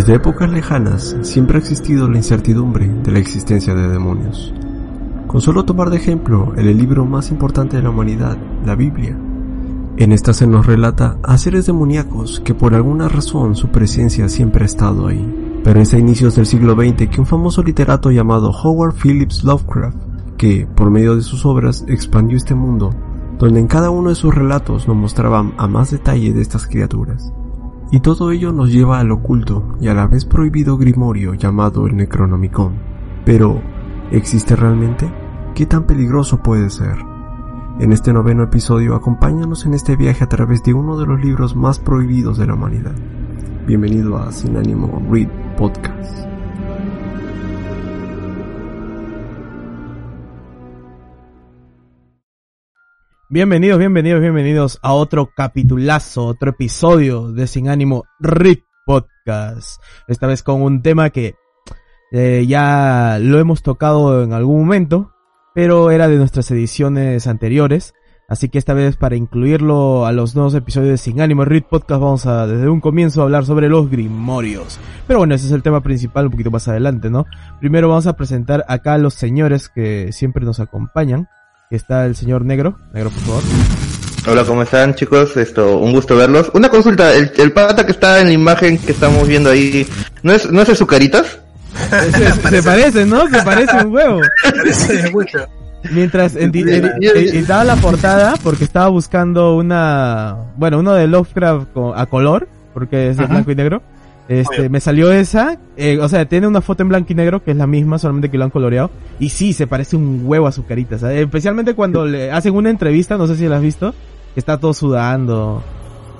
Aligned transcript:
Desde 0.00 0.14
épocas 0.14 0.50
lejanas 0.50 1.14
siempre 1.20 1.58
ha 1.58 1.60
existido 1.60 2.08
la 2.08 2.16
incertidumbre 2.16 2.88
de 2.88 3.12
la 3.12 3.18
existencia 3.18 3.74
de 3.74 3.86
demonios. 3.86 4.54
Con 5.26 5.42
solo 5.42 5.66
tomar 5.66 5.90
de 5.90 5.98
ejemplo 5.98 6.54
el 6.56 6.74
libro 6.78 7.04
más 7.04 7.30
importante 7.30 7.76
de 7.76 7.82
la 7.82 7.90
humanidad, 7.90 8.38
la 8.64 8.76
Biblia. 8.76 9.14
En 9.98 10.12
esta 10.12 10.32
se 10.32 10.46
nos 10.46 10.64
relata 10.64 11.18
a 11.22 11.36
seres 11.36 11.66
demoníacos 11.66 12.40
que 12.40 12.54
por 12.54 12.74
alguna 12.74 13.10
razón 13.10 13.54
su 13.54 13.68
presencia 13.68 14.30
siempre 14.30 14.62
ha 14.62 14.66
estado 14.66 15.06
ahí. 15.06 15.60
Pero 15.62 15.82
es 15.82 15.92
a 15.92 15.98
inicios 15.98 16.34
del 16.34 16.46
siglo 16.46 16.74
XX 16.74 17.10
que 17.10 17.20
un 17.20 17.26
famoso 17.26 17.62
literato 17.62 18.10
llamado 18.10 18.52
Howard 18.52 18.94
Phillips 18.94 19.44
Lovecraft, 19.44 19.98
que 20.38 20.66
por 20.66 20.90
medio 20.90 21.14
de 21.14 21.20
sus 21.20 21.44
obras 21.44 21.84
expandió 21.88 22.38
este 22.38 22.54
mundo, 22.54 22.88
donde 23.38 23.60
en 23.60 23.66
cada 23.66 23.90
uno 23.90 24.08
de 24.08 24.14
sus 24.14 24.34
relatos 24.34 24.88
nos 24.88 24.96
mostraban 24.96 25.52
a 25.58 25.68
más 25.68 25.90
detalle 25.90 26.32
de 26.32 26.40
estas 26.40 26.66
criaturas. 26.66 27.30
Y 27.92 28.00
todo 28.00 28.30
ello 28.30 28.52
nos 28.52 28.70
lleva 28.70 29.00
al 29.00 29.10
oculto 29.10 29.76
y 29.80 29.88
a 29.88 29.94
la 29.94 30.06
vez 30.06 30.24
prohibido 30.24 30.76
grimorio 30.76 31.34
llamado 31.34 31.86
el 31.86 31.96
Necronomicon. 31.96 32.74
Pero, 33.24 33.60
¿existe 34.12 34.54
realmente? 34.54 35.12
¿Qué 35.56 35.66
tan 35.66 35.84
peligroso 35.84 36.40
puede 36.40 36.70
ser? 36.70 36.96
En 37.80 37.92
este 37.92 38.12
noveno 38.12 38.44
episodio, 38.44 38.94
acompáñanos 38.94 39.66
en 39.66 39.74
este 39.74 39.96
viaje 39.96 40.22
a 40.22 40.28
través 40.28 40.62
de 40.62 40.72
uno 40.72 40.98
de 40.98 41.06
los 41.06 41.20
libros 41.20 41.56
más 41.56 41.80
prohibidos 41.80 42.38
de 42.38 42.46
la 42.46 42.54
humanidad. 42.54 42.94
Bienvenido 43.66 44.18
a 44.18 44.30
Sin 44.30 44.56
Ánimo 44.56 45.02
Read 45.10 45.28
Podcast. 45.56 46.29
Bienvenidos, 53.32 53.78
bienvenidos, 53.78 54.20
bienvenidos 54.20 54.80
a 54.82 54.92
otro 54.92 55.30
capitulazo, 55.32 56.26
otro 56.26 56.50
episodio 56.50 57.30
de 57.30 57.46
Sin 57.46 57.68
Ánimo 57.68 58.02
Read 58.18 58.58
Podcast. 58.84 59.80
Esta 60.08 60.26
vez 60.26 60.42
con 60.42 60.62
un 60.62 60.82
tema 60.82 61.10
que 61.10 61.36
eh, 62.10 62.44
ya 62.48 63.18
lo 63.20 63.38
hemos 63.38 63.62
tocado 63.62 64.24
en 64.24 64.32
algún 64.32 64.58
momento, 64.58 65.12
pero 65.54 65.92
era 65.92 66.08
de 66.08 66.16
nuestras 66.16 66.50
ediciones 66.50 67.28
anteriores. 67.28 67.94
Así 68.28 68.48
que 68.48 68.58
esta 68.58 68.74
vez 68.74 68.96
para 68.96 69.14
incluirlo 69.14 70.06
a 70.06 70.12
los 70.12 70.34
nuevos 70.34 70.56
episodios 70.56 70.90
de 70.90 70.98
Sin 70.98 71.20
Ánimo 71.20 71.44
Read 71.44 71.62
Podcast 71.70 72.00
vamos 72.00 72.26
a 72.26 72.48
desde 72.48 72.68
un 72.68 72.80
comienzo 72.80 73.20
a 73.20 73.24
hablar 73.26 73.44
sobre 73.44 73.68
los 73.68 73.88
grimorios. 73.88 74.80
Pero 75.06 75.20
bueno, 75.20 75.36
ese 75.36 75.46
es 75.46 75.52
el 75.52 75.62
tema 75.62 75.82
principal 75.82 76.24
un 76.24 76.32
poquito 76.32 76.50
más 76.50 76.66
adelante, 76.66 77.10
¿no? 77.10 77.26
Primero 77.60 77.88
vamos 77.88 78.08
a 78.08 78.16
presentar 78.16 78.64
acá 78.66 78.94
a 78.94 78.98
los 78.98 79.14
señores 79.14 79.68
que 79.68 80.10
siempre 80.10 80.44
nos 80.44 80.58
acompañan. 80.58 81.28
Está 81.70 82.04
el 82.06 82.16
señor 82.16 82.44
Negro. 82.44 82.76
Negro, 82.92 83.10
por 83.10 83.20
favor. 83.22 83.42
Hola, 84.28 84.44
¿cómo 84.44 84.62
están 84.62 84.94
chicos? 84.96 85.36
Esto, 85.36 85.78
un 85.78 85.92
gusto 85.92 86.16
verlos. 86.16 86.50
Una 86.52 86.68
consulta, 86.68 87.14
el, 87.14 87.30
el 87.38 87.52
pata 87.52 87.86
que 87.86 87.92
está 87.92 88.20
en 88.20 88.26
la 88.26 88.32
imagen 88.32 88.76
que 88.76 88.90
estamos 88.92 89.26
viendo 89.28 89.50
ahí, 89.50 89.86
¿no 90.24 90.32
es, 90.32 90.50
no 90.50 90.60
es 90.62 90.68
Azucaritas? 90.68 91.38
Se, 92.12 92.50
se 92.50 92.62
parece, 92.64 93.06
¿no? 93.06 93.28
Se 93.28 93.40
parece 93.42 93.76
un 93.84 93.94
huevo. 93.94 94.20
Mientras 95.92 96.34
edi- 96.34 96.64
edi- 96.64 97.08
editaba 97.30 97.62
la 97.64 97.76
portada, 97.76 98.34
porque 98.42 98.64
estaba 98.64 98.88
buscando 98.88 99.54
una, 99.56 100.36
bueno, 100.56 100.80
uno 100.80 100.92
de 100.94 101.06
Lovecraft 101.06 101.68
a 101.94 102.06
color, 102.06 102.48
porque 102.74 103.10
es 103.10 103.16
de 103.16 103.26
blanco 103.26 103.52
y 103.52 103.54
negro. 103.54 103.80
Este, 104.30 104.68
me 104.68 104.78
salió 104.80 105.10
esa, 105.10 105.58
eh, 105.76 105.98
o 106.00 106.08
sea, 106.08 106.24
tiene 106.24 106.46
una 106.46 106.60
foto 106.60 106.84
en 106.84 106.88
blanco 106.88 107.08
y 107.12 107.16
negro 107.16 107.42
que 107.42 107.50
es 107.50 107.56
la 107.56 107.66
misma, 107.66 107.98
solamente 107.98 108.30
que 108.30 108.38
lo 108.38 108.44
han 108.44 108.50
coloreado. 108.50 108.88
Y 109.18 109.30
sí, 109.30 109.52
se 109.52 109.66
parece 109.66 109.96
un 109.96 110.22
huevo 110.24 110.46
a 110.46 110.52
su 110.52 110.64
carita, 110.64 111.00
¿sabes? 111.00 111.20
Especialmente 111.20 111.74
cuando 111.74 112.06
le 112.06 112.30
hacen 112.30 112.54
una 112.54 112.70
entrevista, 112.70 113.16
no 113.18 113.26
sé 113.26 113.34
si 113.34 113.48
la 113.48 113.56
has 113.56 113.62
visto, 113.62 113.92
que 114.32 114.38
está 114.38 114.56
todo 114.56 114.72
sudando. 114.72 115.64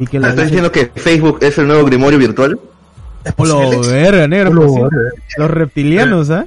Y 0.00 0.08
que 0.08 0.18
le 0.18 0.26
¿Estás 0.26 0.50
dice, 0.50 0.56
diciendo 0.56 0.72
que 0.72 0.90
Facebook 1.00 1.38
es 1.40 1.56
el 1.58 1.68
nuevo 1.68 1.84
Grimorio 1.84 2.18
virtual? 2.18 2.58
Es 3.22 3.32
"Oh, 3.36 3.44
lo 3.44 3.80
verga, 3.82 4.26
negro, 4.26 4.52
Lo 4.54 4.66
pues 4.66 4.92
los 5.36 5.50
reptilianos, 5.50 6.30
¿ah? 6.30 6.46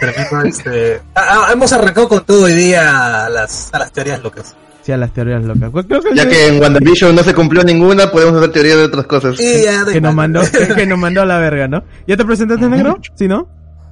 Tremendo, 0.00 0.40
este... 0.48 1.00
ah, 1.14 1.46
ah, 1.48 1.52
hemos 1.52 1.70
arrancado 1.74 2.08
con 2.08 2.24
todo 2.24 2.44
hoy 2.44 2.54
día 2.54 3.26
a 3.26 3.28
las, 3.28 3.68
a 3.74 3.80
las 3.80 3.92
teorías 3.92 4.22
locas. 4.22 4.56
Sí, 4.82 4.92
a 4.92 4.96
las 4.96 5.12
teorías 5.12 5.44
locas. 5.44 5.70
Creo 5.86 6.00
que, 6.00 6.14
Ya 6.14 6.28
que 6.28 6.48
en 6.48 6.60
WandaVision 6.60 7.14
no 7.14 7.22
se 7.22 7.34
cumplió 7.34 7.62
ninguna, 7.62 8.10
podemos 8.10 8.36
hacer 8.36 8.52
teoría 8.52 8.76
de 8.76 8.84
otras 8.84 9.06
cosas. 9.06 9.36
Ya, 9.38 9.84
que 9.84 10.00
nos 10.00 10.14
mandó, 10.14 10.40
que, 10.76 10.86
nos 10.86 10.98
mandó 10.98 11.22
a 11.22 11.26
la 11.26 11.38
verga, 11.38 11.68
¿no? 11.68 11.84
¿Ya 12.06 12.16
te 12.16 12.24
presentaste, 12.24 12.68
negro? 12.68 12.98
¿Sí, 13.14 13.28
no? 13.28 13.48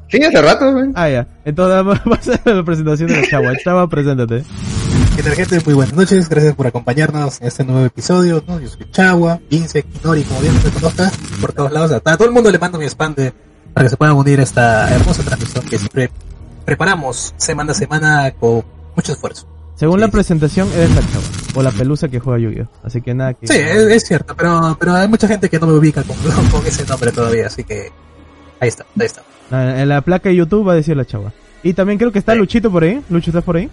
Sí, 0.09 0.23
hace 0.23 0.41
rato. 0.41 0.75
Ah, 0.95 1.09
ya. 1.11 1.27
Entonces 1.45 1.85
vamos 2.05 2.29
a 2.29 2.33
hacer 2.33 2.57
la 2.57 2.65
presentación 2.65 3.09
de 3.11 3.21
la 3.21 3.29
chava. 3.29 3.53
Chava, 3.63 3.89
preséntate. 3.89 4.45
¿Qué 5.17 5.23
tal 5.23 5.33
gente? 5.33 5.61
Muy 5.65 5.75
buenas 5.75 5.95
noches, 5.95 6.29
gracias 6.29 6.55
por 6.55 6.67
acompañarnos 6.67 7.41
en 7.41 7.49
este 7.49 7.65
nuevo 7.65 7.85
episodio, 7.85 8.43
¿no? 8.47 8.61
Yo 8.61 8.69
soy 8.69 8.89
Chagua, 8.91 9.41
Vince, 9.51 9.83
Kinori, 9.83 10.23
como 10.23 10.41
bien 10.41 10.55
me 10.63 10.71
conozcas, 10.71 11.13
por 11.41 11.53
todos 11.53 11.73
lados, 11.73 11.91
a 11.91 12.01
todo 12.01 12.29
el 12.29 12.33
mundo 12.33 12.53
le 12.53 12.59
mando 12.59 12.79
mi 12.79 12.85
spam 12.85 13.17
de, 13.17 13.33
para 13.75 13.85
que 13.85 13.91
se 13.91 13.97
puedan 13.97 14.15
unir 14.15 14.39
a 14.39 14.45
esta 14.45 14.95
hermosa 14.95 15.25
transmisión 15.25 15.65
que 15.65 15.77
siempre 15.77 16.11
preparamos 16.65 17.35
semana 17.37 17.73
a 17.73 17.75
semana 17.75 18.31
con 18.31 18.65
mucho 18.95 19.13
esfuerzo. 19.13 19.58
Según 19.79 19.97
Sí, 19.97 20.01
la 20.01 20.09
presentación, 20.09 20.69
eres 20.75 20.91
la 20.95 21.01
chava. 21.03 21.25
O 21.55 21.63
la 21.63 21.71
pelusa 21.71 22.09
que 22.09 22.19
juega 22.19 22.39
Yu-Gi-Oh! 22.41 22.69
Así 22.85 23.01
que 23.01 23.15
nada 23.15 23.35
que... 23.35 23.47
Sí, 23.47 23.55
es, 23.55 23.77
es 23.79 24.03
cierto, 24.05 24.35
pero, 24.37 24.77
pero 24.79 24.95
hay 24.95 25.09
mucha 25.09 25.29
gente 25.29 25.49
que 25.49 25.59
no 25.59 25.67
me 25.69 25.75
ubica 25.75 26.03
con, 26.03 26.17
con 26.51 26.67
ese 26.67 26.85
nombre 26.87 27.13
todavía, 27.13 27.47
así 27.47 27.63
que 27.65 27.91
ahí 28.61 28.69
está, 28.69 28.85
ahí 28.99 29.07
está. 29.07 29.23
Ah, 29.51 29.81
En 29.81 29.89
la 29.89 30.01
placa 30.03 30.29
de 30.29 30.37
YouTube 30.37 30.67
va 30.69 30.73
a 30.73 30.77
decir 30.77 30.97
la 30.97 31.05
chava. 31.05 31.33
Y 31.63 31.73
también 31.75 31.99
creo 31.99 32.11
que 32.13 32.19
está 32.19 32.33
Sí. 32.33 32.39
Luchito 32.39 32.71
por 32.71 32.83
ahí. 32.85 33.01
Lucho, 33.09 33.31
¿estás 33.31 33.43
por 33.45 33.57
ahí? 33.57 33.69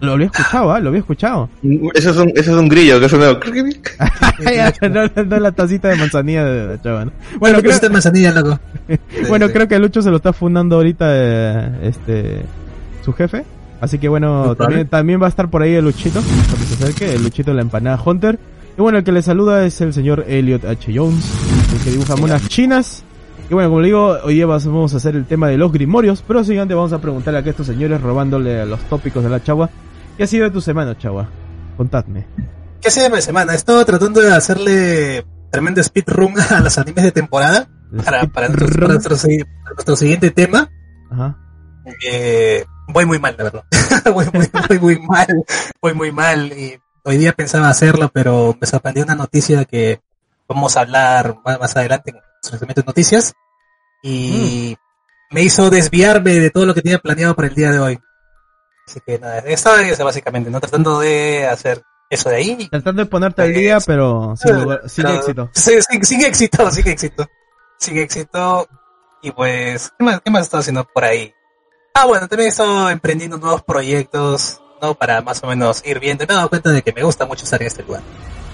Lo 0.00 0.12
había 0.14 0.26
escuchado, 0.26 0.72
¿ah? 0.72 0.80
Lo 0.80 0.88
había 0.88 1.00
escuchado. 1.00 1.48
Eso 1.94 2.10
es 2.10 2.16
un, 2.16 2.28
eso 2.30 2.50
es 2.52 2.56
un 2.58 2.68
grillo, 2.68 2.98
que 2.98 3.06
es 3.06 3.12
un... 3.12 3.20
Ya, 4.44 4.72
no, 4.88 5.06
no, 5.06 5.24
no 5.24 5.38
la 5.40 5.52
tacita 5.52 5.88
de 5.88 5.96
manzanilla 5.96 6.44
de 6.44 6.66
la 6.76 6.82
chava, 6.82 7.04
¿no? 7.04 7.12
Bueno, 7.38 7.38
Bueno, 7.38 7.62
¿qué 7.62 7.78
creo, 7.78 7.90
manzanilla, 7.92 8.32
loco? 8.32 8.58
bueno, 9.28 9.46
Sí, 9.46 9.52
creo 9.52 9.68
que 9.68 9.78
Lucho 9.78 10.02
se 10.02 10.10
lo 10.10 10.16
está 10.16 10.32
fundando 10.32 10.76
ahorita 10.76 11.06
eh, 11.08 11.78
este 11.88 12.42
su 13.02 13.12
jefe. 13.12 13.44
Así 13.80 13.98
que 13.98 14.08
bueno, 14.08 14.54
también, 14.54 14.86
también 14.88 15.20
va 15.20 15.26
a 15.26 15.28
estar 15.28 15.50
por 15.50 15.62
ahí 15.62 15.74
el 15.74 15.84
Luchito, 15.84 16.20
cuando 16.22 16.66
se 16.66 16.74
acerque, 16.74 17.14
el 17.14 17.22
Luchito 17.24 17.50
de 17.50 17.56
la 17.56 17.62
empanada 17.62 18.00
Hunter. 18.04 18.38
Y 18.78 18.80
bueno, 18.80 18.98
el 18.98 19.04
que 19.04 19.12
le 19.12 19.22
saluda 19.22 19.66
es 19.66 19.80
el 19.80 19.92
señor 19.92 20.24
Elliot 20.28 20.64
H. 20.64 20.92
Jones, 20.96 21.24
el 21.74 21.84
que 21.84 21.90
dibuja 21.90 22.16
monas 22.16 22.48
chinas. 22.48 23.04
Y 23.50 23.54
bueno, 23.54 23.68
como 23.68 23.80
le 23.80 23.86
digo, 23.88 24.16
hoy 24.24 24.34
día 24.34 24.46
vamos 24.46 24.94
a 24.94 24.96
hacer 24.96 25.16
el 25.16 25.26
tema 25.26 25.48
de 25.48 25.58
los 25.58 25.72
grimorios, 25.72 26.22
pero 26.26 26.42
siguiente 26.44 26.74
vamos 26.74 26.92
a 26.92 27.00
preguntarle 27.00 27.40
a 27.40 27.42
estos 27.42 27.66
señores 27.66 28.00
robándole 28.00 28.60
a 28.60 28.64
los 28.64 28.80
tópicos 28.82 29.22
de 29.24 29.30
la 29.30 29.42
chagua. 29.42 29.68
¿Qué 30.16 30.22
ha 30.22 30.26
sido 30.26 30.44
de 30.44 30.50
tu 30.52 30.60
semana, 30.60 30.96
chagua? 30.96 31.28
Contadme. 31.76 32.24
¿Qué 32.80 32.88
hace 32.88 33.02
de 33.02 33.10
mi 33.10 33.20
semana? 33.20 33.52
He 33.52 33.56
estado 33.56 33.84
tratando 33.84 34.20
de 34.20 34.32
hacerle 34.32 35.26
tremendo 35.50 35.82
speedrun 35.82 36.34
a 36.50 36.60
los 36.60 36.78
animes 36.78 37.04
de 37.04 37.12
temporada 37.12 37.68
para, 38.04 38.26
para, 38.28 38.48
nuestro, 38.48 38.68
para 38.80 38.94
nuestro 38.94 39.16
segui- 39.16 39.44
para 39.64 39.74
nuestro 39.74 39.96
siguiente 39.96 40.30
tema. 40.30 40.70
Ajá. 41.10 41.36
Eh, 42.08 42.64
voy 42.92 43.06
muy 43.06 43.18
mal, 43.18 43.34
la 43.36 43.44
verdad. 43.44 43.64
voy, 44.12 44.26
muy, 44.32 44.48
voy 44.68 44.78
muy 44.78 44.98
mal. 45.06 45.26
Voy 45.80 45.94
muy 45.94 46.12
mal. 46.12 46.52
Y 46.52 46.78
hoy 47.04 47.16
día 47.18 47.32
pensaba 47.32 47.68
hacerlo, 47.68 48.10
pero 48.12 48.56
me 48.60 48.66
sorprendió 48.66 49.04
una 49.04 49.14
noticia 49.14 49.64
que 49.64 50.00
vamos 50.48 50.76
a 50.76 50.80
hablar 50.80 51.36
más, 51.44 51.58
más 51.58 51.76
adelante 51.76 52.10
en 52.10 52.16
nuestro 52.16 52.58
segmento 52.58 52.80
de 52.82 52.86
noticias. 52.86 53.32
Y 54.02 54.76
me 55.30 55.42
hizo 55.42 55.70
desviarme 55.70 56.34
de 56.40 56.50
todo 56.50 56.66
lo 56.66 56.74
que 56.74 56.82
tenía 56.82 56.98
planeado 56.98 57.34
para 57.34 57.48
el 57.48 57.54
día 57.54 57.70
de 57.70 57.78
hoy. 57.78 57.98
Así 58.86 59.00
que 59.06 59.18
nada, 59.18 59.38
estaba 59.38 59.80
en 59.80 59.88
eso 59.88 60.04
básicamente, 60.04 60.50
¿no? 60.50 60.60
Tratando 60.60 60.98
de 61.00 61.46
hacer 61.46 61.82
eso 62.10 62.28
de 62.28 62.36
ahí. 62.36 62.68
Tratando 62.68 63.04
de 63.04 63.08
ponerte 63.10 63.42
al 63.42 63.54
día, 63.54 63.78
pero 63.86 64.34
sin, 64.36 64.60
lugar- 64.60 64.82
sin 64.88 65.04
Pero- 65.04 65.16
éxito. 65.16 65.50
Sí, 65.54 65.78
sí, 65.88 65.98
sin 66.02 66.20
éxito, 66.24 66.70
sin 66.70 66.88
éxito. 66.88 67.26
Sin 67.78 67.98
éxito. 67.98 68.68
Y 69.22 69.30
pues, 69.30 69.92
¿qué 69.96 70.04
más, 70.04 70.20
qué 70.20 70.30
más 70.32 70.40
he 70.40 70.44
estado 70.44 70.60
haciendo 70.60 70.84
por 70.84 71.04
ahí? 71.04 71.32
Ah, 71.94 72.06
bueno, 72.06 72.26
también 72.28 72.46
he 72.46 72.50
estado 72.50 72.88
emprendiendo 72.90 73.36
nuevos 73.38 73.62
proyectos, 73.62 74.60
¿no? 74.80 74.94
Para 74.94 75.20
más 75.20 75.42
o 75.42 75.46
menos 75.46 75.82
ir 75.86 76.00
viendo. 76.00 76.24
Y 76.24 76.26
me 76.26 76.32
he 76.32 76.36
dado 76.36 76.48
cuenta 76.48 76.70
de 76.70 76.82
que 76.82 76.92
me 76.92 77.02
gusta 77.02 77.26
mucho 77.26 77.44
estar 77.44 77.60
en 77.60 77.66
este 77.68 77.82
lugar. 77.82 78.02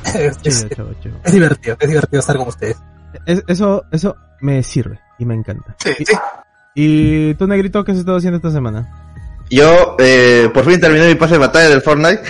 es, 0.05 0.15
es- 0.45 0.63
Chido, 0.65 0.69
chavo, 0.75 0.91
chido. 1.03 1.17
es 1.25 1.33
divertido, 1.33 1.77
es 1.79 1.89
divertido 1.89 2.21
estar 2.21 2.37
con 2.37 2.49
ustedes. 2.49 2.77
Es- 3.27 3.43
eso, 3.47 3.85
eso 3.93 4.17
me 4.41 4.63
sirve 4.63 4.99
y 5.19 5.25
me 5.25 5.35
encanta. 5.35 5.77
Sí, 5.79 5.91
Y- 5.99 6.05
sí. 6.05 6.13
¿Y 6.81 7.35
tú, 7.35 7.47
Negrito, 7.49 7.85
qué 7.85 7.93
has 7.93 7.99
estado 7.99 8.19
haciendo 8.19 8.37
esta 8.37 8.53
semana? 8.53 8.89
Yo, 9.51 9.97
eh, 9.99 10.51
por 10.53 10.65
fin 10.65 10.81
terminé 10.81 11.09
mi 11.09 11.15
pase 11.15 11.35
de 11.35 11.39
batalla 11.39 11.69
del 11.71 11.81
Fortnite. 11.83 12.23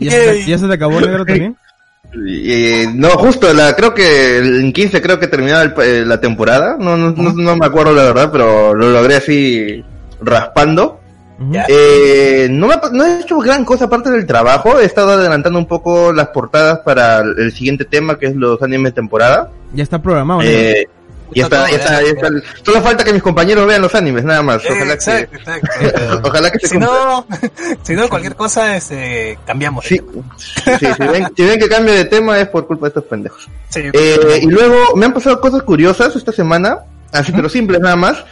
¿Ya, 0.00 0.10
se 0.10 0.18
te, 0.18 0.44
ya 0.46 0.58
se 0.58 0.66
te 0.66 0.74
acabó, 0.74 1.00
Negro, 1.00 1.24
también? 1.24 1.56
Y, 2.26 2.52
eh, 2.52 2.90
no, 2.94 3.08
justo, 3.10 3.52
la, 3.52 3.74
creo 3.74 3.92
que 3.92 4.38
en 4.38 4.72
15 4.72 5.02
creo 5.02 5.18
que 5.18 5.26
terminaba 5.26 5.62
el- 5.62 5.74
eh, 5.82 6.04
la 6.06 6.20
temporada. 6.20 6.76
No, 6.78 6.96
no, 6.96 7.10
no, 7.10 7.32
no 7.32 7.56
me 7.56 7.66
acuerdo 7.66 7.92
la 7.92 8.04
verdad, 8.04 8.30
pero 8.30 8.72
lo 8.72 8.90
logré 8.90 9.16
así 9.16 9.84
raspando. 10.24 11.00
Eh, 11.68 12.46
no, 12.50 12.68
me, 12.68 12.76
no 12.92 13.04
he 13.04 13.20
hecho 13.20 13.38
gran 13.38 13.64
cosa 13.64 13.86
aparte 13.86 14.10
del 14.10 14.26
trabajo. 14.26 14.78
He 14.78 14.84
estado 14.84 15.12
adelantando 15.12 15.58
un 15.58 15.66
poco 15.66 16.12
las 16.12 16.28
portadas 16.28 16.80
para 16.80 17.20
el, 17.20 17.52
siguiente 17.52 17.84
tema, 17.84 18.18
que 18.18 18.26
es 18.26 18.36
los 18.36 18.62
animes 18.62 18.92
de 18.92 18.96
temporada. 18.96 19.50
Ya 19.72 19.82
está 19.82 20.00
programado, 20.00 20.40
Negro. 20.40 20.58
Eh, 20.58 20.88
Y 21.32 21.40
está, 21.40 21.68
ya 21.68 21.76
está, 21.76 22.02
ya 22.02 22.08
está. 22.10 22.28
Solo 22.62 22.80
falta 22.80 23.02
que 23.02 23.12
mis 23.12 23.22
compañeros 23.22 23.66
vean 23.66 23.82
los 23.82 23.94
animes, 23.96 24.22
nada 24.24 24.42
más. 24.42 24.64
Eh, 24.64 24.68
Ojalá 24.70 24.94
exacto, 24.94 25.30
que, 25.32 25.36
exacto. 25.38 26.20
ojalá 26.28 26.50
que 26.52 26.58
se 26.60 26.68
Si 26.68 26.78
no, 26.78 27.26
si 27.82 27.94
no, 27.94 28.08
cualquier 28.08 28.36
cosa, 28.36 28.76
este, 28.76 29.36
cambiamos. 29.44 29.82
de 29.84 29.88
Sí, 29.88 29.98
tema. 29.98 30.78
sí, 30.78 30.86
si, 30.96 31.08
ven, 31.08 31.28
si 31.36 31.44
ven 31.44 31.58
que 31.58 31.68
cambio 31.68 31.94
de 31.94 32.04
tema 32.04 32.38
es 32.38 32.48
por 32.48 32.66
culpa 32.68 32.86
de 32.86 32.88
estos 32.88 33.04
pendejos. 33.04 33.48
Sí. 33.70 33.80
Eh, 33.92 34.40
y 34.42 34.46
luego 34.46 34.94
me 34.94 35.06
han 35.06 35.12
pasado 35.12 35.40
cosas 35.40 35.64
curiosas 35.64 36.14
esta 36.14 36.30
semana, 36.30 36.78
así 37.10 37.32
pero 37.32 37.48
simples 37.48 37.80
nada 37.80 37.96
más. 37.96 38.24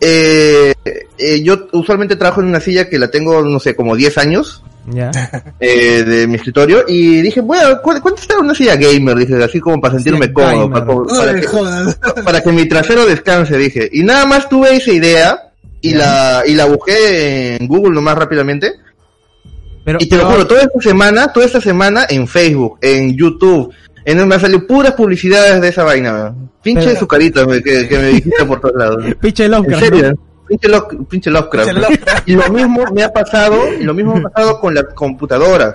Eh, 0.00 0.74
eh, 1.18 1.42
yo 1.42 1.68
usualmente 1.72 2.16
trabajo 2.16 2.40
en 2.40 2.48
una 2.48 2.60
silla 2.60 2.88
que 2.88 2.98
la 2.98 3.10
tengo, 3.10 3.42
no 3.42 3.58
sé, 3.58 3.74
como 3.74 3.96
10 3.96 4.18
años 4.18 4.62
Ya. 4.86 5.10
eh, 5.58 6.04
de 6.04 6.26
mi 6.26 6.34
escritorio 6.36 6.84
y 6.86 7.22
dije, 7.22 7.40
bueno, 7.40 7.80
¿cu- 7.82 7.98
¿cuánto 8.02 8.20
está 8.20 8.38
una 8.38 8.54
silla 8.54 8.76
gamer? 8.76 9.16
Dije, 9.16 9.42
así 9.42 9.58
como 9.58 9.80
para 9.80 9.94
sentirme 9.94 10.26
Sí, 10.26 10.32
cómodo, 10.32 10.70
para, 10.70 10.86
para 10.86 11.30
Ay, 11.32 11.40
que, 11.40 12.22
para 12.24 12.40
que 12.42 12.52
mi 12.52 12.68
trasero 12.68 13.06
descanse, 13.06 13.56
dije. 13.56 13.88
Y 13.92 14.02
nada 14.02 14.26
más 14.26 14.48
tuve 14.48 14.76
esa 14.76 14.92
idea 14.92 15.42
y 15.80 15.94
la 15.94 16.42
y 16.46 16.54
la 16.54 16.66
busqué 16.66 17.56
en 17.56 17.66
Google 17.66 17.94
nomás 17.94 18.16
rápidamente. 18.18 18.72
Pero, 19.84 19.98
Y 20.00 20.06
te 20.06 20.16
lo 20.16 20.26
juro, 20.26 20.46
toda 20.46 20.62
esta 20.62 20.80
semana, 20.80 21.32
toda 21.32 21.46
esta 21.46 21.60
semana 21.60 22.06
en 22.10 22.26
Facebook, 22.26 22.78
en 22.82 23.16
YouTube, 23.16 23.72
en 24.06 24.26
me 24.28 24.34
han 24.36 24.40
salido 24.40 24.66
puras 24.66 24.92
publicidades 24.94 25.60
de 25.60 25.68
esa 25.68 25.84
vaina. 25.84 26.32
Pinche 26.62 26.86
Pero- 26.86 26.98
su 27.00 27.06
carita 27.06 27.44
me- 27.46 27.62
que, 27.62 27.86
que 27.88 27.98
me 27.98 28.06
dijiste 28.08 28.44
por 28.46 28.60
todos 28.60 28.74
lados. 28.76 29.04
Pinche 29.20 29.44
En 29.44 29.50
Lovecraft, 29.50 29.84
serio, 29.84 30.10
¿no? 30.12 30.18
pinche, 30.48 30.68
Love- 30.68 31.06
pinche 31.08 31.30
Lovecraft. 31.30 31.68
Pinche 31.68 31.80
Lovecraft. 31.82 32.28
Y 32.28 32.34
lo 32.36 32.48
mismo 32.52 32.84
me 32.94 33.02
ha 33.02 33.12
pasado, 33.12 33.58
y 33.78 33.82
lo 33.84 33.92
mismo 33.94 34.14
me 34.14 34.20
ha 34.26 34.30
pasado 34.30 34.60
con 34.60 34.74
las 34.74 34.84
computadoras. 34.94 35.74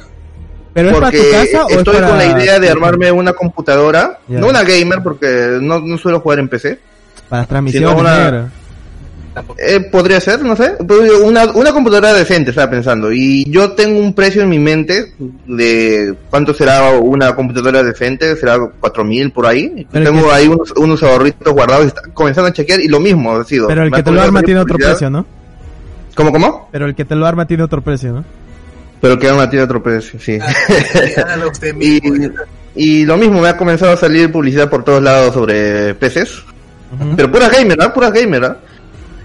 ¿Pero 0.74 0.88
es 0.90 0.94
para 0.96 1.08
Porque 1.08 1.18
tu 1.20 1.32
casa 1.32 1.66
o 1.66 1.70
es 1.70 1.78
estoy 1.78 1.96
para... 1.96 2.08
con 2.08 2.18
la 2.18 2.26
idea 2.26 2.58
de 2.60 2.70
armarme 2.70 3.12
una 3.12 3.34
computadora, 3.34 4.20
no 4.30 4.48
una 4.48 4.64
gamer 4.64 5.04
porque 5.04 5.58
no, 5.62 5.80
no 5.80 5.98
suelo 5.98 6.22
jugar 6.22 6.40
en 6.40 6.48
PC. 6.48 6.80
Para 7.28 7.46
transmisiones, 7.46 7.90
sino 7.90 8.00
una- 8.02 8.24
negro. 8.32 8.38
Tampoco. 8.40 8.61
Eh, 9.58 9.80
podría 9.92 10.20
ser, 10.20 10.44
no 10.44 10.56
sé, 10.58 10.76
una, 11.24 11.46
una 11.52 11.72
computadora 11.72 12.14
decente, 12.14 12.50
estaba 12.50 12.70
pensando. 12.70 13.12
Y 13.14 13.50
yo 13.50 13.72
tengo 13.72 14.00
un 14.00 14.14
precio 14.14 14.42
en 14.42 14.50
mi 14.50 14.60
mente 14.60 15.14
de 15.48 16.14
cuánto 16.30 16.54
será 16.54 16.90
una 17.00 17.34
computadora 17.34 17.82
decente, 17.82 18.36
será 18.36 18.60
4000 18.60 19.32
por 19.32 19.46
ahí. 19.46 19.88
Pero 19.92 20.06
tengo 20.12 20.28
que- 20.28 20.34
ahí 20.34 20.48
unos, 20.48 20.72
unos 20.72 21.02
ahorritos 21.04 21.54
guardados 21.54 21.86
y 21.86 21.88
está 21.88 22.02
comenzando 22.14 22.50
a 22.50 22.54
chequear 22.54 22.82
y 22.82 22.88
lo 22.90 23.00
mismo 23.00 23.34
ha 23.36 23.44
sido. 23.46 23.68
Pero 23.70 23.84
el 23.84 23.92
Me 23.92 23.98
que 23.98 24.04
te 24.04 24.12
lo 24.12 24.22
arma 24.22 24.42
tiene 24.42 24.60
otro 24.60 24.76
precio, 24.78 25.10
¿no? 25.10 25.26
¿Cómo, 26.14 26.32
cómo? 26.34 26.68
Pero 26.72 26.86
el 26.86 26.94
que 26.96 27.06
te 27.06 27.16
lo 27.16 27.26
arma 27.26 27.46
tiene 27.48 27.64
otro 27.64 27.82
precio, 27.82 28.12
¿no? 28.12 28.26
Pero 29.00 29.18
que 29.18 29.30
arma 29.30 29.50
tiene 29.50 29.64
otro 29.64 29.82
precio, 29.82 30.20
sí. 30.20 30.38
Ah, 30.42 31.38
usted 31.50 31.74
mismo. 31.76 32.16
y, 32.76 33.02
y 33.02 33.06
lo 33.06 33.16
mismo, 33.18 33.40
me 33.42 33.48
ha 33.48 33.56
comenzado 33.56 33.94
a 33.94 33.98
salir 33.98 34.30
publicidad 34.32 34.70
por 34.70 34.84
todos 34.84 35.02
lados 35.02 35.34
sobre 35.34 35.96
PCs. 35.96 36.44
Pero 37.16 37.32
puras 37.32 37.50
gamer, 37.50 37.82
¿ah? 37.82 37.94
Puras 37.94 38.12
gamer, 38.12 38.44
¿ah? 38.44 38.58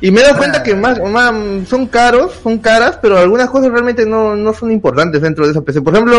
Y 0.00 0.10
me 0.10 0.20
he 0.20 0.22
dado 0.24 0.34
Ah. 0.34 0.38
cuenta 0.38 0.62
que 0.62 0.74
más, 0.74 1.00
más 1.00 1.32
son 1.68 1.86
caros, 1.86 2.32
son 2.42 2.58
caras, 2.58 2.98
pero 3.00 3.18
algunas 3.18 3.48
cosas 3.50 3.70
realmente 3.70 4.04
no, 4.06 4.36
no 4.36 4.52
son 4.52 4.70
importantes 4.70 5.22
dentro 5.22 5.44
de 5.46 5.52
esa 5.52 5.62
PC. 5.62 5.80
Por 5.82 5.94
ejemplo, 5.94 6.16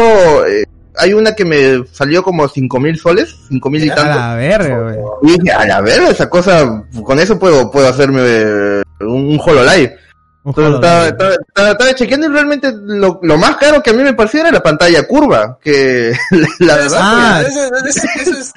eh, 0.47 0.63
hay 0.95 1.13
una 1.13 1.33
que 1.35 1.45
me 1.45 1.83
salió 1.91 2.23
como 2.23 2.47
cinco 2.47 2.79
mil 2.79 2.97
soles, 2.97 3.35
cinco 3.49 3.69
mil 3.69 3.83
y 3.83 3.89
A 3.89 3.95
tanto. 3.95 4.19
la 4.19 4.35
verga, 4.35 4.79
güey. 4.81 4.97
Y 5.23 5.37
dije, 5.39 5.51
a 5.51 5.65
la 5.67 5.81
verga, 5.81 6.09
esa 6.09 6.27
cosa, 6.29 6.83
con 7.03 7.19
eso 7.19 7.37
puedo, 7.37 7.69
puedo 7.69 7.87
hacerme 7.87 8.21
eh, 8.25 8.81
un, 9.01 9.27
un 9.29 9.39
HoloLive. 9.39 9.95
Entonces 10.43 10.75
estaba, 10.75 11.07
estaba, 11.07 11.31
estaba- 11.33 11.71
estaba 11.71 11.93
chequeando 11.93 12.27
y 12.27 12.31
realmente 12.31 12.71
lo, 12.73 13.19
lo 13.21 13.37
más 13.37 13.57
caro 13.57 13.83
que 13.83 13.89
a 13.89 13.93
mí 13.93 14.01
me 14.01 14.13
pareció 14.13 14.39
era 14.39 14.49
la 14.51 14.63
pantalla 14.63 15.05
curva, 15.05 15.59
que 15.61 16.13
la 16.59 16.75
verdad... 16.77 16.99
Ah. 17.01 17.43
Eso, 17.45 17.59
eso, 17.85 18.07
eso 18.21 18.31
es, 18.39 18.53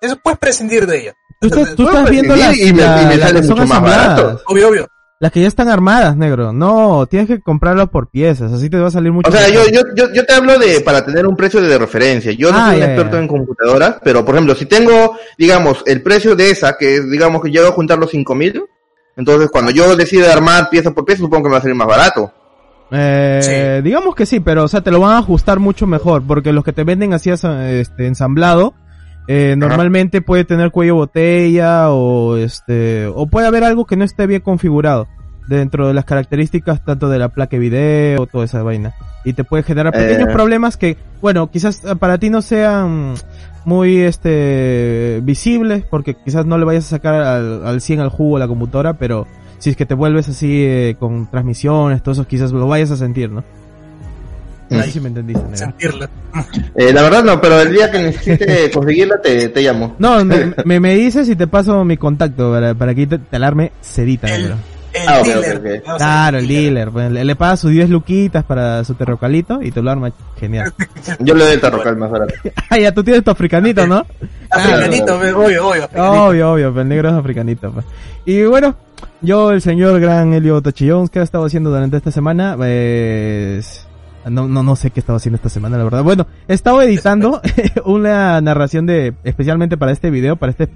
eso 0.00 0.16
puedes 0.22 0.38
prescindir 0.38 0.86
de 0.86 1.00
ella. 1.00 1.14
Tú 1.42 1.48
estás, 1.48 1.74
tú 1.76 1.82
estás 1.86 2.08
viendo 2.10 2.34
las, 2.36 2.56
y 2.56 2.72
me- 2.72 2.82
la- 2.82 3.02
y 3.02 3.06
me 3.06 3.16
las 3.16 3.28
sale 3.28 3.40
que 3.40 3.46
son 3.46 3.58
mucho 3.58 3.68
más 3.68 3.70
asambladas. 3.82 4.16
barato. 4.22 4.42
Obvio, 4.46 4.68
obvio. 4.68 4.88
Las 5.20 5.30
que 5.30 5.40
ya 5.40 5.46
están 5.48 5.68
armadas, 5.68 6.16
negro. 6.16 6.52
No, 6.52 7.06
tienes 7.06 7.28
que 7.28 7.40
comprarlo 7.40 7.88
por 7.90 8.08
piezas, 8.10 8.52
así 8.52 8.68
te 8.68 8.76
va 8.78 8.88
a 8.88 8.90
salir 8.90 9.12
mucho 9.12 9.28
O 9.28 9.32
sea, 9.32 9.46
yo, 9.48 9.60
mejor. 9.60 9.72
yo, 9.72 9.80
yo, 9.94 10.12
yo 10.14 10.24
te 10.26 10.32
hablo 10.34 10.58
de 10.58 10.80
para 10.80 11.04
tener 11.04 11.26
un 11.28 11.36
precio 11.36 11.60
de 11.60 11.78
referencia. 11.78 12.32
Yo 12.32 12.50
no 12.50 12.58
Ah, 12.58 12.70
soy 12.70 12.78
un 12.78 12.82
experto 12.82 13.18
en 13.18 13.28
computadoras, 13.28 13.96
pero 14.02 14.24
por 14.24 14.34
ejemplo, 14.34 14.54
si 14.56 14.66
tengo, 14.66 15.16
digamos, 15.38 15.84
el 15.86 16.02
precio 16.02 16.34
de 16.34 16.50
esa, 16.50 16.76
que 16.76 16.96
es, 16.96 17.08
digamos 17.10 17.40
que 17.42 17.50
llego 17.52 17.68
a 17.68 17.72
juntar 17.72 17.98
los 17.98 18.10
cinco 18.10 18.34
mil, 18.34 18.64
entonces 19.16 19.48
cuando 19.52 19.70
yo 19.70 19.94
decida 19.94 20.32
armar 20.32 20.68
pieza 20.70 20.90
por 20.90 21.04
pieza, 21.04 21.20
supongo 21.22 21.44
que 21.44 21.48
me 21.50 21.52
va 21.52 21.58
a 21.58 21.62
salir 21.62 21.76
más 21.76 21.86
barato. 21.86 22.32
Eh, 22.90 23.80
digamos 23.82 24.14
que 24.14 24.26
sí, 24.26 24.40
pero 24.40 24.64
o 24.64 24.68
sea, 24.68 24.80
te 24.82 24.90
lo 24.90 25.00
van 25.00 25.12
a 25.12 25.18
ajustar 25.18 25.58
mucho 25.60 25.86
mejor, 25.86 26.22
porque 26.26 26.52
los 26.52 26.64
que 26.64 26.72
te 26.72 26.84
venden 26.84 27.14
así 27.14 27.30
este, 27.30 28.06
ensamblado, 28.06 28.74
eh, 29.34 29.56
normalmente 29.56 30.20
puede 30.20 30.44
tener 30.44 30.70
cuello 30.70 30.96
botella 30.96 31.90
o 31.90 32.36
este, 32.36 33.06
o 33.06 33.26
puede 33.26 33.46
haber 33.46 33.64
algo 33.64 33.86
que 33.86 33.96
no 33.96 34.04
esté 34.04 34.26
bien 34.26 34.42
configurado 34.42 35.08
dentro 35.48 35.88
de 35.88 35.94
las 35.94 36.04
características 36.04 36.84
tanto 36.84 37.08
de 37.08 37.18
la 37.18 37.30
placa 37.30 37.56
de 37.56 37.60
video, 37.60 38.26
toda 38.26 38.44
esa 38.44 38.62
vaina. 38.62 38.92
Y 39.24 39.32
te 39.32 39.42
puede 39.42 39.62
generar 39.62 39.94
pequeños 39.94 40.28
Eh. 40.28 40.32
problemas 40.34 40.76
que, 40.76 40.98
bueno, 41.22 41.50
quizás 41.50 41.82
eh, 41.82 41.96
para 41.96 42.18
ti 42.18 42.28
no 42.28 42.42
sean 42.42 43.14
muy 43.64 44.00
este 44.00 45.20
visibles, 45.22 45.82
porque 45.88 46.12
quizás 46.12 46.44
no 46.44 46.58
le 46.58 46.66
vayas 46.66 46.84
a 46.88 46.90
sacar 46.90 47.14
al, 47.14 47.64
al 47.64 47.80
100 47.80 48.00
al 48.00 48.10
jugo 48.10 48.36
a 48.36 48.40
la 48.40 48.48
computadora, 48.48 48.98
pero 48.98 49.26
si 49.56 49.70
es 49.70 49.76
que 49.76 49.86
te 49.86 49.94
vuelves 49.94 50.28
así 50.28 50.62
eh, 50.62 50.96
con 50.98 51.26
transmisiones, 51.30 52.02
todo 52.02 52.12
eso, 52.12 52.26
quizás 52.26 52.52
lo 52.52 52.66
vayas 52.66 52.90
a 52.90 52.98
sentir, 52.98 53.30
¿no? 53.30 53.44
Mm. 54.78 54.82
si 54.90 55.00
me 55.00 55.08
entendiste, 55.08 55.42
negro. 55.42 55.56
Sentirlo. 55.56 56.06
Eh, 56.74 56.92
la 56.92 57.02
verdad 57.02 57.24
no, 57.24 57.40
pero 57.40 57.60
el 57.60 57.72
día 57.72 57.90
que 57.90 57.98
necesite 58.02 58.70
conseguirla 58.74 59.20
te, 59.22 59.48
te 59.48 59.62
llamo. 59.62 59.96
No, 59.98 60.24
me, 60.24 60.54
me, 60.64 60.80
me 60.80 60.94
dices 60.94 61.28
y 61.28 61.36
te 61.36 61.46
paso 61.46 61.84
mi 61.84 61.96
contacto 61.96 62.50
para, 62.52 62.74
para 62.74 62.94
que 62.94 63.06
te, 63.06 63.18
te 63.18 63.36
alarme 63.36 63.72
sedita, 63.80 64.26
El- 64.34 64.54
Ah, 65.08 65.20
ok, 65.20 65.26
dealer. 65.26 65.56
ok, 65.56 65.64
ok. 65.64 65.86
Vamos 65.86 66.02
a 66.02 66.04
Claro, 66.04 66.38
el 66.38 66.46
dealer. 66.48 66.90
pues, 66.90 67.10
le, 67.10 67.24
le 67.24 67.34
paga 67.34 67.56
sus 67.56 67.70
10 67.70 67.88
luquitas 67.88 68.44
para 68.44 68.84
su 68.84 68.92
terrocalito 68.92 69.62
y 69.62 69.70
te 69.70 69.80
lo 69.80 69.90
arma 69.90 70.12
genial. 70.38 70.70
Yo 71.18 71.34
le 71.34 71.44
doy 71.44 71.54
el 71.54 71.60
tarrocal 71.62 71.96
más 71.96 72.10
barato. 72.10 72.34
ah, 72.68 72.78
ya 72.78 72.92
tú 72.92 73.02
tienes 73.02 73.24
tu 73.24 73.30
africanito, 73.30 73.86
¿no? 73.86 74.04
Africanito, 74.50 75.16
obvio, 75.18 75.38
obvio. 75.38 75.84
africanito. 75.84 76.12
Obvio, 76.24 76.52
obvio, 76.52 76.70
pero 76.72 76.82
el 76.82 76.88
negro 76.88 77.08
es 77.08 77.14
africanito. 77.14 77.72
pues. 77.72 77.86
Y 78.26 78.42
bueno, 78.42 78.76
yo, 79.22 79.50
el 79.52 79.62
señor 79.62 79.98
gran 79.98 80.34
Helio 80.34 80.60
Tochillons, 80.60 81.08
¿qué 81.08 81.20
ha 81.20 81.22
estado 81.22 81.46
haciendo 81.46 81.70
durante 81.70 81.96
esta 81.96 82.10
semana? 82.10 82.54
Pues... 82.54 83.86
No, 84.30 84.48
no, 84.48 84.62
no 84.62 84.76
sé 84.76 84.90
qué 84.90 85.00
estaba 85.00 85.16
haciendo 85.16 85.36
esta 85.36 85.48
semana, 85.48 85.76
la 85.78 85.84
verdad. 85.84 86.02
Bueno, 86.02 86.26
he 86.48 86.54
estado 86.54 86.80
editando 86.82 87.40
una 87.84 88.40
narración 88.40 88.86
de, 88.86 89.14
especialmente 89.24 89.76
para 89.76 89.92
este 89.92 90.10
video, 90.10 90.36
para 90.36 90.50
este 90.50 90.68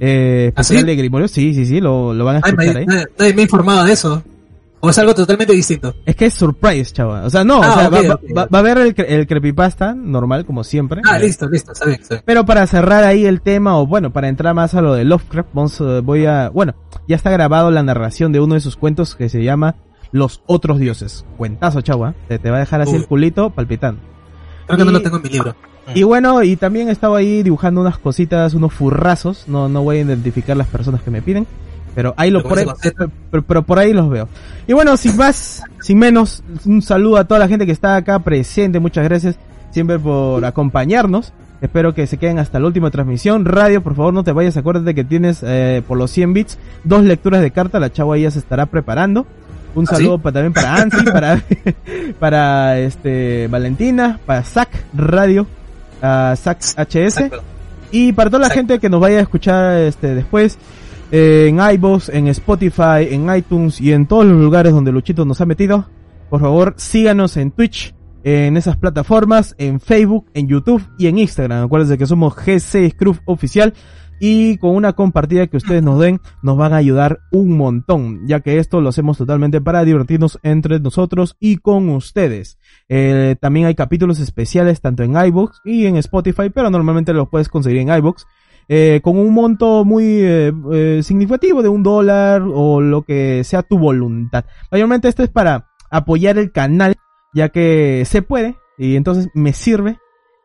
eh, 0.00 0.52
¿Ah, 0.56 0.60
especial 0.60 0.80
sí? 0.82 0.86
de 0.86 0.96
Grimorio. 0.96 1.28
Sí, 1.28 1.54
sí, 1.54 1.66
sí, 1.66 1.80
lo, 1.80 2.12
lo 2.14 2.24
van 2.24 2.36
a 2.36 2.40
Ay, 2.42 2.50
escuchar 2.52 2.74
me- 2.74 2.80
ahí. 2.80 2.86
nadie, 2.86 3.04
nadie 3.18 3.34
me 3.34 3.40
ha 3.40 3.44
informado 3.44 3.84
de 3.84 3.92
eso. 3.92 4.22
O 4.80 4.90
es 4.90 4.98
algo 4.98 5.14
totalmente 5.14 5.54
distinto. 5.54 5.94
Es 6.04 6.14
que 6.14 6.26
es 6.26 6.34
surprise, 6.34 6.92
chaval. 6.92 7.24
O 7.24 7.30
sea, 7.30 7.42
no, 7.42 7.62
Ah, 7.62 7.70
o 7.70 7.74
sea, 7.78 7.88
ok, 7.88 7.94
va, 7.94 8.02
va- 8.08 8.14
ok. 8.16 8.22
va- 8.36 8.46
va 8.52 8.58
a 8.58 8.60
haber 8.60 8.78
el, 8.78 8.94
el 9.06 9.26
creepypasta 9.26 9.94
normal, 9.94 10.44
como 10.44 10.62
siempre. 10.62 11.00
Ah, 11.08 11.18
listo, 11.18 11.48
listo, 11.48 11.72
está 11.72 11.86
bien, 11.86 12.00
está 12.02 12.16
bien. 12.16 12.22
Pero 12.26 12.44
para 12.44 12.66
cerrar 12.66 13.02
ahí 13.02 13.24
el 13.24 13.40
tema, 13.40 13.78
o 13.78 13.86
bueno, 13.86 14.12
para 14.12 14.28
entrar 14.28 14.54
más 14.54 14.74
a 14.74 14.82
lo 14.82 14.92
de 14.92 15.04
Lovecraft, 15.04 15.48
vamos, 15.54 15.80
eh, 15.80 16.00
voy 16.04 16.26
a, 16.26 16.50
bueno, 16.50 16.74
ya 17.08 17.16
está 17.16 17.30
grabado 17.30 17.70
la 17.70 17.82
narración 17.82 18.30
de 18.32 18.40
uno 18.40 18.54
de 18.54 18.60
sus 18.60 18.76
cuentos 18.76 19.14
que 19.14 19.30
se 19.30 19.42
llama 19.42 19.76
Los 20.14 20.42
Otros 20.46 20.78
Dioses. 20.78 21.24
Cuentazo, 21.36 21.80
chava. 21.80 22.14
Te, 22.28 22.38
te 22.38 22.48
va 22.48 22.58
a 22.58 22.60
dejar 22.60 22.80
así 22.80 22.94
el 22.94 23.04
culito 23.08 23.50
palpitando. 23.50 24.00
Creo 24.66 24.78
que 24.78 24.84
no 24.84 24.90
Y- 24.90 24.94
lo 24.94 25.02
tengo 25.02 25.16
en 25.16 25.22
mi 25.24 25.28
libro. 25.28 25.56
Y 25.92 26.04
bueno, 26.04 26.42
y 26.44 26.54
también 26.54 26.88
he 26.88 26.92
estado 26.92 27.16
ahí 27.16 27.42
dibujando 27.42 27.80
unas 27.80 27.98
cositas, 27.98 28.54
unos 28.54 28.72
furrazos. 28.72 29.48
No, 29.48 29.68
no 29.68 29.82
voy 29.82 29.96
a 29.96 30.00
identificar 30.02 30.56
las 30.56 30.68
personas 30.68 31.02
que 31.02 31.10
me 31.10 31.20
piden. 31.20 31.48
Pero 31.96 32.14
ahí 32.16 32.30
lo 32.30 32.38
Pero 32.44 32.48
por 32.48 32.58
ahí, 32.58 32.66
pero, 33.28 33.42
pero 33.42 33.62
por 33.64 33.78
ahí 33.80 33.92
los 33.92 34.08
veo. 34.08 34.28
Y 34.68 34.72
bueno, 34.72 34.96
sin 34.96 35.16
más, 35.16 35.62
sin 35.80 35.98
menos, 35.98 36.44
un 36.64 36.80
saludo 36.80 37.16
a 37.16 37.24
toda 37.24 37.40
la 37.40 37.48
gente 37.48 37.66
que 37.66 37.72
está 37.72 37.96
acá 37.96 38.20
presente. 38.20 38.78
Muchas 38.78 39.02
gracias 39.04 39.36
siempre 39.72 39.98
por 39.98 40.44
acompañarnos. 40.44 41.32
Espero 41.60 41.92
que 41.92 42.06
se 42.06 42.18
queden 42.18 42.38
hasta 42.38 42.60
la 42.60 42.66
última 42.66 42.90
transmisión. 42.92 43.44
Radio, 43.44 43.82
por 43.82 43.96
favor, 43.96 44.14
no 44.14 44.22
te 44.22 44.30
vayas. 44.32 44.56
Acuérdate 44.56 44.94
que 44.94 45.02
tienes 45.02 45.40
eh, 45.42 45.82
por 45.88 45.98
los 45.98 46.10
100 46.12 46.32
bits 46.34 46.58
dos 46.84 47.02
lecturas 47.04 47.40
de 47.42 47.50
carta. 47.50 47.80
La 47.80 47.92
chava 47.92 48.16
ya 48.16 48.30
se 48.30 48.38
estará 48.38 48.66
preparando. 48.66 49.26
Un 49.74 49.84
¿Ah, 49.88 49.94
saludo 49.96 50.16
sí? 50.16 50.22
pa- 50.22 50.32
también 50.32 50.52
para 50.52 50.74
Ansi, 50.76 51.04
para, 51.12 51.42
para 52.18 52.78
este 52.78 53.48
Valentina, 53.48 54.18
para 54.24 54.42
Zack 54.42 54.84
Radio, 54.94 55.46
a 56.02 56.34
Zack 56.36 56.60
HS. 56.76 56.94
Exacto. 56.96 57.42
Y 57.90 58.12
para 58.12 58.30
toda 58.30 58.40
la 58.40 58.46
Exacto. 58.46 58.58
gente 58.68 58.78
que 58.80 58.88
nos 58.88 59.00
vaya 59.00 59.18
a 59.18 59.22
escuchar 59.22 59.78
este 59.78 60.14
después 60.14 60.58
eh, 61.12 61.46
en 61.48 61.60
iVoox, 61.60 62.08
en 62.08 62.28
Spotify, 62.28 63.08
en 63.10 63.34
iTunes 63.34 63.80
y 63.80 63.92
en 63.92 64.06
todos 64.06 64.24
los 64.26 64.36
lugares 64.40 64.72
donde 64.72 64.90
Luchito 64.92 65.24
nos 65.24 65.40
ha 65.40 65.46
metido, 65.46 65.88
por 66.30 66.40
favor 66.40 66.74
síganos 66.76 67.36
en 67.36 67.50
Twitch, 67.52 67.94
en 68.24 68.56
esas 68.56 68.76
plataformas, 68.76 69.54
en 69.58 69.80
Facebook, 69.80 70.26
en 70.34 70.48
YouTube 70.48 70.82
y 70.98 71.06
en 71.06 71.18
Instagram. 71.18 71.64
Acuérdense 71.66 71.98
que 71.98 72.06
somos 72.06 72.34
GC 72.34 72.90
Scruf 72.90 73.18
Oficial 73.26 73.74
y 74.20 74.56
con 74.58 74.74
una 74.74 74.92
compartida 74.92 75.46
que 75.46 75.56
ustedes 75.56 75.82
nos 75.82 75.98
den 76.00 76.20
nos 76.42 76.56
van 76.56 76.72
a 76.72 76.76
ayudar 76.76 77.20
un 77.32 77.56
montón, 77.56 78.26
ya 78.26 78.40
que 78.40 78.58
esto 78.58 78.80
lo 78.80 78.88
hacemos 78.88 79.18
totalmente 79.18 79.60
para 79.60 79.84
divertirnos 79.84 80.38
entre 80.42 80.80
nosotros 80.80 81.36
y 81.40 81.56
con 81.56 81.88
ustedes. 81.90 82.58
Eh, 82.88 83.36
también 83.40 83.66
hay 83.66 83.74
capítulos 83.74 84.20
especiales 84.20 84.80
tanto 84.80 85.02
en 85.02 85.16
iVoox 85.16 85.58
y 85.64 85.86
en 85.86 85.96
Spotify, 85.96 86.50
pero 86.50 86.70
normalmente 86.70 87.12
los 87.12 87.28
puedes 87.28 87.48
conseguir 87.48 87.80
en 87.80 87.88
iVoox. 87.88 88.24
eh, 88.68 89.00
con 89.02 89.18
un 89.18 89.32
monto 89.32 89.84
muy 89.84 90.04
eh, 90.20 91.00
significativo 91.02 91.62
de 91.62 91.68
un 91.68 91.82
dólar 91.82 92.42
o 92.42 92.80
lo 92.80 93.02
que 93.02 93.44
sea 93.44 93.62
tu 93.62 93.78
voluntad. 93.78 94.44
Mayormente 94.70 95.08
esto 95.08 95.22
es 95.22 95.28
para 95.28 95.68
apoyar 95.90 96.38
el 96.38 96.50
canal, 96.50 96.94
ya 97.34 97.50
que 97.50 98.04
se 98.06 98.22
puede, 98.22 98.56
y 98.78 98.96
entonces 98.96 99.28
me 99.34 99.52
sirve, 99.52 99.98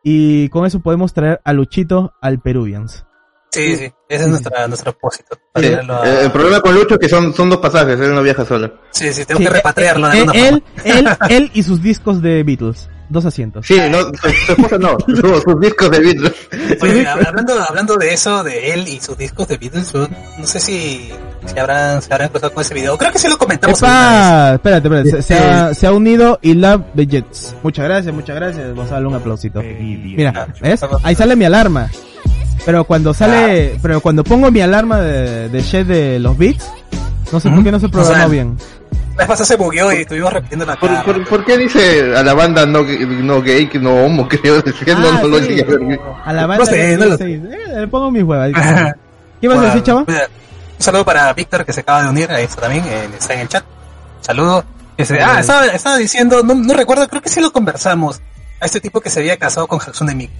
y 0.04 0.48
con 0.50 0.66
eso 0.66 0.80
podemos 0.80 1.12
traer 1.12 1.40
a 1.44 1.52
Luchito 1.52 2.12
al 2.20 2.40
Peruvians. 2.40 3.06
Sí, 3.52 3.76
sí, 3.76 3.92
ese 4.08 4.22
es 4.24 4.28
nuestra, 4.28 4.68
nuestro 4.68 4.92
propósito. 4.92 5.36
Sí, 5.56 5.62
traerlo 5.62 6.00
a- 6.00 6.06
eh, 6.08 6.24
El 6.24 6.30
problema 6.32 6.60
con 6.60 6.72
Lucho 6.74 6.94
es 6.94 7.00
que 7.00 7.08
son, 7.08 7.34
son 7.34 7.50
dos 7.50 7.58
pasajes, 7.58 7.98
él 8.00 8.14
no 8.14 8.22
viaja 8.22 8.44
solo. 8.44 8.72
Sí, 8.90 9.12
sí, 9.12 9.24
tengo 9.24 9.38
Sí, 9.40 9.44
que 9.46 9.50
repatriarlo 9.52 10.08
de 10.08 10.18
Eh, 10.20 10.26
él, 10.34 10.62
él, 10.84 11.08
él 11.28 11.50
y 11.54 11.62
sus 11.64 11.82
discos 11.82 12.22
de 12.22 12.42
Beatles. 12.44 12.88
Dos 13.08 13.24
asientos. 13.26 13.66
Sí, 13.66 13.76
no, 13.90 14.02
su, 14.02 14.52
esposa 14.52 14.78
no, 14.78 14.96
su- 15.06 15.40
sus 15.40 15.60
discos 15.60 15.90
de 15.90 15.98
Beatles. 15.98 16.32
Oye, 16.80 17.04
hablando, 17.08 17.60
hablando 17.60 17.96
de 17.96 18.14
eso, 18.14 18.44
de 18.44 18.72
él 18.72 18.86
y 18.86 19.00
sus 19.00 19.18
discos 19.18 19.48
de 19.48 19.56
Beatles, 19.58 19.92
no 19.94 20.46
sé 20.46 20.60
si, 20.60 21.10
si 21.44 21.58
habrán, 21.58 22.00
se 22.00 22.12
habrán 22.14 22.28
cruzado 22.28 22.54
con 22.54 22.62
ese 22.62 22.72
video. 22.74 22.96
Creo 22.96 23.10
que 23.10 23.18
sí 23.18 23.26
lo 23.28 23.36
comentamos. 23.36 23.76
Epa, 23.82 24.52
espérate, 24.54 24.86
espérate. 24.86 25.10
Se, 25.10 25.22
se 25.22 25.34
ha, 25.34 25.74
se 25.74 25.86
ha 25.88 25.92
unido 25.92 26.38
y 26.40 26.54
Love 26.54 26.82
the 26.94 27.04
Jets. 27.08 27.56
Muchas 27.64 27.84
gracias, 27.86 28.14
muchas 28.14 28.36
gracias. 28.36 28.68
Vamos 28.76 28.92
a 28.92 28.94
darle 28.94 29.08
un 29.08 29.14
aplausito. 29.16 29.60
Mira, 29.60 30.46
¿ves? 30.60 30.80
Ahí 31.02 31.16
sale 31.16 31.34
mi 31.34 31.46
alarma. 31.46 31.90
Pero 32.66 32.84
cuando 32.84 33.14
sale, 33.14 33.78
pero 33.82 34.00
cuando 34.00 34.22
pongo 34.22 34.50
mi 34.50 34.60
alarma 34.60 35.00
de, 35.00 35.48
de 35.48 35.62
Shed 35.62 35.86
de 35.86 36.18
los 36.18 36.36
beats, 36.36 36.70
no 37.32 37.40
sé 37.40 37.48
por 37.48 37.58
Ujú. 37.58 37.64
qué 37.64 37.72
no 37.72 37.80
se 37.80 37.86
O 37.86 37.90
programó 37.90 38.16
sea, 38.16 38.26
bien. 38.28 38.56
La 39.16 39.26
pasada 39.26 39.46
se 39.46 39.56
bugueó 39.56 39.92
y 39.92 39.96
estuvimos 40.02 40.32
repitiendo 40.32 40.64
la 40.64 40.76
¿Por, 40.76 41.02
por, 41.04 41.28
por 41.28 41.44
qué 41.44 41.58
dice 41.58 42.14
a 42.16 42.22
la 42.22 42.32
banda 42.34 42.64
no, 42.66 42.82
no 42.82 43.42
gay, 43.42 43.66
que 43.66 43.78
no 43.78 43.94
homo, 44.04 44.26
creo? 44.28 44.62
Que 44.62 44.94
no, 44.94 45.08
Ah, 45.08 45.20
no 45.22 45.28
lo 45.28 45.38
sí. 45.40 45.48
llegué 45.48 45.62
a 45.62 45.64
ver. 45.64 46.00
A 46.24 46.32
la 46.32 46.46
banda 46.46 46.64
No 46.64 46.70
sé, 46.70 46.96
no 46.96 47.06
lo. 47.06 47.14
Eh, 47.16 47.48
le 47.80 47.88
pongo 47.88 48.10
mis 48.10 48.22
huevas. 48.22 48.50
¿Qué 48.52 49.48
vas 49.48 49.56
a 49.56 49.60
Bueno, 49.60 49.62
decir, 49.62 49.82
chava? 49.82 50.04
mira, 50.06 50.22
Un 50.78 50.82
saludo 50.84 51.04
para 51.04 51.32
Víctor 51.34 51.64
que 51.64 51.72
se 51.72 51.80
acaba 51.80 52.02
de 52.02 52.08
unir 52.10 52.30
a 52.30 52.40
esto 52.40 52.60
también, 52.60 52.84
eh, 52.86 53.08
está 53.18 53.34
en 53.34 53.40
el 53.40 53.48
chat. 53.48 53.64
Saludo. 54.20 54.64
Ese- 54.96 55.20
ah, 55.20 55.40
estaba, 55.40 55.66
estaba 55.66 55.96
diciendo, 55.96 56.42
no, 56.42 56.54
no 56.54 56.74
recuerdo, 56.74 57.08
creo 57.08 57.22
que 57.22 57.30
sí 57.30 57.40
lo 57.40 57.52
conversamos. 57.52 58.20
A 58.60 58.66
este 58.66 58.80
tipo 58.80 59.00
que 59.00 59.08
se 59.10 59.20
había 59.20 59.36
casado 59.38 59.66
con 59.66 59.80
Hatsune 59.80 60.14
Miku. 60.14 60.32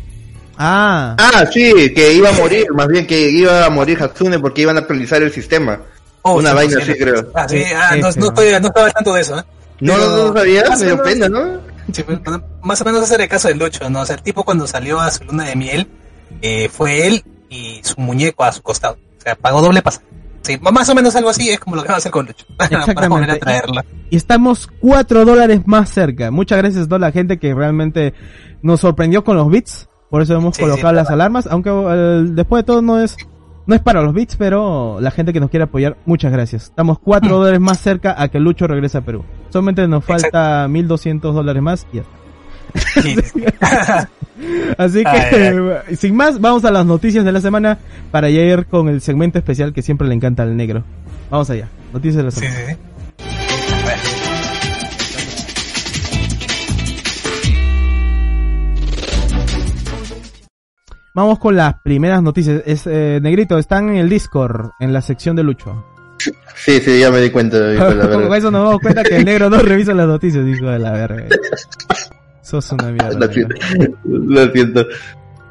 Ah, 0.63 1.17
Ah, 1.19 1.47
sí, 1.51 1.73
que 1.95 2.13
iba 2.13 2.29
a 2.29 2.33
morir, 2.33 2.67
más 2.75 2.87
bien 2.87 3.07
que 3.07 3.31
iba 3.31 3.65
a 3.65 3.71
morir 3.71 4.03
Hatsune 4.03 4.39
porque 4.39 4.61
iban 4.63 4.77
a 4.77 4.81
actualizar 4.81 5.23
el 5.23 5.33
sistema. 5.33 5.81
Oh, 6.23 6.35
Una 6.35 6.51
sí, 6.51 6.57
vaina 6.57 6.77
sí, 6.85 6.91
así, 6.91 7.01
creo. 7.01 7.33
Ah, 7.35 7.49
sí, 7.49 7.57
Ese, 7.57 7.75
ah, 7.75 7.97
no, 7.97 8.09
ese, 8.09 8.21
no, 8.21 8.27
¿no? 8.27 8.33
estoy, 8.33 8.61
no 8.61 8.67
estaba 8.69 8.91
tanto 8.91 9.15
de 9.15 9.21
eso, 9.23 9.39
¿eh? 9.39 9.43
No, 9.81 9.95
Pero- 9.95 10.07
no, 10.11 10.27
no 10.29 10.33
sabía, 10.35 10.65
me 10.79 10.85
dio 10.85 11.03
pena, 11.03 11.29
¿no? 11.31 11.61
Sí, 11.93 12.05
más 12.63 12.81
o 12.81 12.85
menos 12.85 13.03
hacer 13.03 13.23
el 13.23 13.29
caso 13.29 13.49
del 13.49 13.59
Lucho, 13.59 13.89
¿no? 13.89 14.01
O 14.03 14.05
sea, 14.07 14.17
el 14.17 14.23
tipo 14.23 14.45
cuando 14.45 14.67
salió 14.67 15.01
a 15.01 15.11
su 15.11 15.25
luna 15.25 15.45
de 15.45 15.57
miel, 15.57 15.89
eh, 16.43 16.69
fue 16.69 17.07
él 17.07 17.25
y 17.49 17.81
su 17.83 17.99
muñeco 17.99 18.45
a 18.45 18.53
su 18.53 18.61
costado. 18.63 18.99
O 19.19 19.23
sea, 19.23 19.35
pagó 19.37 19.63
doble 19.63 19.81
pasaje. 19.81 20.05
Sí, 20.43 20.59
más 20.61 20.89
o 20.89 20.95
menos 20.95 21.17
algo 21.17 21.31
así 21.31 21.51
es 21.51 21.59
como 21.59 21.77
lo 21.77 21.83
que 21.83 21.89
va 21.89 21.95
a 21.95 21.99
hacer 21.99 22.13
con 22.13 22.27
Lucho. 22.27 22.45
para 22.59 22.71
Exactamente. 22.77 23.09
volver 23.09 23.31
a 23.31 23.39
traerla. 23.39 23.85
y 24.11 24.17
estamos 24.17 24.69
4 24.81 25.25
dólares 25.25 25.63
más 25.65 25.91
cerca. 25.91 26.31
Muchas 26.31 26.59
gracias 26.59 26.85
a 26.85 26.87
toda 26.89 26.99
la 26.99 27.13
gente 27.13 27.39
que 27.39 27.55
realmente 27.55 28.13
nos 28.63 28.81
sorprendió 28.81 29.25
con 29.25 29.37
los 29.39 29.51
bits. 29.51 29.89
Por 30.11 30.23
eso 30.23 30.35
hemos 30.35 30.57
Sí, 30.57 30.63
colocado 30.63 30.91
sí, 30.91 30.97
las 30.97 31.11
alarmas. 31.11 31.47
Aunque 31.47 31.71
eh, 31.71 32.25
después 32.31 32.63
de 32.63 32.67
todo 32.67 32.83
no 32.83 33.01
es, 33.01 33.17
no 33.67 33.75
es 33.75 33.81
para 33.81 34.03
los 34.03 34.13
bits, 34.13 34.37
pero 34.37 34.99
la 35.01 35.11
gente 35.11 35.33
que 35.33 35.41
nos 35.41 35.51
quiere 35.51 35.65
apoyar, 35.65 35.97
muchas 36.05 36.33
gracias. 36.33 36.65
Estamos 36.65 36.99
4 36.99 37.39
dólares 37.39 37.61
más 37.61 37.79
cerca 37.79 38.21
a 38.21 38.29
que 38.29 38.41
Lucho 38.41 38.67
regrese 38.67 38.99
a 38.99 39.03
Perú. 39.03 39.25
Solamente 39.51 39.87
nos 39.87 40.05
falta 40.05 40.67
1200 40.69 41.35
dólares 41.35 41.63
más 41.63 41.87
y 41.93 41.97
ya 41.97 42.03
está. 42.03 43.01
Sí. 43.03 43.17
Así 44.79 45.03
que, 45.05 45.83
Ay, 45.87 45.97
sin 45.97 46.15
más, 46.15 46.41
vamos 46.41 46.65
a 46.65 46.71
las 46.71 46.87
noticias 46.87 47.25
de 47.25 47.33
la 47.33 47.41
semana 47.41 47.79
para 48.11 48.31
ya 48.31 48.41
ir 48.41 48.67
con 48.67 48.89
el 48.89 49.01
segmento 49.03 49.39
especial 49.39 49.73
que 49.73 49.83
siempre 49.83 50.09
le 50.09 50.15
encanta 50.15 50.43
al 50.43 50.57
negro. 50.57 50.83
Vamos 51.31 51.51
allá. 51.51 51.69
Noticias 51.93 52.17
de 52.17 52.23
la 52.23 52.31
sí, 52.31 52.41
semana. 52.41 52.79
Vamos 61.21 61.39
con 61.39 61.55
las 61.55 61.75
primeras 61.83 62.23
noticias. 62.23 62.63
Es, 62.65 62.87
eh, 62.87 63.21
Negrito, 63.21 63.59
están 63.59 63.91
en 63.91 63.97
el 63.97 64.09
Discord, 64.09 64.71
en 64.81 64.95
la 64.95 65.03
sección 65.03 65.37
de 65.37 65.43
Lucho. 65.43 65.85
Sí, 66.55 66.81
sí, 66.81 66.99
ya 66.99 67.11
me 67.11 67.21
di 67.21 67.29
cuenta. 67.29 67.59
hijo 67.75 67.91
de 67.91 67.95
la 67.95 68.09
Con 68.27 68.35
eso 68.35 68.51
nos 68.51 68.65
damos 68.65 68.81
cuenta 68.81 69.03
que 69.03 69.17
el 69.17 69.27
negro 69.27 69.51
no 69.51 69.59
revisa 69.63 69.93
las 69.93 70.07
noticias, 70.07 70.47
hijo 70.47 70.71
de 70.71 70.79
la 70.79 70.93
verga. 70.93 71.27
Sos 72.41 72.73
una 72.73 72.91
mierda. 72.91 73.19
Lo 73.19 73.31
siento. 73.31 73.55
Lo 74.07 74.51
siento. 74.51 74.87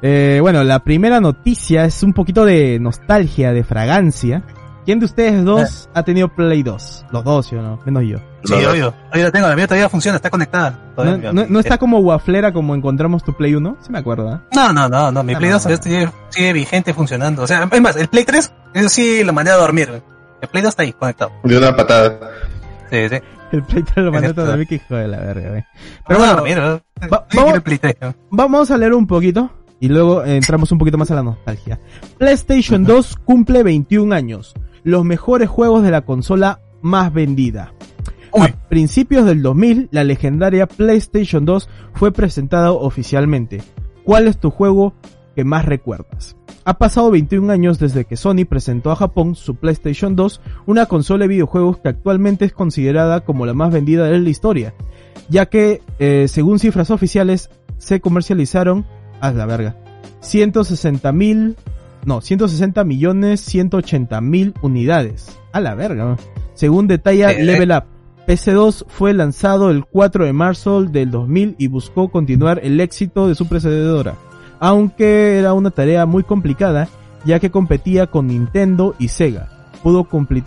Eh, 0.01 0.39
bueno, 0.41 0.63
la 0.63 0.83
primera 0.83 1.19
noticia 1.19 1.85
es 1.85 2.01
un 2.01 2.13
poquito 2.13 2.45
de 2.45 2.79
nostalgia, 2.79 3.53
de 3.53 3.63
fragancia. 3.63 4.41
¿Quién 4.89 4.97
de 4.97 5.05
ustedes 5.05 5.45
dos 5.45 5.87
ha 5.93 6.01
tenido 6.01 6.29
Play 6.29 6.63
2? 6.63 7.05
Los 7.11 7.23
dos, 7.23 7.45
¿sí 7.45 7.55
o 7.55 7.61
no? 7.61 7.79
Menos 7.85 8.01
yo. 8.07 8.17
Sí, 8.43 8.53
obvio. 8.55 8.91
Ahí 9.11 9.21
la 9.21 9.29
tengo, 9.29 9.47
la 9.47 9.55
mía 9.55 9.67
todavía 9.67 9.87
funciona, 9.87 10.15
está 10.15 10.31
conectada. 10.31 10.71
No, 10.97 11.03
Todavía. 11.03 11.31
no- 11.31 11.45
no 11.47 11.59
está 11.59 11.77
como 11.77 11.99
waflera 11.99 12.51
como 12.51 12.73
encontramos 12.73 13.23
tu 13.23 13.33
Play 13.37 13.53
1? 13.53 13.77
Sí 13.81 13.91
me 13.91 13.99
acuerdo, 13.99 14.33
¿eh? 14.33 14.39
No, 14.55 14.73
no, 14.73 14.89
no, 14.89 15.11
no, 15.11 15.23
mi 15.23 15.35
Ah, 15.35 15.37
Play 15.37 15.51
no, 15.51 15.57
2 15.59 15.67
no. 15.67 15.77
sigue, 15.77 16.09
sigue 16.29 16.53
vigente 16.53 16.95
funcionando. 16.95 17.43
O 17.43 17.47
sea, 17.47 17.69
es 17.71 17.81
más, 17.81 17.97
el 17.97 18.07
Play 18.07 18.23
3, 18.25 18.51
eso 18.73 18.89
sí 18.89 19.23
lo 19.23 19.31
mandé 19.31 19.51
a 19.51 19.57
dormir. 19.57 20.01
El 20.41 20.47
Play 20.49 20.63
2 20.63 20.69
está 20.69 20.81
ahí, 20.81 20.93
conectado. 20.93 21.33
De 21.43 21.55
una 21.55 21.75
patada. 21.75 22.17
Sí, 22.89 23.09
sí. 23.09 23.17
El 23.51 23.61
Play 23.65 23.83
3 23.83 24.05
lo 24.05 24.11
mandé 24.11 24.33
todavía 24.33 24.65
que 24.65 24.73
hijo 24.73 24.95
de 24.95 25.07
la 25.07 25.17
verga, 25.19 25.49
güey. 25.51 25.65
Pero 26.07 26.19
bueno, 26.19 26.41
mira, 26.43 26.61
va- 26.71 26.79
sí, 26.99 27.07
vamos- 27.09 27.25
quiero 27.29 27.55
el 27.57 27.61
Play 27.61 27.77
3. 27.77 27.95
¿no? 28.01 28.15
Vamos 28.31 28.71
a 28.71 28.77
leer 28.79 28.95
un 28.95 29.05
poquito 29.05 29.51
y 29.79 29.87
luego 29.87 30.23
entramos 30.25 30.71
un 30.71 30.79
poquito 30.79 30.97
más 30.97 31.11
a 31.11 31.13
la 31.13 31.21
nostalgia. 31.21 31.79
PlayStation 32.17 32.83
2 32.85 33.17
cumple 33.23 33.61
21 33.61 34.15
años. 34.15 34.55
Los 34.83 35.05
mejores 35.05 35.49
juegos 35.49 35.83
de 35.83 35.91
la 35.91 36.01
consola 36.01 36.61
más 36.81 37.13
vendida. 37.13 37.73
Uy. 38.31 38.47
A 38.47 38.69
principios 38.69 39.25
del 39.25 39.41
2000, 39.41 39.89
la 39.91 40.03
legendaria 40.03 40.67
PlayStation 40.67 41.45
2 41.45 41.69
fue 41.93 42.11
presentada 42.11 42.71
oficialmente. 42.71 43.61
¿Cuál 44.03 44.27
es 44.27 44.39
tu 44.39 44.51
juego 44.51 44.93
que 45.35 45.43
más 45.43 45.65
recuerdas? 45.65 46.35
Ha 46.65 46.77
pasado 46.77 47.09
21 47.09 47.51
años 47.51 47.79
desde 47.79 48.05
que 48.05 48.17
Sony 48.17 48.45
presentó 48.47 48.91
a 48.91 48.95
Japón 48.95 49.35
su 49.35 49.55
PlayStation 49.55 50.15
2, 50.15 50.41
una 50.67 50.85
consola 50.85 51.23
de 51.23 51.29
videojuegos 51.29 51.77
que 51.79 51.89
actualmente 51.89 52.45
es 52.45 52.53
considerada 52.53 53.21
como 53.21 53.45
la 53.45 53.53
más 53.53 53.71
vendida 53.73 54.05
de 54.05 54.19
la 54.19 54.29
historia, 54.29 54.75
ya 55.29 55.47
que, 55.47 55.81
eh, 55.97 56.27
según 56.27 56.59
cifras 56.59 56.91
oficiales, 56.91 57.49
se 57.77 58.01
comercializaron, 58.01 58.85
a 59.21 59.31
la 59.31 59.45
verga, 59.45 59.77
160 60.19 61.11
mil, 61.11 61.55
no, 62.05 62.21
160 62.21 62.83
millones 62.83 63.41
180 63.41 64.21
mil 64.21 64.53
unidades. 64.61 65.37
A 65.51 65.59
la 65.59 65.75
verga, 65.75 66.17
según 66.53 66.87
detalla 66.87 67.31
Eh. 67.31 67.43
Level 67.43 67.71
Up. 67.71 67.83
PC2 68.27 68.85
fue 68.87 69.13
lanzado 69.13 69.71
el 69.71 69.85
4 69.85 70.25
de 70.25 70.33
marzo 70.33 70.83
del 70.83 71.09
2000 71.09 71.55
y 71.57 71.67
buscó 71.67 72.09
continuar 72.09 72.59
el 72.63 72.79
éxito 72.79 73.27
de 73.27 73.33
su 73.33 73.47
precededora, 73.47 74.15
aunque 74.59 75.39
era 75.39 75.53
una 75.53 75.71
tarea 75.71 76.05
muy 76.05 76.23
complicada 76.23 76.89
ya 77.25 77.39
que 77.39 77.51
competía 77.51 78.07
con 78.07 78.27
Nintendo 78.27 78.95
y 78.99 79.09
Sega. 79.09 79.49
Pudo 79.83 80.03
cumplir, 80.03 80.43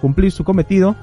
cumplir 0.00 0.32
su 0.32 0.44
cometido, 0.44 0.96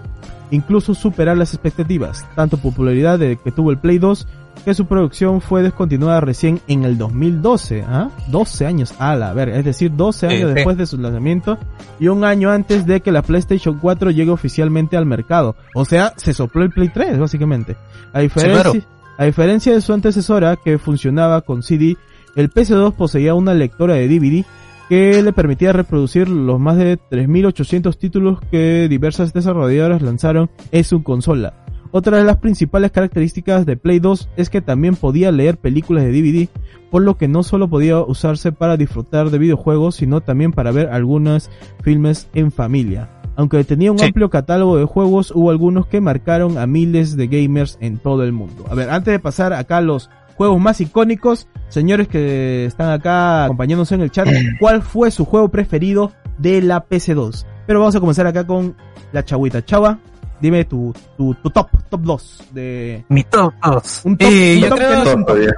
incluso 0.52 0.94
superar 0.94 1.38
las 1.38 1.54
expectativas, 1.54 2.26
tanto 2.36 2.58
popularidad 2.58 3.20
de 3.20 3.38
que 3.38 3.52
tuvo 3.52 3.72
el 3.72 3.78
Play 3.78 3.98
2 3.98 4.28
que 4.66 4.74
su 4.74 4.86
producción 4.86 5.42
fue 5.42 5.64
descontinuada 5.64 6.22
recién 6.22 6.60
en 6.68 6.84
el 6.84 6.98
2012, 6.98 7.84
¿ah? 7.88 8.10
12 8.28 8.66
años 8.66 8.94
a 9.00 9.16
la 9.16 9.34
verga, 9.34 9.58
es 9.58 9.66
decir, 9.66 9.92
12 9.96 10.28
Sí, 10.30 10.36
años 10.36 10.50
sí. 10.50 10.56
después 10.56 10.78
de 10.78 10.86
su 10.86 10.98
lanzamiento 10.98 11.58
y 12.00 12.08
un 12.08 12.24
año 12.24 12.52
antes 12.52 12.86
de 12.86 13.02
que 13.02 13.12
la 13.12 13.22
PlayStation 13.22 13.78
4 13.80 14.12
llegue 14.12 14.32
oficialmente 14.32 14.98
al 14.98 15.06
mercado. 15.06 15.56
O 15.74 15.86
sea, 15.86 16.14
se 16.18 16.34
sopló 16.34 16.64
el 16.64 16.72
Play 16.72 16.90
3, 16.90 17.18
básicamente. 17.20 17.76
A 18.14 18.20
diferencia, 18.20 18.62
claro. 18.64 18.80
a 19.18 19.26
diferencia 19.26 19.74
de 19.74 19.82
su 19.82 19.94
antecesora, 19.94 20.56
que 20.58 20.78
funcionaba 20.78 21.42
con 21.42 21.64
CD, 21.64 21.98
el 22.36 22.50
PS2 22.52 22.94
poseía 22.94 23.34
una 23.34 23.54
lectora 23.54 23.96
de 23.96 24.08
DVD 24.08 24.46
que 24.88 25.22
le 25.22 25.34
permitía 25.34 25.72
reproducir 25.72 26.28
los 26.28 26.60
más 26.60 26.76
de 26.78 26.98
3.800 27.12 27.96
títulos 27.98 28.40
que 28.50 28.88
diversas 28.90 29.34
desarrolladoras 29.34 30.02
lanzaron 30.02 30.50
en 30.72 30.84
su 30.84 31.04
consola. 31.04 31.54
Otra 31.92 32.18
de 32.18 32.24
las 32.24 32.38
principales 32.38 32.92
características 32.92 33.66
de 33.66 33.76
Play 33.76 34.00
2 34.00 34.30
es 34.38 34.50
que 34.50 34.62
también 34.62 34.96
podía 34.96 35.32
leer 35.32 35.58
películas 35.58 36.04
de 36.04 36.12
DVD, 36.12 36.48
por 36.92 37.02
lo 37.02 37.18
que 37.18 37.28
no 37.28 37.42
solo 37.42 37.68
podía 37.68 38.00
usarse 38.00 38.52
para 38.52 38.78
disfrutar 38.78 39.32
de 39.32 39.40
videojuegos, 39.40 39.96
sino 39.96 40.22
también 40.22 40.52
para 40.52 40.72
ver 40.72 40.90
algunos 40.90 41.50
filmes 41.82 42.28
en 42.34 42.52
familia. 42.52 43.10
Aunque 43.36 43.64
tenía 43.64 43.92
un 43.92 43.98
Sí. 44.00 44.06
amplio 44.06 44.30
catálogo 44.30 44.78
de 44.78 44.86
juegos, 44.86 45.32
hubo 45.34 45.50
algunos 45.50 45.88
que 45.88 46.02
marcaron 46.02 46.58
a 46.58 46.68
miles 46.68 47.16
de 47.16 47.28
gamers 47.28 47.78
en 47.82 47.98
todo 47.98 48.24
el 48.24 48.34
mundo. 48.34 48.66
A 48.70 48.76
ver, 48.76 48.90
antes 48.90 49.12
de 49.12 49.20
pasar 49.20 49.54
acá 49.54 49.78
a 49.78 49.82
los 49.82 50.10
juegos 50.36 50.60
más 50.60 50.82
icónicos, 50.82 51.48
señores 51.70 52.08
que 52.08 52.66
están 52.66 52.92
acá 52.92 53.46
acompañándonos 53.46 53.92
en 53.94 54.02
el 54.02 54.12
chat, 54.12 54.28
¿cuál 54.60 54.82
fue 54.84 55.10
su 55.10 55.26
juego 55.26 55.50
preferido 55.50 56.12
de 56.38 56.62
la 56.62 56.86
PC2? 56.88 57.46
Pero 57.66 57.80
vamos 57.80 57.96
a 57.96 58.00
comenzar 58.00 58.28
acá 58.28 58.46
con 58.46 58.76
la 59.14 59.24
chagüita. 59.24 59.64
Chava, 59.64 60.00
dime 60.42 60.66
tu, 60.66 60.94
tu, 61.18 61.34
tu 61.36 61.50
top, 61.50 61.70
top 61.90 62.02
2 62.02 62.44
de... 62.52 63.06
Mi 63.10 63.24
top 63.24 63.54
2. 63.64 64.02
Un 64.06 64.18
top- 64.18 64.28
un 64.28 64.60
yo 64.60 64.70
top 64.70 64.78
que 64.80 64.86
creo, 64.86 64.96
no 64.98 65.04
es 65.10 65.16
un 65.16 65.26
Todavía. 65.26 65.52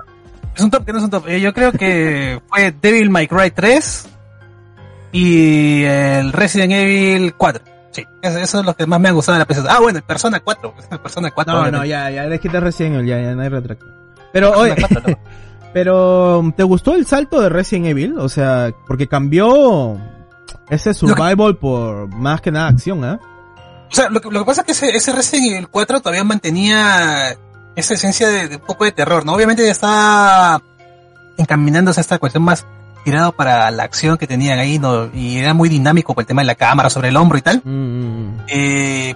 es 0.55 0.61
un 0.63 0.71
top 0.71 0.85
que 0.85 0.91
no 0.93 0.97
es 0.99 1.03
un 1.05 1.09
top. 1.09 1.27
Eh, 1.27 1.41
Yo 1.41 1.53
creo 1.53 1.71
que 1.71 2.41
fue 2.47 2.73
Devil 2.81 3.09
May 3.09 3.27
Cry 3.27 3.51
3 3.51 4.09
y 5.11 5.83
el 5.83 6.31
Resident 6.33 6.73
Evil 6.73 7.33
4. 7.35 7.63
Sí, 7.91 8.05
eso, 8.21 8.37
eso 8.39 8.59
es 8.61 8.65
lo 8.65 8.73
que 8.73 8.85
más 8.85 8.99
me 9.01 9.09
ha 9.09 9.11
gustado 9.11 9.37
de 9.37 9.39
la 9.39 9.47
PS2. 9.47 9.67
Ah, 9.69 9.79
bueno, 9.81 9.97
el 9.97 10.03
Persona 10.03 10.39
4. 10.39 10.73
Persona 11.03 11.31
4. 11.31 11.53
No, 11.53 11.71
no, 11.71 11.85
ya, 11.85 12.09
ya, 12.09 12.27
desquite 12.27 12.59
Resident 12.59 12.95
Evil, 12.95 13.07
ya, 13.07 13.21
ya, 13.21 13.35
no 13.35 13.41
hay 13.41 13.49
retracto. 13.49 13.85
Pero, 14.31 14.51
oye, 14.57 14.75
Persona 14.75 15.01
4, 15.03 15.11
no. 15.11 15.17
pero, 15.73 16.53
¿te 16.55 16.63
gustó 16.63 16.95
el 16.95 17.05
salto 17.05 17.41
de 17.41 17.49
Resident 17.49 17.87
Evil? 17.87 18.17
O 18.17 18.29
sea, 18.29 18.71
porque 18.87 19.07
cambió 19.07 19.97
ese 20.69 20.93
survival 20.93 21.57
por 21.57 22.07
más 22.15 22.39
que 22.39 22.51
nada 22.51 22.69
acción, 22.69 23.03
¿eh? 23.03 23.19
O 23.91 23.93
sea, 23.93 24.09
lo 24.09 24.21
que, 24.21 24.29
lo 24.29 24.39
que 24.39 24.45
pasa 24.45 24.61
es 24.61 24.65
que 24.65 24.71
ese, 24.71 24.95
ese 24.95 25.11
Resident 25.11 25.47
Evil 25.53 25.67
4 25.67 25.99
todavía 25.99 26.23
mantenía 26.23 27.35
esa 27.75 27.93
esencia 27.93 28.29
de, 28.29 28.47
de 28.47 28.55
un 28.55 28.61
poco 28.61 28.85
de 28.85 28.91
terror, 28.91 29.25
¿no? 29.25 29.33
Obviamente 29.33 29.65
ya 29.65 29.71
está 29.71 30.61
encaminándose 31.37 31.99
a 31.99 32.01
esta 32.01 32.17
cuestión 32.19 32.43
más 32.43 32.65
tirado 33.03 33.31
para 33.31 33.69
la 33.71 33.83
acción 33.83 34.17
que 34.17 34.27
tenían 34.27 34.59
ahí, 34.59 34.77
¿no? 34.79 35.09
Y 35.13 35.37
era 35.37 35.53
muy 35.53 35.69
dinámico 35.69 36.13
por 36.13 36.21
el 36.21 36.27
tema 36.27 36.41
de 36.41 36.47
la 36.47 36.55
cámara 36.55 36.89
sobre 36.89 37.09
el 37.09 37.17
hombro 37.17 37.37
y 37.37 37.41
tal. 37.41 37.61
Mm, 37.63 37.69
mm, 37.69 38.27
mm. 38.27 38.37
Eh, 38.47 39.15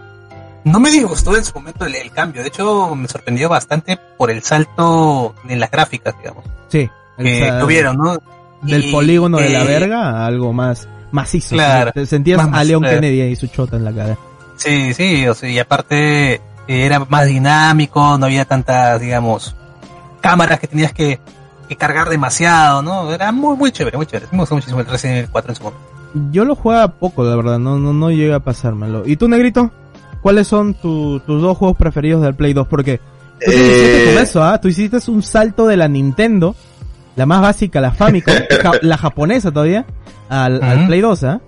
no 0.63 0.79
me 0.79 0.89
disgustó 0.89 1.37
en 1.37 1.45
su 1.45 1.53
momento 1.53 1.85
el, 1.85 1.95
el 1.95 2.11
cambio, 2.11 2.41
de 2.41 2.47
hecho 2.47 2.95
me 2.95 3.07
sorprendió 3.07 3.47
bastante 3.47 3.99
por 4.17 4.31
el 4.31 4.41
salto 4.41 5.35
en 5.47 5.59
las 5.59 5.69
gráficas, 5.69 6.15
digamos, 6.17 6.43
Sí. 6.69 6.89
que 7.17 7.53
tuvieron, 7.61 7.97
¿no? 7.97 8.17
Del 8.63 8.85
Y, 8.85 8.91
polígono 8.91 9.37
de 9.37 9.49
la 9.49 9.61
eh, 9.63 9.67
verga 9.67 10.09
a 10.09 10.25
algo 10.25 10.51
más 10.51 10.87
macizo. 11.11 11.55
Claro. 11.55 11.91
Te 11.91 12.05
sentías 12.07 12.43
Más 12.49 12.59
a 12.59 12.63
Leon 12.63 12.81
claro. 12.81 12.95
Kennedy 12.99 13.21
y 13.21 13.35
su 13.35 13.47
chota 13.47 13.75
en 13.77 13.85
la 13.85 13.93
cara. 13.93 14.17
Sí, 14.57 14.93
sí, 14.93 15.27
o 15.27 15.33
sea, 15.33 15.49
y 15.49 15.59
aparte 15.59 16.33
eh, 16.35 16.41
era 16.67 16.99
más 16.99 17.25
dinámico, 17.25 18.17
no 18.17 18.25
había 18.25 18.45
tantas, 18.45 18.99
digamos, 19.01 19.55
cámaras 20.21 20.59
que 20.59 20.67
tenías 20.67 20.93
que, 20.93 21.19
que 21.67 21.75
cargar 21.75 22.09
demasiado, 22.09 22.81
¿no? 22.81 23.11
Era 23.13 23.31
muy, 23.31 23.55
muy 23.57 23.71
chévere, 23.71 23.97
muy 23.97 24.05
chévere. 24.05 24.27
Me 24.31 24.39
gustó 24.39 24.55
muchísimo 24.55 24.79
el 24.79 24.85
Resident 24.87 25.17
Evil 25.19 25.29
4 25.31 25.51
en 25.51 25.55
su 25.55 25.63
momento. 25.63 25.81
Yo 26.31 26.45
lo 26.45 26.55
jugaba 26.55 26.87
poco, 26.93 27.23
la 27.23 27.35
verdad, 27.35 27.59
no, 27.59 27.77
no, 27.77 27.91
no 27.93 28.09
llega 28.11 28.37
a 28.37 28.39
pasármelo. 28.39 29.03
¿Y 29.05 29.17
tú, 29.17 29.27
Negrito? 29.27 29.71
¿Cuáles 30.21 30.47
son 30.47 30.73
tu- 30.73 31.19
tus 31.19 31.41
dos 31.41 31.57
juegos 31.57 31.77
preferidos 31.77 32.21
del 32.23 32.33
Play 32.35 32.53
2? 32.53 32.67
Porque 32.67 32.97
tú 32.97 33.51
te 33.51 33.55
hiciste 33.55 34.03
Eh, 34.03 34.13
con 34.13 34.23
eso, 34.23 34.43
¿ah? 34.43 34.59
Tú 34.61 34.69
hiciste 34.69 34.97
un 35.11 35.21
salto 35.21 35.67
de 35.67 35.75
la 35.77 35.87
Nintendo, 35.89 36.55
la 37.17 37.25
más 37.25 37.41
básica, 37.41 37.81
la 37.81 37.91
Famicom, 37.91 38.33
ja- 38.63 38.71
la 38.81 38.97
japonesa 38.97 39.51
todavía, 39.51 39.85
al. 40.29 40.85
Play 40.87 41.01
2, 41.01 41.23
¿ah? 41.25 41.41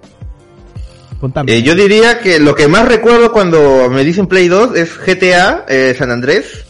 Eh, 1.48 1.62
yo 1.64 1.76
diría 1.76 2.20
que 2.20 2.40
lo 2.40 2.54
que 2.56 2.68
más 2.68 2.88
recuerdo 2.88 3.32
cuando 3.32 3.90
me 3.90 4.04
dicen 4.04 4.28
Play 4.28 4.48
2 4.48 4.76
es 4.76 4.98
GTA, 4.98 5.66
eh, 5.68 5.96
San 5.98 6.12
Andrés 6.12 6.64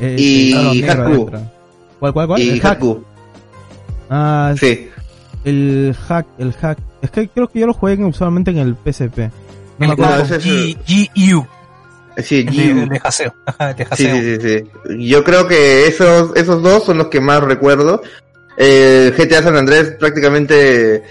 Eh, 0.00 0.16
y 0.18 0.82
negro 0.82 1.04
Haku. 1.06 1.30
¿Cuál, 1.98 2.12
cuál, 2.12 2.26
cuál? 2.28 2.40
y 2.40 2.50
El. 2.50 2.66
Haku. 2.66 3.04
Ah, 4.10 4.54
Sí. 4.58 4.88
el 5.44 5.94
hack, 6.08 6.26
el 6.38 6.52
hack. 6.52 6.78
Es 7.02 7.10
que 7.10 7.28
creo 7.28 7.48
que 7.48 7.60
yo 7.60 7.66
lo 7.66 7.72
jugué 7.74 7.94
en- 7.94 8.04
usualmente 8.04 8.50
en 8.52 8.58
el 8.58 8.76
PSP. 8.76 9.30
No 9.78 9.86
me 9.88 9.92
acuerdo. 9.94 10.18
no, 10.18 10.22
es 10.36 10.44
G- 10.46 11.10
GU, 11.14 11.46
Sí, 12.22 12.42
de, 12.44 12.86
de 12.86 13.00
jaseo. 13.00 13.34
De 13.76 13.84
Sí, 13.84 13.84
jaseo. 13.90 14.16
sí, 14.16 14.36
sí, 14.40 14.64
sí. 14.88 15.08
Yo 15.08 15.24
creo 15.24 15.48
que 15.48 15.86
esos, 15.86 16.36
esos 16.36 16.62
dos 16.62 16.84
son 16.84 16.98
los 16.98 17.06
que 17.08 17.20
más 17.20 17.42
recuerdo. 17.42 18.02
Eh, 18.58 19.12
GTA 19.16 19.42
San 19.42 19.56
Andrés 19.56 19.94
prácticamente 19.98 21.02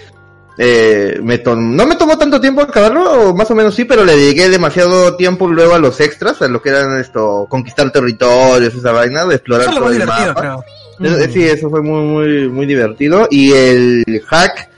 eh, 0.64 1.20
me 1.24 1.40
tom- 1.40 1.76
no 1.76 1.88
me 1.88 1.96
tomó 1.96 2.18
tanto 2.20 2.40
tiempo 2.40 2.62
acabarlo, 2.62 3.30
o 3.30 3.36
más 3.36 3.50
o 3.50 3.56
menos 3.56 3.74
sí, 3.74 3.84
pero 3.86 4.06
le 4.06 4.16
dediqué 4.16 4.48
demasiado 4.48 5.16
tiempo 5.16 5.48
luego 5.48 5.74
a 5.74 5.80
los 5.80 6.00
extras, 6.00 6.40
a 6.44 6.48
lo 6.48 6.62
que 6.62 6.70
eran 6.70 7.00
esto, 7.00 7.48
conquistar 7.50 7.92
territorios, 7.92 8.76
esa 8.76 8.92
vaina, 8.92 9.26
de 9.26 9.36
explorar 9.36 9.70
Eso 9.70 9.80
todo 9.80 9.90
el 9.90 10.06
mapa. 10.06 10.36
creo. 10.40 10.64
Eso- 10.64 11.28
Mm. 11.30 11.34
Sí, 11.34 11.44
eso 11.44 11.70
fue 11.72 11.82
muy, 11.82 12.04
muy, 12.04 12.48
muy 12.50 12.66
divertido. 12.68 13.28
Y 13.32 13.54
el 13.54 14.04
hack, 14.28 14.70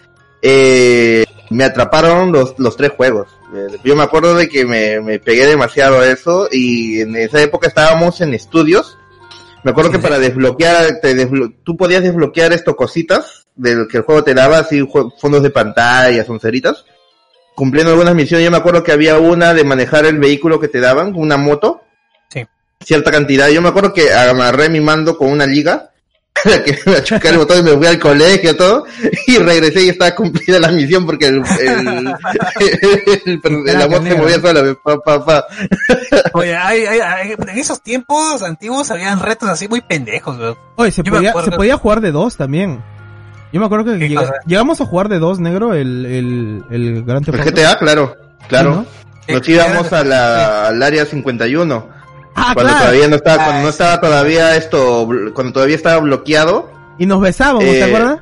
eh, 0.41 1.25
me 1.49 1.65
atraparon 1.65 2.31
los, 2.31 2.55
los 2.59 2.77
tres 2.77 2.91
juegos. 2.95 3.27
Eh, 3.53 3.77
Yo 3.83 3.95
me 3.97 4.03
acuerdo 4.03 4.33
de 4.35 4.47
que 4.47 4.65
me, 4.65 5.01
me 5.01 5.19
pegué 5.19 5.45
demasiado 5.45 5.99
a 5.99 6.07
eso 6.07 6.47
y 6.49 7.01
en 7.01 7.15
esa 7.17 7.41
época 7.41 7.67
estábamos 7.67 8.21
en 8.21 8.33
estudios. 8.33 8.97
Me 9.63 9.71
acuerdo 9.71 9.89
Sí, 9.91 9.97
que 9.97 10.01
sí. 10.01 10.03
para 10.03 10.19
desbloquear, 10.19 10.99
te 11.01 11.13
desblo- 11.15 11.53
tú 11.63 11.75
podías 11.75 12.03
desbloquear 12.03 12.53
esto 12.53 12.75
cositas 12.77 13.42
del 13.55 13.87
que 13.87 13.97
el 13.97 14.03
juego 14.03 14.23
te 14.23 14.33
daba, 14.33 14.59
así 14.59 14.85
fondos 15.19 15.43
de 15.43 15.49
pantalla, 15.49 16.23
sonceritas. 16.25 16.85
Cumpliendo 17.55 17.91
algunas 17.91 18.15
misiones, 18.15 18.45
yo 18.45 18.51
me 18.51 18.57
acuerdo 18.57 18.83
que 18.83 18.91
había 18.91 19.17
una 19.19 19.53
de 19.53 19.63
manejar 19.63 20.05
el 20.05 20.17
vehículo 20.17 20.59
que 20.59 20.67
te 20.67 20.79
daban, 20.79 21.13
una 21.15 21.37
moto. 21.37 21.83
Sí. 22.29 22.45
Cierta 22.83 23.11
cantidad. 23.11 23.49
Yo 23.49 23.61
me 23.61 23.69
acuerdo 23.69 23.93
que 23.93 24.11
amarré 24.11 24.69
mi 24.69 24.79
mando 24.79 25.15
con 25.17 25.29
una 25.29 25.45
liga 25.45 25.91
que 26.43 26.79
me 26.87 27.03
choqué 27.03 27.29
el 27.29 27.37
botón 27.37 27.59
y 27.59 27.61
me 27.63 27.77
fui 27.77 27.85
al 27.85 27.99
colegio 27.99 28.57
todo 28.57 28.85
y 29.27 29.37
regresé 29.37 29.83
y 29.83 29.89
estaba 29.89 30.15
cumplida 30.15 30.59
la 30.59 30.69
misión 30.71 31.05
porque 31.05 31.27
el, 31.27 31.43
el, 31.61 32.07
el- 33.25 33.41
el- 33.67 33.79
la 33.79 33.87
moto 33.87 34.03
se 34.03 34.15
movía 34.15 34.39
sola 34.41 34.75
pa, 34.83 34.97
pa, 34.99 35.23
pa. 35.23 35.45
Oye, 36.33 36.55
hay, 36.55 36.85
hay- 36.85 36.99
hay- 36.99 37.31
en 37.33 37.57
esos 37.59 37.81
tiempos 37.83 38.41
antiguos 38.41 38.89
habían 38.91 39.19
retos 39.19 39.47
así 39.47 39.67
muy 39.67 39.81
pendejos, 39.81 40.37
weón. 40.39 40.57
Oye, 40.75 40.91
se 40.91 41.03
podía, 41.03 41.33
se 41.43 41.51
podía 41.51 41.77
jugar 41.77 42.01
de 42.01 42.11
dos 42.11 42.35
también. 42.35 42.83
Yo 43.53 43.59
me 43.59 43.65
acuerdo 43.67 43.85
que 43.97 44.17
llegamos 44.47 44.81
a 44.81 44.85
jugar 44.85 45.07
de 45.09 45.19
dos, 45.19 45.39
negro, 45.39 45.73
el, 45.73 46.05
el, 46.05 46.63
el 46.71 47.03
Gran 47.03 47.23
Theft 47.23 47.35
el 47.39 47.41
Auto. 47.47 47.51
GTA 47.61 47.77
claro 47.77 48.15
claro 48.49 48.85
Sí, 49.27 49.33
nos 49.33 49.47
Eh, 49.47 49.51
íbamos 49.53 49.93
a 49.93 50.03
la, 50.03 50.67
al 50.67 50.83
área 50.83 51.05
51 51.05 51.87
Ah, 52.35 52.51
cuando 52.55 52.71
claro. 52.71 52.79
todavía 52.85 53.07
no 53.07 53.15
estaba 53.15 53.41
Ah, 53.43 53.45
cuando 53.45 53.61
no 53.61 53.67
sí. 53.67 53.69
estaba 53.71 54.01
todavía 54.01 54.55
esto 54.57 55.07
cuando 55.35 55.53
todavía 55.53 55.75
estaba 55.75 55.99
bloqueado 56.01 56.69
Y 56.97 57.05
nos 57.05 57.21
besábamos, 57.21 57.63
Eh, 57.63 57.73
¿te 57.73 57.83
acuerdas? 57.83 58.19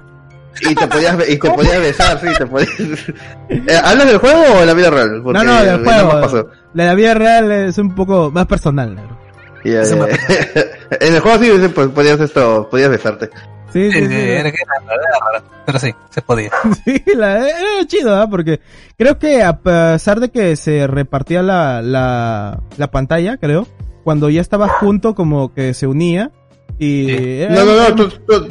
y 0.69 0.75
te 0.75 0.85
podías 0.87 1.29
y 1.29 1.37
te 1.37 1.49
podías 1.55 1.79
besar 1.79 2.19
sí 2.19 2.27
te 2.37 2.45
podías 2.45 2.69
Eh, 3.49 3.81
¿hablas 3.83 4.05
del 4.07 4.17
juego 4.17 4.41
o 4.55 4.59
de 4.59 4.65
la 4.65 4.73
vida 4.73 4.89
real? 4.89 5.21
Porque 5.23 5.39
No, 5.39 5.45
no, 5.45 5.63
del 5.63 5.83
juego. 5.83 6.49
La 6.73 6.83
de 6.83 6.89
la 6.89 6.95
vida 6.95 7.13
real 7.13 7.51
es 7.51 7.77
un 7.77 7.95
poco 7.95 8.29
más 8.31 8.45
personal, 8.47 8.93
negro. 8.95 9.17
En 9.63 11.13
el 11.15 11.19
juego 11.21 11.37
sí 11.39 11.51
sí, 11.61 11.67
pues, 11.69 11.87
podías 11.89 12.19
esto 12.19 12.67
podías 12.69 12.89
besarte 12.89 13.29
Sí, 13.73 13.91
sí, 13.91 13.99
Sí, 13.99 14.07
sí. 14.07 14.13
era, 14.15 14.49
era 14.49 14.51
raro, 14.85 15.01
era 15.01 15.31
raro, 15.31 15.45
pero 15.65 15.79
sí, 15.79 15.93
se 16.09 16.21
podía. 16.21 16.51
Sí, 16.85 17.01
la, 17.15 17.47
era 17.47 17.87
chido, 17.87 18.15
¿ah? 18.15 18.27
Porque 18.29 18.59
creo 18.97 19.17
que 19.17 19.43
a 19.43 19.59
pesar 19.59 20.19
de 20.19 20.29
que 20.29 20.55
se 20.55 20.87
repartía 20.87 21.41
la, 21.41 21.81
la, 21.81 22.61
la 22.77 22.91
pantalla, 22.91 23.37
creo, 23.37 23.67
cuando 24.03 24.29
ya 24.29 24.41
estaba 24.41 24.67
junto 24.67 25.15
como 25.15 25.53
que 25.53 25.73
se 25.73 25.87
unía 25.87 26.31
y... 26.79 27.05
Sí. 27.05 27.41
era- 27.43 27.55
no 27.55 27.65
no 27.65 27.89
no 27.89 27.95
to- 27.95 28.09
to- 28.21 28.47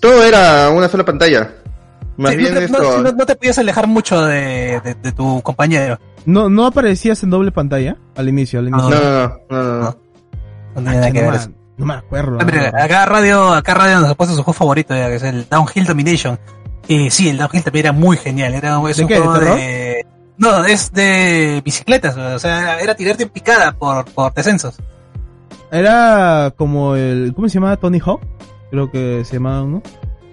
todo 0.00 0.22
era 0.24 0.70
una 0.70 0.88
sola 0.88 1.04
pantalla 1.04 1.50
más 2.16 2.32
Sí, 2.32 2.36
bien 2.38 2.52
no, 2.54 2.58
te, 2.60 2.64
esto 2.66 2.78
no- 2.82 3.02
no- 3.02 3.12
no 3.12 3.26
te 3.26 3.34
podías 3.36 3.58
alejar 3.58 3.86
mucho 3.86 4.22
de, 4.26 4.80
de, 4.84 4.94
de 4.94 5.12
tu 5.12 5.40
compañero. 5.42 5.98
no, 6.26 6.48
no 6.50 6.66
aparecías 6.66 7.22
en 7.22 7.30
doble 7.30 7.50
pantalla 7.52 7.96
al 8.16 8.28
inicio, 8.28 8.60
al 8.60 8.68
inicio. 8.68 8.90
no 8.90 8.96
no 9.00 9.10
no 9.10 9.38
no, 9.48 9.62
no, 9.62 9.78
no. 9.80 9.80
No 9.82 9.96
tenía 10.74 10.92
nada 11.00 11.10
que 11.12 11.22
ver. 11.22 11.40
No 11.80 11.86
me 11.86 11.94
acuerdo. 11.94 12.38
Ah, 12.40 12.70
ah. 12.74 12.84
acá 12.84 13.06
Radio, 13.06 13.52
acá 13.54 13.74
Radio 13.74 14.00
nos 14.00 14.10
ha 14.10 14.14
puesto 14.14 14.36
su 14.36 14.42
juego 14.42 14.52
favorito, 14.52 14.94
ya, 14.94 15.08
que 15.08 15.16
es 15.16 15.22
el 15.22 15.48
Downhill 15.48 15.86
Domination. 15.86 16.38
Y 16.86 17.10
sí, 17.10 17.28
el 17.28 17.38
Downhill 17.38 17.64
también 17.64 17.86
era 17.86 17.92
muy 17.92 18.16
genial. 18.16 18.54
Era 18.54 18.80
es 18.88 18.96
¿De 18.98 19.02
un 19.02 19.08
qué, 19.08 19.16
juego 19.18 19.38
de... 19.38 20.06
No, 20.36 20.64
es 20.64 20.92
de 20.92 21.60
bicicletas, 21.64 22.16
o 22.16 22.38
sea, 22.38 22.78
era 22.80 22.94
tirarte 22.94 23.24
en 23.24 23.28
picada 23.28 23.72
por, 23.72 24.04
por 24.06 24.32
descensos. 24.34 24.76
Era 25.70 26.52
como 26.56 26.96
el... 26.96 27.32
¿Cómo 27.34 27.48
se 27.48 27.54
llamaba? 27.54 27.76
Tony 27.76 28.00
Hawk. 28.04 28.20
Creo 28.70 28.90
que 28.90 29.24
se 29.24 29.34
llamaba 29.34 29.62
uno. 29.62 29.82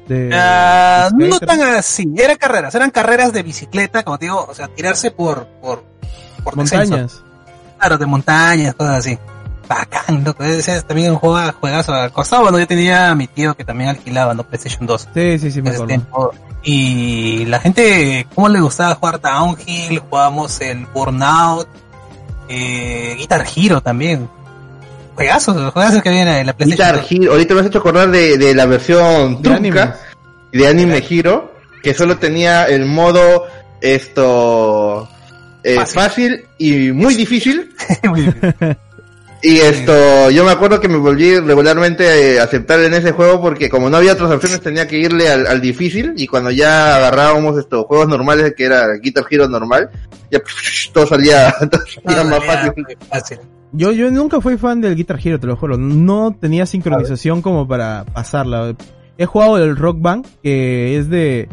De, 0.07 0.29
Ah, 0.33 1.09
de 1.13 1.27
no 1.27 1.35
skater. 1.35 1.57
tan 1.57 1.75
así, 1.75 2.07
eran 2.17 2.37
carreras, 2.37 2.73
eran 2.75 2.91
carreras 2.91 3.33
de 3.33 3.43
bicicleta, 3.43 4.03
como 4.03 4.17
te 4.17 4.25
digo, 4.27 4.45
o 4.49 4.53
sea, 4.53 4.67
tirarse 4.69 5.11
por, 5.11 5.47
por, 5.61 5.83
por 6.43 6.55
descensos. 6.55 6.89
Montañas. 6.89 7.23
Claro, 7.77 7.97
de 7.97 8.05
montañas, 8.05 8.73
cosas 8.73 8.99
así. 8.99 9.19
Bacán, 9.67 10.23
loco. 10.23 10.43
Ese 10.43 10.77
es 10.77 10.85
también 10.85 11.11
un 11.11 11.17
juego, 11.17 11.51
juegazo 11.59 11.93
al 11.93 12.11
costado. 12.11 12.43
Bueno, 12.43 12.59
yo 12.59 12.67
tenía 12.67 13.09
a 13.11 13.15
mi 13.15 13.27
tío 13.27 13.55
que 13.55 13.63
también 13.63 13.89
alquilaba, 13.89 14.33
¿no? 14.33 14.43
PlayStation 14.43 14.85
2. 14.85 15.07
Sí, 15.13 15.39
sí, 15.39 15.51
sí, 15.51 15.61
me 15.61 15.69
acuerdo. 15.69 15.87
tiempo. 15.87 16.33
Y 16.63 17.45
la 17.45 17.59
gente, 17.59 18.27
¿cómo 18.33 18.49
le 18.49 18.59
gustaba 18.59 18.95
jugar 18.95 19.21
Downhill? 19.21 19.99
Jugábamos 19.99 20.59
el 20.61 20.85
Burnout, 20.87 21.67
eh, 22.49 23.15
Guitar 23.17 23.45
Hero 23.55 23.81
también. 23.81 24.29
Juegazos, 25.15 25.71
juegazos 25.73 26.01
que 26.03 26.09
vienen 26.09 26.35
en 26.37 26.45
la 26.47 26.53
PlayStation 26.53 26.95
Guitar 26.95 27.01
2. 27.09 27.11
Hero, 27.11 27.31
ahorita 27.31 27.53
me 27.53 27.59
has 27.61 27.65
hecho 27.67 27.79
acordar 27.79 28.11
de, 28.11 28.37
de 28.37 28.53
la 28.53 28.65
versión 28.65 29.41
De 29.41 29.49
trunca 29.49 29.97
de 30.51 30.67
Anime 30.67 31.03
Hero, 31.09 31.53
que 31.83 31.93
solo 31.93 32.17
tenía 32.17 32.65
el 32.65 32.85
modo 32.85 33.45
esto 33.81 35.07
eh, 35.63 35.75
Fácil. 35.75 35.95
fácil. 36.01 36.45
y 36.57 36.91
muy 36.91 37.15
difícil. 37.15 37.73
Muy 38.03 38.21
bien. 38.21 38.77
Y 39.47 39.59
esto, 39.61 40.29
yo 40.29 40.43
me 40.43 40.51
acuerdo 40.51 40.81
que 40.81 40.89
me 40.89 40.97
volví 40.97 41.39
regularmente 41.39 42.37
a 42.37 42.43
aceptar 42.43 42.81
en 42.81 42.93
ese 42.93 43.13
juego 43.13 43.39
porque 43.39 43.69
como 43.69 43.89
no 43.89 43.95
había 43.95 44.11
otras 44.11 44.29
opciones 44.29 44.59
tenía 44.59 44.89
que 44.89 44.99
irle 44.99 45.29
al, 45.29 45.47
al 45.47 45.61
difícil 45.61 46.15
y 46.17 46.27
cuando 46.27 46.51
ya 46.51 46.97
agarrábamos 46.97 47.57
estos 47.57 47.85
juegos 47.85 48.09
normales 48.09 48.55
que 48.57 48.65
era 48.65 48.97
Guitar 49.01 49.23
Hero 49.31 49.47
normal, 49.47 49.89
ya 50.29 50.41
todo 50.91 51.07
salía, 51.07 51.55
todo 51.71 51.81
salía 51.87 52.25
No, 52.25 52.29
más 52.29 52.43
fácil. 52.43 53.37
Yo, 53.71 53.93
yo 53.93 54.11
nunca 54.11 54.41
fui 54.41 54.57
fan 54.57 54.81
del 54.81 54.97
Guitar 54.97 55.17
Hero, 55.23 55.39
te 55.39 55.47
lo 55.47 55.55
juro. 55.55 55.77
No 55.77 56.35
tenía 56.37 56.65
sincronización 56.65 57.41
como 57.41 57.65
para 57.69 58.03
pasarla. 58.03 58.75
He 59.17 59.25
jugado 59.27 59.63
el 59.63 59.77
Rock 59.77 60.01
Band, 60.01 60.27
que 60.43 60.97
es 60.97 61.09
de... 61.09 61.47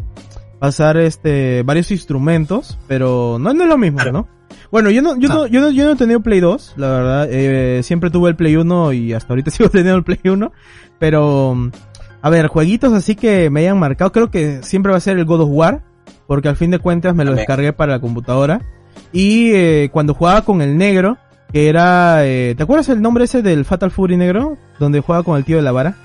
pasar 0.59 0.97
este 0.97 1.63
varios 1.63 1.91
instrumentos, 1.91 2.77
pero 2.89 3.37
no, 3.39 3.53
no 3.53 3.63
es 3.63 3.69
lo 3.69 3.77
mismo, 3.77 4.03
¿no? 4.11 4.34
Bueno, 4.71 4.89
yo 4.89 5.01
no, 5.01 5.17
yo 5.17 5.29
no, 5.29 5.47
yo 5.47 5.61
no, 5.61 5.69
yo 5.71 5.85
no 5.85 5.91
he 5.91 5.95
tenido 5.95 6.21
Play 6.21 6.39
2, 6.39 6.73
la 6.77 6.89
verdad, 6.89 7.27
eh, 7.29 7.81
siempre 7.83 8.09
tuve 8.09 8.29
el 8.29 8.35
Play 8.35 8.55
1 8.55 8.93
y 8.93 9.13
hasta 9.13 9.33
ahorita 9.33 9.51
sigo 9.51 9.69
teniendo 9.69 9.97
el 9.97 10.03
Play 10.03 10.19
1, 10.23 10.51
pero, 10.99 11.55
a 12.21 12.29
ver, 12.29 12.47
jueguitos 12.47 12.93
así 12.93 13.15
que 13.15 13.49
me 13.49 13.61
hayan 13.61 13.79
marcado, 13.79 14.11
creo 14.11 14.31
que 14.31 14.63
siempre 14.63 14.91
va 14.91 14.97
a 14.97 15.01
ser 15.01 15.17
el 15.17 15.25
God 15.25 15.41
of 15.41 15.49
War, 15.51 15.83
porque 16.27 16.49
al 16.49 16.55
fin 16.55 16.71
de 16.71 16.79
cuentas 16.79 17.15
me 17.15 17.25
lo 17.25 17.33
descargué 17.33 17.73
para 17.73 17.93
la 17.93 17.99
computadora, 17.99 18.61
y 19.11 19.51
eh, 19.53 19.89
cuando 19.93 20.13
jugaba 20.13 20.41
con 20.41 20.61
el 20.61 20.77
negro, 20.77 21.17
que 21.51 21.69
era, 21.69 22.25
eh, 22.25 22.53
¿te 22.57 22.63
acuerdas 22.63 22.89
el 22.89 23.01
nombre 23.01 23.23
ese 23.23 23.41
del 23.41 23.63
Fatal 23.63 23.91
Fury 23.91 24.17
negro? 24.17 24.57
Donde 24.79 24.99
jugaba 24.99 25.23
con 25.23 25.37
el 25.37 25.45
tío 25.45 25.55
de 25.55 25.61
la 25.61 25.71
vara. 25.71 25.95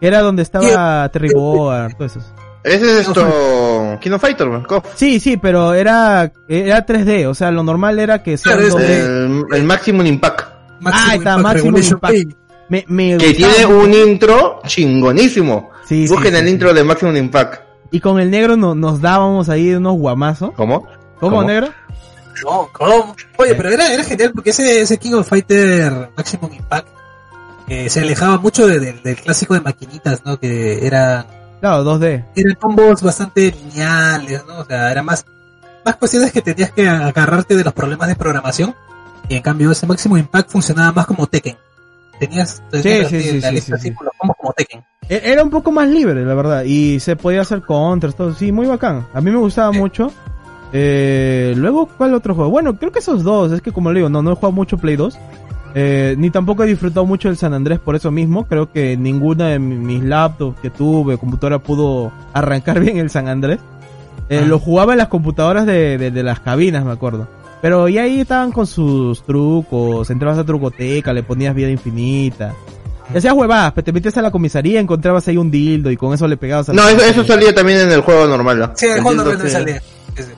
Era 0.00 0.20
donde 0.20 0.42
estaba 0.42 1.08
Terry 1.08 1.30
Board, 1.34 1.94
todo 1.94 2.06
eso. 2.06 2.20
Ese 2.64 3.00
es 3.00 3.06
esto. 3.08 3.98
Kino 4.00 4.18
Fighter, 4.18 4.48
KOF. 4.66 4.84
Sí, 4.94 5.20
sí, 5.20 5.36
pero 5.36 5.74
era, 5.74 6.32
era 6.48 6.84
3D, 6.86 7.26
o 7.26 7.34
sea, 7.34 7.50
lo 7.50 7.62
normal 7.62 7.98
era 7.98 8.22
que 8.22 8.36
sea 8.38 8.56
Claro, 8.56 8.68
2D. 8.78 8.84
El, 8.88 9.44
el 9.52 9.64
Maximum 9.64 10.06
Impact. 10.06 10.40
Ah, 10.86 11.06
ahí 11.10 11.18
está, 11.18 11.36
Maximum. 11.38 11.76
Impact. 11.80 12.14
Sí, 12.16 12.28
Me, 12.70 12.84
me 12.88 13.18
Que 13.18 13.28
gustaba 13.28 13.52
tiene 13.54 13.66
un 13.74 13.92
intro 13.94 14.60
chingonísimo. 14.66 15.70
Sí, 15.86 16.06
Busquen 16.08 16.32
sí, 16.32 16.38
el 16.38 16.44
sí. 16.46 16.50
intro 16.52 16.72
de 16.74 16.82
Maximum 16.84 17.16
Impact. 17.16 17.62
Y 17.90 18.00
con 18.00 18.18
el 18.18 18.30
negro 18.30 18.56
no- 18.56 18.74
nos 18.74 19.00
dábamos 19.00 19.48
ahí 19.50 19.74
unos 19.74 19.94
guamazos. 19.98 20.52
¿Cómo? 20.56 20.80
¿Cómo, 21.20 21.36
¿Cómo? 21.36 21.44
negro? 21.44 21.68
No, 22.42 22.68
¿cómo? 22.72 23.14
Oye, 23.36 23.54
pero 23.54 23.68
era, 23.68 23.92
era 23.92 24.02
genial 24.02 24.32
porque 24.34 24.50
ese, 24.50 24.80
ese 24.80 24.98
King 24.98 25.12
of 25.12 25.28
Fighter 25.28 26.10
Maximum 26.16 26.52
Impact 26.52 26.88
eh, 27.68 27.88
se 27.88 28.00
alejaba 28.00 28.38
mucho 28.38 28.66
de- 28.66 28.80
de- 28.80 28.92
del 28.94 29.16
clásico 29.16 29.54
de 29.54 29.60
maquinitas, 29.60 30.22
¿no? 30.24 30.38
Que 30.40 30.84
eran, 30.86 31.24
Claro, 31.64 31.82
2D. 31.98 32.24
eran 32.36 32.54
combos 32.60 33.00
bastante 33.02 33.50
lineales, 33.50 34.44
¿no? 34.46 34.58
O 34.58 34.64
sea, 34.66 34.90
era 34.90 35.02
más, 35.02 35.24
más 35.82 35.96
cuestiones 35.96 36.30
que 36.30 36.42
tenías 36.42 36.70
que 36.72 36.86
agarrarte 36.86 37.56
de 37.56 37.64
los 37.64 37.72
problemas 37.72 38.06
de 38.08 38.16
programación. 38.16 38.74
Y 39.30 39.36
en 39.36 39.42
cambio 39.42 39.70
ese 39.70 39.86
Maximum 39.86 40.18
Impact 40.18 40.50
funcionaba 40.50 40.92
más 40.92 41.06
como 41.06 41.26
Tekken. 41.26 41.56
Tenías, 42.20 42.62
tenías 42.70 43.08
sí, 43.08 43.20
sí, 43.22 43.40
la 43.40 43.48
sí, 43.48 43.54
lista 43.54 43.66
sí, 43.66 43.72
así 43.72 43.88
sí. 43.88 43.94
con 43.94 44.04
los 44.04 44.14
combos 44.18 44.36
como 44.38 44.52
Tekken. 44.52 44.84
E- 45.08 45.22
Era 45.24 45.42
un 45.42 45.48
poco 45.48 45.72
más 45.72 45.88
libre, 45.88 46.22
la 46.26 46.34
verdad. 46.34 46.64
Y 46.64 47.00
se 47.00 47.16
podía 47.16 47.40
hacer 47.40 47.62
contras, 47.62 48.14
todo. 48.14 48.34
Sí, 48.34 48.52
muy 48.52 48.66
bacán. 48.66 49.06
A 49.14 49.22
mí 49.22 49.30
me 49.30 49.38
gustaba 49.38 49.72
Sí. 49.72 49.78
mucho. 49.78 50.12
Eh, 50.72 51.54
luego, 51.56 51.86
¿cuál 51.86 52.12
otro 52.14 52.34
juego? 52.34 52.50
Bueno, 52.50 52.76
creo 52.78 52.92
que 52.92 52.98
esos 52.98 53.22
dos. 53.22 53.52
Es 53.52 53.62
que 53.62 53.72
como 53.72 53.90
le 53.90 54.00
digo, 54.00 54.10
no, 54.10 54.22
no 54.22 54.32
he 54.32 54.34
jugado 54.34 54.52
mucho 54.52 54.76
Play 54.76 54.96
2. 54.96 55.18
Eh, 55.74 56.14
ni 56.18 56.30
tampoco 56.30 56.62
he 56.62 56.66
disfrutado 56.66 57.04
mucho 57.04 57.28
del 57.28 57.36
San 57.36 57.52
Andrés 57.52 57.80
por 57.80 57.96
eso 57.96 58.10
mismo. 58.10 58.46
Creo 58.46 58.70
que 58.70 58.96
ninguna 58.96 59.48
de 59.48 59.58
mi- 59.58 59.76
mis 59.76 60.02
laptops 60.04 60.60
que 60.60 60.70
tuve, 60.70 61.18
computadora, 61.18 61.58
pudo 61.58 62.12
arrancar 62.32 62.78
bien 62.80 62.96
el 62.98 63.10
San 63.10 63.28
Andrés. 63.28 63.58
Eh, 64.28 64.40
Ah. 64.42 64.46
Lo 64.46 64.58
jugaba 64.58 64.92
en 64.92 64.98
las 64.98 65.08
computadoras 65.08 65.66
de, 65.66 65.98
de, 65.98 66.10
de 66.10 66.22
las 66.22 66.40
cabinas, 66.40 66.84
me 66.84 66.92
acuerdo. 66.92 67.26
Pero 67.60 67.88
y 67.88 67.98
ahí 67.98 68.20
estaban 68.20 68.52
con 68.52 68.66
sus 68.66 69.22
trucos. 69.24 70.08
Entrabas 70.10 70.38
a 70.38 70.44
trucoteca, 70.44 71.12
le 71.12 71.22
ponías 71.22 71.54
vida 71.54 71.70
infinita. 71.70 72.54
Y 73.12 73.18
hacías 73.18 73.34
huevadas, 73.34 73.72
pues 73.72 73.84
te 73.84 73.92
metías 73.92 74.16
a 74.16 74.22
la 74.22 74.30
comisaría, 74.30 74.80
encontrabas 74.80 75.26
ahí 75.28 75.36
un 75.36 75.50
dildo 75.50 75.90
y 75.90 75.96
con 75.96 76.14
eso 76.14 76.26
le 76.26 76.36
pegabas 76.38 76.70
a 76.70 76.72
No, 76.72 76.88
eso, 76.88 77.02
eso 77.04 77.24
salía 77.24 77.54
también 77.54 77.80
en 77.80 77.90
el 77.92 78.00
juego 78.00 78.26
normal. 78.26 78.58
¿no? 78.58 78.70
Sí, 78.74 78.86
el 78.86 79.02
juego 79.02 79.24
que- 79.36 79.48
salía. 79.50 79.80
Sí, 80.16 80.22
sí. 80.22 80.30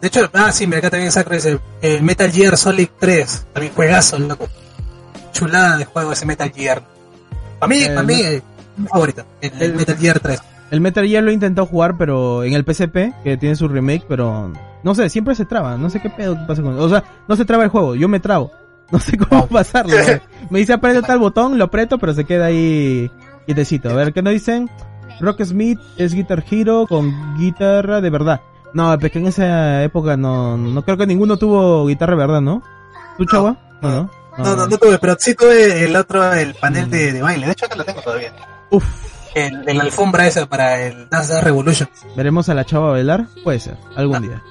De 0.00 0.08
hecho, 0.08 0.28
ah, 0.34 0.52
sí, 0.52 0.66
mira, 0.66 0.78
acá 0.78 0.90
también 0.90 1.10
Sacro 1.10 1.34
dice, 1.34 1.58
el 1.80 2.02
Metal 2.02 2.30
Gear 2.30 2.56
Solid 2.56 2.88
3, 2.98 3.46
también 3.52 3.74
juegazo, 3.74 4.18
loco. 4.18 4.48
Chulada 5.32 5.78
de 5.78 5.84
juego 5.84 6.12
ese 6.12 6.26
Metal 6.26 6.50
Gear. 6.50 6.82
Para 7.58 7.68
mí, 7.68 7.82
El 7.82 7.94
para 7.94 8.02
mí, 8.02 8.20
eh, 8.20 8.42
mi 8.76 8.86
favorito, 8.88 9.24
el, 9.40 9.74
Metal 9.74 9.96
Gear 9.96 10.20
3. 10.20 10.40
El 10.70 10.80
Metal 10.80 11.06
Gear 11.06 11.22
lo 11.22 11.30
he 11.30 11.34
intentado 11.34 11.66
jugar, 11.66 11.96
pero 11.96 12.44
en 12.44 12.52
el 12.52 12.64
PSP, 12.64 13.14
que 13.22 13.36
tiene 13.38 13.56
su 13.56 13.68
remake, 13.68 14.04
pero 14.08 14.52
no 14.82 14.94
sé, 14.94 15.08
siempre 15.08 15.34
se 15.34 15.44
traba. 15.44 15.76
No 15.76 15.90
sé 15.90 16.00
qué 16.00 16.10
pedo 16.10 16.36
pasa 16.46 16.62
con 16.62 16.78
O 16.78 16.88
sea, 16.88 17.02
no 17.28 17.36
se 17.36 17.44
traba 17.44 17.64
el 17.64 17.70
juego, 17.70 17.94
yo 17.94 18.08
me 18.08 18.20
trabo. 18.20 18.52
No 18.92 19.00
sé 19.00 19.18
cómo 19.18 19.48
pasarlo. 19.48 19.96
güey. 20.00 20.20
Me 20.50 20.60
dice 20.60 20.72
aprieta 20.72 21.02
tal 21.02 21.18
botón, 21.18 21.58
lo 21.58 21.64
aprieto, 21.64 21.98
pero 21.98 22.14
se 22.14 22.24
queda 22.24 22.46
ahí 22.46 23.10
quietecito. 23.44 23.90
A 23.90 23.94
ver, 23.94 24.12
¿qué 24.12 24.22
nos 24.22 24.32
dicen? 24.32 24.70
Rock 25.18 25.42
Smith 25.42 25.80
es 25.96 26.14
Guitar 26.14 26.44
Hero 26.48 26.86
con 26.88 27.36
guitarra 27.36 28.00
de 28.00 28.10
verdad. 28.10 28.40
No, 28.74 28.92
es 28.94 29.10
que 29.12 29.18
en 29.18 29.26
esa 29.26 29.82
época 29.82 30.16
no, 30.16 30.56
no 30.56 30.84
creo 30.84 30.96
que 30.96 31.06
ninguno 31.06 31.36
tuvo 31.38 31.86
guitarra 31.86 32.14
verdad, 32.16 32.40
¿no? 32.40 32.62
¿Tú, 33.16 33.24
chava? 33.24 33.56
No, 33.80 33.90
no. 33.90 34.10
No, 34.38 34.56
no, 34.56 34.66
no 34.66 34.76
tuve, 34.78 34.98
pero 34.98 35.16
sí 35.18 35.34
tuve 35.34 35.84
el 35.84 35.96
otro, 35.96 36.32
el 36.34 36.54
panel 36.54 36.90
de, 36.90 37.12
de 37.12 37.22
baile. 37.22 37.46
De 37.46 37.52
hecho, 37.52 37.64
acá 37.66 37.74
lo 37.76 37.84
tengo 37.84 38.02
todavía. 38.02 38.32
Uf, 38.70 38.84
El, 39.34 39.66
el 39.66 39.80
alfombra 39.80 40.26
esa 40.26 40.44
para 40.46 40.82
el 40.82 41.08
Dance 41.08 41.32
Dance 41.32 41.40
Revolution. 41.44 41.88
¿veremos 42.16 42.48
a 42.50 42.54
la 42.54 42.64
chava 42.66 42.90
bailar? 42.90 43.26
Puede 43.44 43.60
ser, 43.60 43.78
algún 43.96 44.20
día. 44.22 44.42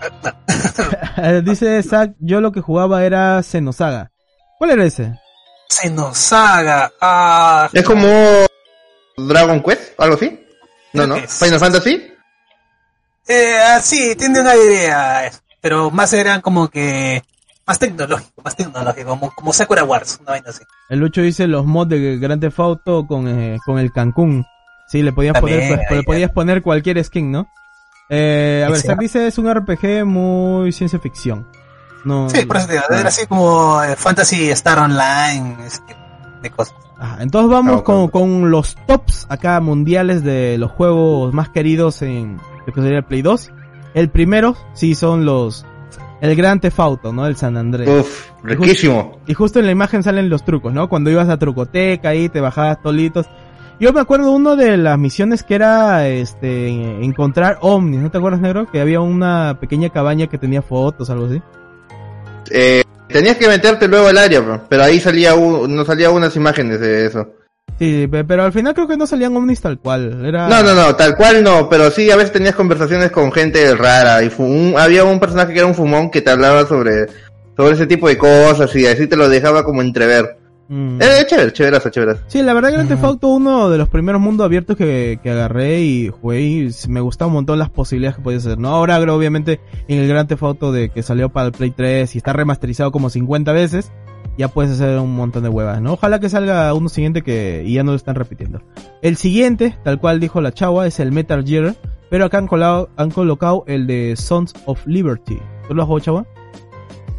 Dice 1.44 1.82
Zack, 1.82 2.14
yo 2.18 2.40
lo 2.40 2.50
que 2.52 2.60
jugaba 2.60 3.04
era 3.04 3.42
Xenosaga. 3.42 4.10
¿Cuál 4.58 4.70
era 4.72 4.84
ese? 4.84 5.14
Xenosaga. 5.68 6.90
Ah, 7.00 7.68
Es 7.72 7.84
como 7.84 8.08
Dragon 9.16 9.62
Quest, 9.62 10.00
algo 10.00 10.16
así. 10.16 10.40
No, 10.94 11.06
no. 11.06 11.16
Final 11.16 11.60
Fantasy. 11.60 12.12
Eh, 13.28 13.56
ah, 13.66 13.80
sí, 13.82 14.14
tiene 14.16 14.40
una 14.40 14.56
idea, 14.56 15.30
pero 15.60 15.90
más 15.90 16.12
eran 16.12 16.40
como 16.40 16.68
que 16.68 17.22
más 17.66 17.78
tecnológico, 17.78 18.42
más 18.42 18.56
tecnológico, 18.56 19.10
como, 19.10 19.30
como 19.34 19.52
Sakura 19.52 19.84
Wars, 19.84 20.18
una 20.22 20.32
vaina 20.32 20.50
así. 20.50 20.62
El 20.88 21.00
Lucho 21.00 21.20
dice 21.20 21.46
los 21.46 21.66
mods 21.66 21.90
de 21.90 22.18
Grand 22.18 22.40
Theft 22.40 22.58
Auto 22.60 23.06
con, 23.06 23.28
eh, 23.28 23.58
con 23.66 23.78
el 23.78 23.92
Cancún. 23.92 24.46
Sí, 24.88 25.02
le 25.02 25.12
podías 25.12 25.34
También, 25.34 25.68
poner, 25.68 25.84
pues, 25.86 25.98
le 25.98 26.02
podías 26.04 26.30
poner 26.30 26.62
cualquier 26.62 27.04
skin, 27.04 27.30
¿no? 27.30 27.46
Eh, 28.08 28.64
a 28.66 28.70
ver. 28.70 28.80
Zack 28.80 28.98
dice 28.98 29.26
es 29.26 29.36
un 29.36 29.52
RPG 29.52 30.06
muy 30.06 30.72
ciencia 30.72 30.98
ficción. 30.98 31.46
No, 32.06 32.30
Sí, 32.30 32.46
por 32.46 32.56
eso 32.56 32.66
te 32.68 32.72
digo, 32.74 32.84
era 32.88 33.08
así 33.08 33.26
como 33.26 33.82
eh, 33.82 33.96
Fantasy 33.96 34.48
Star 34.52 34.78
Online, 34.78 35.56
ese 35.66 35.80
tipo 35.82 36.00
de 36.40 36.50
cosas. 36.50 36.74
Ah, 36.98 37.18
entonces 37.20 37.50
vamos 37.50 37.72
No, 37.76 37.84
con, 37.84 38.08
con- 38.08 38.40
con 38.40 38.50
los 38.50 38.76
tops 38.86 39.26
acá 39.28 39.60
mundiales 39.60 40.22
de 40.24 40.56
los 40.58 40.70
juegos 40.70 41.34
más 41.34 41.50
queridos 41.50 42.00
en 42.00 42.40
lo 42.68 42.74
que 42.74 42.82
sería 42.82 42.98
el 42.98 43.04
Play 43.04 43.22
2. 43.22 43.50
El 43.94 44.10
primero, 44.10 44.54
sí, 44.74 44.94
son 44.94 45.24
los... 45.24 45.64
El 46.20 46.36
Grand 46.36 46.60
Theft 46.60 46.80
Auto, 46.80 47.12
¿no? 47.14 47.26
El 47.26 47.36
San 47.36 47.56
Andrés. 47.56 47.88
Uf, 47.88 48.28
riquísimo. 48.42 49.20
Y 49.26 49.32
justo 49.32 49.58
en 49.58 49.64
la 49.64 49.72
imagen 49.72 50.02
salen 50.02 50.28
los 50.28 50.44
trucos, 50.44 50.74
¿no? 50.74 50.88
Cuando 50.90 51.10
ibas 51.10 51.30
a 51.30 51.38
Trucoteca 51.38 52.10
ahí, 52.10 52.28
te 52.28 52.40
bajabas 52.40 52.82
tolitos. 52.82 53.26
Yo 53.80 53.92
me 53.94 54.00
acuerdo 54.00 54.32
uno 54.32 54.54
de 54.54 54.76
las 54.76 54.98
misiones 54.98 55.44
que 55.44 55.54
era, 55.54 56.08
este, 56.08 56.68
encontrar 57.02 57.58
ovnis, 57.62 58.00
¿no 58.00 58.10
te 58.10 58.18
acuerdas, 58.18 58.40
negro? 58.40 58.70
Que 58.70 58.82
había 58.82 59.00
una 59.00 59.56
pequeña 59.60 59.88
cabaña 59.88 60.26
que 60.26 60.36
tenía 60.36 60.60
fotos, 60.60 61.08
algo 61.08 61.26
así. 61.26 61.40
Eh, 62.50 62.82
tenías 63.06 63.36
que 63.36 63.48
meterte 63.48 63.88
luego 63.88 64.08
al 64.08 64.18
área, 64.18 64.40
bro, 64.40 64.60
pero 64.68 64.82
ahí 64.82 65.00
salía 65.00 65.34
un, 65.34 65.74
no 65.74 65.84
salía 65.86 66.10
unas 66.10 66.36
imágenes 66.36 66.80
de 66.80 67.06
eso. 67.06 67.28
Sí, 67.78 68.06
pe- 68.08 68.24
pero 68.24 68.42
al 68.44 68.52
final 68.52 68.74
creo 68.74 68.88
que 68.88 68.96
no 68.96 69.06
salían 69.06 69.36
ovnis 69.36 69.60
tal 69.60 69.78
cual. 69.78 70.24
Era... 70.26 70.48
No, 70.48 70.62
no, 70.62 70.74
no, 70.74 70.96
tal 70.96 71.16
cual 71.16 71.42
no, 71.44 71.68
pero 71.68 71.90
sí 71.90 72.10
a 72.10 72.16
veces 72.16 72.32
tenías 72.32 72.54
conversaciones 72.54 73.10
con 73.10 73.30
gente 73.32 73.74
rara 73.76 74.22
y 74.22 74.32
un- 74.38 74.74
había 74.76 75.04
un 75.04 75.20
personaje 75.20 75.52
que 75.52 75.58
era 75.60 75.68
un 75.68 75.74
fumón 75.74 76.10
que 76.10 76.20
te 76.20 76.30
hablaba 76.30 76.66
sobre 76.66 77.06
sobre 77.56 77.74
ese 77.74 77.86
tipo 77.86 78.06
de 78.08 78.16
cosas 78.18 78.74
y 78.76 78.86
así 78.86 79.06
te 79.08 79.16
lo 79.16 79.28
dejaba 79.28 79.64
como 79.64 79.82
entrever. 79.82 80.36
Mm. 80.70 81.00
Eh, 81.00 81.24
chévere, 81.26 81.52
chéverazo, 81.52 81.88
chéverazo. 81.88 82.22
Sí, 82.28 82.42
la 82.42 82.52
verdad 82.52 82.68
que 82.68 82.74
Grand 82.74 82.88
Theft. 82.90 83.02
Auto 83.04 83.28
uno 83.28 83.70
de 83.70 83.78
los 83.78 83.88
primeros 83.88 84.20
mundos 84.20 84.44
abiertos 84.44 84.76
que, 84.76 85.18
que 85.22 85.30
agarré 85.30 85.80
y 85.80 86.08
jugué 86.08 86.40
y 86.42 86.70
me 86.88 87.00
gustaba 87.00 87.28
un 87.28 87.34
montón 87.34 87.58
las 87.58 87.70
posibilidades 87.70 88.16
que 88.18 88.22
podía 88.22 88.38
hacer, 88.38 88.58
¿no? 88.58 88.68
Ahora 88.68 89.00
creo 89.00 89.14
obviamente 89.16 89.60
en 89.88 89.98
el 89.98 90.08
Grand 90.08 90.28
Theft 90.28 90.42
Auto 90.42 90.70
de 90.72 90.90
que 90.90 91.02
salió 91.02 91.30
para 91.30 91.46
el 91.46 91.52
Play 91.52 91.70
3 91.70 92.14
y 92.14 92.18
está 92.18 92.32
remasterizado 92.34 92.92
como 92.92 93.08
50 93.08 93.50
veces, 93.52 93.90
ya 94.38 94.48
puedes 94.48 94.72
hacer 94.72 94.98
un 94.98 95.14
montón 95.14 95.42
de 95.42 95.48
huevas, 95.50 95.80
¿no? 95.82 95.92
Ojalá 95.94 96.20
que 96.20 96.30
salga 96.30 96.72
uno 96.72 96.88
siguiente 96.88 97.22
que 97.22 97.64
y 97.66 97.74
ya 97.74 97.82
no 97.82 97.90
lo 97.90 97.96
están 97.96 98.14
repitiendo. 98.14 98.62
El 99.02 99.16
siguiente, 99.16 99.76
tal 99.84 99.98
cual 100.00 100.20
dijo 100.20 100.40
la 100.40 100.52
chava, 100.52 100.86
es 100.86 101.00
el 101.00 101.12
Metal 101.12 101.44
Gear, 101.44 101.74
pero 102.08 102.24
acá 102.24 102.38
han, 102.38 102.46
colado, 102.46 102.88
han 102.96 103.10
colocado 103.10 103.64
el 103.66 103.86
de 103.86 104.14
Sons 104.16 104.54
of 104.64 104.86
Liberty. 104.86 105.38
¿Tú 105.66 105.74
lo 105.74 105.82
has 105.82 105.86
jugado, 105.88 106.04
chava? 106.04 106.26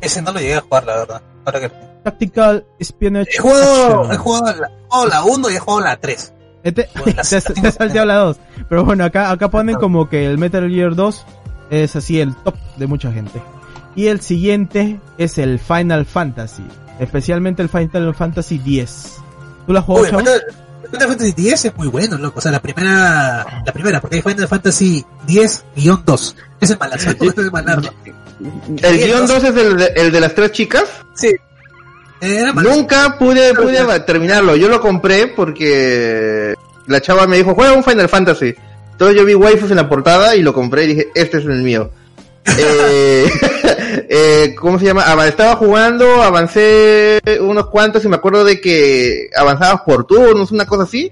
Ese 0.02 0.22
no 0.22 0.32
lo 0.32 0.40
llegué 0.40 0.56
a 0.56 0.62
jugar, 0.62 0.86
la 0.86 0.96
verdad. 0.96 1.22
Ahora 1.46 1.60
que... 1.60 1.72
Tactical 2.04 2.66
Espionage 2.80 3.30
He 3.38 3.42
jugado, 3.42 4.12
he 4.14 4.16
jugado 4.18 4.46
la, 4.62 4.68
he 4.68 4.88
jugado 4.90 5.08
la 5.10 5.24
1 5.26 5.50
y 5.50 5.56
he 5.56 5.60
jugado 5.60 5.82
la 5.82 5.98
3. 5.98 6.34
Este, 6.64 6.90
Bueno, 6.98 7.14
las- 7.18 7.30
te, 7.30 7.42
te 7.54 7.68
has 7.68 7.76
salteado 7.76 8.08
la 8.08 8.16
2. 8.16 8.40
Pero 8.70 8.86
bueno, 8.86 9.04
acá, 9.04 9.30
acá 9.32 9.50
ponen 9.50 9.76
como 9.76 10.08
que 10.08 10.26
el 10.26 10.38
Metal 10.38 10.70
Gear 10.70 10.96
2 10.96 11.26
es 11.72 11.96
así 11.98 12.22
el 12.22 12.34
top 12.38 12.56
de 12.78 12.88
mucha 12.88 13.12
gente. 13.12 13.42
Y 13.96 14.08
el 14.08 14.22
siguiente 14.22 15.00
es 15.18 15.38
el 15.38 15.60
Final 15.60 16.06
Fantasy. 16.06 16.64
Especialmente 17.00 17.62
el 17.62 17.70
Final 17.70 18.14
Fantasy 18.14 18.58
10. 18.58 19.18
¿Tú 19.66 19.74
lo 19.74 19.80
has 19.80 19.86
jugado, 19.86 20.04
Uy? 20.06 20.24
Final, 20.24 20.42
Final 20.92 21.08
Fantasy 21.08 21.32
10 21.32 21.66
es 21.66 21.78
muy 21.78 21.88
bueno, 21.88 22.18
loco. 22.18 22.40
O 22.40 22.42
sea, 22.42 22.52
la 22.52 22.62
primera, 22.62 23.64
la 23.66 23.72
primera, 23.74 24.02
porque 24.02 24.18
hay 24.18 24.22
Final 24.22 24.48
Fantasy 24.48 25.06
10-2. 25.28 26.36
Ese 26.60 26.74
es 26.74 26.80
malazo, 26.80 27.10
ese 27.22 27.42
es 27.42 27.52
malardo. 27.52 27.90
El 28.82 28.98
guion 28.98 29.28
2 29.28 29.44
es 29.44 29.56
el 29.56 29.78
de, 29.78 29.86
el 29.96 30.12
de 30.12 30.20
las 30.20 30.36
tres 30.36 30.52
chicas. 30.52 30.86
Sí. 31.16 31.36
Era. 32.22 32.52
Nunca 32.54 33.18
pude, 33.18 33.54
pude 33.54 34.00
terminarlo. 34.02 34.56
Yo 34.56 34.68
lo 34.68 34.82
compré 34.82 35.28
porque 35.28 36.54
la 36.88 37.02
chava 37.02 37.28
me 37.28 37.38
dijo, 37.38 37.54
juega 37.56 37.74
un 37.74 37.84
Final 37.84 38.10
Fantasy. 38.10 38.54
Entonces 38.92 39.18
yo 39.18 39.26
vi 39.26 39.36
waifus 39.36 39.72
en 39.72 39.78
la 39.78 39.88
portada 39.88 40.36
y 40.36 40.42
lo 40.42 40.54
compré 40.54 40.84
y 40.84 40.88
dije, 40.88 41.08
este 41.16 41.38
es 41.38 41.46
el 41.46 41.62
mío. 41.62 41.92
Eh, 42.58 43.30
eh, 44.10 44.56
¿Cómo 44.60 44.80
se 44.80 44.86
llama? 44.86 45.04
Estaba 45.28 45.56
jugando, 45.56 46.22
avancé 46.22 47.20
unos 47.42 47.68
cuantos 47.70 48.04
y 48.06 48.08
me 48.08 48.16
acuerdo 48.16 48.44
de 48.44 48.60
que 48.62 49.30
avanzabas 49.36 49.82
por 49.86 50.06
turnos, 50.06 50.52
una 50.52 50.66
cosa 50.66 50.84
así. 50.84 51.12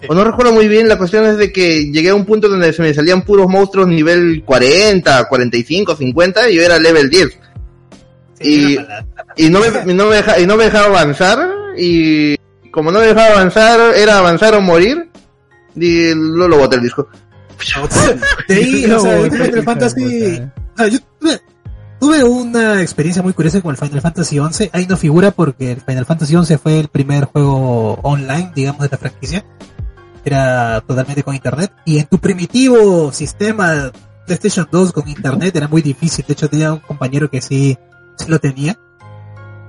Sí. 0.00 0.06
O 0.08 0.14
no 0.14 0.22
recuerdo 0.22 0.52
muy 0.52 0.68
bien, 0.68 0.88
la 0.88 0.96
cuestión 0.96 1.24
es 1.26 1.38
de 1.38 1.50
que 1.52 1.90
llegué 1.90 2.10
a 2.10 2.14
un 2.14 2.24
punto 2.24 2.48
donde 2.48 2.72
se 2.72 2.82
me 2.82 2.94
salían 2.94 3.22
puros 3.22 3.48
monstruos 3.48 3.88
nivel 3.88 4.42
40, 4.44 5.24
45, 5.28 5.96
50 5.96 6.50
y 6.50 6.54
yo 6.56 6.62
era 6.62 6.78
level 6.78 7.10
10. 7.10 7.28
Sí, 8.40 8.78
y- 9.36 9.46
Y 9.46 9.50
no 9.50 9.58
me, 9.60 9.94
no 9.94 10.06
me 10.06 10.16
deja- 10.16 10.38
y 10.38 10.46
no 10.46 10.56
me 10.56 10.64
dejaba 10.64 10.86
avanzar 10.86 11.48
y 11.76 12.36
como 12.70 12.92
no 12.92 13.00
me 13.00 13.06
dejaba 13.08 13.34
avanzar, 13.34 13.94
era 13.96 14.18
avanzar 14.18 14.54
o 14.54 14.60
morir. 14.60 15.08
Y 15.74 16.14
lo, 16.14 16.46
lo 16.48 16.58
boté 16.58 16.76
el 16.76 16.82
disco. 16.82 17.08
De 18.48 18.54
ahí, 18.54 18.84
o 18.90 19.00
sea, 19.00 19.18
el 19.18 19.62
Fantasy, 19.64 20.40
sea, 20.78 20.88
yo 20.88 20.98
tuve, 21.98 22.24
una 22.24 22.80
experiencia 22.80 23.22
muy 23.22 23.32
curiosa 23.32 23.60
con 23.60 23.72
el 23.72 23.76
Final 23.76 24.00
Fantasy 24.00 24.38
11. 24.38 24.70
Ahí 24.72 24.86
no 24.86 24.96
figura 24.96 25.30
porque 25.30 25.72
el 25.72 25.80
Final 25.80 26.06
Fantasy 26.06 26.36
11 26.36 26.58
fue 26.58 26.80
el 26.80 26.88
primer 26.88 27.24
juego 27.24 27.94
online, 28.02 28.52
digamos, 28.54 28.82
de 28.82 28.88
la 28.90 28.98
franquicia. 28.98 29.44
Era 30.24 30.80
totalmente 30.86 31.22
con 31.22 31.34
internet. 31.34 31.72
Y 31.84 31.98
en 31.98 32.06
tu 32.06 32.18
primitivo 32.18 33.12
sistema 33.12 33.90
PlayStation 34.26 34.68
2 34.70 34.92
con 34.92 35.08
internet 35.08 35.56
era 35.56 35.68
muy 35.68 35.82
difícil. 35.82 36.24
De 36.26 36.34
hecho, 36.34 36.48
tenía 36.48 36.72
un 36.72 36.80
compañero 36.80 37.30
que 37.30 37.40
sí, 37.40 37.76
sí 38.16 38.26
lo 38.28 38.38
tenía. 38.38 38.78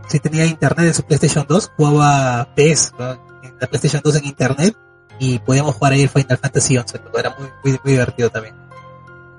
Sí 0.08 0.20
tenía 0.20 0.46
internet 0.46 0.88
en 0.88 0.94
su 0.94 1.04
PlayStation 1.04 1.46
2, 1.48 1.72
jugaba 1.78 2.50
¿no? 2.98 3.12
en 3.44 3.54
la 3.60 3.68
PlayStation 3.68 4.02
2 4.04 4.16
en 4.16 4.26
internet 4.26 4.76
y 5.20 5.38
podíamos 5.40 5.76
jugar 5.76 5.94
ahí 5.94 6.02
el 6.02 6.10
Final 6.10 6.38
Fantasy 6.38 6.78
11. 6.78 7.00
pero 7.00 7.20
Era 7.20 7.36
muy, 7.38 7.48
muy 7.64 7.92
divertido 7.92 8.30
también. 8.30 8.69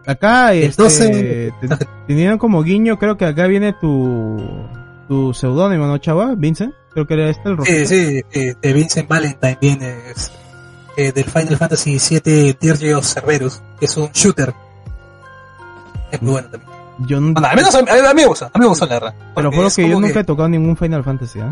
Acá, 0.06 0.52
este, 0.54 0.66
Entonces- 0.66 1.50
te- 1.60 1.86
tenían 2.06 2.38
como 2.38 2.62
guiño, 2.62 2.98
creo 2.98 3.16
que 3.16 3.24
acá 3.26 3.46
viene 3.46 3.74
tu, 3.74 4.40
tu 5.08 5.32
seudónimo, 5.34 5.86
¿no, 5.86 5.98
chava? 5.98 6.34
Vincent. 6.36 6.74
Creo 6.92 7.06
que 7.06 7.14
era 7.14 7.28
este 7.30 7.48
el. 7.50 7.58
Sí, 7.64 7.86
sí, 7.86 8.20
eh, 8.32 8.54
de 8.60 8.72
Vincent 8.72 9.06
Valentine 9.08 9.58
viene 9.60 9.94
es, 10.10 10.32
eh, 10.96 11.12
del 11.12 11.24
Final 11.24 11.56
Fantasy 11.56 11.98
VII 11.98 12.56
Dirge 12.60 12.94
of 12.94 13.04
Cerberus, 13.06 13.62
que 13.78 13.84
es 13.86 13.96
un 13.96 14.10
shooter. 14.12 14.52
Es 16.10 16.20
muy 16.20 16.32
bueno 16.32 16.48
también. 16.48 16.70
Yo 17.06 17.20
no, 17.20 17.32
Bueno, 17.32 17.48
a, 17.48 17.54
mí, 17.54 17.62
no- 17.62 17.68
a, 18.06 18.10
a 18.10 18.14
mí 18.14 18.20
me 18.22 18.26
gusta, 18.26 18.46
a 18.52 18.58
mí 18.58 18.62
me 18.64 18.66
gusta 18.66 18.86
la 18.86 18.94
verdad. 18.94 19.14
Porque 19.34 19.56
juro 19.56 19.68
que 19.74 19.88
yo 19.88 20.00
nunca 20.00 20.20
he 20.20 20.24
tocado 20.24 20.48
ningún 20.48 20.76
Final 20.76 21.04
Fantasy, 21.04 21.38
¿eh? 21.38 21.44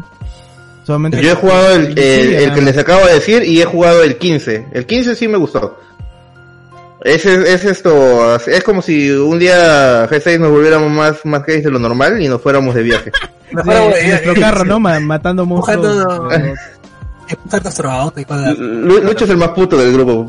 Solamente. 0.85 1.23
Yo 1.23 1.33
he 1.33 1.35
jugado 1.35 1.75
el, 1.77 1.99
el, 1.99 2.53
que 2.55 2.63
les 2.63 2.77
acabo 2.77 3.07
de 3.07 3.15
decir 3.15 3.43
y 3.45 3.61
he 3.61 3.65
jugado 3.65 4.03
el 4.03 4.17
15. 4.19 4.69
El 4.73 4.87
15 4.87 5.15
sí 5.15 5.29
me 5.29 5.37
gustó. 5.39 5.79
Es, 7.05 7.25
es, 7.25 7.49
es 7.49 7.65
esto, 7.65 8.35
es 8.37 8.65
como 8.65 8.83
si 8.83 9.11
un 9.11 9.39
día 9.39 10.09
G6 10.09 10.41
nos 10.41 10.51
volviéramos 10.51 10.91
más, 10.91 11.25
más 11.25 11.45
gays 11.47 11.63
de 11.65 11.71
lo 11.71 11.79
normal 11.79 12.21
y 12.21 12.27
nos 12.29 12.43
fuéramos 12.43 12.75
de 12.75 12.83
viaje. 12.83 13.13
Mejor, 13.53 13.73
De- 13.73 13.81
eh, 14.01 14.03
en 14.03 14.09
nuestro 14.11 14.35
carro, 14.35 14.65
¿no? 14.65 14.81
Ma- 14.81 14.99
matando 15.01 15.47
monstruos. 15.47 15.87
Lucho 18.59 19.25
es 19.25 19.31
el 19.31 19.37
más 19.37 19.51
puto 19.51 19.77
del 19.79 19.93
grupo. 19.93 20.27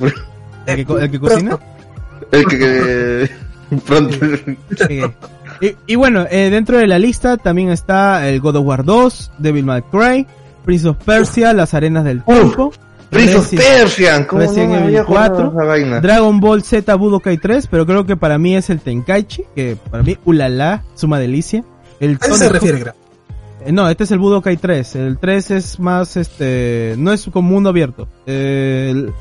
el, 0.65 0.75
que, 0.75 0.86
co- 0.86 0.99
el 0.99 1.10
que 1.12 1.19
cocina. 1.19 1.58
El 2.32 2.45
que, 2.45 2.60
que- 2.60 3.29
pronto. 3.86 4.15
Sí. 4.88 5.01
Y, 5.62 5.75
y 5.88 5.95
bueno, 5.95 6.25
eh, 6.29 6.49
dentro 6.49 6.77
de 6.77 6.88
la 6.88 6.99
lista 6.99 7.38
también 7.38 7.69
está 7.69 8.27
el 8.29 8.39
God 8.39 8.58
of 8.58 8.65
War 8.65 8.84
2, 8.86 9.32
Devil 9.39 9.65
May 9.65 9.82
Cry, 9.91 10.25
Prince 10.65 10.88
of 10.88 10.97
Persia, 11.03 11.51
Las 11.53 11.73
Arenas 11.73 12.03
del 12.05 12.23
Tiempo, 12.23 12.71
Prince 13.09 13.35
of 13.35 13.49
Persian, 13.53 14.23
¿cómo 14.25 14.41
Resident 14.41 14.65
no 14.65 14.71
me 14.71 14.77
Evil 14.77 14.87
había 14.87 15.01
acordado 15.01 15.29
de 15.37 15.43
4, 15.43 15.51
esa 15.61 15.67
vaina? 15.67 15.99
Dragon 16.01 16.39
Ball 16.39 16.63
Z 16.63 16.95
Budokai 16.95 17.37
3, 17.37 17.67
pero 17.67 17.85
creo 17.85 18.05
que 18.05 18.15
para 18.15 18.37
mí 18.37 18.55
es 18.55 18.69
el 18.69 18.79
Tenkaichi, 18.79 19.43
que 19.55 19.77
para 19.89 20.03
mí, 20.03 20.17
ulala, 20.25 20.83
suma 20.95 21.19
delicia. 21.19 21.63
El 21.99 22.15
¿A 22.15 22.17
qué 22.19 22.31
se 22.33 22.49
refiere, 22.49 22.83
eh, 23.65 23.71
No, 23.71 23.89
este 23.89 24.03
es 24.05 24.11
el 24.11 24.19
Budokai 24.19 24.57
3. 24.57 24.95
El 24.95 25.17
3 25.17 25.51
es 25.51 25.79
más, 25.79 26.15
este, 26.17 26.95
no 26.97 27.11
es 27.11 27.25
como 27.33 27.49
mundo 27.49 27.69
abierto. 27.69 28.07
Eh, 28.27 28.89
el- 28.91 29.13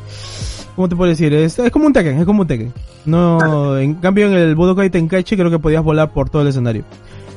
¿Cómo 0.76 0.88
te 0.88 0.94
puedo 0.94 1.10
decir? 1.10 1.32
Es, 1.34 1.58
es 1.58 1.70
como 1.72 1.86
un 1.86 1.92
Tekken, 1.92 2.18
es 2.20 2.24
como 2.24 2.42
un 2.42 2.46
Tekken. 2.46 2.72
No, 3.04 3.76
en 3.78 3.94
cambio 3.94 4.26
en 4.28 4.34
el 4.34 4.54
Budokai 4.54 4.90
Tenkaichi 4.90 5.36
creo 5.36 5.50
que 5.50 5.58
podías 5.58 5.82
volar 5.82 6.12
por 6.12 6.30
todo 6.30 6.42
el 6.42 6.48
escenario. 6.48 6.84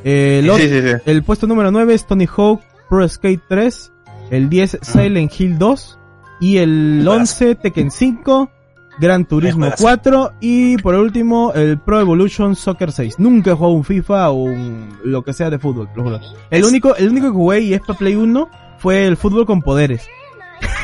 Eh, 0.04 0.40
el, 0.40 0.46
Sí, 0.46 0.50
otro- 0.52 0.64
sí, 0.68 0.82
sí. 0.82 0.96
el 1.06 1.24
puesto 1.24 1.48
número 1.48 1.72
9 1.72 1.94
es 1.94 2.06
Tony 2.06 2.28
Hawk 2.28 2.62
Pro 2.90 3.08
Skate 3.08 3.42
3. 3.48 3.92
El 4.30 4.48
10 4.50 4.78
Silent 4.82 5.32
Hill 5.40 5.58
2. 5.58 5.98
Y 6.42 6.58
el 6.58 7.04
Juegazo. 7.06 7.46
11 7.46 7.56
Tekken 7.56 7.92
5. 7.92 8.52
Gran 9.00 9.26
Turismo 9.26 9.62
Juegazo. 9.62 9.84
4 9.84 10.32
y 10.42 10.78
por 10.78 10.96
último 10.96 11.54
el 11.54 11.80
Pro 11.80 12.02
Evolution 12.02 12.56
Soccer 12.56 12.92
6. 12.92 13.20
Nunca 13.20 13.52
he 13.52 13.54
jugado 13.54 13.74
un 13.74 13.86
FIFA 13.86 14.32
o 14.32 14.44
un 14.44 14.90
lo 15.06 15.24
que 15.24 15.32
sea 15.32 15.50
de 15.50 15.58
fútbol, 15.60 15.88
te 15.90 15.98
lo 15.98 16.04
juro. 16.04 16.20
El 16.50 16.66
único, 16.66 16.96
el 16.98 17.10
único 17.10 17.28
que 17.28 17.34
jugué 17.34 17.62
y 17.62 17.74
es 17.74 17.80
para 17.82 17.98
Play 17.98 18.16
1 18.16 18.50
fue 18.80 19.08
el 19.08 19.16
fútbol 19.16 19.46
con 19.46 19.62
poderes. 19.62 20.06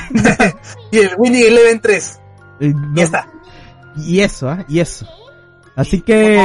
Y 0.92 1.00
el 1.00 1.10
Winnie 1.18 1.48
Eleven 1.48 1.82
3. 1.82 2.22
Eh, 2.62 2.74
Ya 2.94 3.04
está. 3.04 3.28
Y 3.98 4.22
eso, 4.22 4.50
¿ah? 4.50 4.64
Y 4.70 4.80
eso. 4.80 5.06
Así 5.76 6.02
que 6.02 6.40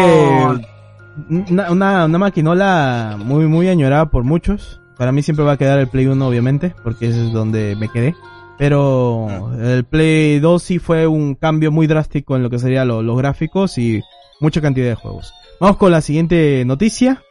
una, 1.28 1.70
una, 1.70 2.04
una 2.06 2.18
maquinola 2.18 3.16
muy, 3.18 3.46
muy 3.46 3.68
añorada 3.68 4.06
por 4.06 4.24
muchos. 4.24 4.80
Para 4.96 5.12
mí 5.12 5.22
siempre 5.22 5.44
va 5.44 5.52
a 5.52 5.56
quedar 5.56 5.78
el 5.78 5.88
Play 5.88 6.06
1, 6.06 6.26
obviamente, 6.26 6.74
porque 6.82 7.08
ese 7.08 7.26
es 7.26 7.32
donde 7.32 7.76
me 7.76 7.88
quedé. 7.88 8.14
Pero 8.58 9.50
el 9.60 9.84
Play 9.84 10.38
2 10.38 10.62
sí 10.62 10.78
fue 10.78 11.06
un 11.06 11.34
cambio 11.34 11.70
muy 11.72 11.86
drástico 11.86 12.36
en 12.36 12.42
lo 12.42 12.50
que 12.50 12.58
serían 12.58 12.88
lo- 12.88 13.02
los 13.02 13.16
gráficos 13.18 13.76
y 13.78 14.02
mucha 14.40 14.60
cantidad 14.60 14.86
de 14.88 14.94
juegos. 14.94 15.32
Vamos 15.60 15.76
con 15.78 15.90
la 15.90 16.00
siguiente 16.00 16.64
noticia, 16.64 17.22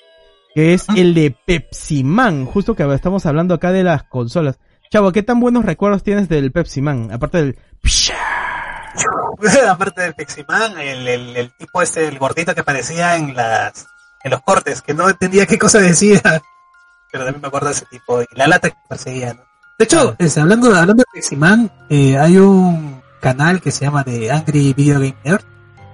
que 0.55 0.73
es 0.73 0.85
Ah. 0.89 0.93
el 0.97 1.13
de 1.13 1.31
Pepsi 1.45 2.03
Man. 2.03 2.45
Justo 2.45 2.75
que 2.75 2.83
estamos 2.93 3.25
hablando 3.25 3.53
acá 3.53 3.71
de 3.71 3.83
las 3.83 4.03
consolas. 4.03 4.59
Chavo, 4.91 5.11
¿qué 5.13 5.23
tan 5.23 5.39
buenos 5.39 5.63
recuerdos 5.63 6.03
tienes 6.03 6.27
del 6.27 6.51
Pepsi 6.51 6.81
Man? 6.81 7.09
Aparte 7.13 7.37
del... 7.37 7.57
Aparte 9.69 10.01
del 10.01 10.13
Peximan, 10.13 10.77
el, 10.79 11.07
el, 11.07 11.37
el 11.37 11.51
tipo 11.57 11.81
este, 11.81 12.07
el 12.07 12.19
gordito 12.19 12.53
que 12.53 12.61
aparecía 12.61 13.15
en 13.15 13.35
las 13.35 13.87
en 14.23 14.31
los 14.31 14.41
cortes, 14.41 14.81
que 14.83 14.93
no 14.93 15.09
entendía 15.09 15.45
qué 15.47 15.57
cosa 15.57 15.79
decía. 15.79 16.21
Pero 17.11 17.23
también 17.25 17.41
me 17.41 17.47
acuerdo 17.47 17.67
de 17.69 17.73
ese 17.73 17.85
tipo. 17.89 18.21
Y 18.21 18.25
la 18.33 18.47
lata 18.47 18.69
que 18.69 18.75
perseguía, 18.87 19.33
¿no? 19.33 19.41
De 19.81 19.85
hecho, 19.85 20.15
este, 20.19 20.39
hablando, 20.39 20.67
hablando 20.67 20.93
de 21.01 21.05
Peximan, 21.11 21.71
eh, 21.89 22.15
hay 22.15 22.37
un 22.37 23.01
canal 23.19 23.59
que 23.61 23.71
se 23.71 23.83
llama 23.85 24.03
The 24.03 24.31
Angry 24.31 24.73
Video 24.73 24.99
Game 24.99 25.15
Nerd, 25.25 25.41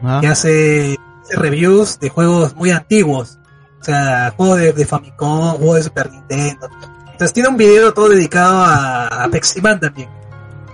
Ah, 0.03 0.17
que 0.19 0.27
hace, 0.27 0.97
hace 1.23 1.35
reviews 1.37 1.97
de 1.97 2.09
juegos 2.09 2.53
muy 2.53 2.71
antiguos. 2.71 3.39
O 3.79 3.83
sea, 3.85 4.33
juegos 4.35 4.59
de, 4.59 4.73
de 4.73 4.85
Famicom, 4.85 5.55
juegos 5.55 5.75
de 5.77 5.83
Super 5.83 6.11
Nintendo. 6.11 6.67
Entonces 7.11 7.31
tiene 7.31 7.47
un 7.47 7.55
video 7.55 7.93
todo 7.93 8.09
dedicado 8.09 8.57
a, 8.57 9.07
a 9.23 9.27
Peximan 9.29 9.79
también. 9.79 10.09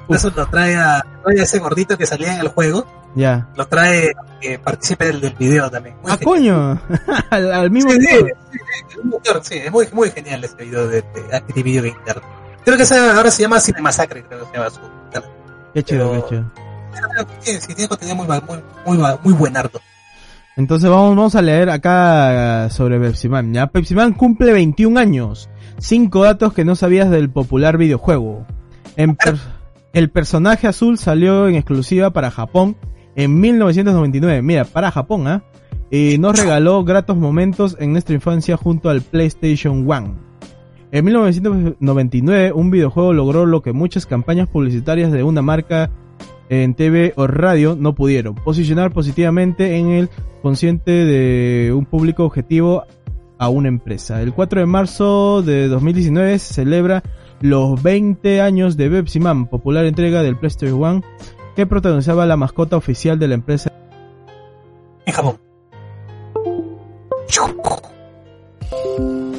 Por 0.08 0.16
eso 0.18 0.32
lo 0.36 0.48
trae 0.48 0.76
a, 0.76 1.06
trae 1.24 1.40
a 1.40 1.44
ese 1.44 1.60
gordito 1.60 1.96
que 2.00 2.08
salía 2.08 2.34
en 2.34 2.40
el 2.42 2.48
juego 2.48 2.88
ya. 3.16 3.48
lo 3.56 3.68
trae 3.68 4.12
que 4.42 4.58
participe 4.58 5.06
del, 5.06 5.22
del 5.22 5.36
video 5.36 5.70
también. 5.70 5.98
Muy 6.02 6.12
Ah, 6.12 6.18
genial. 6.18 6.80
coño. 6.80 6.82
al, 7.30 7.54
al 7.54 7.70
mismo 7.70 7.92
Sí, 7.92 7.98
sí, 8.02 8.08
tiempo. 8.08 8.28
sí, 8.52 8.60
sí, 9.44 9.56
es 9.66 9.72
muy- 9.72 9.86
es 9.86 9.94
muy, 9.94 10.10
genial 10.10 10.44
este 10.44 10.64
video 10.66 10.88
de, 10.88 11.04
de 11.04 11.36
Active 11.36 11.62
Video 11.62 11.84
Game 11.84 11.98
Nerd. 12.08 12.24
Creo 12.66 12.78
que 12.78 12.84
esa 12.84 13.16
ahora 13.18 13.30
se 13.32 13.42
llama 13.42 13.60
Cinemasacre, 13.60 14.24
creo 14.24 14.40
que 14.42 14.46
se 14.48 14.54
llama 14.58 14.70
su 14.70 14.80
canal. 15.12 15.30
Qué 15.74 15.84
chido, 15.84 16.10
Pero- 16.12 16.24
qué 16.24 16.30
chido. 16.36 16.52
Sí, 17.40 17.52
sí, 17.60 17.74
tiene 17.74 17.88
contenido 17.90 18.16
muy, 18.16 18.28
muy, 18.28 18.98
muy, 18.98 19.08
muy, 19.24 19.34
buenardo. 19.34 19.82
Entonces 20.56 20.88
vamos, 20.90 21.16
vamos 21.16 21.36
a 21.36 21.42
leer 21.42 21.70
acá 21.72 22.70
sobre 22.70 23.00
Pepsi 23.00 23.28
Man. 23.28 23.52
¿ya? 23.54 23.68
Pepsi 23.68 23.96
Man 23.96 24.14
cumple 24.14 24.54
21 24.54 25.00
años. 25.00 25.50
Cinco 25.80 26.24
datos 26.24 26.54
que 26.54 26.64
no 26.64 26.76
sabías 26.76 27.10
del 27.10 27.32
popular 27.32 27.78
videojuego. 27.78 28.46
En 28.96 29.16
per- 29.16 29.40
el 29.94 30.12
personaje 30.12 30.68
azul 30.68 31.00
salió 31.00 31.48
en 31.48 31.56
exclusiva 31.56 32.12
para 32.12 32.30
Japón 32.30 32.78
en 33.16 33.40
1999. 33.40 34.42
Mira, 34.44 34.66
para 34.66 34.92
Japón, 34.92 35.28
¿ah? 35.28 35.44
Y 35.90 36.18
nos 36.20 36.40
regaló 36.40 36.84
gratos 36.84 37.18
momentos 37.18 37.76
en 37.80 37.92
nuestra 37.92 38.14
infancia 38.16 38.56
junto 38.56 38.90
al 38.90 39.02
PlayStation 39.02 39.88
1. 39.88 40.16
En 40.94 41.06
1999, 41.06 42.52
un 42.54 42.70
videojuego 42.70 43.14
logró 43.14 43.48
lo 43.48 43.64
que 43.64 43.74
muchas 43.74 44.06
campañas 44.06 44.48
publicitarias 44.48 45.12
de 45.12 45.24
una 45.24 45.42
marca 45.42 45.90
en 46.50 46.76
TV 46.76 47.14
o 47.16 47.26
radio 47.26 47.76
no 47.76 47.96
pudieron. 47.96 48.36
Posicionar 48.36 48.92
positivamente 48.92 49.78
en 49.78 49.90
el 49.90 50.10
consciente 50.44 50.92
de 50.92 51.74
un 51.74 51.88
público 51.88 52.26
objetivo 52.26 52.84
a 53.40 53.50
una 53.50 53.70
empresa. 53.70 54.22
El 54.22 54.34
4 54.34 54.60
de 54.60 54.66
marzo 54.68 55.42
de 55.42 55.68
2019 55.68 56.38
se 56.38 56.54
celebra 56.54 57.02
los 57.42 57.82
20 57.82 58.42
años 58.42 58.78
de 58.78 58.88
Pepsi 58.92 59.20
Man, 59.20 59.48
popular 59.48 59.86
entrega 59.86 60.22
del 60.22 60.38
PlayStation 60.38 60.80
1 60.80 61.02
que 61.56 61.66
protagonizaba 61.66 62.28
la 62.28 62.38
mascota 62.38 62.78
oficial 62.78 63.18
de 63.18 63.28
la 63.30 63.34
empresa. 63.34 63.74
En 65.08 65.14
Japón. 65.14 65.40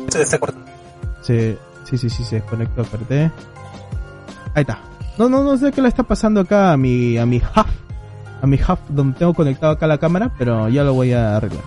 Se 0.08 0.20
está. 0.20 0.63
Se, 1.24 1.58
sí, 1.84 1.98
sí, 1.98 2.10
sí, 2.10 2.22
se 2.22 2.36
desconectó, 2.36 2.82
espérate. 2.82 3.30
Ahí 4.54 4.60
está. 4.60 4.78
No, 5.18 5.28
no, 5.28 5.42
no 5.42 5.56
sé 5.56 5.72
qué 5.72 5.80
le 5.80 5.88
está 5.88 6.02
pasando 6.02 6.40
acá 6.40 6.72
a 6.72 6.76
mi, 6.76 7.18
a 7.18 7.24
mi 7.26 7.38
Huff. 7.38 7.66
a 8.42 8.46
mi 8.46 8.56
hub 8.56 8.78
donde 8.88 9.18
tengo 9.18 9.32
conectado 9.32 9.72
acá 9.72 9.86
la 9.86 9.98
cámara, 9.98 10.30
pero 10.38 10.68
ya 10.68 10.84
lo 10.84 10.92
voy 10.92 11.12
a 11.12 11.36
arreglar. 11.36 11.62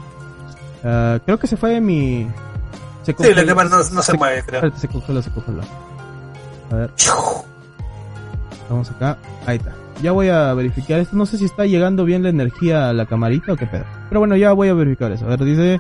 Ah, 0.84 1.20
creo 1.26 1.40
que 1.40 1.48
se 1.48 1.58
fue 1.58 1.82
mi... 1.82 2.28
Se 3.04 3.16
Sí, 3.18 3.34
la 3.34 3.46
cámara 3.46 3.70
no, 3.70 3.78
no 3.78 4.02
se 4.02 4.18
mueve, 4.18 4.44
creo. 4.46 4.72
Se 4.76 4.88
congeló, 4.88 5.22
se 5.22 5.32
congeló. 5.32 5.62
A 6.72 6.76
ver, 6.76 6.92
vamos 8.70 8.92
acá. 8.92 9.18
Ahí 9.46 9.58
está. 9.58 9.74
Ya 10.02 10.12
voy 10.12 10.28
a 10.28 10.54
verificar 10.54 11.00
esto. 11.00 11.16
No 11.16 11.26
sé 11.26 11.38
si 11.38 11.46
está 11.46 11.66
llegando 11.66 12.06
bien 12.06 12.24
la 12.24 12.30
energía 12.30 12.90
a 12.90 12.94
la 12.94 13.06
camarita 13.06 13.54
o 13.54 13.56
qué 13.56 13.66
pedo. 13.66 13.86
Pero 14.10 14.20
bueno, 14.20 14.36
ya 14.36 14.54
voy 14.54 14.68
a 14.68 14.74
verificar 14.74 15.12
eso. 15.12 15.26
A 15.26 15.30
ver, 15.30 15.44
dice... 15.44 15.80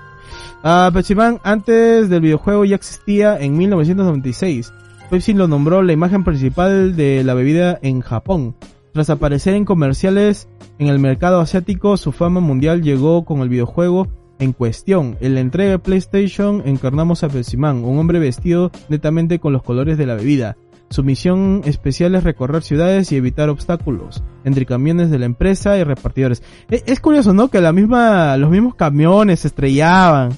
Ah, 0.63 0.89
Pepsi 0.93 1.15
Man 1.15 1.39
antes 1.43 2.09
del 2.09 2.21
videojuego 2.21 2.65
ya 2.65 2.75
existía 2.75 3.37
en 3.39 3.57
1996. 3.57 4.73
Pepsi 5.09 5.33
lo 5.33 5.47
nombró 5.47 5.83
la 5.83 5.93
imagen 5.93 6.23
principal 6.23 6.95
de 6.95 7.23
la 7.23 7.33
bebida 7.33 7.79
en 7.81 8.01
Japón. 8.01 8.55
Tras 8.91 9.09
aparecer 9.09 9.53
en 9.53 9.63
comerciales 9.63 10.49
en 10.79 10.87
el 10.87 10.99
mercado 10.99 11.39
asiático, 11.39 11.95
su 11.97 12.11
fama 12.11 12.39
mundial 12.39 12.81
llegó 12.81 13.23
con 13.23 13.41
el 13.41 13.49
videojuego 13.49 14.07
en 14.39 14.53
cuestión. 14.53 15.17
En 15.21 15.35
la 15.35 15.41
entrega 15.41 15.71
de 15.71 15.79
PlayStation 15.79 16.63
encarnamos 16.65 17.23
a 17.23 17.29
Pepsi 17.29 17.57
Man, 17.57 17.83
un 17.83 17.99
hombre 17.99 18.19
vestido 18.19 18.71
netamente 18.89 19.39
con 19.39 19.53
los 19.53 19.63
colores 19.63 19.97
de 19.97 20.05
la 20.05 20.15
bebida. 20.15 20.57
Su 20.89 21.03
misión 21.03 21.61
especial 21.65 22.15
es 22.15 22.23
recorrer 22.23 22.63
ciudades 22.63 23.11
y 23.11 23.17
evitar 23.17 23.49
obstáculos 23.49 24.23
entre 24.45 24.65
camiones 24.65 25.09
de 25.11 25.19
la 25.19 25.25
empresa 25.25 25.77
y 25.77 25.83
repartidores. 25.83 26.41
E- 26.69 26.83
Es, 26.85 26.99
curioso, 27.01 27.33
¿no? 27.33 27.49
Que 27.49 27.59
la 27.59 27.73
misma, 27.73 28.37
los 28.37 28.49
mismos 28.49 28.75
camiones 28.75 29.41
se 29.41 29.49
estrellaban. 29.49 30.29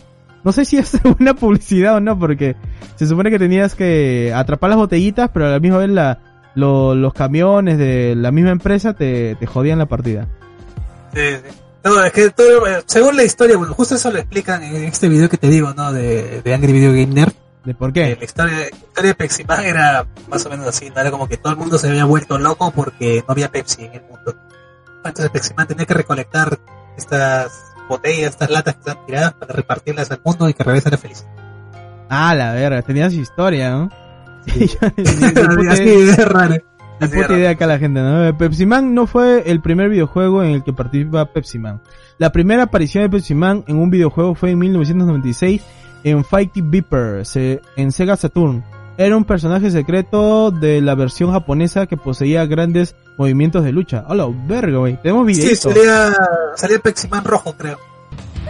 No 0.43 0.51
sé 0.51 0.65
si 0.65 0.77
es 0.77 0.97
una 1.19 1.35
publicidad 1.35 1.95
o 1.95 1.99
no, 1.99 2.17
porque 2.17 2.55
se 2.95 3.05
supone 3.07 3.29
que 3.29 3.37
tenías 3.37 3.75
que 3.75 4.31
atrapar 4.35 4.71
las 4.71 4.77
botellitas, 4.79 5.29
pero 5.33 5.45
a 5.47 5.49
la 5.51 5.59
misma 5.59 5.77
vez 5.77 5.89
la, 5.91 6.19
lo- 6.55 6.95
los 6.95 7.13
camiones 7.13 7.77
de 7.77 8.15
la 8.17 8.31
misma 8.31 8.49
empresa 8.51 8.93
te, 8.95 9.35
te 9.35 9.45
jodían 9.45 9.77
la 9.77 9.85
partida. 9.87 10.27
Sí, 11.13 11.19
sí. 11.43 11.57
No, 11.83 12.03
es 12.03 12.11
que 12.11 12.29
todo, 12.31 12.67
eh, 12.67 12.81
según 12.87 13.15
la 13.15 13.23
historia, 13.23 13.55
bueno, 13.55 13.73
justo 13.73 13.95
eso 13.95 14.11
lo 14.11 14.17
explican 14.19 14.61
en 14.63 14.83
este 14.83 15.07
video 15.07 15.29
que 15.29 15.37
te 15.37 15.47
digo, 15.47 15.73
¿no? 15.75 15.93
De, 15.93 16.41
de 16.41 16.53
Angry 16.53 16.73
Video 16.73 16.91
Game 16.91 17.07
Nerd. 17.07 17.31
¿De 17.65 17.73
por 17.73 17.91
qué? 17.91 18.15
la 18.17 18.25
historia, 18.25 18.57
la 18.57 18.65
historia 18.67 19.09
de 19.09 19.15
Pepsi 19.15 19.43
Man 19.43 19.65
era 19.65 20.07
más 20.29 20.45
o 20.45 20.49
menos 20.49 20.67
así, 20.67 20.89
¿no? 20.89 21.01
Era 21.01 21.11
como 21.11 21.27
que 21.27 21.37
todo 21.37 21.53
el 21.53 21.59
mundo 21.59 21.77
se 21.77 21.89
había 21.89 22.05
vuelto 22.05 22.37
loco 22.37 22.71
porque 22.71 23.23
no 23.27 23.31
había 23.31 23.51
Pepsi 23.51 23.85
en 23.85 23.93
el 23.95 24.01
mundo. 24.03 24.35
Entonces 25.03 25.29
Pepsi 25.29 25.53
Man 25.55 25.67
tenía 25.67 25.85
que 25.85 25.93
recolectar 25.93 26.57
estas 26.97 27.51
botellas, 27.89 28.31
estas 28.31 28.49
latas 28.49 28.75
que 28.75 28.79
están 28.79 29.05
tiradas 29.05 29.33
para 29.33 29.53
repartirlas 29.53 30.09
al 30.11 30.21
mundo 30.23 30.47
y 30.47 30.53
que 30.53 30.63
regrese 30.63 30.89
la 30.89 30.97
felicidad. 30.97 31.29
Ah, 32.09 32.33
la 32.33 32.53
verga, 32.53 32.81
tenías 32.81 33.13
historia, 33.13 33.71
¿no? 33.71 33.89
Sí, 34.47 34.63
es 34.97 36.25
raro. 36.25 36.55
ni 37.01 37.07
puta 37.07 37.33
idea 37.33 37.51
acá 37.51 37.67
la 37.67 37.77
gente, 37.77 37.99
¿no? 38.01 38.37
Pepsi 38.37 38.65
Man 38.65 38.93
no 38.93 39.05
fue 39.05 39.43
el 39.45 39.61
primer 39.61 39.89
videojuego 39.89 40.43
en 40.43 40.51
el 40.51 40.63
que 40.63 40.73
participa 40.73 41.25
Pepsi 41.25 41.59
Man. 41.59 41.81
La 42.17 42.31
primera 42.31 42.63
aparición 42.63 43.03
de 43.03 43.09
Pepsi 43.09 43.35
Man 43.35 43.63
en 43.67 43.77
un 43.77 43.89
videojuego 43.89 44.33
fue 44.33 44.51
en 44.51 44.59
1996 44.59 45.61
en 46.03 46.23
Fighting 46.23 46.71
Beeper, 46.71 47.25
se- 47.25 47.61
en 47.75 47.91
Sega 47.91 48.15
Saturn. 48.17 48.63
Era 48.97 49.15
un 49.15 49.23
personaje 49.23 49.71
secreto 49.71 50.51
de 50.51 50.81
la 50.81 50.93
versión 50.95 51.31
japonesa 51.31 51.85
que 51.87 51.95
poseía 51.95 52.45
grandes 52.45 52.95
movimientos 53.17 53.63
de 53.63 53.71
lucha. 53.71 54.03
Hola, 54.09 54.27
verga, 54.47 54.77
güey. 54.79 54.97
Tenemos 55.01 55.25
Sí, 55.27 55.41
videito. 55.41 55.71
salía, 55.71 56.13
salía 56.55 56.79
Pepsi 56.79 57.07
Man 57.07 57.23
rojo, 57.23 57.55
creo. 57.57 57.77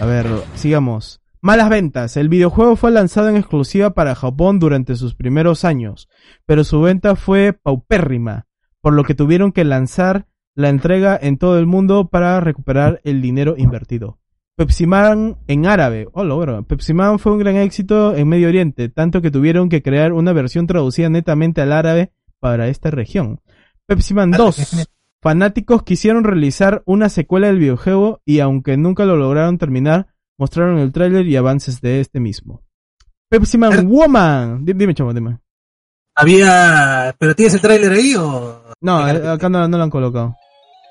A 0.01 0.05
ver, 0.05 0.25
sigamos. 0.55 1.21
Malas 1.41 1.69
ventas. 1.69 2.17
El 2.17 2.29
videojuego 2.29 2.75
fue 2.75 2.91
lanzado 2.91 3.29
en 3.29 3.38
exclusiva 3.38 3.91
para 3.91 4.15
Japón 4.15 4.59
durante 4.59 4.95
sus 4.95 5.13
primeros 5.15 5.63
años, 5.65 6.09
pero 6.45 6.63
su 6.63 6.81
venta 6.81 7.15
fue 7.15 7.53
paupérrima, 7.53 8.47
por 8.81 8.93
lo 8.93 9.03
que 9.03 9.13
tuvieron 9.15 9.51
que 9.51 9.63
lanzar 9.63 10.25
la 10.55 10.69
entrega 10.69 11.17
en 11.21 11.38
todo 11.38 11.57
el 11.59 11.65
mundo 11.67 12.09
para 12.09 12.39
recuperar 12.41 12.99
el 13.03 13.21
dinero 13.21 13.53
invertido. 13.57 14.18
Pepsi 14.60 14.86
Man 14.88 15.38
en 15.48 15.65
árabe. 15.67 16.10
Oh, 16.12 16.26
logro. 16.26 16.63
Pepsi 16.63 16.93
Man 16.93 17.17
fue 17.17 17.32
un 17.32 17.39
gran 17.39 17.56
éxito 17.56 18.13
en 18.13 18.28
Medio 18.28 18.50
Oriente, 18.50 18.89
tanto 18.89 19.22
que 19.22 19.32
tuvieron 19.32 19.69
que 19.69 19.82
crear 19.82 20.12
una 20.12 20.34
versión 20.34 20.67
traducida 20.67 21.08
netamente 21.08 21.62
al 21.62 21.72
árabe 21.72 22.12
para 22.41 22.67
esta 22.67 22.91
región. 22.91 23.39
Pepsi 23.86 24.13
Man 24.13 24.32
2. 24.32 24.86
Fanáticos 25.24 25.84
quisieron 25.84 26.26
realizar 26.26 26.84
una 26.86 27.08
secuela 27.08 27.48
del 27.48 27.60
videojuego 27.60 28.22
y 28.26 28.41
aunque 28.41 28.76
nunca 28.76 29.06
lo 29.06 29.15
lograron 29.15 29.58
terminar, 29.58 30.08
mostraron 30.38 30.78
el 30.80 30.91
tráiler 30.91 31.26
y 31.26 31.38
avances 31.38 31.80
de 31.80 32.02
este 32.02 32.19
mismo. 32.19 32.62
Pepsi 33.30 33.58
Man 33.58 33.72
Er- 33.72 33.86
Woman. 33.86 34.65
Di- 34.65 34.74
Dime, 34.74 34.93
chamo, 34.93 35.13
dime. 35.13 35.39
Había, 36.15 37.15
pero 37.17 37.34
¿tienes 37.34 37.54
el 37.54 37.62
tráiler 37.62 37.93
ahí 37.93 38.13
o? 38.15 38.62
No, 38.82 39.08
eh, 39.08 39.26
acá 39.26 39.48
no, 39.48 39.65
no 39.69 39.78
lo 39.78 39.84
han 39.86 39.89
colocado. 39.89 40.36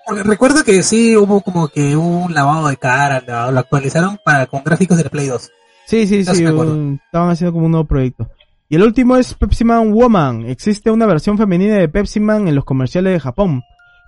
Porque 0.08 0.22
recuerdo 0.24 0.64
que 0.64 0.82
sí 0.82 1.14
hubo 1.16 1.42
como 1.42 1.68
que 1.68 1.94
un 1.96 2.32
lavado 2.32 2.68
de 2.68 2.76
cara, 2.78 3.22
lo, 3.26 3.52
lo 3.52 3.60
actualizaron 3.60 4.18
para 4.24 4.46
con 4.46 4.64
gráficos 4.64 4.96
del 4.98 5.10
Play 5.10 5.26
2. 5.28 5.50
Sí, 5.86 6.06
sí, 6.06 6.24
sí, 6.24 6.44
un- 6.46 7.00
estaban 7.04 7.30
haciendo 7.30 7.52
como 7.52 7.66
un 7.66 7.72
nuevo 7.72 7.86
proyecto. 7.86 8.28
Y 8.70 8.76
el 8.76 8.82
último 8.82 9.16
es 9.16 9.34
Pepsi 9.34 9.64
Man 9.64 9.92
Woman. 9.92 10.46
Existe 10.46 10.90
una 10.90 11.06
versión 11.06 11.38
femenina 11.38 11.76
de 11.76 11.88
Pepsi 11.88 12.20
Man 12.20 12.48
en 12.48 12.54
los 12.54 12.64
comerciales 12.64 13.12
de 13.14 13.20
Japón. 13.20 13.62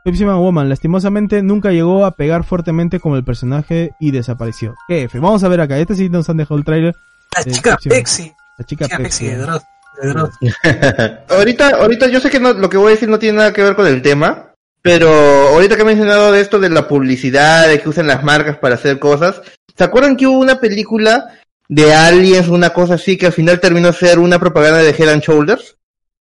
Pepsi 0.05 0.25
Man 0.25 0.39
Woman, 0.39 0.69
lastimosamente, 0.71 1.43
nunca 1.43 1.71
llegó 1.71 2.05
a 2.07 2.13
pegar 2.17 2.45
fuertemente 2.45 3.01
como 3.01 3.17
el 3.17 3.25
personaje 3.25 3.93
y 4.01 4.11
desapareció. 4.11 4.75
Jefe, 4.89 5.19
vamos 5.19 5.45
a 5.45 5.49
ver 5.49 5.61
acá. 5.61 5.79
Este 5.79 5.95
sí 5.95 6.09
nos 6.09 6.29
han 6.31 6.39
dejado 6.39 6.57
el 6.59 6.65
tráiler. 6.65 6.95
La 7.37 7.43
Eh, 7.43 7.51
chica 7.55 7.77
Pepsi 7.83 8.33
La 8.59 8.65
chica, 8.65 8.85
chica 8.87 8.97
Pepsi. 8.99 9.25
Pepsi 9.25 9.37
de 9.37 9.37
Dross, 9.43 9.63
de 10.03 10.09
Dross. 10.09 10.31
ahorita, 11.31 11.69
ahorita 11.77 12.09
yo 12.09 12.21
sé 12.21 12.31
que 12.31 12.41
no, 12.41 12.53
lo 12.53 12.69
que 12.69 12.77
voy 12.77 12.89
a 12.89 12.91
decir 12.95 13.09
no 13.09 13.19
tiene 13.19 13.39
nada 13.39 13.53
que 13.53 13.63
ver 13.63 13.75
con 13.77 13.87
el 13.87 14.03
tema, 14.03 14.50
pero 14.83 15.09
ahorita 15.49 15.77
que 15.77 15.83
he 15.83 15.87
mencionado 15.87 16.33
de 16.33 16.41
esto 16.41 16.59
de 16.59 16.71
la 16.71 16.89
publicidad, 16.89 17.69
de 17.69 17.81
que 17.81 17.89
usan 17.89 18.07
las 18.07 18.23
marcas 18.25 18.57
para 18.59 18.75
hacer 18.77 18.99
cosas, 18.99 19.41
¿se 19.77 19.85
acuerdan 19.85 20.17
que 20.17 20.27
hubo 20.27 20.39
una 20.39 20.59
película 20.61 21.39
de 21.69 21.95
aliens, 21.95 22.49
una 22.49 22.71
cosa 22.71 22.95
así, 22.95 23.17
que 23.17 23.27
al 23.27 23.33
final 23.33 23.61
terminó 23.61 23.93
ser 23.93 24.19
una 24.19 24.39
propaganda 24.39 24.79
de 24.79 24.91
Head 24.91 25.09
and 25.09 25.23
Shoulders? 25.23 25.77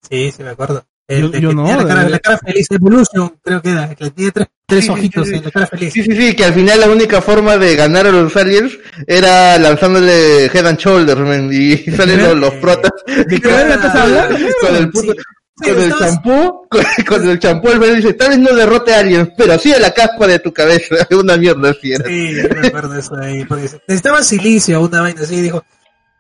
Sí, 0.09 0.31
sí 0.35 0.43
me 0.43 0.49
acuerdo. 0.49 0.83
El 1.07 1.31
Yo- 1.41 1.53
no, 1.53 1.65
la 1.75 1.87
cara, 1.87 2.03
de- 2.03 2.09
la 2.11 2.19
cara 2.19 2.37
feliz, 2.37 2.67
Evolution, 2.69 3.33
creo 3.43 3.61
que 3.63 3.69
era, 3.71 3.95
que 3.95 4.11
tiene 4.11 4.31
tres, 4.31 4.47
tres 4.67 4.81
Sí, 4.81 4.85
sí, 4.85 4.91
ojitos 4.93 5.25
sí, 5.27 5.31
sí. 5.33 5.37
en 5.39 5.43
la 5.45 5.51
cara 5.51 5.65
feliz. 5.67 5.93
Sí, 5.93 6.03
sí, 6.03 6.15
sí, 6.15 6.35
que 6.35 6.45
al 6.45 6.53
final 6.53 6.79
la 6.79 6.87
única 6.89 7.19
forma 7.19 7.57
de 7.57 7.75
ganar 7.75 8.05
a 8.05 8.11
los 8.11 8.35
aliens 8.37 8.77
era 9.07 9.57
lanzándole 9.57 10.45
Head 10.45 10.67
and 10.67 10.77
Shoulders, 10.77 11.19
man, 11.21 11.49
y 11.51 11.77
salen 11.97 12.21
los, 12.21 12.37
los 12.37 12.53
protas 12.55 12.91
¿De 13.07 13.39
qué 13.41 13.49
estás 13.71 13.95
hablando? 13.95 14.37
con 14.61 14.75
el 14.75 14.89
puto, 14.91 15.13
con 15.59 15.79
el 15.81 15.93
champú, 15.97 16.67
con, 16.69 16.83
con 17.07 17.29
el 17.29 17.39
champú 17.39 17.69
el 17.69 17.79
man 17.79 17.95
dice, 17.95 18.13
tal 18.13 18.29
vez 18.29 18.39
no 18.39 18.53
derrote 18.55 18.93
a 18.93 18.99
aliens, 18.99 19.29
pero 19.37 19.57
sí 19.59 19.73
a 19.73 19.79
la 19.79 19.91
caspa 19.93 20.27
de 20.27 20.39
tu 20.39 20.53
cabeza, 20.53 20.95
una 21.11 21.37
mierda 21.37 21.71
así 21.71 21.91
era. 21.93 22.05
Sí, 22.05 22.33
yo 22.35 22.55
me 22.61 22.67
acuerdo 22.67 22.95
eso 22.97 23.15
ahí. 23.15 23.45
Porque 23.45 23.63
dice, 23.63 23.81
necesitaban 23.87 24.23
silicio, 24.23 24.81
una 24.81 25.01
vaina 25.01 25.21
así, 25.21 25.41
dijo. 25.41 25.63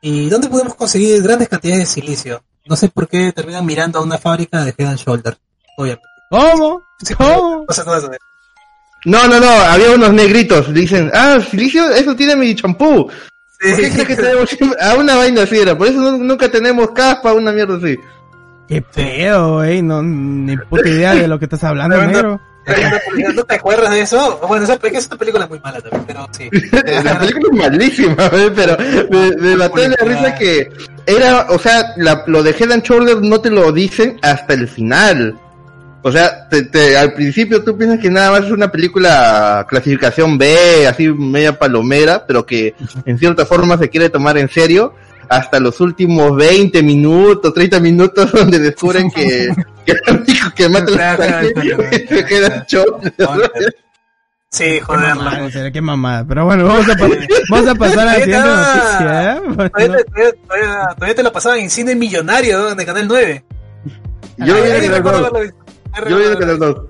¿Y 0.01 0.29
dónde 0.29 0.47
podemos 0.47 0.75
conseguir 0.75 1.21
grandes 1.21 1.49
cantidades 1.49 1.81
de 1.81 1.85
silicio? 2.01 2.43
No 2.65 2.75
sé 2.75 2.87
por 2.89 3.07
qué 3.07 3.31
terminan 3.33 3.65
mirando 3.65 3.99
a 3.99 4.03
una 4.03 4.17
fábrica 4.17 4.63
de 4.63 4.73
Head 4.77 4.87
and 4.87 4.97
Shoulder. 4.99 5.37
Obviamente. 5.77 6.05
¿Cómo? 7.17 7.65
No, 9.05 9.27
no, 9.27 9.39
no, 9.39 9.49
había 9.49 9.91
unos 9.91 10.13
negritos, 10.13 10.73
dicen, 10.73 11.09
ah, 11.13 11.39
silicio, 11.49 11.89
eso 11.89 12.15
tiene 12.15 12.35
mi 12.35 12.53
champú. 12.55 13.07
¿Por 13.07 13.75
qué 13.75 13.89
crees 13.91 14.07
que 14.07 14.15
tenemos 14.15 14.49
a 14.81 14.95
una 14.95 15.15
vaina 15.15 15.43
así 15.43 15.57
era? 15.57 15.77
Por 15.77 15.87
eso 15.87 15.99
nu- 15.99 16.17
nunca 16.23 16.49
tenemos 16.49 16.91
caspa, 16.91 17.33
una 17.33 17.51
mierda 17.51 17.77
así. 17.77 17.97
Qué 18.69 18.81
pedo, 18.81 19.55
güey. 19.55 19.81
No, 19.81 20.01
ni 20.01 20.55
puta 20.55 20.87
idea 20.87 21.15
de 21.15 21.27
lo 21.27 21.37
que 21.39 21.45
estás 21.45 21.63
hablando, 21.65 21.95
Pero 21.97 22.07
no- 22.07 22.13
negro. 22.13 22.41
¿No 23.33 23.43
te 23.45 23.55
acuerdas 23.55 23.89
de 23.89 24.01
eso? 24.01 24.39
Bueno, 24.47 24.63
esa, 24.63 24.77
es 24.83 25.07
una 25.07 25.17
película 25.17 25.47
muy 25.47 25.59
mala 25.59 25.81
también, 25.81 26.03
pero 26.05 26.27
sí. 26.31 26.49
la 27.03 27.17
película 27.19 27.49
es 27.51 27.57
malísima, 27.71 28.25
¿eh? 28.31 28.51
pero 28.55 28.77
me, 29.09 29.31
me 29.37 29.55
mató 29.55 29.77
de 29.81 29.89
la 29.89 29.95
risa 30.05 30.35
que 30.35 30.69
era, 31.07 31.47
o 31.49 31.57
sea, 31.57 31.93
la- 31.97 32.23
lo 32.27 32.43
de 32.43 32.51
Head 32.51 32.71
and 32.71 32.83
Shoulders 32.83 33.21
no 33.21 33.41
te 33.41 33.49
lo 33.49 33.71
dicen 33.71 34.19
hasta 34.21 34.53
el 34.53 34.67
final. 34.67 35.35
O 36.03 36.11
sea, 36.11 36.47
te- 36.47 36.63
te- 36.63 36.95
al 36.95 37.13
principio 37.13 37.63
tú 37.63 37.75
piensas 37.75 37.99
que 37.99 38.11
nada 38.11 38.31
más 38.31 38.45
es 38.45 38.51
una 38.51 38.71
película 38.71 39.65
clasificación 39.67 40.37
B, 40.37 40.85
así 40.87 41.09
media 41.09 41.57
palomera, 41.57 42.23
pero 42.27 42.45
que 42.45 42.75
en 43.05 43.17
cierta 43.17 43.47
forma 43.47 43.79
se 43.79 43.89
quiere 43.89 44.09
tomar 44.11 44.37
en 44.37 44.47
serio 44.47 44.93
hasta 45.29 45.59
los 45.59 45.79
últimos 45.79 46.35
20 46.35 46.81
minutos, 46.83 47.53
30 47.53 47.79
minutos 47.79 48.31
donde 48.33 48.59
descubren 48.59 49.09
que, 49.11 49.49
que 49.85 49.91
el 49.91 50.15
único 50.15 50.49
que 50.55 50.69
mata 50.69 51.13
a 51.13 51.41
los 51.43 51.53
and 52.51 52.65
Shoulders. 52.67 53.75
Sí, 54.51 54.63
Qué 54.63 54.81
joder. 54.81 55.09
mamada, 55.15 55.39
en 55.45 55.51
serio, 55.51 55.71
qué 55.71 55.81
mamada. 55.81 56.25
Pero 56.27 56.45
bueno, 56.45 56.65
vamos 56.65 56.89
a, 56.89 56.95
pa- 56.95 57.07
vamos 57.51 57.67
a 57.69 57.75
pasar 57.75 57.99
a 57.99 58.05
la 58.05 58.15
siguiente 58.15 58.47
noticia. 58.49 59.33
¿eh? 59.35 59.41
Bueno, 59.45 59.69
Todavía, 59.69 59.97
te- 59.97 60.03
todavía, 60.05 60.33
todavía, 60.47 60.87
todavía 60.95 61.15
te 61.15 61.23
lo 61.23 61.31
pasaban 61.31 61.59
en 61.59 61.69
cine 61.69 61.95
millonario, 61.95 62.57
¿no? 62.59 62.69
El 62.69 62.85
canal 62.85 63.07
9. 63.07 63.45
Yo 64.37 64.45
lo 64.47 64.53
el 64.85 64.91
recuerdo 64.91 65.03
canal 65.03 65.25
haberlo 65.35 65.39
visto. 65.41 65.57
Ahí 65.93 66.09
Yo 66.09 66.17
vi 66.17 66.23
en 66.23 66.31
el 66.31 66.37
recuerdo 66.39 66.55
canal 66.57 66.59
2. 66.59 66.85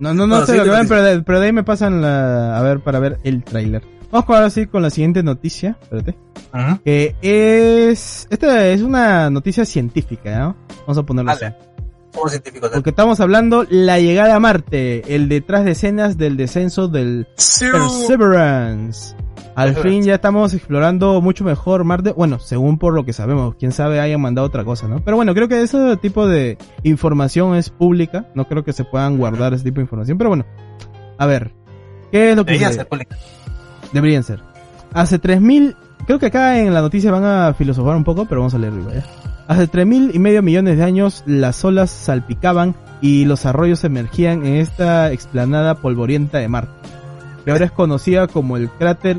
No, 0.00 0.14
no, 0.14 0.26
no 0.26 0.36
Bueno, 0.38 0.46
sé 0.46 0.56
lo 0.56 0.64
que 0.64 0.70
siguiente 0.70 0.70
ven, 0.70 0.78
noticia. 0.78 0.88
pero 0.88 1.02
de, 1.04 1.22
pero 1.22 1.38
de 1.40 1.46
ahí 1.46 1.52
me 1.52 1.62
pasan 1.62 2.02
la, 2.02 2.58
a 2.58 2.62
ver, 2.62 2.80
para 2.80 2.98
ver 2.98 3.18
el 3.22 3.44
tráiler. 3.44 3.82
Vamos 4.10 4.28
ahora 4.28 4.50
sí 4.50 4.66
con 4.66 4.82
la 4.82 4.90
siguiente 4.90 5.22
noticia, 5.22 5.76
espérate. 5.80 6.16
Ajá. 6.52 6.80
Que 6.84 7.14
es, 7.22 8.26
esta 8.28 8.66
es 8.68 8.82
una 8.82 9.30
noticia 9.30 9.64
científica, 9.64 10.38
¿no? 10.38 10.56
Vamos 10.80 10.98
a 10.98 11.02
ponerlo 11.04 11.30
así. 11.30 11.44
Dale. 11.44 11.56
científicos. 12.28 12.70
Porque 12.72 12.90
estamos 12.90 13.20
hablando 13.20 13.64
la 13.70 14.00
llegada 14.00 14.34
a 14.34 14.40
Marte, 14.40 15.14
el 15.14 15.28
detrás 15.28 15.64
de 15.64 15.72
escenas 15.72 16.18
del 16.18 16.36
descenso 16.36 16.88
del 16.88 17.28
Perseverance. 17.36 19.14
Al 19.54 19.76
fin 19.76 20.02
ya 20.02 20.14
estamos 20.14 20.54
explorando 20.54 21.20
mucho 21.20 21.44
mejor 21.44 21.84
Marte. 21.84 22.12
Bueno, 22.12 22.38
según 22.38 22.78
por 22.78 22.94
lo 22.94 23.04
que 23.04 23.12
sabemos, 23.12 23.54
quién 23.56 23.72
sabe 23.72 24.00
hayan 24.00 24.20
mandado 24.20 24.46
otra 24.46 24.64
cosa, 24.64 24.88
¿no? 24.88 25.04
Pero 25.04 25.16
bueno, 25.16 25.34
creo 25.34 25.48
que 25.48 25.62
ese 25.62 25.96
tipo 25.98 26.26
de 26.26 26.56
información 26.82 27.54
es 27.54 27.70
pública. 27.70 28.26
No 28.34 28.48
creo 28.48 28.64
que 28.64 28.72
se 28.72 28.84
puedan 28.84 29.18
guardar 29.18 29.52
ese 29.54 29.64
tipo 29.64 29.76
de 29.76 29.82
información. 29.82 30.18
Pero 30.18 30.30
bueno, 30.30 30.46
a 31.18 31.26
ver, 31.26 31.52
¿qué 32.10 32.30
es 32.30 32.36
lo 32.36 32.44
que 32.44 32.52
Debería 32.52 32.72
ser 32.72 32.88
pública. 32.88 33.16
Deberían 33.92 34.22
ser. 34.22 34.42
Hace 34.92 35.18
3000, 35.18 35.76
creo 36.06 36.18
que 36.18 36.26
acá 36.26 36.58
en 36.58 36.74
la 36.74 36.80
noticia 36.80 37.10
van 37.10 37.24
a 37.24 37.54
filosofar 37.54 37.96
un 37.96 38.04
poco, 38.04 38.26
pero 38.26 38.40
vamos 38.40 38.54
a 38.54 38.58
leerlo 38.58 38.80
igual, 38.80 38.96
¿ya? 38.96 39.04
Hace 39.48 39.66
3000 39.66 40.14
y 40.14 40.18
medio 40.20 40.42
millones 40.42 40.76
de 40.76 40.84
años 40.84 41.24
las 41.26 41.64
olas 41.64 41.90
salpicaban 41.90 42.76
y 43.00 43.24
los 43.24 43.46
arroyos 43.46 43.82
emergían 43.82 44.46
en 44.46 44.54
esta 44.54 45.10
explanada 45.10 45.74
polvorienta 45.74 46.38
de 46.38 46.46
Marte, 46.46 46.72
que 47.44 47.50
ahora 47.50 47.64
es 47.64 47.72
conocida 47.72 48.28
como 48.28 48.56
el 48.56 48.70
cráter 48.70 49.18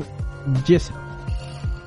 Jezero. 0.64 0.96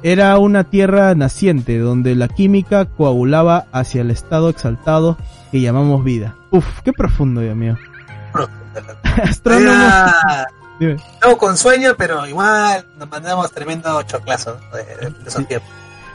Era 0.04 0.38
una 0.38 0.66
tierra 0.66 1.16
naciente 1.16 1.80
donde 1.80 2.14
la 2.14 2.28
química 2.28 2.86
coagulaba 2.86 3.66
hacia 3.72 4.02
el 4.02 4.12
estado 4.12 4.50
exaltado 4.50 5.18
que 5.52 5.62
llamamos 5.62 6.04
vida. 6.04 6.36
Uf, 6.52 6.82
qué 6.84 6.94
profundo, 6.94 7.42
Dios 7.42 7.56
mío. 7.56 7.78
Astrónomos. 9.24 10.12
Dime. 10.80 10.96
Estamos 10.96 11.38
con 11.38 11.58
sueño, 11.58 11.96
pero 11.98 12.26
igual 12.28 12.86
nos 12.98 13.10
mandamos 13.10 13.52
tremendo 13.52 14.02
choclazo 14.04 14.58
de, 14.74 15.06
de 15.06 15.12
filosofía. 15.16 15.62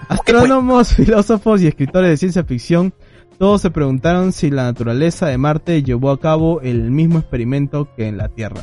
Astrónomos, 0.09 0.89
filósofos 0.95 1.63
y 1.63 1.69
escritores 1.69 2.11
de 2.11 2.17
ciencia 2.17 2.45
ficción, 2.45 2.93
todos 3.39 3.63
se 3.63 3.71
preguntaron 3.71 4.33
si 4.33 4.51
la 4.51 4.65
naturaleza 4.65 5.27
de 5.27 5.39
Marte 5.39 5.83
llevó 5.83 6.11
a 6.11 6.21
cabo 6.21 6.61
el 6.61 6.91
mismo 6.91 7.21
experimento 7.21 7.89
que 7.97 8.07
en 8.07 8.19
la 8.19 8.29
Tierra. 8.29 8.61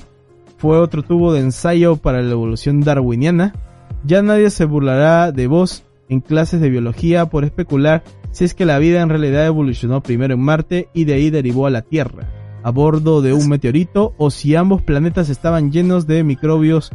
Fue 0.57 0.77
otro 0.77 1.03
tubo 1.03 1.33
de 1.33 1.39
ensayo 1.39 1.95
para 1.95 2.21
la 2.21 2.31
evolución 2.31 2.81
darwiniana. 2.81 3.55
Ya 4.03 4.21
nadie 4.21 4.51
se 4.51 4.65
burlará 4.65 5.31
de 5.31 5.47
vos 5.47 5.83
en 6.09 6.19
clases 6.19 6.61
de 6.61 6.69
biología 6.69 7.25
por 7.25 7.43
especular 7.43 8.03
si 8.31 8.45
es 8.45 8.53
que 8.53 8.65
la 8.65 8.77
vida 8.77 9.01
en 9.01 9.09
realidad 9.09 9.47
evolucionó 9.47 10.01
primero 10.01 10.35
en 10.35 10.41
Marte 10.41 10.89
y 10.93 11.05
de 11.05 11.15
ahí 11.15 11.31
derivó 11.31 11.65
a 11.65 11.71
la 11.71 11.81
Tierra, 11.81 12.27
a 12.67 12.69
bordo 12.69 13.21
de 13.21 13.31
un 13.31 13.47
meteorito, 13.47 14.13
o 14.17 14.29
si 14.29 14.53
ambos 14.53 14.81
planetas 14.81 15.29
estaban 15.29 15.71
llenos 15.71 16.05
de 16.05 16.25
microbios 16.25 16.91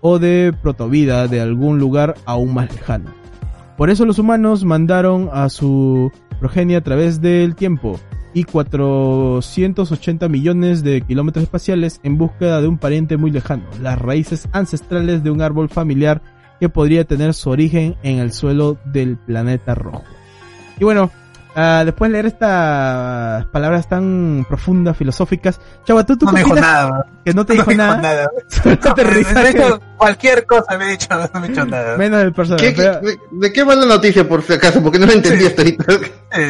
o 0.00 0.18
de 0.18 0.54
protovida 0.62 1.28
de 1.28 1.42
algún 1.42 1.78
lugar 1.78 2.14
aún 2.24 2.54
más 2.54 2.72
lejano. 2.72 3.10
Por 3.76 3.90
eso 3.90 4.06
los 4.06 4.18
humanos 4.18 4.64
mandaron 4.64 5.28
a 5.30 5.50
su 5.50 6.10
progenie 6.38 6.76
a 6.76 6.80
través 6.80 7.20
del 7.20 7.54
tiempo 7.54 8.00
y 8.32 8.44
480 8.44 10.26
millones 10.30 10.82
de 10.82 11.02
kilómetros 11.02 11.42
espaciales 11.42 12.00
en 12.02 12.16
búsqueda 12.16 12.62
de 12.62 12.68
un 12.68 12.78
pariente 12.78 13.18
muy 13.18 13.30
lejano, 13.30 13.64
las 13.82 13.98
raíces 13.98 14.48
ancestrales 14.52 15.22
de 15.22 15.30
un 15.30 15.42
árbol 15.42 15.68
familiar 15.68 16.22
que 16.60 16.70
podría 16.70 17.04
tener 17.04 17.34
su 17.34 17.50
origen 17.50 17.94
en 18.02 18.20
el 18.20 18.32
suelo 18.32 18.78
del 18.86 19.18
planeta 19.18 19.74
rojo. 19.74 20.02
Y 20.78 20.84
bueno, 20.84 21.10
ah, 21.54 21.82
después 21.84 22.10
de 22.10 22.12
leer 22.14 22.26
estas 22.26 23.46
palabras 23.46 23.88
tan 23.88 24.44
profundas, 24.48 24.96
filosóficas, 24.96 25.60
Chava, 25.84 26.04
¿tú, 26.04 26.16
tú 26.16 26.26
No 26.26 26.32
qué 26.32 26.38
me 26.38 26.44
dijo 26.44 26.54
nada. 26.56 27.06
Que 27.24 27.32
no 27.34 27.44
te 27.46 27.54
No 27.56 27.64
dijo 27.64 27.66
me 27.70 27.74
dijo 27.74 27.86
nada. 27.86 28.00
nada. 28.02 28.30
Solo 28.48 28.94
te 28.94 29.52
dijo 29.52 29.80
cualquier 29.96 30.46
cosa 30.46 30.78
me 30.78 30.86
he 30.86 30.90
dicho, 30.92 31.08
no 31.10 31.40
me 31.40 31.46
he 31.46 31.50
dicho 31.50 31.64
nada. 31.66 31.96
Menos 31.96 32.22
el 32.22 32.32
personaje. 32.32 32.66
¿Qué- 32.68 32.74
qué- 32.74 32.82
pero- 32.82 33.00
de, 33.00 33.18
de 33.32 33.52
qué 33.52 33.64
va 33.64 33.74
la 33.74 33.86
noticia, 33.86 34.26
por 34.28 34.42
si 34.42 34.52
acaso? 34.54 34.82
Porque 34.82 34.98
no 34.98 35.06
la 35.06 35.12
entendí 35.14 35.40
Sí. 35.40 35.46
hasta 35.46 35.62
ahorita. 35.62 35.84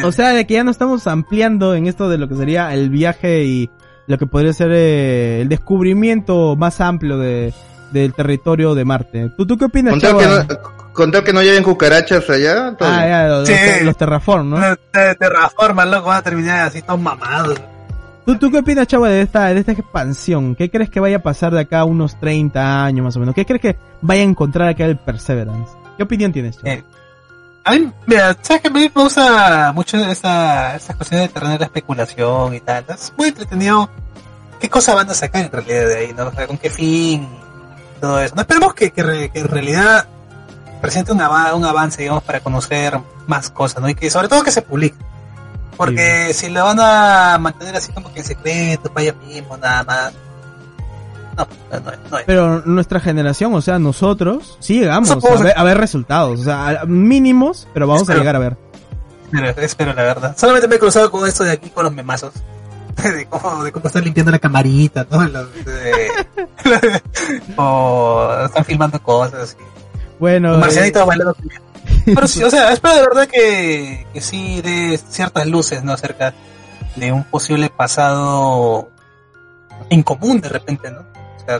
O 0.07 0.11
sea, 0.11 0.29
de 0.29 0.45
que 0.47 0.53
ya 0.55 0.63
no 0.63 0.71
estamos 0.71 1.07
ampliando 1.07 1.73
en 1.75 1.87
esto 1.87 2.07
de 2.09 2.17
lo 2.17 2.27
que 2.29 2.35
sería 2.35 2.73
el 2.73 2.89
viaje 2.89 3.43
y 3.43 3.69
lo 4.07 4.17
que 4.17 4.25
podría 4.27 4.53
ser 4.53 4.71
eh, 4.71 5.41
el 5.41 5.49
descubrimiento 5.49 6.55
más 6.55 6.81
amplio 6.81 7.17
de, 7.17 7.53
del 7.91 8.13
territorio 8.13 8.75
de 8.75 8.85
Marte. 8.85 9.31
¿Tú, 9.37 9.45
tú 9.47 9.57
qué 9.57 9.65
opinas, 9.65 9.95
que? 9.99 10.07
No, 10.91 10.93
contado 10.93 11.23
que 11.23 11.33
no 11.33 11.41
lleven 11.41 11.63
cucarachas 11.63 12.29
allá. 12.29 12.75
todo 12.77 12.89
Ah, 12.89 13.07
ya, 13.07 13.27
los, 13.27 13.47
Sí. 13.47 13.53
los- 13.77 13.81
los 13.83 13.97
terraform, 13.97 14.49
¿no? 14.51 14.75
te, 14.91 15.15
te 15.15 15.29
reforman, 15.29 15.89
loco, 15.91 16.07
van 16.09 16.17
a 16.17 16.21
terminar 16.21 16.67
así 16.67 16.81
todos 16.81 16.99
mamados. 16.99 17.59
¿Tú, 18.25 18.37
¿Tú 18.37 18.51
qué 18.51 18.59
opinas, 18.59 18.85
Chava, 18.87 19.09
de 19.09 19.21
esta, 19.21 19.47
de 19.47 19.59
esta 19.59 19.71
expansión? 19.71 20.55
¿Qué 20.55 20.69
crees 20.69 20.89
que 20.91 20.99
vaya 20.99 21.17
a 21.17 21.21
pasar 21.23 21.53
de 21.53 21.61
acá 21.61 21.79
a 21.79 21.85
unos 21.85 22.19
30 22.19 22.85
años 22.85 23.03
más 23.03 23.15
o 23.15 23.19
menos? 23.19 23.33
¿Qué 23.33 23.45
crees 23.45 23.61
que 23.61 23.77
vaya 24.01 24.21
a 24.21 24.25
encontrar 24.25 24.67
acá 24.69 24.85
el 24.85 24.97
Perseverance? 24.97 25.71
¿Qué 25.97 26.03
opinión 26.03 26.31
tienes, 26.31 26.57
Chava? 26.57 26.69
Eh, 26.75 26.83
A 27.63 27.71
mí, 27.73 27.91
mira, 28.07 28.35
sabes 28.41 28.61
que 28.63 28.67
a 28.69 28.71
mí 28.71 28.91
me 28.93 29.03
gusta 29.03 29.71
mucho 29.73 29.97
esa, 29.97 30.75
esas 30.75 30.95
cuestiones 30.95 31.27
de 31.27 31.33
terreno 31.33 31.53
de 31.53 31.59
la 31.59 31.65
especulación 31.65 32.55
y 32.55 32.59
tal. 32.59 32.85
Es 32.89 33.13
muy 33.17 33.27
entretenido. 33.29 33.89
¿Qué 34.59 34.69
cosa 34.69 34.93
van 34.95 35.09
a 35.09 35.13
sacar 35.13 35.45
en 35.45 35.51
realidad 35.51 35.87
de 35.87 35.97
ahí? 35.97 36.13
¿no? 36.15 36.27
O 36.27 36.31
sea, 36.31 36.47
¿Con 36.47 36.57
qué 36.57 36.69
fin? 36.69 37.27
Todo 37.99 38.19
eso. 38.19 38.33
No 38.35 38.41
esperemos 38.41 38.73
que, 38.73 38.91
que, 38.91 39.03
re- 39.03 39.29
que 39.29 39.39
en 39.39 39.47
realidad 39.47 40.07
presente 40.81 41.11
un, 41.11 41.19
ava- 41.21 41.53
un 41.53 41.63
avance, 41.65 42.01
digamos, 42.01 42.23
para 42.23 42.39
conocer 42.39 42.99
más 43.27 43.49
cosas, 43.49 43.81
¿no? 43.81 43.89
Y 43.89 43.95
que 43.95 44.09
sobre 44.09 44.27
todo 44.27 44.43
que 44.43 44.51
se 44.51 44.61
publique. 44.61 44.97
Porque 45.77 46.33
si 46.33 46.49
lo 46.49 46.63
van 46.65 46.79
a 46.79 47.37
mantener 47.39 47.75
así 47.75 47.91
como 47.91 48.11
que 48.13 48.19
en 48.19 48.25
secreto, 48.25 48.91
para 48.91 49.03
ellos 49.03 49.15
mismos, 49.25 49.57
nada 49.59 49.83
más. 49.83 50.13
No, 51.37 51.47
no, 51.71 51.79
no, 51.79 51.91
no. 52.11 52.17
Pero 52.25 52.61
nuestra 52.65 52.99
generación, 52.99 53.53
o 53.53 53.61
sea, 53.61 53.79
nosotros, 53.79 54.57
sí 54.59 54.79
llegamos 54.79 55.09
a 55.11 55.15
ver, 55.41 55.53
a 55.57 55.63
ver 55.63 55.77
resultados. 55.77 56.41
O 56.41 56.43
sea, 56.43 56.83
mínimos, 56.87 57.67
pero 57.73 57.87
vamos 57.87 58.09
a 58.09 58.15
llegar 58.15 58.35
a 58.35 58.39
ver. 58.39 58.57
Espero, 59.33 59.61
espero, 59.61 59.93
la 59.93 60.03
verdad. 60.03 60.35
Solamente 60.37 60.67
me 60.67 60.75
he 60.75 60.79
cruzado 60.79 61.09
con 61.09 61.25
esto 61.27 61.43
de 61.45 61.51
aquí 61.51 61.69
con 61.69 61.85
los 61.85 61.93
memazos. 61.93 62.33
De 63.01 63.25
cómo, 63.27 63.63
de 63.63 63.71
cómo 63.71 63.87
están 63.87 64.03
limpiando 64.03 64.31
la 64.31 64.37
camarita, 64.39 65.07
¿no? 65.09 65.23
Los, 65.23 65.47
de- 65.65 66.09
o 67.57 68.29
están 68.45 68.65
filmando 68.65 69.01
cosas. 69.01 69.55
Y... 69.59 69.63
Bueno, 70.21 70.53
Un 70.53 70.59
marcianito 70.59 70.99
eh, 70.99 71.05
bailando. 71.05 71.35
Pero 72.05 72.27
sí, 72.27 72.43
o 72.43 72.49
sea, 72.51 72.71
espero 72.71 72.93
de 72.93 73.01
verdad 73.01 73.27
que, 73.27 74.05
que 74.13 74.21
sí 74.21 74.61
dé 74.61 74.99
ciertas 75.09 75.47
luces, 75.47 75.83
¿no? 75.83 75.93
Acerca 75.93 76.35
de 76.95 77.11
un 77.11 77.23
posible 77.23 77.71
pasado 77.75 78.91
en 79.89 80.03
común 80.03 80.39
de 80.39 80.49
repente, 80.49 80.91
¿no? 80.91 80.99
O 80.99 81.45
sea, 81.45 81.59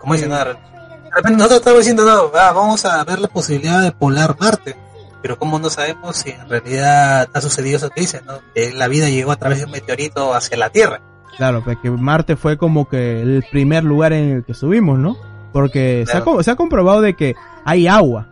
como 0.00 0.14
dicen, 0.14 0.30
¿no? 0.30 0.36
de 0.36 0.44
repente 0.44 1.36
nosotros 1.36 1.60
estamos 1.60 1.78
diciendo, 1.78 2.04
no, 2.04 2.36
ah, 2.36 2.50
vamos 2.52 2.84
a 2.84 3.04
ver 3.04 3.20
la 3.20 3.28
posibilidad 3.28 3.80
de 3.80 3.92
poblar 3.92 4.36
Marte. 4.40 4.74
Pero 5.22 5.38
como 5.38 5.60
no 5.60 5.70
sabemos 5.70 6.16
si 6.16 6.30
en 6.30 6.48
realidad 6.48 7.28
ha 7.32 7.40
sucedido 7.40 7.76
eso 7.76 7.90
que 7.90 8.00
dicen, 8.00 8.22
¿no? 8.26 8.40
Que 8.52 8.72
la 8.72 8.88
vida 8.88 9.10
llegó 9.10 9.30
a 9.30 9.36
través 9.36 9.58
de 9.60 9.66
un 9.66 9.70
meteorito 9.70 10.34
hacia 10.34 10.56
la 10.56 10.70
Tierra. 10.70 11.00
Claro, 11.36 11.62
pues 11.62 11.78
que 11.80 11.88
Marte 11.88 12.34
fue 12.34 12.58
como 12.58 12.88
que 12.88 13.22
el 13.22 13.44
primer 13.48 13.84
lugar 13.84 14.12
en 14.12 14.30
el 14.30 14.44
que 14.44 14.54
subimos, 14.54 14.98
¿no? 14.98 15.16
Porque 15.52 16.04
se, 16.06 16.16
ha, 16.16 16.24
se 16.42 16.56
comprobado 16.56 17.00
de 17.00 17.14
que 17.14 17.34
hay 17.64 17.86
agua. 17.86 18.28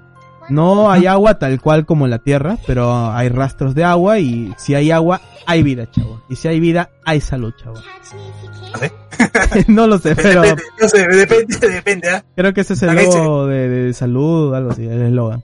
No 0.48 0.90
hay 0.90 1.06
agua 1.06 1.38
tal 1.38 1.60
cual 1.60 1.86
como 1.86 2.06
en 2.06 2.10
la 2.10 2.18
Tierra, 2.18 2.56
pero 2.66 3.12
hay 3.12 3.28
rastros 3.28 3.74
de 3.74 3.84
agua 3.84 4.18
y 4.18 4.52
si 4.58 4.74
hay 4.74 4.90
agua, 4.90 5.20
hay 5.46 5.62
vida, 5.62 5.88
chavo. 5.90 6.22
Y 6.28 6.34
si 6.36 6.48
hay 6.48 6.58
vida, 6.58 6.90
hay 7.04 7.20
salud, 7.20 7.52
chavo. 7.56 7.76
no 9.68 9.86
lo 9.86 9.98
sé, 9.98 10.16
pero 10.16 10.42
Depende, 10.42 10.62
no 10.80 10.88
sé, 10.88 11.06
depende, 11.08 11.68
depende, 11.68 12.08
¿ah? 12.10 12.24
creo 12.34 12.52
que 12.52 12.62
ese 12.62 12.74
es 12.74 12.82
el 12.82 12.94
logo 12.94 13.46
de, 13.46 13.68
de 13.68 13.92
salud, 13.94 14.54
algo 14.54 14.70
así, 14.72 14.84
el 14.86 15.02
eslogan. 15.02 15.42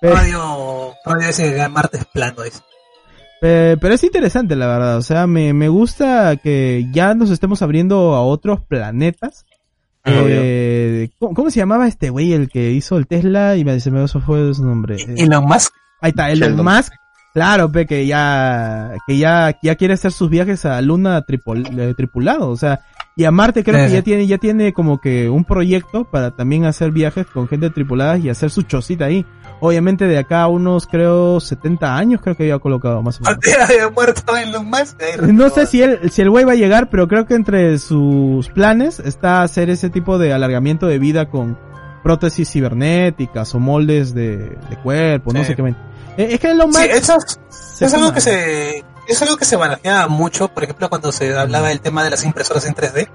Pero, 0.00 0.14
Radio, 0.14 0.92
radio 1.04 1.28
ese 1.28 1.54
que 1.54 1.68
Marte 1.68 1.98
es 1.98 2.04
plano, 2.06 2.42
dice. 2.42 2.60
pe- 3.40 3.76
pero 3.80 3.94
es 3.94 4.04
interesante, 4.04 4.56
la 4.56 4.66
verdad. 4.66 4.96
O 4.98 5.02
sea, 5.02 5.26
me, 5.26 5.54
me 5.54 5.68
gusta 5.68 6.36
que 6.36 6.86
ya 6.92 7.14
nos 7.14 7.30
estemos 7.30 7.62
abriendo 7.62 8.14
a 8.14 8.22
otros 8.22 8.60
planetas. 8.60 9.46
Eh, 10.04 11.10
¿cómo, 11.18 11.34
cómo 11.34 11.50
se 11.50 11.60
llamaba 11.60 11.86
este 11.88 12.10
güey 12.10 12.32
el 12.32 12.48
que 12.48 12.70
hizo 12.70 12.96
el 12.98 13.06
Tesla? 13.06 13.56
Y 13.56 13.64
me, 13.64 13.80
se 13.80 13.90
me 13.90 14.06
fue 14.06 14.54
su 14.54 14.64
nombre. 14.64 14.96
Eh, 14.96 15.14
Elon 15.18 15.44
Musk. 15.44 15.72
Ahí 16.00 16.10
está, 16.10 16.30
Elon 16.30 16.48
Sheldon. 16.50 16.66
Musk. 16.66 16.92
Claro, 17.32 17.72
pe, 17.72 17.84
que 17.86 18.06
ya, 18.06 18.92
que 19.08 19.18
ya, 19.18 19.58
ya 19.60 19.74
quiere 19.74 19.94
hacer 19.94 20.12
sus 20.12 20.30
viajes 20.30 20.64
a 20.66 20.80
Luna 20.80 21.24
tripul- 21.26 21.66
eh, 21.78 21.92
tripulado, 21.96 22.48
o 22.48 22.56
sea, 22.56 22.80
y 23.16 23.24
a 23.24 23.30
Marte 23.30 23.62
creo 23.62 23.78
Sí, 23.84 23.86
que 23.86 23.92
ya 23.92 24.02
tiene, 24.02 24.26
ya 24.26 24.38
tiene 24.38 24.72
como 24.72 25.00
que 25.00 25.28
un 25.28 25.44
proyecto 25.44 26.04
para 26.04 26.32
también 26.32 26.64
hacer 26.64 26.90
viajes 26.90 27.26
con 27.26 27.46
gente 27.46 27.70
tripulada 27.70 28.18
y 28.18 28.28
hacer 28.28 28.50
su 28.50 28.62
chocita 28.62 29.04
ahí. 29.04 29.24
Obviamente 29.60 30.06
de 30.06 30.18
acá 30.18 30.42
a 30.42 30.48
unos, 30.48 30.86
creo, 30.86 31.38
70 31.38 31.96
años 31.96 32.20
creo 32.20 32.36
que 32.36 32.42
había 32.42 32.58
colocado 32.58 33.00
más 33.02 33.20
o 33.20 33.24
menos. 33.24 33.38
había 33.68 33.88
muerto 33.88 34.36
Elon 34.36 34.66
Musk. 34.68 35.00
ahí 35.00 35.32
No 35.32 35.48
sé 35.48 35.66
si 35.66 35.80
él, 35.80 36.10
si 36.10 36.22
el 36.22 36.30
güey 36.30 36.44
va 36.44 36.52
a 36.52 36.56
llegar, 36.56 36.90
pero 36.90 37.06
creo 37.06 37.24
que 37.24 37.34
entre 37.34 37.78
sus 37.78 38.48
planes 38.48 38.98
está 38.98 39.42
hacer 39.42 39.70
ese 39.70 39.90
tipo 39.90 40.18
de 40.18 40.32
alargamiento 40.32 40.86
de 40.86 40.98
vida 40.98 41.30
con 41.30 41.56
prótesis 42.02 42.50
cibernéticas 42.50 43.54
o 43.54 43.60
moldes 43.60 44.12
de, 44.12 44.36
de 44.38 44.76
cuerpo, 44.82 45.32
no 45.32 45.44
sé 45.44 45.54
qué. 45.54 45.62
Eh, 46.16 46.28
Es 46.32 46.40
que 46.40 46.50
Elon 46.50 46.68
Musk 46.68 46.80
Sí, 46.82 46.88
eso 46.90 47.16
es, 47.80 47.94
algo 47.94 48.12
que 48.12 48.20
se 48.20 48.84
es 49.08 49.20
algo 49.22 49.36
que 49.36 49.44
se 49.44 49.56
barajeaba 49.56 50.08
mucho, 50.08 50.48
por 50.48 50.64
ejemplo, 50.64 50.88
cuando 50.88 51.12
se 51.12 51.36
hablaba 51.36 51.68
del 51.68 51.80
tema 51.80 52.02
de 52.04 52.10
las 52.10 52.24
impresoras 52.24 52.66
en 52.66 52.74
3D, 52.74 53.08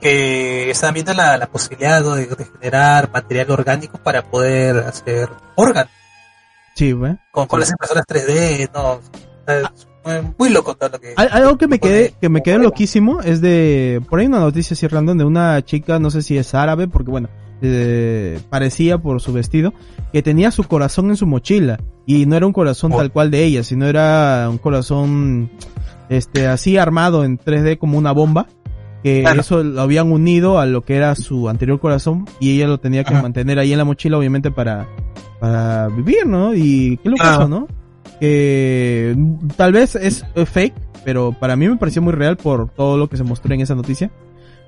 que 0.00 0.70
estaban 0.70 0.94
viendo 0.94 1.14
la, 1.14 1.36
la 1.38 1.46
posibilidad 1.46 2.02
de, 2.02 2.26
de 2.26 2.44
generar 2.44 3.10
material 3.12 3.50
orgánico 3.50 3.98
para 3.98 4.22
poder 4.22 4.76
hacer 4.78 5.28
órganos. 5.54 5.90
Sí, 6.74 6.92
güey. 6.92 7.16
con, 7.30 7.46
con 7.46 7.60
las 7.60 7.70
impresoras 7.70 8.04
3D, 8.06 8.70
no, 8.74 9.00
Eh, 10.08 10.22
Muy 10.38 10.50
loco 10.50 10.76
todo 10.76 10.90
lo 10.90 11.00
que... 11.00 11.14
Al- 11.16 11.30
Algo 11.32 11.56
que 11.58 11.66
me 11.66 11.80
quedé, 11.80 12.14
que 12.20 12.28
me 12.28 12.42
quedé 12.42 12.58
loquísimo 12.58 13.22
es 13.22 13.40
de, 13.40 14.00
por 14.08 14.20
ahí 14.20 14.26
una 14.26 14.38
noticia 14.38 14.74
así 14.74 14.86
random 14.86 15.18
de 15.18 15.24
una 15.24 15.64
chica, 15.64 15.98
no 15.98 16.10
sé 16.10 16.22
si 16.22 16.36
es 16.38 16.54
árabe, 16.54 16.86
porque 16.86 17.10
bueno, 17.10 17.28
eh, 17.62 18.38
parecía 18.50 18.98
por 18.98 19.20
su 19.20 19.32
vestido, 19.32 19.72
que 20.12 20.22
tenía 20.22 20.50
su 20.50 20.64
corazón 20.64 21.10
en 21.10 21.16
su 21.16 21.26
mochila. 21.26 21.78
Y 22.06 22.26
no 22.26 22.36
era 22.36 22.46
un 22.46 22.52
corazón 22.52 22.92
Oh. 22.92 22.98
tal 22.98 23.10
cual 23.10 23.30
de 23.30 23.44
ella, 23.44 23.62
sino 23.64 23.86
era 23.86 24.46
un 24.50 24.58
corazón, 24.58 25.50
este, 26.08 26.46
así 26.46 26.76
armado 26.76 27.24
en 27.24 27.38
3D 27.38 27.78
como 27.78 27.98
una 27.98 28.12
bomba. 28.12 28.46
Que 29.02 29.20
Claro. 29.22 29.40
eso 29.40 29.62
lo 29.62 29.80
habían 29.82 30.10
unido 30.10 30.58
a 30.58 30.66
lo 30.66 30.82
que 30.82 30.96
era 30.96 31.14
su 31.14 31.48
anterior 31.48 31.78
corazón 31.78 32.24
y 32.40 32.56
ella 32.56 32.66
lo 32.66 32.78
tenía 32.78 33.04
que 33.04 33.12
Ajá. 33.14 33.22
mantener 33.22 33.58
ahí 33.58 33.70
en 33.72 33.78
la 33.78 33.84
mochila, 33.84 34.18
obviamente 34.18 34.50
para, 34.50 34.88
para 35.38 35.88
vivir, 35.88 36.26
¿no? 36.26 36.54
Y 36.54 36.96
qué 37.02 37.10
Ah. 37.20 37.34
eso, 37.38 37.48
¿no? 37.48 37.68
Que 38.20 39.16
tal 39.56 39.72
vez 39.72 39.94
es 39.94 40.24
fake, 40.46 40.74
pero 41.04 41.32
para 41.38 41.54
mí 41.56 41.68
me 41.68 41.76
pareció 41.76 42.02
muy 42.02 42.12
real 42.14 42.36
por 42.36 42.68
todo 42.70 42.96
lo 42.96 43.08
que 43.08 43.16
se 43.16 43.22
mostró 43.24 43.54
en 43.54 43.60
esa 43.60 43.74
noticia. 43.74 44.10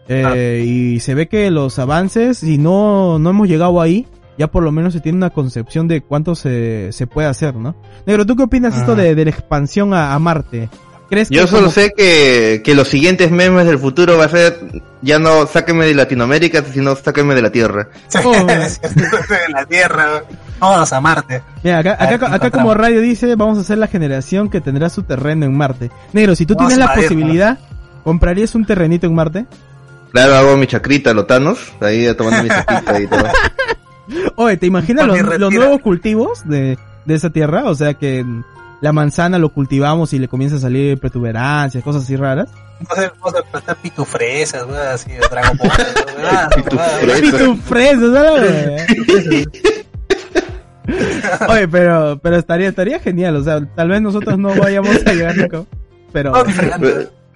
Eh, 0.08 0.64
Y 0.66 1.00
se 1.00 1.14
ve 1.14 1.28
que 1.28 1.50
los 1.50 1.78
avances, 1.78 2.38
si 2.38 2.58
no, 2.58 3.18
no 3.18 3.30
hemos 3.30 3.48
llegado 3.48 3.80
ahí, 3.80 4.06
ya 4.38 4.46
por 4.48 4.62
lo 4.62 4.70
menos 4.72 4.92
se 4.92 5.00
tiene 5.00 5.16
una 5.16 5.30
concepción 5.30 5.88
de 5.88 6.00
cuánto 6.00 6.34
se, 6.34 6.92
se 6.92 7.06
puede 7.06 7.28
hacer, 7.28 7.54
¿no? 7.56 7.74
Negro, 8.06 8.24
¿tú 8.24 8.36
qué 8.36 8.44
opinas 8.44 8.76
esto 8.76 8.92
Ah. 8.92 8.96
de, 8.96 9.14
de 9.14 9.24
la 9.24 9.30
expansión 9.30 9.92
a, 9.94 10.14
a 10.14 10.18
Marte? 10.18 10.68
¿Crees 11.10 11.30
que 11.30 11.36
Yo 11.36 11.46
solo 11.46 11.62
como- 11.62 11.72
sé 11.72 11.92
que, 11.96 12.60
que 12.62 12.74
los 12.74 12.86
siguientes 12.86 13.30
memes 13.30 13.64
del 13.66 13.78
futuro 13.78 14.18
va 14.18 14.26
a 14.26 14.28
ser 14.28 14.58
ya 15.00 15.18
no 15.18 15.46
sáquenme 15.46 15.86
de 15.86 15.94
Latinoamérica, 15.94 16.62
sino 16.72 16.94
sáquenme 16.96 17.34
de 17.34 17.42
la 17.42 17.50
Tierra. 17.50 17.88
Oh. 18.24 18.32
de 18.32 19.52
la 19.52 19.64
Tierra, 19.66 20.22
vamos 20.60 20.92
a 20.92 21.00
Marte. 21.00 21.42
Mira, 21.64 21.78
acá, 21.78 21.92
A 21.94 22.04
ver 22.06 22.14
acá, 22.14 22.28
qué 22.28 22.34
acá 22.36 22.50
como 22.50 22.74
radio 22.74 23.00
dice, 23.00 23.34
vamos 23.36 23.58
a 23.58 23.64
ser 23.64 23.78
la 23.78 23.86
generación 23.86 24.50
que 24.50 24.60
tendrá 24.60 24.88
su 24.90 25.02
terreno 25.02 25.46
en 25.46 25.56
Marte. 25.56 25.90
Negro, 26.12 26.34
si 26.36 26.44
tú 26.46 26.54
Vamos 26.54 26.72
tienes 26.74 26.86
la 26.86 26.94
posibilidad, 26.94 27.58
¿comprarías 28.04 28.54
un 28.54 28.64
terrenito 28.66 29.06
en 29.06 29.14
Marte? 29.14 29.46
Claro, 30.12 30.34
hago 30.34 30.56
mi 30.56 30.66
chacrita, 30.66 31.12
lotanos, 31.12 31.58
ahí 31.80 32.12
tomando 32.14 32.42
mi 32.42 32.48
chacrita 32.48 33.00
y 33.00 33.06
todo. 33.06 33.24
Oye, 34.36 34.56
¿te 34.56 34.66
imaginas 34.66 35.06
los, 35.06 35.38
los 35.38 35.52
nuevos 35.52 35.80
cultivos 35.80 36.48
de, 36.48 36.78
de 37.04 37.14
esa 37.14 37.30
tierra? 37.30 37.64
O 37.64 37.74
sea 37.74 37.94
que 37.94 38.24
la 38.80 38.92
manzana 38.92 39.38
lo 39.38 39.50
cultivamos 39.50 40.12
y 40.12 40.18
le 40.18 40.28
comienza 40.28 40.56
a 40.56 40.60
salir 40.60 40.98
protuberancias, 40.98 41.82
cosas 41.82 42.04
así 42.04 42.16
raras. 42.16 42.48
Vamos 42.80 42.98
a, 42.98 43.12
vamos 43.18 43.34
a 43.34 43.42
plantar 43.42 43.76
pitufresas, 43.76 44.66
¿no? 44.66 44.74
así 44.74 45.10
de 45.10 45.18
Dragon 45.18 45.56
Ball. 45.58 45.70
Pitufresas. 47.20 48.46
Oye, 51.48 51.68
pero, 51.68 52.18
pero 52.22 52.36
estaría, 52.36 52.68
estaría 52.68 52.98
genial, 53.00 53.36
o 53.36 53.42
sea, 53.42 53.60
tal 53.74 53.88
vez 53.88 54.00
nosotros 54.00 54.38
no 54.38 54.54
vayamos 54.54 54.96
a 55.06 55.12
llegar 55.12 55.36
nunca, 55.36 55.64
pero. 56.12 56.32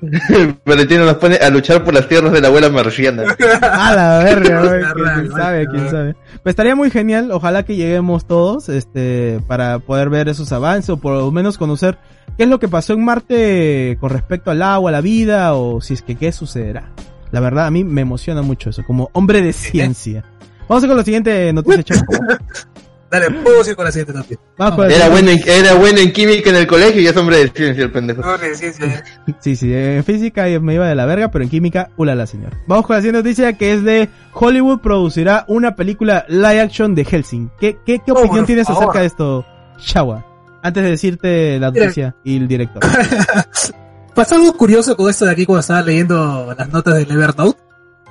Valentino 0.66 1.04
nos 1.04 1.16
pone 1.16 1.36
a 1.36 1.50
luchar 1.50 1.84
por 1.84 1.94
las 1.94 2.08
tierras 2.08 2.32
de 2.32 2.40
la 2.40 2.48
abuela 2.48 2.68
marciana. 2.68 3.36
a 3.62 3.94
la 3.94 4.18
verga, 4.18 4.92
quién 5.14 5.30
sabe, 5.30 5.66
quién 5.68 5.90
sabe. 5.90 6.16
Pues 6.42 6.52
estaría 6.52 6.74
muy 6.74 6.90
genial, 6.90 7.30
ojalá 7.30 7.64
que 7.64 7.76
lleguemos 7.76 8.26
todos, 8.26 8.68
este, 8.68 9.40
para 9.46 9.78
poder 9.78 10.10
ver 10.10 10.28
esos 10.28 10.52
avances 10.52 10.90
o 10.90 10.96
por 10.96 11.14
lo 11.14 11.30
menos 11.30 11.58
conocer 11.58 11.98
qué 12.36 12.44
es 12.44 12.48
lo 12.48 12.58
que 12.58 12.68
pasó 12.68 12.94
en 12.94 13.04
Marte 13.04 13.96
con 14.00 14.10
respecto 14.10 14.50
al 14.50 14.62
agua, 14.62 14.90
a 14.90 14.92
la 14.92 15.00
vida 15.00 15.54
o 15.54 15.80
si 15.80 15.94
es 15.94 16.02
que 16.02 16.16
qué 16.16 16.32
sucederá. 16.32 16.92
La 17.30 17.40
verdad, 17.40 17.66
a 17.66 17.70
mí 17.70 17.84
me 17.84 18.02
emociona 18.02 18.42
mucho 18.42 18.70
eso, 18.70 18.82
como 18.86 19.08
hombre 19.12 19.40
de 19.40 19.52
ciencia. 19.52 20.24
Vamos 20.68 20.82
a 20.82 20.86
ir 20.86 20.90
con 20.90 20.98
la 20.98 21.04
siguiente 21.04 21.52
noticia. 21.52 21.84
Dale, 23.12 23.30
puedo 23.30 23.60
ir 23.68 23.76
con 23.76 23.84
la 23.84 23.92
siguiente 23.92 24.14
con 24.56 24.88
la 24.88 24.94
Era 24.94 25.10
bueno, 25.10 25.30
en, 25.30 25.42
era 25.46 25.74
bueno 25.74 25.98
en 25.98 26.14
química 26.14 26.48
en 26.48 26.56
el 26.56 26.66
colegio 26.66 27.02
y 27.02 27.06
es 27.06 27.14
hombre 27.14 27.36
de 27.36 27.48
ciencia 27.50 27.84
el 27.84 27.92
pendejo. 27.92 28.22
No, 28.22 28.38
de 28.38 28.54
ciencia. 28.54 29.04
Sí, 29.40 29.54
sí, 29.54 29.70
en 29.74 30.02
física 30.02 30.46
me 30.62 30.74
iba 30.74 30.88
de 30.88 30.94
la 30.94 31.04
verga, 31.04 31.30
pero 31.30 31.44
en 31.44 31.50
química, 31.50 31.90
ulala, 31.98 32.26
señor. 32.26 32.54
Vamos 32.66 32.86
con 32.86 32.96
la 32.96 33.02
siguiente 33.02 33.22
noticia 33.22 33.52
que 33.52 33.74
es 33.74 33.84
de 33.84 34.08
Hollywood 34.32 34.80
producirá 34.80 35.44
una 35.46 35.76
película 35.76 36.24
live 36.26 36.60
action 36.62 36.94
de 36.94 37.04
Helsing. 37.04 37.50
¿Qué, 37.60 37.76
qué, 37.84 38.00
qué 38.04 38.12
opinión 38.12 38.46
tienes 38.46 38.66
favor. 38.66 38.84
acerca 38.84 39.00
de 39.00 39.06
esto, 39.06 39.44
Shawa? 39.78 40.24
Antes 40.62 40.82
de 40.82 40.90
decirte 40.90 41.58
la 41.58 41.70
Mira. 41.70 41.84
noticia 41.84 42.16
y 42.24 42.38
el 42.38 42.48
director. 42.48 42.82
Pasó 44.14 44.36
algo 44.36 44.54
curioso 44.56 44.96
con 44.96 45.10
esto 45.10 45.26
de 45.26 45.32
aquí 45.32 45.44
cuando 45.44 45.60
estaba 45.60 45.82
leyendo 45.82 46.54
las 46.56 46.68
notas 46.70 46.94
del 46.94 47.10
Evernote. 47.10 47.60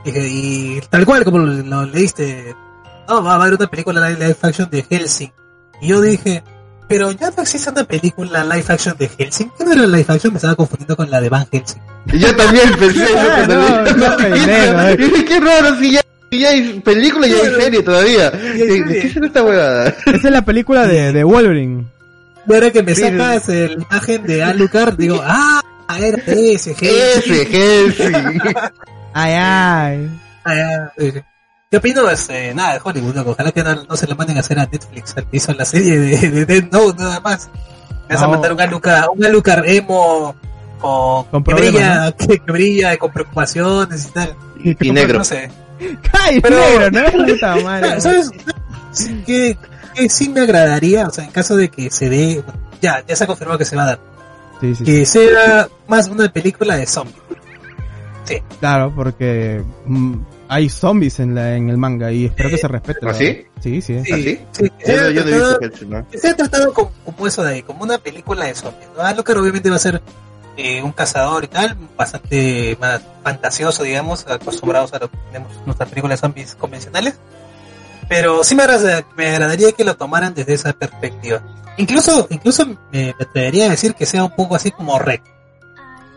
Y, 0.06 0.10
y 0.78 0.82
tal 0.92 1.06
cual 1.06 1.24
como 1.24 1.40
lo, 1.40 1.54
lo 1.54 1.86
leíste, 1.86 2.56
no, 3.12 3.24
va 3.24 3.34
a 3.34 3.36
haber 3.36 3.56
una 3.56 3.68
película 3.68 4.10
live, 4.10 4.20
live 4.26 4.38
action 4.42 4.70
de 4.70 4.84
Helsing. 4.90 5.32
Y 5.82 5.88
yo 5.88 6.02
dije, 6.02 6.44
pero 6.88 7.12
ya 7.12 7.32
no 7.32 7.44
existe 7.44 7.70
una 7.70 7.84
película 7.84 8.44
live 8.44 8.66
action 8.68 8.96
de 8.98 9.08
Helsing. 9.10 9.52
¿Qué 9.58 9.66
no 9.66 9.74
era 9.74 9.86
live 9.86 10.06
action? 10.08 10.34
Me 10.34 10.38
estaba 10.38 10.56
confundiendo 10.56 10.96
con 10.96 11.10
la 11.10 11.20
de 11.22 11.30
Van 11.30 11.48
Helsing. 11.52 11.82
Y 12.14 12.20
Yo 12.20 12.36
también 12.36 12.72
pensé 12.80 13.04
eso 13.04 13.18
Ah, 13.18 13.46
no, 13.48 14.10
no, 14.10 14.18
pendejo, 14.18 14.82
eh. 14.82 14.98
Dije, 14.98 15.26
qué 15.26 15.40
raro 15.40 15.76
si 15.78 15.92
ya, 15.92 16.02
si 16.32 16.40
ya 16.40 16.50
hay 16.50 16.80
película 16.80 17.28
y 17.28 17.34
hay 17.34 17.56
serie 17.62 17.84
todavía. 17.84 18.32
hay 18.34 18.82
¿De 18.82 19.00
qué 19.02 19.10
será 19.10 19.28
esta 19.28 19.44
huevada? 19.44 19.88
Esa 20.06 20.28
es 20.28 20.32
la 20.32 20.46
película 20.46 20.88
de, 20.88 21.12
de 21.14 21.24
Wolverine. 21.24 21.86
Era 22.50 22.72
que 22.72 22.84
me 22.84 22.96
Sí, 22.96 23.02
sacas 23.02 23.48
la 23.48 23.72
imagen 23.72 24.24
de 24.24 24.44
Alucard, 24.44 24.96
digo, 24.98 25.22
ah, 25.24 25.62
era 26.00 26.18
ese 26.26 26.74
Helsing. 26.74 27.34
Ese, 27.34 27.46
Helsing. 27.46 28.42
Ay, 29.14 29.34
ay. 30.46 31.31
¿Qué 31.72 31.78
opino? 31.78 32.10
Este, 32.10 32.54
nada, 32.54 32.74
de 32.74 32.82
Hollywood, 32.84 33.16
loco. 33.16 33.32
Ojalá 33.32 33.52
que 33.54 33.64
no, 33.64 33.74
no 33.86 33.96
se 33.96 34.06
le 34.06 34.14
manden 34.14 34.36
a 34.36 34.42
hacer 34.42 34.60
a 34.60 34.66
Netflix, 34.66 35.16
al 35.16 35.26
que 35.26 35.38
hizo 35.38 35.54
la 35.54 35.64
serie 35.64 35.98
de, 35.98 36.30
de 36.30 36.46
Death 36.46 36.70
Note, 36.74 37.02
nada 37.02 37.22
más. 37.22 37.50
Me 38.10 38.16
vas 38.16 38.24
a 38.24 38.26
No. 38.26 38.32
mandar 38.34 38.52
un 38.54 38.60
Alucard, 38.62 39.10
un 39.16 39.24
Alucard 39.26 39.66
emo, 39.70 40.36
con, 40.82 41.24
Con 41.26 41.44
que 41.46 41.54
brilla, 41.54 42.12
que, 42.12 42.28
que 42.40 42.52
brilla, 42.52 42.98
con 42.98 43.12
preocupaciones 43.14 44.06
y 44.08 44.12
tal. 44.12 44.36
Y 44.62 44.92
negro. 44.92 45.20
No 45.20 45.24
sé. 45.24 45.50
¡Ay, 46.12 46.42
Pero- 46.42 46.58
negro, 46.90 46.92
no! 46.92 47.26
Puta 47.34 47.56
madre. 47.64 48.02
¿Sabes? 48.02 48.30
Que, 49.26 49.58
que 49.96 50.10
sí 50.10 50.28
me 50.28 50.42
agradaría, 50.42 51.08
o 51.08 51.10
sea, 51.10 51.24
en 51.24 51.32
caso 51.32 51.56
de 51.56 51.70
que 51.70 51.90
se 51.90 52.10
dé, 52.10 52.44
ya, 52.82 53.02
ya 53.08 53.16
se 53.16 53.24
ha 53.24 53.28
confirmado 53.28 53.58
que 53.58 53.64
se 53.66 53.78
va 53.78 53.84
a 53.84 53.86
dar, 53.86 54.00
Sí, 54.60 54.76
sí, 54.76 54.76
sí. 54.76 54.84
que 54.84 55.06
sea 55.06 55.70
más 55.88 56.10
una 56.10 56.28
película 56.28 56.76
de 56.76 56.86
zombies. 56.86 57.16
Claro, 58.60 58.94
porque 58.96 59.64
mm, 59.86 60.16
hay 60.54 60.68
zombies 60.68 61.20
en, 61.22 61.34
la, 61.34 61.56
en 61.56 61.70
el 61.70 61.78
manga 61.78 62.12
y 62.12 62.26
espero 62.26 62.50
que 62.50 62.58
se 62.58 62.68
respete. 62.68 63.00
¿Ah, 63.08 63.14
sí? 63.14 63.46
Sí, 63.62 63.82
sí. 63.82 63.96
¿Ah, 63.98 65.10
Yo, 65.10 65.24
no 65.24 66.00
he 66.24 66.34
tratado- 66.34 66.74
como, 66.74 66.92
como 67.06 67.26
eso 67.28 67.42
de 67.44 67.54
ahí, 67.54 67.64
como 67.64 67.84
una 67.84 67.98
película 68.00 68.46
de 68.46 68.54
zombies. 68.56 68.90
¿no? 68.96 69.02
Alucard 69.02 69.38
obviamente 69.38 69.70
va 69.70 69.78
a 69.78 69.80
ser 69.80 70.02
eh, 70.58 70.82
un 70.84 70.92
cazador 70.92 71.46
y 71.46 71.48
tal, 71.48 71.78
bastante 71.96 72.78
más 72.82 73.02
fantasioso, 73.24 73.84
digamos, 73.84 74.28
acostumbrados 74.28 74.92
a 74.94 75.00
lo 75.00 75.10
que 75.10 75.18
tenemos 75.32 75.56
en 75.56 75.66
nuestras 75.66 75.88
películas 75.88 76.20
de 76.20 76.28
zombies 76.28 76.56
convencionales. 76.56 77.16
Pero 78.10 78.44
sí 78.44 78.54
me, 78.56 78.64
agrada- 78.64 79.06
me 79.16 79.30
agradaría 79.30 79.72
que 79.72 79.86
lo 79.86 79.96
tomaran 79.96 80.34
desde 80.34 80.54
esa 80.56 80.74
perspectiva. 80.74 81.42
Incluso, 81.78 82.28
incluso 82.30 82.66
me, 82.66 82.76
me 82.92 83.10
atrevería 83.18 83.68
a 83.68 83.70
decir 83.70 83.96
que 83.96 84.06
sea 84.06 84.26
un 84.26 84.36
poco 84.36 84.56
así 84.56 84.70
como 84.72 85.00
Rec. 85.00 85.22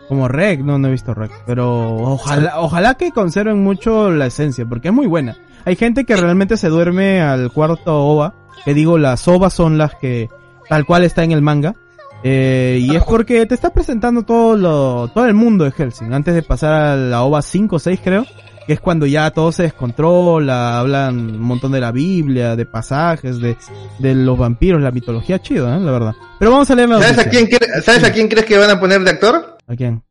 Como 0.07 0.27
Rec, 0.27 0.61
no, 0.61 0.77
no 0.77 0.87
he 0.87 0.91
visto 0.91 1.13
Rec. 1.13 1.31
Pero 1.45 1.95
ojalá, 1.95 2.59
ojalá 2.59 2.93
que 2.95 3.11
conserven 3.11 3.63
mucho 3.63 4.11
la 4.11 4.27
esencia, 4.27 4.65
porque 4.65 4.89
es 4.89 4.93
muy 4.93 5.07
buena. 5.07 5.35
Hay 5.65 5.75
gente 5.75 6.05
que 6.05 6.15
realmente 6.15 6.57
se 6.57 6.69
duerme 6.69 7.21
al 7.21 7.51
cuarto 7.51 8.05
OVA. 8.05 8.33
Que 8.63 8.73
digo, 8.73 8.97
las 8.97 9.27
OVA 9.27 9.49
son 9.49 9.77
las 9.77 9.95
que 9.95 10.29
tal 10.69 10.85
cual 10.85 11.03
está 11.03 11.23
en 11.23 11.31
el 11.31 11.41
manga. 11.41 11.75
Eh, 12.23 12.79
y 12.81 12.95
es 12.95 13.03
porque 13.03 13.45
te 13.45 13.53
está 13.53 13.71
presentando 13.71 14.23
todo 14.23 14.55
lo, 14.55 15.07
todo 15.09 15.25
el 15.25 15.33
mundo 15.33 15.63
de 15.63 15.71
Helsing. 15.71 16.13
Antes 16.13 16.33
de 16.33 16.41
pasar 16.41 16.73
a 16.73 16.95
la 16.95 17.23
OVA 17.23 17.41
5 17.41 17.75
o 17.75 17.79
6 17.79 17.99
creo. 18.03 18.25
Que 18.67 18.73
es 18.73 18.79
cuando 18.79 19.05
ya 19.05 19.29
todo 19.31 19.51
se 19.51 19.63
descontrola, 19.63 20.79
hablan 20.79 21.17
un 21.17 21.39
montón 21.41 21.71
de 21.71 21.79
la 21.79 21.91
Biblia, 21.91 22.55
de 22.55 22.65
pasajes, 22.65 23.39
de, 23.39 23.55
de 23.99 24.15
los 24.15 24.37
vampiros, 24.37 24.81
la 24.81 24.91
mitología 24.91 25.39
chido, 25.39 25.67
¿eh? 25.71 25.79
la 25.79 25.91
verdad. 25.91 26.13
Pero 26.39 26.51
vamos 26.51 26.69
a 26.71 26.75
leer 26.75 26.89
la 26.89 26.99
¿Sabes 27.01 27.19
a, 27.19 27.29
quién, 27.29 27.47
¿Sabes 27.83 28.03
a 28.03 28.11
quién 28.11 28.27
crees 28.27 28.45
que 28.45 28.57
van 28.57 28.69
a 28.71 28.79
poner 28.79 29.01
de 29.03 29.11
actor? 29.11 29.57
¿A 29.67 29.75
quién? 29.75 30.01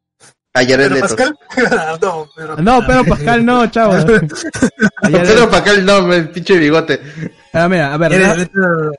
A 0.57 0.61
Jared 0.61 0.76
¿Pero 0.88 0.94
Leto. 0.94 1.07
Pascal? 1.09 1.34
no, 2.00 2.28
pero, 2.36 2.57
No, 2.59 2.86
pero 2.86 3.05
Pascal 3.05 3.44
no, 3.44 3.66
chavo. 3.72 3.94
Pero 5.02 5.50
Pascal 5.50 5.84
no, 5.84 6.12
el 6.12 6.28
pinche 6.30 6.57
bigote. 6.57 7.00
Ah, 7.52 7.68
mira, 7.68 7.92
a 7.92 7.96
ver, 7.96 8.12
Jared 8.12 8.38
Leto- 8.38 8.92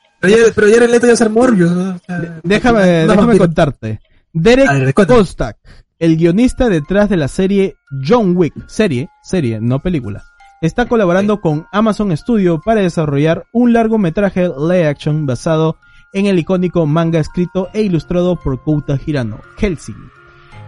pero 0.55 0.67
Jared 0.67 0.89
Leto 0.89 1.05
ya 1.05 1.11
va 1.11 1.13
a 1.13 1.17
ser 1.17 1.29
Morbius. 1.29 1.71
¿no? 1.71 1.99
Déjame, 2.43 2.79
no, 2.81 3.11
déjame 3.11 3.15
vampiro. 3.15 3.37
contarte. 3.45 3.99
Derek 4.38 4.69
ver. 4.69 4.93
Kostak, 5.07 5.57
el 5.97 6.17
guionista 6.17 6.67
detrás 6.67 7.07
de 7.09 7.15
la 7.15 7.29
serie 7.29 7.77
John 8.05 8.36
Wick, 8.36 8.53
serie, 8.67 9.07
serie, 9.23 9.61
no 9.61 9.81
película, 9.81 10.25
está 10.61 10.88
colaborando 10.88 11.39
con 11.39 11.67
Amazon 11.71 12.15
Studio 12.17 12.59
para 12.59 12.81
desarrollar 12.81 13.45
un 13.53 13.71
largometraje 13.71 14.49
live 14.49 14.88
action 14.88 15.25
basado 15.25 15.77
en 16.11 16.25
el 16.25 16.38
icónico 16.38 16.86
manga 16.86 17.21
escrito 17.21 17.69
e 17.73 17.83
ilustrado 17.83 18.36
por 18.36 18.61
Kouta 18.61 18.99
Hirano, 19.05 19.39
Helsing. 19.57 20.11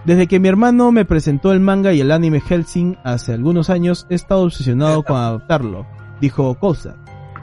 Desde 0.05 0.28
que 0.28 0.39
mi 0.39 0.47
hermano 0.47 0.93
me 0.93 1.03
presentó 1.03 1.51
el 1.51 1.59
manga 1.59 1.91
y 1.91 1.99
el 1.99 2.13
anime 2.13 2.39
Helsing 2.39 2.95
hace 3.03 3.34
algunos 3.34 3.70
años, 3.70 4.07
he 4.09 4.15
estado 4.15 4.43
obsesionado 4.43 5.03
con 5.03 5.18
adaptarlo, 5.18 5.86
dijo 6.22 6.55
Kostak. 6.55 6.95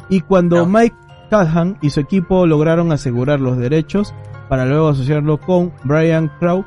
Y 0.08 0.20
cuando. 0.20 0.64
Mike 0.64 0.96
Callahan 1.28 1.76
y 1.82 1.90
su 1.90 2.00
equipo 2.00 2.46
lograron 2.46 2.92
asegurar 2.92 3.40
los 3.40 3.58
derechos, 3.58 4.14
para 4.48 4.66
luego 4.66 4.88
asociarlo 4.88 5.38
con 5.38 5.72
Brian 5.84 6.30
Crow 6.38 6.64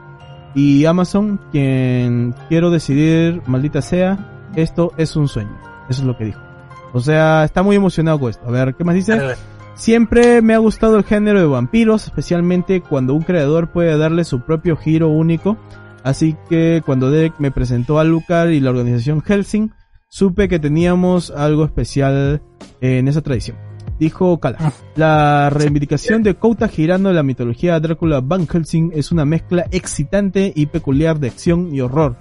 y 0.55 0.85
Amazon, 0.85 1.39
quien 1.51 2.33
quiero 2.49 2.71
decidir, 2.71 3.41
maldita 3.45 3.81
sea, 3.81 4.49
esto 4.55 4.91
es 4.97 5.15
un 5.15 5.27
sueño. 5.27 5.55
Eso 5.89 6.01
es 6.01 6.07
lo 6.07 6.17
que 6.17 6.25
dijo. 6.25 6.41
O 6.93 6.99
sea, 6.99 7.43
está 7.43 7.63
muy 7.63 7.75
emocionado 7.75 8.19
con 8.19 8.29
esto. 8.29 8.47
A 8.47 8.51
ver, 8.51 8.75
¿qué 8.75 8.83
más 8.83 8.95
dice? 8.95 9.35
Siempre 9.75 10.41
me 10.41 10.55
ha 10.55 10.57
gustado 10.57 10.97
el 10.97 11.03
género 11.03 11.39
de 11.39 11.45
vampiros, 11.45 12.05
especialmente 12.05 12.81
cuando 12.81 13.13
un 13.13 13.21
creador 13.21 13.71
puede 13.71 13.95
darle 13.97 14.23
su 14.23 14.41
propio 14.41 14.75
giro 14.75 15.09
único. 15.09 15.57
Así 16.03 16.35
que 16.49 16.81
cuando 16.85 17.11
Derek 17.11 17.35
me 17.37 17.51
presentó 17.51 17.99
a 17.99 18.03
Lucar 18.03 18.49
y 18.49 18.59
la 18.59 18.71
organización 18.71 19.21
Helsing, 19.21 19.71
supe 20.09 20.47
que 20.47 20.57
teníamos 20.57 21.29
algo 21.31 21.65
especial 21.65 22.41
en 22.81 23.07
esa 23.07 23.21
tradición. 23.21 23.66
Dijo 23.99 24.39
Kala. 24.39 24.73
La 24.95 25.49
reivindicación 25.49 26.23
de 26.23 26.35
Kouta 26.35 26.67
girando 26.67 27.11
la 27.13 27.23
mitología 27.23 27.73
de 27.73 27.79
Drácula 27.81 28.21
Van 28.21 28.47
Helsing 28.47 28.91
es 28.93 29.11
una 29.11 29.25
mezcla 29.25 29.65
excitante 29.71 30.53
y 30.55 30.67
peculiar 30.67 31.19
de 31.19 31.27
acción 31.27 31.73
y 31.73 31.81
horror, 31.81 32.17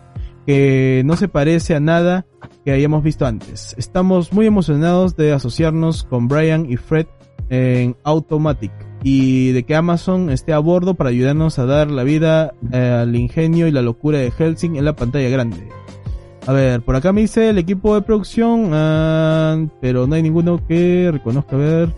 que 0.47 1.03
no 1.05 1.17
se 1.17 1.29
parece 1.29 1.75
a 1.75 1.81
nada 1.81 2.27
que 2.65 2.73
hayamos 2.73 3.03
visto 3.03 3.27
antes. 3.27 3.75
Estamos 3.79 4.33
muy 4.33 4.47
emocionados 4.47 5.17
de 5.17 5.33
asociarnos 5.33 6.05
con 6.05 6.29
Brian 6.29 6.71
y 6.71 6.77
Fred 6.77 7.07
en 7.49 7.97
Automatic 8.05 8.73
y 9.03 9.53
de 9.53 9.65
que 9.65 9.77
Amazon 9.77 10.31
esté 10.31 10.53
a 10.53 10.59
bordo 10.59 10.95
para 10.95 11.11
ayudarnos 11.11 11.59
a 11.59 11.67
dar 11.67 11.91
la 11.91 12.03
vida 12.03 12.55
eh, 12.73 12.99
al 13.03 13.15
ingenio 13.15 13.69
y 13.69 13.71
la 13.71 13.83
locura 13.83 14.19
de 14.19 14.31
Helsing 14.31 14.77
en 14.77 14.85
la 14.85 14.97
pantalla 14.97 15.29
grande. 15.29 15.69
A 16.47 16.53
ver, 16.53 16.81
por 16.83 16.95
acá 16.95 17.13
me 17.13 17.23
dice 17.23 17.49
el 17.49 17.59
equipo 17.59 17.95
de 17.95 18.03
producción, 18.03 18.71
ah, 18.73 19.57
pero 19.81 20.07
no 20.07 20.15
hay 20.15 20.23
ninguno 20.23 20.61
que 20.67 21.11
reconozca. 21.13 21.57
A 21.57 21.59
ver, 21.59 21.89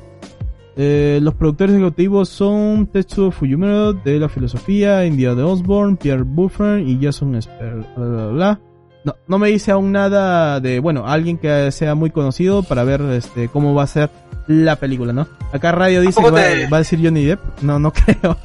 eh, 0.76 1.18
los 1.22 1.34
productores 1.34 1.74
ejecutivos 1.74 2.28
son 2.30 2.86
Tetsuo 2.86 3.30
Fujimura 3.30 3.92
de 3.92 4.18
la 4.18 4.28
filosofía, 4.28 5.04
India 5.04 5.34
de 5.34 5.42
Osborne, 5.42 5.96
Pierre 6.00 6.22
Buffer 6.22 6.80
y 6.80 6.98
Jason 7.02 7.34
Esper. 7.34 7.74
Bla, 7.96 8.06
bla, 8.06 8.26
bla. 8.28 8.60
No, 9.04 9.14
no 9.26 9.38
me 9.38 9.48
dice 9.48 9.70
aún 9.70 9.92
nada 9.92 10.60
de, 10.60 10.80
bueno, 10.80 11.06
alguien 11.06 11.36
que 11.38 11.70
sea 11.70 11.94
muy 11.94 12.10
conocido 12.10 12.62
para 12.62 12.84
ver 12.84 13.00
este 13.02 13.48
cómo 13.48 13.74
va 13.74 13.82
a 13.84 13.86
ser 13.86 14.10
la 14.46 14.76
película, 14.76 15.12
¿no? 15.12 15.26
Acá 15.52 15.72
Radio 15.72 16.00
dice 16.00 16.22
que 16.22 16.30
va, 16.30 16.40
va 16.72 16.76
a 16.76 16.80
decir 16.80 16.98
Johnny 17.02 17.24
Depp. 17.24 17.40
No, 17.62 17.78
no 17.78 17.92
creo. 17.92 18.36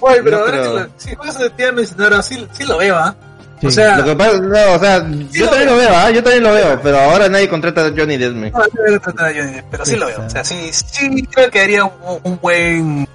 Oye, 0.00 0.20
pero 0.22 0.38
No 0.38 0.44
ahora 0.44 0.52
creo. 0.60 0.74
que 0.74 0.80
lo- 0.82 0.88
si 0.96 1.14
juegas 1.16 1.38
de 1.38 1.50
te 1.50 1.72
mencionaron, 1.72 2.22
sí, 2.22 2.46
sí 2.52 2.64
lo 2.64 2.78
veo, 2.78 2.96
¿ah? 2.96 3.14
Sí. 3.62 3.68
O 3.68 3.70
sea, 3.70 3.98
Lo 3.98 4.04
que 4.04 4.16
pasa, 4.16 4.40
no, 4.40 4.72
o 4.74 4.78
sea, 4.80 5.08
yo 5.30 5.44
lo 5.44 5.50
también 5.50 5.68
veo. 5.68 5.70
lo 5.70 5.76
veo, 5.76 5.90
¿ah? 5.94 6.10
Yo 6.10 6.22
también 6.24 6.42
lo 6.42 6.52
veo, 6.52 6.80
pero 6.82 6.98
ahora 6.98 7.28
nadie 7.28 7.48
contrata 7.48 7.86
a 7.86 7.90
Johnny 7.96 8.16
Depp. 8.16 8.34
no, 8.34 8.40
no 8.50 8.50
voy 8.50 8.94
a 8.94 9.00
Johnny 9.00 9.52
Depp, 9.52 9.66
pero 9.70 9.86
sí 9.86 9.94
lo 9.96 10.06
veo. 10.06 10.26
O 10.26 10.28
sea, 10.28 10.42
sí, 10.42 10.70
sí 10.72 11.28
creo 11.30 11.48
que 11.48 11.60
haría 11.60 11.84
un, 11.84 11.92
un 12.24 12.40
buen 12.42 13.08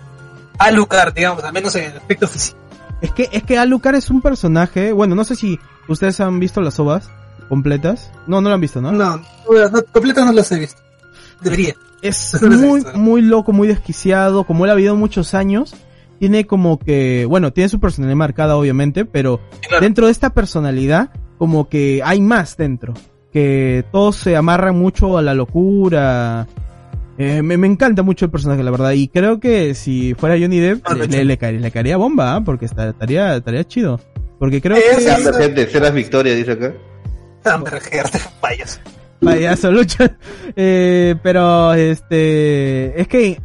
Alucard, 0.57 1.13
digamos, 1.13 1.43
al 1.43 1.51
menos 1.51 1.75
en 1.75 1.91
el 1.91 1.97
aspecto 1.97 2.29
físico. 2.29 2.57
Es 3.01 3.11
que, 3.11 3.27
es 3.31 3.43
que 3.43 3.57
Alucard 3.57 3.95
es 3.95 4.09
un 4.09 4.21
personaje, 4.21 4.93
bueno, 4.93 5.15
no 5.15 5.25
sé 5.25 5.35
si 5.35 5.59
ustedes 5.89 6.19
han 6.21 6.39
visto 6.39 6.61
las 6.61 6.79
ovas 6.79 7.09
completas. 7.49 8.09
No, 8.25 8.39
no 8.39 8.47
lo 8.47 8.55
han 8.55 8.61
visto, 8.61 8.81
¿no? 8.81 8.93
No, 8.93 9.17
no, 9.17 9.69
no 9.69 9.83
completas 9.91 10.25
no 10.25 10.31
las 10.31 10.49
he 10.53 10.59
visto. 10.59 10.81
Debería. 11.41 11.75
Es 12.01 12.41
muy, 12.41 12.81
no. 12.81 12.93
muy 12.93 13.21
loco, 13.21 13.51
muy 13.51 13.67
desquiciado, 13.67 14.45
como 14.45 14.65
él 14.65 14.71
ha 14.71 14.75
vivido 14.75 14.95
muchos 14.95 15.33
años. 15.33 15.75
Tiene 16.19 16.45
como 16.47 16.79
que, 16.79 17.25
bueno, 17.27 17.53
tiene 17.53 17.69
su 17.69 17.79
personalidad 17.79 18.15
marcada 18.17 18.55
obviamente, 18.57 19.05
pero 19.05 19.39
Claro. 19.67 19.83
dentro 19.83 20.05
de 20.07 20.11
esta 20.11 20.31
personalidad, 20.31 21.09
como 21.37 21.69
que 21.69 22.01
hay 22.03 22.21
más 22.21 22.57
dentro. 22.57 22.93
Que 23.31 23.83
todos 23.91 24.15
se 24.15 24.35
amarran 24.35 24.77
mucho 24.77 25.17
a 25.17 25.21
la 25.21 25.33
locura. 25.35 26.47
Eh, 27.19 27.41
me, 27.41 27.57
me 27.57 27.67
encanta 27.67 28.01
mucho 28.03 28.25
el 28.25 28.31
personaje, 28.31 28.63
la 28.63 28.71
verdad. 28.71 28.91
Y 28.91 29.07
creo 29.09 29.39
que 29.39 29.75
si 29.75 30.13
fuera 30.15 30.35
Johnny 30.39 30.59
Depp, 30.59 30.81
Ah, 30.85 30.93
le, 30.95 31.07
le, 31.07 31.25
le 31.25 31.37
caería, 31.37 31.59
le 31.61 31.71
caería 31.71 31.97
bomba, 31.97 32.35
¿ah? 32.35 32.41
porque 32.43 32.65
estaría, 32.65 33.35
estaría 33.35 33.63
chido. 33.63 33.99
Porque 34.39 34.61
creo 34.61 34.77
Es- 34.77 35.03
que... 35.05 35.11
Amber 35.11 35.33
Heard 35.41 35.53
de 35.55 35.65
Ceras 35.67 35.93
Victoria, 35.93 36.33
dice 36.35 36.51
acá. 36.53 36.73
Amber 37.45 37.73
Heard, 37.91 38.09
payas. 38.41 38.79
payaso 39.21 39.71
lucha. 39.71 40.15
Eh, 40.55 41.15
pero 41.23 41.73
este 41.73 42.99
es 43.01 43.07
que 43.07 43.41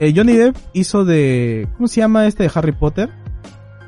eh, 0.00 0.12
Johnny 0.14 0.34
Depp 0.34 0.56
hizo 0.72 1.04
de 1.04 1.68
¿cómo 1.76 1.88
se 1.88 2.00
llama 2.00 2.26
este 2.26 2.44
de 2.44 2.50
Harry 2.54 2.72
Potter? 2.72 3.08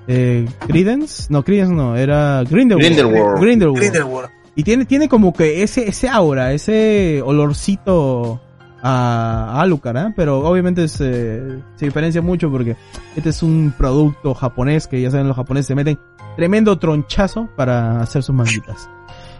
Eh, 0.09 0.47
Credence, 0.67 1.27
no 1.31 1.45
Credence 1.45 1.73
no, 1.75 1.97
era 1.97 2.43
Grindelwald. 2.49 2.87
Grindelwald. 2.97 3.41
Grindelwald. 3.41 3.79
Grindelwald. 3.79 4.31
Y 4.57 4.65
tiene 4.65 4.85
tiene 4.85 5.09
como 5.09 5.33
que 5.33 5.63
ese 5.63 5.89
ese 5.89 6.09
aura, 6.09 6.53
ese 6.53 7.23
olorcito 7.25 8.41
a, 8.83 9.53
a 9.57 9.61
Alucard, 9.63 9.97
¿eh? 9.97 10.13
pero 10.17 10.41
obviamente 10.41 10.89
se, 10.89 11.43
se 11.77 11.85
diferencia 11.87 12.21
mucho 12.23 12.51
porque 12.51 12.77
este 13.15 13.29
es 13.29 13.43
un 13.43 13.73
producto 13.77 14.35
japonés 14.35 14.87
que 14.87 15.01
ya 15.01 15.11
saben 15.11 15.29
los 15.29 15.37
japoneses 15.37 15.67
se 15.69 15.75
meten 15.75 15.99
tremendo 16.37 16.79
tronchazo 16.79 17.49
para 17.57 18.01
hacer 18.01 18.23
sus 18.23 18.35
manguitas. 18.35 18.89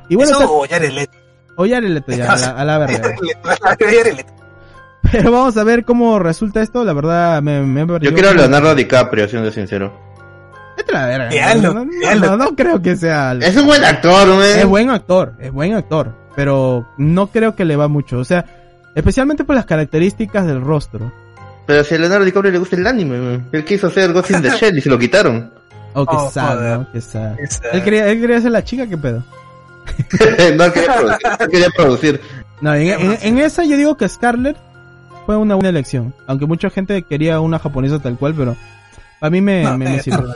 Y 0.09 0.15
bueno, 0.17 0.31
Eso 0.33 0.41
está- 0.41 0.53
o 0.53 0.67
Jared 0.69 0.91
Leto. 0.93 1.13
o 1.57 1.67
ya 1.67 1.79
a 1.79 2.37
la, 2.37 2.51
a 2.51 2.65
la 2.65 2.79
verga. 2.79 3.15
Pero 5.13 5.33
vamos 5.33 5.57
a 5.57 5.65
ver 5.65 5.85
cómo 5.85 6.19
resulta 6.19 6.61
esto. 6.63 6.85
La 6.85 6.93
verdad, 6.93 7.43
me, 7.43 7.63
me 7.63 7.87
Yo 8.01 8.13
quiero 8.15 8.31
a 8.31 8.35
Leonardo 8.35 8.75
DiCaprio, 8.75 9.29
siendo 9.29 9.51
sincero. 9.51 9.93
Vete 10.77 10.93
a 10.95 11.01
la 11.01 11.07
verga. 11.07 11.29
Veanlo, 11.31 11.75
no, 11.75 11.85
no, 11.85 12.15
no, 12.17 12.37
no 12.37 12.57
creo 12.57 12.81
que 12.81 12.97
sea. 12.97 13.33
Es 13.41 13.57
un 13.57 13.67
buen 13.67 13.85
actor, 13.85 14.29
Es 14.45 14.65
buen 14.67 14.91
actor, 14.91 15.35
es 15.39 15.51
buen 15.53 15.75
actor. 15.75 16.15
Pero 16.37 16.87
no 16.97 17.27
creo 17.29 17.55
que 17.57 17.65
le 17.65 17.77
va 17.77 17.89
mucho. 17.89 18.19
O 18.19 18.25
sea, 18.25 18.45
especialmente 18.95 19.45
por 19.45 19.57
las 19.57 19.67
características 19.67 20.47
del 20.47 20.61
rostro. 20.61 21.13
Pero 21.67 21.85
si 21.85 21.95
a 21.95 21.99
Leonardo 21.99 22.25
DiCaprio 22.25 22.53
le 22.53 22.59
gusta 22.59 22.77
el 22.77 22.87
anime, 22.87 23.21
güey. 23.21 23.41
Él 23.53 23.65
quiso 23.65 23.89
hacer 23.89 24.13
Ghost 24.13 24.31
in 24.31 24.43
the 24.43 24.51
Shell 24.51 24.79
y 24.79 24.81
se 24.81 24.89
lo 24.91 24.99
quitaron. 24.99 25.53
Oh, 25.93 26.07
qué 26.07 26.15
Oh, 26.17 26.31
sad. 26.31 26.77
¿no? 26.79 26.93
Qué 26.93 27.01
sad. 27.01 27.33
Esa- 27.41 27.69
Él 27.73 27.83
quería, 27.83 28.07
él 28.07 28.21
quería 28.21 28.41
ser 28.41 28.53
la 28.53 28.63
chica, 28.63 28.87
¿qué 28.87 28.97
pedo? 28.97 29.25
no 30.57 30.73
quería 30.73 30.95
producir. 30.95 31.29
no 31.41 31.49
quería 31.49 31.69
producir. 31.77 32.21
No, 32.61 32.75
en, 32.75 32.89
en- 32.89 33.19
en 33.21 33.39
esa 33.39 33.65
yo 33.65 33.77
digo 33.77 33.97
que 33.97 34.09
Scarlett 34.09 34.57
fue 35.27 35.37
una 35.37 35.55
buena 35.55 35.69
elección. 35.71 36.15
Aunque 36.27 36.47
mucha 36.47 36.71
gente 36.71 37.03
quería 37.03 37.41
una 37.41 37.59
japonesa 37.59 37.99
tal 37.99 38.17
cual, 38.17 38.35
pero 38.37 38.57
a 39.21 39.31
mí 39.31 39.41
me, 39.41 39.63
No, 39.65 39.77
me, 39.79 39.85
me 39.87 39.97
eh, 39.97 40.03
sirve. 40.03 40.29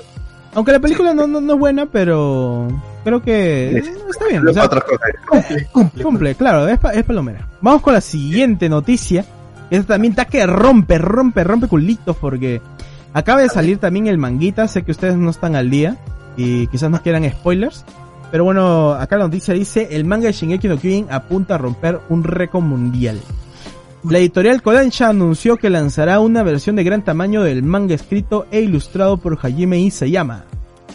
Aunque 0.54 0.72
la 0.72 0.78
película 0.80 1.12
no, 1.14 1.26
no, 1.26 1.40
no 1.40 1.54
es 1.54 1.58
buena, 1.58 1.86
pero 1.86 2.68
creo 3.02 3.20
que 3.22 3.78
está 3.78 4.26
bien. 4.28 4.46
O 4.46 4.52
sea. 4.52 4.68
Cumple, 4.68 5.66
cumple. 5.72 6.02
cumple, 6.04 6.34
claro, 6.36 6.68
es, 6.68 6.78
pa- 6.78 6.92
es 6.92 7.02
palomera. 7.04 7.48
Vamos 7.60 7.82
con 7.82 7.92
la 7.94 8.00
siguiente 8.00 8.68
noticia. 8.68 9.24
Esta 9.70 9.94
también 9.94 10.12
está 10.12 10.26
que 10.26 10.46
rompe, 10.46 10.98
rompe, 10.98 11.42
rompe 11.42 11.66
culitos 11.66 12.16
porque 12.16 12.60
acaba 13.12 13.40
de 13.40 13.48
salir 13.48 13.78
también 13.78 14.06
el 14.06 14.18
manguita. 14.18 14.68
Sé 14.68 14.82
que 14.84 14.92
ustedes 14.92 15.16
no 15.16 15.30
están 15.30 15.56
al 15.56 15.70
día 15.70 15.96
y 16.36 16.68
quizás 16.68 16.88
no 16.90 17.02
quieran 17.02 17.28
spoilers. 17.28 17.84
Pero 18.30 18.44
bueno, 18.44 18.92
acá 18.92 19.16
la 19.16 19.24
noticia 19.24 19.54
dice, 19.54 19.88
el 19.92 20.04
manga 20.04 20.26
de 20.26 20.32
Shingeki 20.32 20.68
no 20.68 20.76
Kyojin 20.76 21.06
apunta 21.10 21.54
a 21.56 21.58
romper 21.58 22.00
un 22.08 22.22
récord 22.24 22.62
mundial. 22.62 23.20
La 24.08 24.18
editorial 24.18 24.60
Kodansha 24.60 25.08
anunció 25.08 25.56
que 25.56 25.70
lanzará 25.70 26.20
una 26.20 26.42
versión 26.42 26.76
de 26.76 26.84
gran 26.84 27.02
tamaño 27.02 27.42
del 27.42 27.62
manga 27.62 27.94
escrito 27.94 28.46
e 28.50 28.60
ilustrado 28.60 29.16
por 29.16 29.38
Hajime 29.38 29.78
Isayama. 29.78 30.44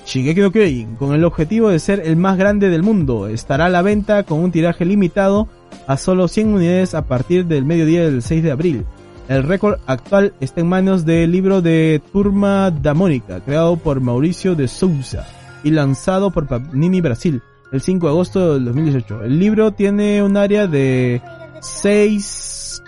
Shingeki 0.05 0.41
no 0.41 0.97
con 0.97 1.15
el 1.15 1.23
objetivo 1.23 1.69
de 1.69 1.79
ser 1.79 2.01
el 2.05 2.17
más 2.17 2.37
grande 2.37 2.69
del 2.69 2.83
mundo, 2.83 3.27
estará 3.27 3.65
a 3.65 3.69
la 3.69 3.81
venta 3.81 4.23
con 4.23 4.39
un 4.39 4.51
tiraje 4.51 4.85
limitado 4.85 5.47
a 5.87 5.97
solo 5.97 6.27
100 6.27 6.53
unidades 6.53 6.93
a 6.93 7.07
partir 7.07 7.47
del 7.47 7.65
mediodía 7.65 8.03
del 8.03 8.21
6 8.21 8.43
de 8.43 8.51
abril. 8.51 8.85
El 9.27 9.41
récord 9.41 9.79
actual 9.87 10.33
está 10.39 10.61
en 10.61 10.67
manos 10.67 11.03
del 11.03 11.31
libro 11.31 11.63
de 11.63 12.01
Turma 12.13 12.69
da 12.69 12.93
Mônica, 12.93 13.39
creado 13.39 13.77
por 13.77 14.01
Mauricio 14.01 14.53
de 14.53 14.67
Souza 14.67 15.25
y 15.63 15.71
lanzado 15.71 16.29
por 16.29 16.45
Panini 16.45 17.01
Brasil 17.01 17.41
el 17.71 17.81
5 17.81 18.05
de 18.05 18.11
agosto 18.11 18.53
del 18.53 18.65
2018. 18.65 19.23
El 19.23 19.39
libro 19.39 19.71
tiene 19.71 20.21
un 20.21 20.37
área 20.37 20.67
de 20.67 21.23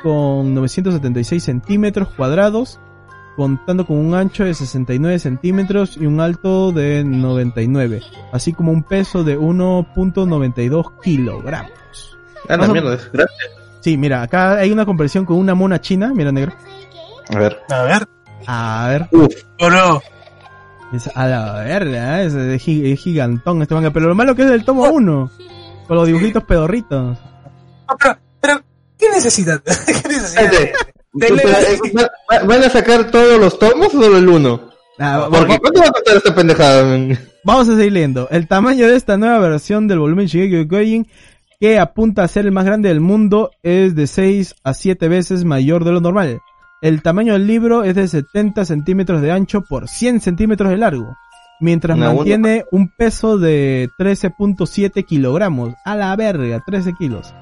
6,976 0.04 1.44
centímetros 1.44 2.10
cuadrados, 2.10 2.80
contando 3.36 3.86
con 3.86 3.98
un 3.98 4.14
ancho 4.16 4.44
de 4.44 4.54
69 4.54 5.20
centímetros 5.20 5.98
y 5.98 6.06
un 6.06 6.20
alto 6.20 6.72
de 6.72 7.04
99, 7.04 8.02
así 8.32 8.54
como 8.54 8.72
un 8.72 8.84
peso 8.84 9.24
de 9.24 9.38
1.92 9.40 10.92
kilogramos. 11.02 11.72
Ah, 12.50 12.58
la 12.58 12.68
mierda, 12.68 12.96
es 12.96 13.10
gracias. 13.12 13.52
Sí, 13.82 13.98
mira, 13.98 14.22
acá 14.22 14.58
hay 14.60 14.72
una 14.72 14.86
comparación 14.86 15.26
con 15.26 15.38
una 15.38 15.56
mona 15.56 15.80
china, 15.82 16.12
mira 16.14 16.32
negro. 16.32 16.54
A 17.34 17.40
ver. 17.40 17.60
A 17.70 17.84
ver. 17.84 18.08
A 18.48 18.88
ver, 18.90 19.08
Uf, 19.12 19.34
no. 19.60 20.02
es 20.94 21.10
a 21.16 21.28
la 21.28 21.54
verga, 21.64 22.22
¿eh? 22.22 22.26
es, 22.26 22.34
es 22.34 22.62
gi- 22.64 22.92
es 22.92 23.00
gigantón 23.00 23.62
este 23.62 23.76
manga, 23.76 23.92
pero 23.92 24.08
lo 24.08 24.16
malo 24.16 24.36
que 24.36 24.42
es 24.44 24.50
del 24.50 24.66
tomo 24.66 24.90
1, 24.90 25.32
con 25.88 25.96
los 25.98 26.08
dibujitos 26.08 26.44
pedorritos. 26.44 27.18
No, 27.88 27.96
pero, 28.00 28.18
pero, 28.42 28.62
¿qué 29.86 30.10
necesidad? 30.10 30.62
¿Qué 31.20 32.46
¿Van 32.46 32.64
a 32.64 32.70
sacar 32.70 33.12
todos 33.12 33.40
los 33.40 33.60
tomos 33.60 33.94
o 33.94 34.02
solo 34.02 34.18
el 34.18 34.30
uno? 34.30 34.70
Ah, 35.00 35.28
Porque 35.30 35.58
¿cuánto 35.60 35.82
va 35.82 35.88
a 35.88 35.92
costar 35.92 36.18
esta 36.18 36.36
pendejada? 36.36 37.18
Vamos 37.44 37.70
a 37.70 37.76
seguir 37.76 37.94
leyendo. 37.94 38.28
El 38.30 38.48
tamaño 38.48 38.88
de 38.88 38.96
esta 38.96 39.18
nueva 39.18 39.40
versión 39.40 39.88
del 39.88 40.00
volumen 40.00 40.28
Shigeki 40.28 40.68
Kyojin, 40.68 41.08
que 41.60 41.80
apunta 41.80 42.24
a 42.24 42.28
ser 42.28 42.46
el 42.46 42.52
más 42.52 42.66
grande 42.66 42.90
del 42.90 43.02
mundo, 43.02 43.52
es 43.64 43.96
de 43.96 44.08
6 44.08 44.56
a 44.64 44.74
7 44.74 45.08
veces 45.08 45.44
mayor 45.44 45.84
de 45.84 45.92
lo 45.92 46.02
normal. 46.02 46.40
El 46.82 47.02
tamaño 47.02 47.34
del 47.34 47.48
libro 47.48 47.84
es 47.84 47.96
de 47.96 48.08
70 48.08 48.66
centímetros 48.66 49.22
de 49.22 49.32
ancho 49.32 49.62
por 49.62 49.88
100 49.88 50.22
centímetros 50.22 50.70
de 50.70 50.78
largo, 50.78 51.16
mientras 51.60 51.98
Una 51.98 52.14
mantiene 52.14 52.66
un 52.72 52.90
peso 52.90 53.38
de 53.38 53.90
13.7 54.00 55.06
kilogramos. 55.06 55.74
A 55.84 55.96
la 55.96 56.16
verga, 56.16 56.64
13 56.66 56.94
kilos. 56.94 57.34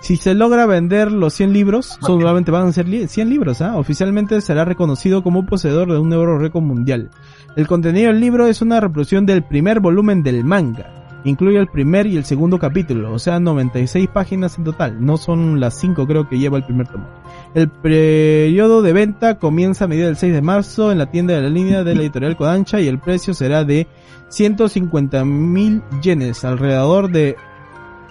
Si 0.00 0.16
se 0.16 0.34
logra 0.34 0.64
vender 0.64 1.10
los 1.10 1.34
100 1.34 1.52
libros, 1.52 1.98
solamente 2.00 2.50
van 2.50 2.68
a 2.68 2.72
ser 2.72 2.88
li- 2.88 3.08
100 3.08 3.28
libros, 3.30 3.60
¿ah? 3.60 3.76
Oficialmente 3.76 4.40
será 4.40 4.64
reconocido 4.64 5.22
como 5.22 5.44
poseedor 5.44 5.90
de 5.92 5.98
un 5.98 6.08
nuevo 6.08 6.38
récord 6.38 6.62
mundial. 6.62 7.10
El 7.56 7.66
contenido 7.66 8.08
del 8.12 8.20
libro 8.20 8.46
es 8.46 8.62
una 8.62 8.78
reproducción 8.80 9.26
del 9.26 9.42
primer 9.42 9.80
volumen 9.80 10.22
del 10.22 10.44
manga. 10.44 10.94
Incluye 11.24 11.58
el 11.58 11.66
primer 11.66 12.06
y 12.06 12.16
el 12.16 12.24
segundo 12.24 12.60
capítulo, 12.60 13.12
o 13.12 13.18
sea, 13.18 13.40
96 13.40 14.06
páginas 14.08 14.56
en 14.56 14.62
total. 14.64 15.04
No 15.04 15.16
son 15.16 15.58
las 15.58 15.74
5 15.74 16.06
creo 16.06 16.28
que 16.28 16.38
lleva 16.38 16.58
el 16.58 16.64
primer 16.64 16.86
tomo. 16.86 17.08
El 17.54 17.68
periodo 17.68 18.82
de 18.82 18.92
venta 18.92 19.36
comienza 19.38 19.84
a 19.84 19.88
medida 19.88 20.06
del 20.06 20.16
6 20.16 20.32
de 20.32 20.42
marzo 20.42 20.92
en 20.92 20.98
la 20.98 21.10
tienda 21.10 21.34
de 21.34 21.42
la 21.42 21.48
línea 21.48 21.82
de 21.82 21.96
la 21.96 22.02
editorial 22.02 22.36
Kodansha 22.36 22.80
y 22.80 22.86
el 22.86 23.00
precio 23.00 23.34
será 23.34 23.64
de 23.64 23.88
150 24.28 25.24
mil 25.24 25.82
yenes, 26.02 26.44
alrededor 26.44 27.10
de 27.10 27.34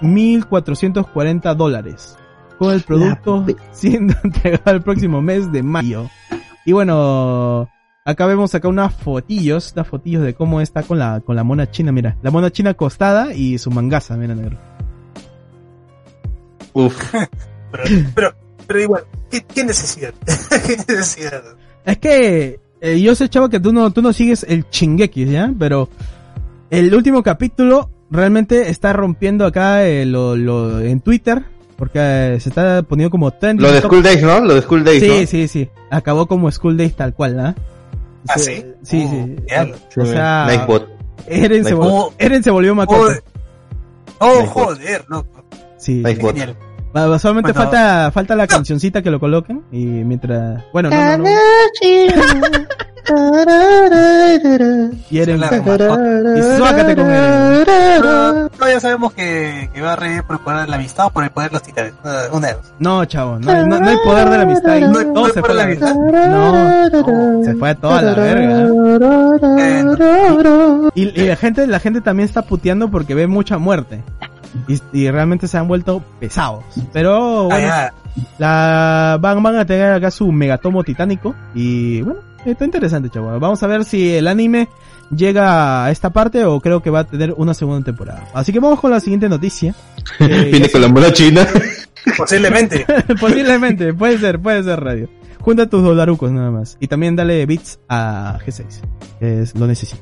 1.440 0.02 1.56
dólares. 1.56 2.18
Con 2.58 2.74
el 2.74 2.82
producto 2.82 3.46
siendo 3.72 4.16
entregado 4.24 4.76
el 4.76 4.82
próximo 4.82 5.22
mes 5.22 5.52
de 5.52 5.64
mayo. 5.64 6.10
Y 6.66 6.72
bueno, 6.72 7.70
acá 8.04 8.26
vemos 8.26 8.56
acá 8.56 8.68
unas 8.68 8.94
fotillos, 8.94 9.74
unas 9.74 9.88
fotillos 9.88 10.24
de 10.24 10.34
cómo 10.34 10.60
está 10.62 10.84
con 10.84 10.98
la, 10.98 11.22
con 11.22 11.36
la 11.36 11.44
mona 11.44 11.70
china, 11.70 11.92
mira. 11.92 12.18
La 12.22 12.32
mona 12.32 12.52
china 12.52 12.72
acostada 12.72 13.34
y 13.34 13.58
su 13.58 13.70
mangaza, 13.70 14.18
mira 14.18 14.34
negro. 14.34 14.58
Uf. 16.74 17.14
Pero, 17.70 17.84
pero, 18.16 18.34
pero 18.66 18.82
igual, 18.82 19.04
¿qué, 19.30 19.42
qué 19.42 19.62
necesidad? 19.62 20.14
¿Qué 20.66 20.78
necesidad? 20.88 21.44
Es 21.84 21.98
que 21.98 22.62
eh, 22.80 23.02
yo 23.02 23.16
sé, 23.16 23.28
chavo, 23.28 23.50
que 23.50 23.60
tú 23.60 23.74
no, 23.74 23.92
tú 23.92 24.02
no 24.02 24.14
sigues 24.14 24.46
el 24.48 24.70
chingeki, 24.70 25.26
¿ya? 25.26 25.54
Pero 25.58 25.90
el 26.70 26.94
último 26.94 27.24
capítulo 27.24 27.90
realmente 28.12 28.70
está 28.70 28.94
rompiendo 28.94 29.46
acá 29.46 29.86
eh, 29.86 30.06
lo, 30.06 30.36
lo, 30.36 30.80
en 30.82 31.00
Twitter, 31.02 31.44
porque 31.76 32.00
eh, 32.36 32.40
se 32.40 32.50
está 32.50 32.82
poniendo 32.84 33.12
como 33.12 33.32
trending. 33.32 33.66
Lo 33.66 33.72
de 33.72 33.82
School 33.82 34.04
Days, 34.04 34.22
¿no? 34.24 34.40
Lo 34.40 34.56
de 34.56 34.62
School 34.62 34.84
Days, 34.84 35.04
Sí, 35.04 35.10
¿no? 35.22 35.28
sí, 35.28 35.48
sí. 35.48 35.70
Acabó 35.92 36.28
como 36.28 36.52
School 36.52 36.78
Days 36.78 36.96
tal 36.96 37.14
cual, 37.14 37.40
¿ah? 37.40 37.56
¿Ah, 38.30 38.38
sí? 38.38 38.66
Sí, 38.84 39.06
Oh, 39.08 39.66
sí. 39.94 40.00
O 40.02 40.06
sea, 40.06 40.46
Nightbot. 40.48 40.90
Eren 41.28 41.64
se, 41.64 41.72
Nightbot. 41.72 41.92
vol- 41.92 42.14
Eren 42.18 42.44
se 42.44 42.52
volvió 42.52 42.76
Makoto. 42.76 43.14
Oh, 44.20 44.26
oh, 44.42 44.46
joder, 44.48 45.06
loco. 45.08 45.44
Sí. 45.78 46.02
Nightbot. 46.02 46.32
Genial. 46.36 46.56
Solamente 46.94 47.52
Bueno. 47.52 47.70
falta, 47.70 48.12
falta 48.12 48.36
la 48.36 48.48
cancioncita 48.48 49.02
que 49.02 49.12
lo 49.12 49.20
coloquen 49.20 49.64
y 49.72 49.86
mientras, 49.86 50.64
bueno, 50.74 50.90
no, 50.90 51.18
no, 51.18 51.24
no. 51.24 51.30
Y 55.10 55.20
Eren, 55.20 55.40
La 55.40 55.50
mascota. 55.50 55.98
y 56.38 56.58
suácate 56.58 56.96
con 56.96 57.10
Eren. 57.10 57.64
Pero 58.60 58.70
ya 58.74 58.80
sabemos 58.82 59.14
que, 59.14 59.70
que 59.74 59.82
va 59.82 59.94
a 59.94 59.96
revivir 59.96 60.24
por 60.24 60.36
el 60.36 60.42
poder 60.42 60.62
de 60.62 60.68
la 60.68 60.76
amistad 60.76 61.06
o 61.06 61.10
por 61.12 61.24
el 61.24 61.30
poder 61.30 61.50
de 61.50 61.54
los 61.54 61.64
titanes. 61.64 61.94
Una, 62.04 62.14
una 62.34 62.48
de 62.48 62.54
dos. 62.56 62.74
No, 62.80 63.06
chavo, 63.06 63.40
no, 63.40 63.50
hay- 63.52 63.66
no, 63.66 63.80
no 63.80 63.88
hay 63.88 63.98
poder 64.04 64.30
de 64.30 64.38
la 64.38 64.44
amistad 64.44 64.80
No 64.80 65.14
todo 65.14 65.28
no 65.28 65.34
se 65.34 65.40
fue 65.42 65.52
a 65.52 65.54
la. 65.54 65.66
No, 65.76 66.90
no, 66.90 67.44
se 67.46 67.54
fue 67.56 67.76
toda 67.76 68.02
la 68.02 68.14
verga. 68.14 68.68
Eh, 69.58 69.86
Y, 70.96 71.22
y 71.22 71.28
la 71.28 71.36
gente, 71.38 71.66
la 71.68 71.80
gente 71.80 72.02
también 72.02 72.28
está 72.28 72.42
puteando 72.42 72.90
porque 72.92 73.16
ve 73.16 73.28
mucha 73.28 73.58
muerte. 73.58 74.04
Y, 74.68 74.82
y 74.94 75.12
realmente 75.12 75.48
se 75.48 75.58
han 75.58 75.68
vuelto 75.68 76.04
pesados. 76.20 76.64
Pero 76.94 77.46
bueno, 77.46 77.74
la 78.38 79.18
van, 79.22 79.44
van 79.44 79.56
a 79.58 79.66
tener 79.66 79.94
acá 79.94 80.12
su 80.12 80.32
megatomo 80.32 80.84
titánico. 80.84 81.36
Y 81.54 82.02
bueno, 82.02 82.20
está 82.46 82.66
interesante, 82.66 83.10
chavo. 83.10 83.40
Vamos 83.40 83.62
a 83.64 83.68
ver 83.68 83.86
si 83.86 84.16
el 84.16 84.28
anime 84.28 84.68
llega 85.16 85.86
a 85.86 85.92
esta 85.92 86.10
parte 86.12 86.44
o 86.46 86.60
creo 86.60 86.82
que 86.82 86.90
va 86.90 87.00
a 87.00 87.04
tener 87.06 87.34
una 87.38 87.54
segunda 87.54 87.86
temporada. 87.86 88.28
Así 88.34 88.52
que 88.52 88.60
vamos 88.60 88.80
con 88.80 88.92
la 88.92 89.00
siguiente 89.00 89.30
noticia. 89.30 89.74
Eh, 90.20 90.50
Viene 90.50 90.70
con 90.70 90.82
la 90.82 90.88
mona 90.88 91.12
china. 91.12 91.46
Posiblemente. 92.18 92.86
Posiblemente, 93.20 93.94
puede 93.94 94.18
ser, 94.18 94.40
puede 94.40 94.64
ser 94.64 94.80
radio. 94.80 95.10
Junta 95.42 95.68
tus 95.68 95.84
dolarucos 95.84 96.32
nada 96.32 96.50
más. 96.50 96.78
Y 96.80 96.88
también 96.88 97.16
dale 97.16 97.46
bits 97.46 97.78
a 97.90 98.40
G6. 98.46 98.64
que 99.20 99.42
es, 99.42 99.54
lo 99.56 99.68
necesita. 99.68 100.02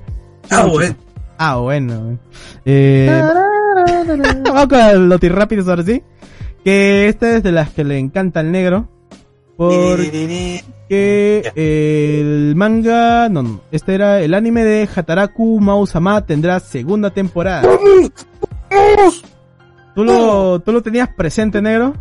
Ah, 0.52 0.66
bueno. 0.66 0.96
Ah, 1.38 1.58
bueno. 1.58 2.18
Eh, 2.66 3.10
vamos 4.44 4.68
con 4.68 5.10
los 5.10 5.20
rápidos 5.22 5.68
ahora 5.68 5.84
sí. 5.84 6.02
Que 6.64 7.08
esta 7.08 7.38
es 7.38 7.44
de 7.44 7.52
las 7.52 7.70
que 7.70 7.84
le 7.84 7.98
encanta 7.98 8.40
al 8.40 8.52
negro. 8.52 8.90
Porque 9.58 10.64
el 11.56 12.54
manga, 12.56 13.30
no, 13.30 13.42
no, 13.42 13.62
este 13.72 13.96
era 13.96 14.20
el 14.22 14.34
anime 14.34 14.66
de 14.66 14.90
Hataraku 14.94 15.62
Mausama 15.62 16.26
tendrá 16.26 16.60
segunda 16.60 17.10
temporada. 17.10 17.70
¿Tú 19.96 20.04
lo, 20.04 20.60
¿Tú 20.60 20.74
lo 20.74 20.82
tenías 20.82 21.08
presente, 21.16 21.62
negro? 21.62 21.94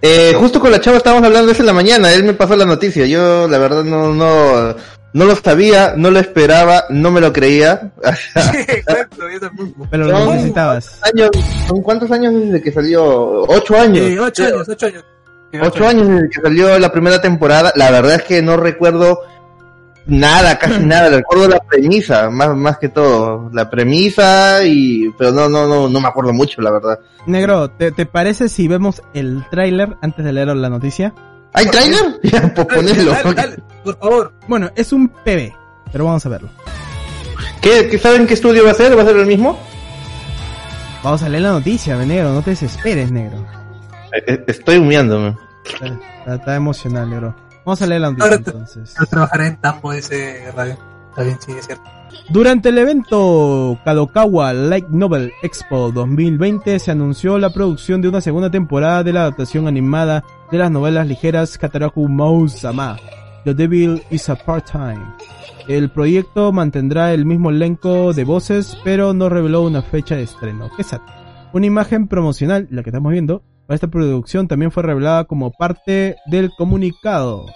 Eh, 0.00 0.34
justo 0.36 0.60
con 0.60 0.70
la 0.70 0.80
chava 0.80 0.96
estábamos 0.96 1.24
hablando 1.24 1.46
de 1.46 1.52
eso 1.52 1.62
en 1.62 1.66
la 1.66 1.72
mañana. 1.72 2.12
Él 2.12 2.24
me 2.24 2.34
pasó 2.34 2.56
la 2.56 2.66
noticia. 2.66 3.06
Yo, 3.06 3.46
la 3.48 3.58
verdad, 3.58 3.84
no, 3.84 4.12
no, 4.12 4.74
no 5.12 5.26
lo 5.26 5.36
sabía, 5.36 5.94
no 5.96 6.10
lo 6.10 6.18
esperaba, 6.18 6.84
no 6.88 7.10
me 7.10 7.20
lo 7.20 7.32
creía. 7.32 7.92
Exacto, 8.68 9.28
yo 9.30 9.40
tampoco. 9.40 9.86
Pero 9.90 10.06
lo 10.06 10.32
necesitabas. 10.32 11.00
años, 11.02 11.30
¿son 11.68 11.82
cuántos 11.82 12.10
años 12.10 12.34
desde 12.34 12.62
que 12.62 12.72
salió? 12.72 13.42
Ocho 13.42 13.78
años. 13.78 14.06
Eh, 14.06 14.18
ocho 14.18 14.44
años, 14.44 14.68
ocho 14.68 14.86
años. 14.86 15.04
Sí, 15.52 15.58
Ocho 15.62 15.86
años 15.86 16.08
desde 16.08 16.30
que 16.30 16.40
salió 16.40 16.78
la 16.78 16.90
primera 16.90 17.20
temporada. 17.20 17.72
La 17.76 17.90
verdad 17.90 18.14
es 18.14 18.22
que 18.22 18.40
no 18.40 18.56
recuerdo 18.56 19.20
nada, 20.06 20.58
casi 20.58 20.80
nada. 20.86 21.10
Recuerdo 21.10 21.48
la 21.48 21.60
premisa, 21.60 22.30
más, 22.30 22.56
más 22.56 22.78
que 22.78 22.88
todo. 22.88 23.50
La 23.52 23.68
premisa 23.68 24.64
y, 24.64 25.10
pero 25.18 25.30
no, 25.30 25.48
no, 25.50 25.66
no, 25.66 25.90
no 25.90 26.00
me 26.00 26.08
acuerdo 26.08 26.32
mucho, 26.32 26.62
la 26.62 26.70
verdad. 26.70 26.98
Negro, 27.26 27.68
¿te, 27.68 27.92
te 27.92 28.06
parece 28.06 28.48
si 28.48 28.66
vemos 28.66 29.02
el 29.12 29.44
tráiler 29.50 29.96
antes 30.00 30.24
de 30.24 30.32
leer 30.32 30.48
la 30.48 30.70
noticia? 30.70 31.12
¿Hay 31.54 31.66
trailer? 31.66 32.18
Ya, 32.22 32.52
pues 32.54 32.66
ponelo. 32.66 33.12
Dale, 33.12 33.34
dale, 33.34 33.56
por 33.84 33.98
favor. 33.98 34.32
Bueno, 34.48 34.70
es 34.74 34.92
un 34.92 35.08
PB, 35.08 35.52
pero 35.92 36.04
vamos 36.06 36.24
a 36.24 36.28
verlo. 36.28 36.48
¿Qué, 37.60 37.88
qué 37.90 37.98
saben 37.98 38.26
qué 38.26 38.34
estudio 38.34 38.64
va 38.64 38.70
a 38.72 38.74
ser? 38.74 38.96
¿Va 38.96 39.02
a 39.02 39.06
ser 39.06 39.16
el 39.16 39.26
mismo? 39.26 39.58
Vamos 41.02 41.22
a 41.22 41.28
leer 41.28 41.42
la 41.42 41.50
noticia, 41.52 41.96
negro, 41.96 42.32
no 42.32 42.42
te 42.42 42.50
desesperes, 42.50 43.10
negro. 43.10 43.44
Eh, 44.12 44.22
eh, 44.26 44.44
Estoy 44.46 44.76
humeándome. 44.78 45.36
Está, 45.64 45.86
está- 45.86 46.34
está 46.36 46.54
emocional, 46.56 47.10
negro. 47.10 47.34
Vamos 47.64 47.82
a 47.82 47.86
leer 47.86 48.00
la 48.00 48.08
noticia 48.08 48.24
Ahora 48.24 48.36
entonces. 48.36 48.94
Yo 48.98 49.06
trabajaré 49.06 49.46
en 49.48 49.56
Tambo 49.56 49.92
ese 49.92 50.50
radio. 50.56 50.76
Está 51.10 51.22
bien, 51.22 51.38
sí, 51.44 51.52
es 51.58 51.66
cierto. 51.66 51.84
Durante 52.30 52.70
el 52.70 52.78
evento 52.78 53.78
Kadokawa 53.84 54.52
Light 54.52 54.88
Novel 54.88 55.32
Expo 55.42 55.92
2020 55.92 56.78
se 56.78 56.90
anunció 56.90 57.38
la 57.38 57.50
producción 57.50 58.00
de 58.00 58.08
una 58.08 58.20
segunda 58.20 58.50
temporada 58.50 59.02
de 59.02 59.12
la 59.12 59.22
adaptación 59.22 59.68
animada 59.68 60.24
de 60.50 60.58
las 60.58 60.70
novelas 60.70 61.06
ligeras 61.06 61.58
Kataraku 61.58 62.08
Mausama, 62.08 62.96
The 63.44 63.54
Devil 63.54 64.02
is 64.10 64.28
a 64.28 64.36
Part-Time. 64.36 65.14
El 65.68 65.90
proyecto 65.90 66.52
mantendrá 66.52 67.12
el 67.12 67.24
mismo 67.24 67.50
elenco 67.50 68.12
de 68.12 68.24
voces, 68.24 68.76
pero 68.82 69.12
no 69.12 69.28
reveló 69.28 69.62
una 69.62 69.82
fecha 69.82 70.16
de 70.16 70.22
estreno. 70.22 70.70
¿Qué 70.74 70.82
es 70.82 70.96
Una 71.52 71.66
imagen 71.66 72.08
promocional, 72.08 72.66
la 72.70 72.82
que 72.82 72.90
estamos 72.90 73.12
viendo, 73.12 73.42
para 73.66 73.74
esta 73.76 73.88
producción 73.88 74.48
también 74.48 74.70
fue 74.72 74.82
revelada 74.82 75.24
como 75.24 75.52
parte 75.52 76.16
del 76.26 76.50
comunicado. 76.56 77.46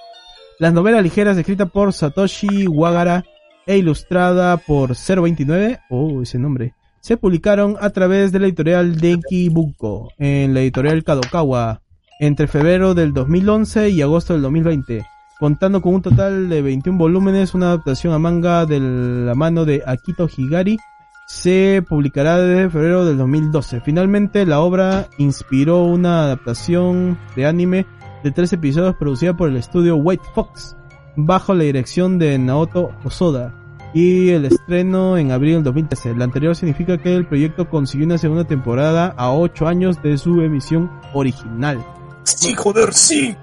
Las 0.58 0.72
novelas 0.72 1.02
ligeras 1.02 1.36
escritas 1.36 1.70
por 1.70 1.92
Satoshi 1.92 2.66
Wagara 2.66 3.24
e 3.66 3.78
ilustrada 3.78 4.56
por 4.56 4.94
029, 4.94 5.80
oh, 5.90 6.22
ese 6.22 6.38
nombre, 6.38 6.74
se 7.00 7.16
publicaron 7.16 7.76
a 7.80 7.90
través 7.90 8.32
de 8.32 8.40
la 8.40 8.46
editorial 8.46 8.96
Denki 8.96 9.48
Bunko 9.48 10.12
en 10.18 10.54
la 10.54 10.60
editorial 10.60 11.04
Kadokawa 11.04 11.82
entre 12.18 12.46
febrero 12.46 12.94
del 12.94 13.12
2011 13.12 13.90
y 13.90 14.02
agosto 14.02 14.32
del 14.32 14.42
2020, 14.42 15.04
contando 15.38 15.82
con 15.82 15.94
un 15.94 16.02
total 16.02 16.48
de 16.48 16.62
21 16.62 16.98
volúmenes, 16.98 17.54
una 17.54 17.66
adaptación 17.66 18.14
a 18.14 18.18
manga 18.18 18.66
de 18.66 18.80
la 18.80 19.34
mano 19.34 19.64
de 19.64 19.82
Akito 19.86 20.28
Higari 20.34 20.78
se 21.26 21.84
publicará 21.86 22.38
desde 22.38 22.70
febrero 22.70 23.04
del 23.04 23.18
2012. 23.18 23.80
Finalmente, 23.80 24.46
la 24.46 24.60
obra 24.60 25.08
inspiró 25.18 25.82
una 25.82 26.22
adaptación 26.22 27.18
de 27.34 27.46
anime 27.46 27.86
de 28.22 28.30
tres 28.30 28.52
episodios 28.52 28.94
producida 28.96 29.36
por 29.36 29.48
el 29.48 29.56
estudio 29.56 29.96
White 29.96 30.24
Fox, 30.34 30.75
bajo 31.16 31.54
la 31.54 31.64
dirección 31.64 32.18
de 32.18 32.38
Naoto 32.38 32.92
Hosoda, 33.04 33.52
y 33.96 34.30
el 34.30 34.44
estreno 34.44 35.16
en 35.16 35.32
abril 35.32 35.54
del 35.54 35.64
2013. 35.64 36.14
Lo 36.14 36.24
anterior 36.24 36.54
significa 36.54 36.98
que 36.98 37.14
el 37.14 37.26
proyecto 37.26 37.68
consiguió 37.70 38.06
una 38.06 38.18
segunda 38.18 38.44
temporada 38.44 39.14
a 39.16 39.32
8 39.32 39.66
años 39.66 40.02
de 40.02 40.18
su 40.18 40.42
emisión 40.42 40.90
original. 41.14 41.82
Sí, 42.24 42.54
joder, 42.54 42.92
sí. 42.92 43.34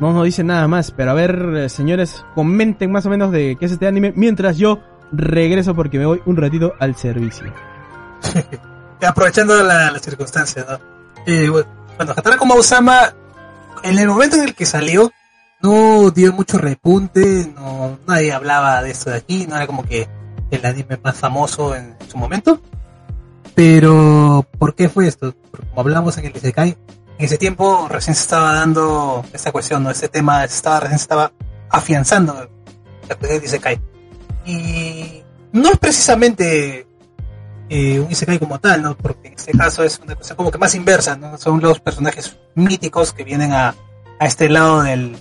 No 0.00 0.12
nos 0.12 0.24
dice 0.24 0.44
nada 0.44 0.68
más, 0.68 0.90
pero 0.90 1.12
a 1.12 1.14
ver, 1.14 1.34
eh, 1.56 1.68
señores, 1.68 2.26
comenten 2.34 2.92
más 2.92 3.06
o 3.06 3.10
menos 3.10 3.32
de 3.32 3.56
qué 3.58 3.64
es 3.64 3.72
este 3.72 3.86
anime 3.86 4.12
mientras 4.14 4.58
yo 4.58 4.80
regreso 5.12 5.74
porque 5.74 5.98
me 5.98 6.06
voy 6.06 6.20
un 6.26 6.36
ratito 6.36 6.74
al 6.78 6.94
servicio. 6.96 7.46
Aprovechando 9.00 9.62
la, 9.62 9.90
la 9.90 9.98
circunstancia, 9.98 10.66
¿no? 10.68 10.78
Eh, 11.26 11.48
bueno, 11.48 11.66
bueno, 11.96 12.12
Hataraku 12.16 12.44
Mausama, 12.44 13.14
en 13.82 13.98
el 13.98 14.08
momento 14.08 14.36
en 14.36 14.42
el 14.42 14.54
que 14.54 14.66
salió, 14.66 15.10
no 15.64 16.10
dio 16.10 16.30
mucho 16.34 16.58
repunte, 16.58 17.50
no 17.56 17.98
nadie 18.06 18.34
hablaba 18.34 18.82
de 18.82 18.90
esto 18.90 19.08
de 19.08 19.16
aquí, 19.16 19.46
no 19.46 19.56
era 19.56 19.66
como 19.66 19.82
que 19.82 20.06
el 20.50 20.66
anime 20.66 20.98
más 21.02 21.16
famoso 21.16 21.74
en 21.74 21.96
su 22.06 22.18
momento. 22.18 22.60
Pero, 23.54 24.46
¿por 24.58 24.74
qué 24.74 24.90
fue 24.90 25.06
esto? 25.06 25.34
Como 25.50 25.80
hablamos 25.80 26.18
en 26.18 26.26
el 26.26 26.36
Isekai, 26.36 26.76
en 27.16 27.24
ese 27.24 27.38
tiempo 27.38 27.88
recién 27.88 28.14
se 28.14 28.20
estaba 28.20 28.52
dando 28.52 29.24
esta 29.32 29.52
cuestión, 29.52 29.82
¿no? 29.82 29.90
Este 29.90 30.08
tema 30.08 30.44
estaba, 30.44 30.80
recién 30.80 30.98
se 30.98 31.04
estaba 31.04 31.32
afianzando 31.70 32.34
la 33.08 33.16
cuestión 33.16 33.40
del 33.40 33.44
Isekai. 33.44 33.80
Y 34.44 35.22
no 35.52 35.70
es 35.70 35.78
precisamente 35.78 36.86
eh, 37.70 38.00
un 38.00 38.12
Isekai 38.12 38.38
como 38.38 38.60
tal, 38.60 38.82
¿no? 38.82 38.98
Porque 38.98 39.28
en 39.28 39.34
este 39.34 39.52
caso 39.52 39.82
es 39.82 39.98
una 39.98 40.14
cosa 40.14 40.34
como 40.34 40.50
que 40.50 40.58
más 40.58 40.74
inversa, 40.74 41.16
¿no? 41.16 41.38
Son 41.38 41.58
los 41.62 41.80
personajes 41.80 42.36
míticos 42.54 43.14
que 43.14 43.24
vienen 43.24 43.52
a, 43.52 43.74
a 44.18 44.26
este 44.26 44.50
lado 44.50 44.82
del, 44.82 45.16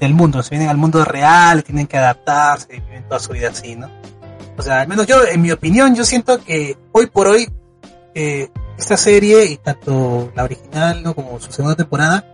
del 0.00 0.14
mundo, 0.14 0.42
se 0.42 0.50
vienen 0.50 0.68
al 0.68 0.76
mundo 0.76 1.04
real, 1.04 1.64
tienen 1.64 1.86
que 1.86 1.96
adaptarse 1.96 2.68
viven 2.72 3.04
toda 3.08 3.20
su 3.20 3.32
vida 3.32 3.48
así, 3.48 3.76
¿no? 3.76 3.90
O 4.58 4.62
sea, 4.62 4.80
al 4.80 4.88
menos 4.88 5.06
yo, 5.06 5.24
en 5.24 5.42
mi 5.42 5.50
opinión, 5.52 5.94
yo 5.94 6.04
siento 6.04 6.42
que 6.42 6.76
hoy 6.92 7.06
por 7.06 7.26
hoy 7.26 7.48
eh, 8.14 8.48
esta 8.78 8.96
serie, 8.96 9.44
y 9.44 9.56
tanto 9.58 10.32
la 10.34 10.44
original 10.44 11.02
¿no? 11.02 11.14
como 11.14 11.38
su 11.40 11.52
segunda 11.52 11.76
temporada, 11.76 12.24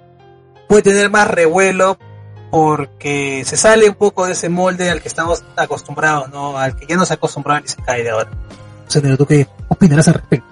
puede 0.68 0.82
tener 0.82 1.10
más 1.10 1.28
revuelo 1.28 1.98
porque 2.50 3.44
se 3.46 3.56
sale 3.56 3.88
un 3.88 3.94
poco 3.94 4.26
de 4.26 4.32
ese 4.32 4.48
molde 4.48 4.90
al 4.90 5.00
que 5.00 5.08
estamos 5.08 5.42
acostumbrados, 5.56 6.30
¿no? 6.30 6.58
Al 6.58 6.76
que 6.76 6.86
ya 6.86 6.96
nos 6.96 7.10
acostumbraban 7.10 7.64
y 7.64 7.68
se 7.68 7.76
cae 7.82 8.02
de 8.02 8.10
ahora. 8.10 8.30
O 8.86 8.90
sea, 8.90 9.16
¿tú 9.16 9.26
qué 9.26 9.46
opinarás 9.68 10.08
al 10.08 10.14
respecto? 10.14 10.51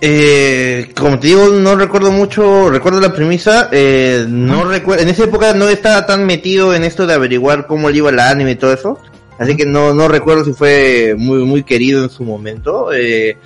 Eh, 0.00 0.92
como 0.96 1.18
te 1.18 1.28
digo, 1.28 1.48
no 1.48 1.76
recuerdo 1.76 2.10
mucho, 2.12 2.68
recuerdo 2.70 3.00
la 3.00 3.12
premisa, 3.12 3.68
eh, 3.72 4.26
no 4.28 4.64
recuerdo, 4.64 5.02
en 5.02 5.08
esa 5.08 5.24
época 5.24 5.54
no 5.54 5.68
estaba 5.68 6.04
tan 6.04 6.26
metido 6.26 6.74
en 6.74 6.84
esto 6.84 7.06
de 7.06 7.14
averiguar 7.14 7.66
cómo 7.66 7.88
le 7.88 7.98
iba 7.98 8.10
el 8.10 8.18
anime 8.18 8.52
y 8.52 8.56
todo 8.56 8.72
eso, 8.72 8.98
así 9.38 9.56
que 9.56 9.64
no, 9.64 9.94
no 9.94 10.08
recuerdo 10.08 10.44
si 10.44 10.52
fue 10.52 11.14
muy, 11.16 11.44
muy 11.44 11.62
querido 11.62 12.02
en 12.04 12.10
su 12.10 12.24
momento. 12.24 12.92
Eh, 12.92 13.38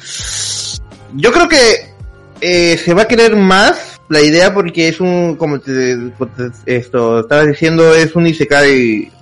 yo 1.14 1.32
creo 1.32 1.49
que 1.49 1.94
eh, 2.40 2.78
se 2.78 2.94
va 2.94 3.03
a 3.03 3.09
querer 3.09 3.36
más 3.36 4.01
la 4.09 4.20
idea 4.20 4.55
porque 4.55 4.88
es 4.88 5.01
un, 5.01 5.36
como 5.36 5.61
te, 5.61 5.96
esto 6.66 7.20
estaba 7.20 7.44
diciendo, 7.44 7.94
es 7.94 8.16
un 8.16 8.26
isekai 8.26 9.12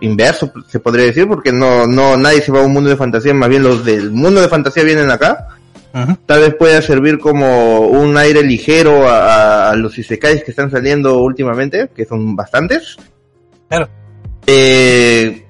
inverso, 0.00 0.52
se 0.68 0.78
podría 0.78 1.06
decir, 1.06 1.26
porque 1.26 1.52
no, 1.52 1.86
no, 1.86 2.16
nadie 2.16 2.42
se 2.42 2.52
va 2.52 2.60
a 2.60 2.64
un 2.64 2.72
mundo 2.72 2.90
de 2.90 2.96
fantasía, 2.96 3.34
más 3.34 3.48
bien 3.48 3.62
los 3.62 3.84
del 3.84 4.10
mundo 4.10 4.40
de 4.40 4.48
fantasía 4.48 4.84
vienen 4.84 5.10
acá. 5.10 5.48
Tal 6.26 6.40
vez 6.40 6.54
pueda 6.54 6.82
servir 6.82 7.18
como 7.18 7.80
un 7.80 8.18
aire 8.18 8.42
ligero 8.42 9.08
a, 9.08 9.70
a 9.70 9.76
los 9.76 9.96
isekais 9.98 10.44
que 10.44 10.50
están 10.50 10.70
saliendo 10.70 11.20
últimamente, 11.20 11.88
que 11.94 12.04
son 12.04 12.36
bastantes. 12.36 12.96
Claro. 13.68 13.88
Eh, 14.46 15.46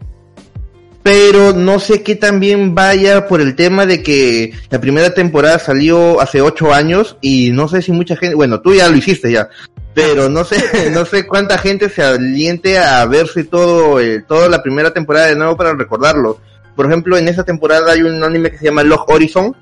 pero 1.07 1.53
no 1.53 1.79
sé 1.79 2.03
qué 2.03 2.17
también 2.17 2.75
vaya 2.75 3.29
por 3.29 3.41
el 3.41 3.55
tema 3.55 3.87
de 3.87 4.03
que 4.03 4.53
la 4.71 4.81
primera 4.81 5.15
temporada 5.15 5.59
salió 5.59 6.21
hace 6.21 6.41
ocho 6.41 6.75
años 6.75 7.17
y 7.21 7.51
no 7.53 7.69
sé 7.69 7.81
si 7.81 7.93
mucha 7.93 8.17
gente, 8.17 8.35
bueno, 8.35 8.61
tú 8.61 8.75
ya 8.75 8.89
lo 8.89 8.97
hiciste 8.97 9.31
ya, 9.31 9.49
pero 9.95 10.29
no 10.29 10.45
sé, 10.45 10.91
no 10.93 11.05
sé 11.05 11.27
cuánta 11.27 11.59
gente 11.59 11.89
se 11.91 12.03
aliente 12.03 12.79
a 12.79 13.05
verse 13.07 13.45
todo, 13.45 14.01
eh, 14.01 14.25
toda 14.27 14.49
la 14.49 14.63
primera 14.63 14.93
temporada 14.93 15.27
de 15.27 15.37
nuevo 15.37 15.57
para 15.57 15.75
recordarlo. 15.75 16.41
Por 16.75 16.87
ejemplo, 16.87 17.17
en 17.17 17.29
esa 17.29 17.45
temporada 17.45 17.93
hay 17.93 18.03
un 18.03 18.23
anime 18.25 18.51
que 18.51 18.59
se 18.59 18.65
llama 18.65 18.83
Log 18.83 19.09
Horizon, 19.09 19.57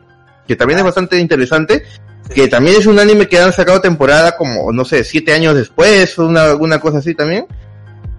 que 0.46 0.56
también 0.56 0.78
es 0.78 0.84
bastante 0.84 1.18
interesante, 1.18 1.84
que 2.34 2.48
también 2.48 2.76
es 2.78 2.86
un 2.86 2.98
anime 2.98 3.28
que 3.28 3.38
han 3.38 3.52
sacado 3.52 3.80
temporada 3.80 4.36
como, 4.36 4.72
no 4.72 4.84
sé, 4.84 5.04
siete 5.04 5.32
años 5.32 5.54
después, 5.54 6.18
una, 6.18 6.54
una 6.54 6.80
cosa 6.80 6.98
así 6.98 7.14
también. 7.14 7.46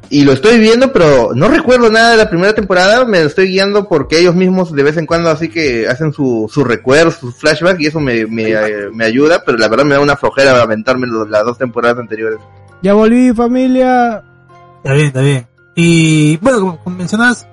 Y 0.09 0.23
lo 0.23 0.33
estoy 0.33 0.59
viendo, 0.59 0.93
pero 0.93 1.31
no 1.33 1.47
recuerdo 1.47 1.89
nada 1.89 2.11
de 2.11 2.17
la 2.17 2.29
primera 2.29 2.53
temporada, 2.53 3.05
me 3.05 3.23
estoy 3.23 3.47
guiando 3.47 3.87
porque 3.87 4.19
ellos 4.19 4.35
mismos 4.35 4.71
de 4.71 4.83
vez 4.83 4.97
en 4.97 5.07
cuando 5.07 5.31
así 5.31 5.49
que 5.49 5.87
hacen 5.87 6.13
su, 6.13 6.49
su 6.51 6.63
recuerdo, 6.63 7.09
su 7.09 7.31
flashback 7.31 7.79
y 7.79 7.87
eso 7.87 7.99
me, 7.99 8.27
me, 8.27 8.51
eh, 8.51 8.89
me 8.93 9.05
ayuda, 9.05 9.41
pero 9.43 9.57
la 9.57 9.67
verdad 9.67 9.85
me 9.85 9.95
da 9.95 10.01
una 10.01 10.15
flojera 10.15 10.61
aventarme 10.61 11.07
las 11.27 11.43
dos 11.43 11.57
temporadas 11.57 11.97
anteriores. 11.97 12.37
Ya 12.83 12.93
volví, 12.93 13.33
familia. 13.33 14.23
Está 14.77 14.93
bien, 14.93 15.07
está 15.07 15.21
bien. 15.21 15.47
Y 15.73 16.37
bueno, 16.37 16.79
como 16.83 16.97
mencionas, 16.97 17.47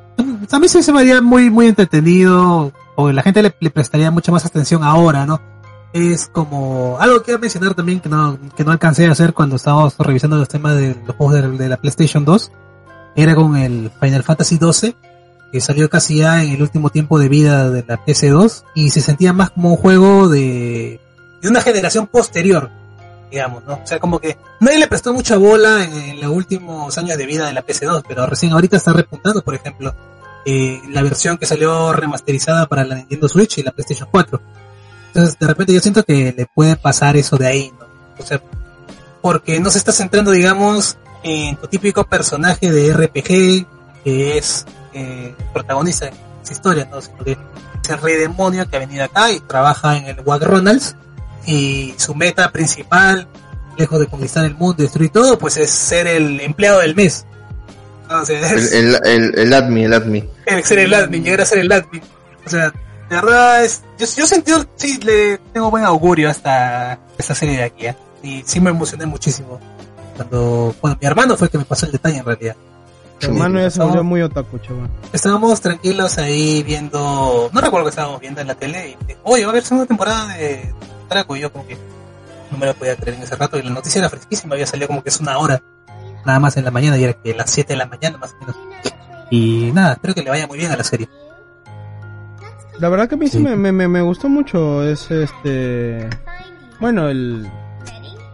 a 0.51 0.59
mí 0.59 0.68
sí 0.68 0.83
se 0.83 0.93
me 0.93 1.01
haría 1.01 1.23
muy, 1.23 1.49
muy 1.49 1.68
entretenido, 1.68 2.70
o 2.97 3.11
la 3.11 3.22
gente 3.22 3.43
le, 3.43 3.70
prestaría 3.70 4.11
mucha 4.11 4.32
más 4.32 4.45
atención 4.45 4.84
ahora, 4.84 5.26
¿no? 5.26 5.40
Es 5.93 6.28
como 6.28 6.97
algo 7.01 7.18
que 7.18 7.26
quiero 7.26 7.40
mencionar 7.40 7.74
también 7.74 8.01
que 8.01 8.09
no, 8.09 8.38
que 8.57 8.64
no 8.64 8.72
alcancé 8.72 9.07
a 9.07 9.12
hacer 9.12 9.34
cuando 9.34 9.57
estábamos 9.57 9.97
revisando 9.99 10.36
los 10.36 10.49
temas 10.49 10.76
de 10.76 10.97
los 11.07 11.16
juegos 11.16 11.59
de, 11.59 11.68
la 11.68 11.76
PlayStation 11.76 12.24
2. 12.24 12.53
Era 13.14 13.34
con 13.34 13.57
el 13.57 13.90
Final 14.01 14.22
Fantasy 14.22 14.57
12, 14.57 14.97
que 15.53 15.61
salió 15.61 15.90
casi 15.90 16.18
ya 16.18 16.43
en 16.43 16.53
el 16.53 16.62
último 16.62 16.88
tiempo 16.88 17.18
de 17.18 17.28
vida 17.28 17.70
de 17.70 17.84
la 17.86 18.03
PS2 18.03 18.64
y 18.74 18.90
se 18.90 19.03
sentía 19.03 19.34
más 19.34 19.51
como 19.51 19.70
un 19.70 19.76
juego 19.76 20.28
de, 20.28 20.99
de 21.43 21.49
una 21.49 21.61
generación 21.61 22.07
posterior, 22.07 22.70
digamos, 23.30 23.62
¿no? 23.64 23.74
O 23.74 23.86
sea, 23.86 24.01
como 24.01 24.18
que 24.18 24.38
nadie 24.61 24.78
le 24.78 24.86
prestó 24.86 25.12
mucha 25.12 25.36
bola 25.36 25.84
en, 25.84 25.93
en 25.93 26.20
los 26.22 26.30
últimos 26.30 26.97
años 26.97 27.18
de 27.18 27.26
vida 27.26 27.47
de 27.47 27.53
la 27.53 27.66
PS2, 27.66 28.03
pero 28.09 28.24
recién 28.24 28.53
ahorita 28.53 28.78
está 28.78 28.95
repuntando, 28.95 29.43
por 29.43 29.55
ejemplo, 29.55 29.95
eh, 30.45 30.80
la 30.90 31.03
versión 31.03 31.38
que 31.38 31.47
salió 31.47 31.93
remasterizada 31.93 32.66
para 32.66 32.84
la 32.84 32.97
Nintendo 32.97 33.28
Switch 33.28 33.59
y 33.59 33.62
la 33.62 33.72
PlayStation 33.72 34.09
4. 34.11 34.40
Entonces, 35.09 35.38
de 35.38 35.47
repente 35.47 35.72
yo 35.72 35.80
siento 35.80 36.03
que 36.05 36.34
le 36.36 36.47
puede 36.47 36.76
pasar 36.76 37.16
eso 37.16 37.36
de 37.36 37.47
ahí, 37.47 37.72
¿no? 37.78 37.86
O 38.18 38.26
sea, 38.26 38.43
porque 39.20 39.61
no 39.61 39.70
se 39.70 39.78
está 39.78 39.93
centrando, 39.93 40.30
digamos, 40.30 40.97
en 41.22 41.57
tu 41.57 41.66
típico 41.68 42.05
personaje 42.05 42.70
de 42.70 42.93
RPG, 42.93 43.66
que 44.05 44.38
es 44.38 44.66
eh, 44.93 45.34
protagonista 45.53 46.07
de 46.07 46.12
esa 46.43 46.53
historia, 46.53 46.88
¿no? 46.90 47.01
Sino 47.01 47.18
que 47.18 47.32
es 47.32 47.90
el 47.90 47.99
rey 47.99 48.16
demonio 48.16 48.68
que 48.68 48.76
ha 48.76 48.80
venido 48.80 49.05
acá 49.05 49.30
y 49.30 49.40
trabaja 49.40 49.97
en 49.97 50.07
el 50.07 50.20
Wack 50.20 50.43
Ronalds, 50.43 50.97
y 51.47 51.95
su 51.99 52.14
meta 52.14 52.51
principal, 52.51 53.28
lejos 53.76 54.01
de 54.01 54.07
conquistar 54.07 54.45
el 54.45 54.55
mundo 54.55 54.82
destruir 54.82 55.11
todo, 55.11 55.38
pues 55.38 55.57
es 55.57 55.70
ser 55.70 56.07
el 56.07 56.40
empleado 56.40 56.80
del 56.80 56.95
mes. 56.95 57.26
O 58.21 58.25
sea, 58.25 58.41
es, 58.41 58.73
el, 58.73 58.95
el, 58.95 59.05
el, 59.05 59.39
el, 59.39 59.53
admin, 59.55 59.85
el 59.85 59.93
admin. 59.93 60.31
El 60.47 60.65
ser 60.65 60.79
el 60.81 60.95
admin, 60.95 61.25
llegar 61.25 61.41
a 61.41 61.47
ser 61.47 61.59
el 61.59 61.73
admin. 61.73 62.03
O 62.47 62.51
sea, 62.51 62.73
de 63.09 63.17
verdad 63.17 63.65
es, 63.65 63.83
yo, 63.99 64.07
yo 64.17 64.27
sentí, 64.27 64.53
sí, 64.77 64.99
le 65.03 65.39
tengo 65.53 65.71
buen 65.71 65.85
augurio 65.85 66.31
hasta 66.31 66.99
esta 67.19 67.35
serie 67.35 67.59
de 67.59 67.63
aquí, 67.65 67.87
¿eh? 67.87 67.97
Y 68.23 68.43
sí 68.47 68.61
me 68.61 68.71
emocioné 68.71 69.07
muchísimo. 69.07 69.61
Cuando, 70.17 70.75
bueno, 70.81 70.97
mi 71.01 71.07
hermano 71.07 71.37
fue 71.37 71.47
el 71.47 71.51
que 71.51 71.59
me 71.59 71.65
pasó 71.65 71.87
el 71.87 71.93
detalle 71.93 72.19
en 72.19 72.25
realidad. 72.25 72.57
Tu 73.19 73.27
hermano 73.27 73.61
ya 73.61 73.71
se 73.71 73.81
volvió 73.83 74.03
muy 74.03 74.23
otaku, 74.23 74.59
chaval. 74.59 74.91
Estábamos 75.13 75.61
tranquilos 75.61 76.19
ahí 76.19 76.63
viendo, 76.63 77.51
no 77.53 77.61
recuerdo 77.61 77.87
que 77.87 77.91
estábamos 77.91 78.21
viendo 78.21 78.41
en 78.41 78.49
la 78.49 78.55
tele 78.55 78.91
y 78.91 79.07
dije, 79.07 79.21
oye, 79.23 79.45
va 79.45 79.51
a 79.51 79.53
haber 79.53 79.63
segunda 79.65 79.87
temporada 79.87 80.35
de 80.35 80.75
Draco 81.09 81.37
y 81.37 81.41
yo 81.41 81.53
como 81.53 81.67
que 81.67 81.77
no 82.51 82.59
me 82.59 82.67
lo 82.67 82.75
podía 82.75 82.97
creer 82.97 83.17
en 83.17 83.23
ese 83.23 83.37
rato 83.37 83.59
y 83.59 83.63
la 83.63 83.71
noticia 83.71 84.01
era 84.01 84.11
fresquísima, 84.11 84.55
había 84.55 84.67
salido 84.67 84.89
como 84.89 85.03
que 85.03 85.11
es 85.11 85.21
una 85.21 85.39
hora 85.39 85.63
nada 86.25 86.41
más 86.41 86.57
en 86.57 86.64
la 86.64 86.70
mañana 86.70 86.99
y 86.99 87.05
era 87.05 87.14
que 87.14 87.35
las 87.35 87.51
7 87.51 87.73
de 87.73 87.77
la 87.77 87.87
mañana 87.87 88.18
más 88.18 88.35
o 88.35 88.41
menos. 88.41 88.57
Y 89.31 89.70
nada, 89.73 89.95
espero 89.95 90.14
que 90.14 90.23
le 90.23 90.31
vaya 90.31 90.47
muy 90.47 90.59
bien 90.59 90.70
a 90.70 90.77
la 90.77 90.85
serie. 90.85 91.09
La 92.79 92.89
verdad 92.89 93.09
que 93.09 93.14
a 93.14 93.18
mí 93.18 93.29
sí, 93.29 93.39
sí 93.39 93.43
me, 93.43 93.57
me, 93.57 93.89
me, 93.89 94.03
gustó 94.03 94.29
mucho. 94.29 94.85
Es 94.85 95.11
este. 95.11 96.09
Bueno, 96.81 97.09
el. 97.09 97.49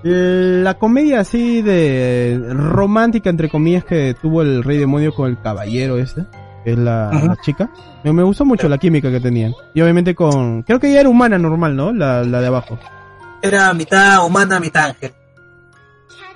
La 0.02 0.74
comedia 0.74 1.20
así 1.20 1.60
de 1.60 2.40
romántica, 2.50 3.30
entre 3.30 3.48
comillas, 3.48 3.84
que 3.84 4.14
tuvo 4.20 4.42
el 4.42 4.62
Rey 4.62 4.78
Demonio 4.78 5.12
con 5.12 5.28
el 5.28 5.40
caballero 5.40 5.98
este, 5.98 6.24
que 6.64 6.72
es 6.72 6.78
la, 6.78 7.10
uh 7.12 7.16
-huh. 7.16 7.28
la 7.28 7.36
chica. 7.42 7.70
Me, 8.04 8.12
me, 8.12 8.22
gustó 8.22 8.44
mucho 8.44 8.68
la 8.68 8.78
química 8.78 9.10
que 9.10 9.20
tenían. 9.20 9.52
Y 9.74 9.80
obviamente 9.82 10.14
con. 10.14 10.62
Creo 10.62 10.80
que 10.80 10.88
ella 10.88 11.00
era 11.00 11.08
humana 11.08 11.36
normal, 11.36 11.76
¿no? 11.76 11.92
La, 11.92 12.22
la 12.22 12.40
de 12.40 12.46
abajo. 12.46 12.78
Era 13.42 13.72
mitad 13.74 14.24
humana, 14.24 14.58
mitad 14.60 14.86
ángel. 14.86 15.12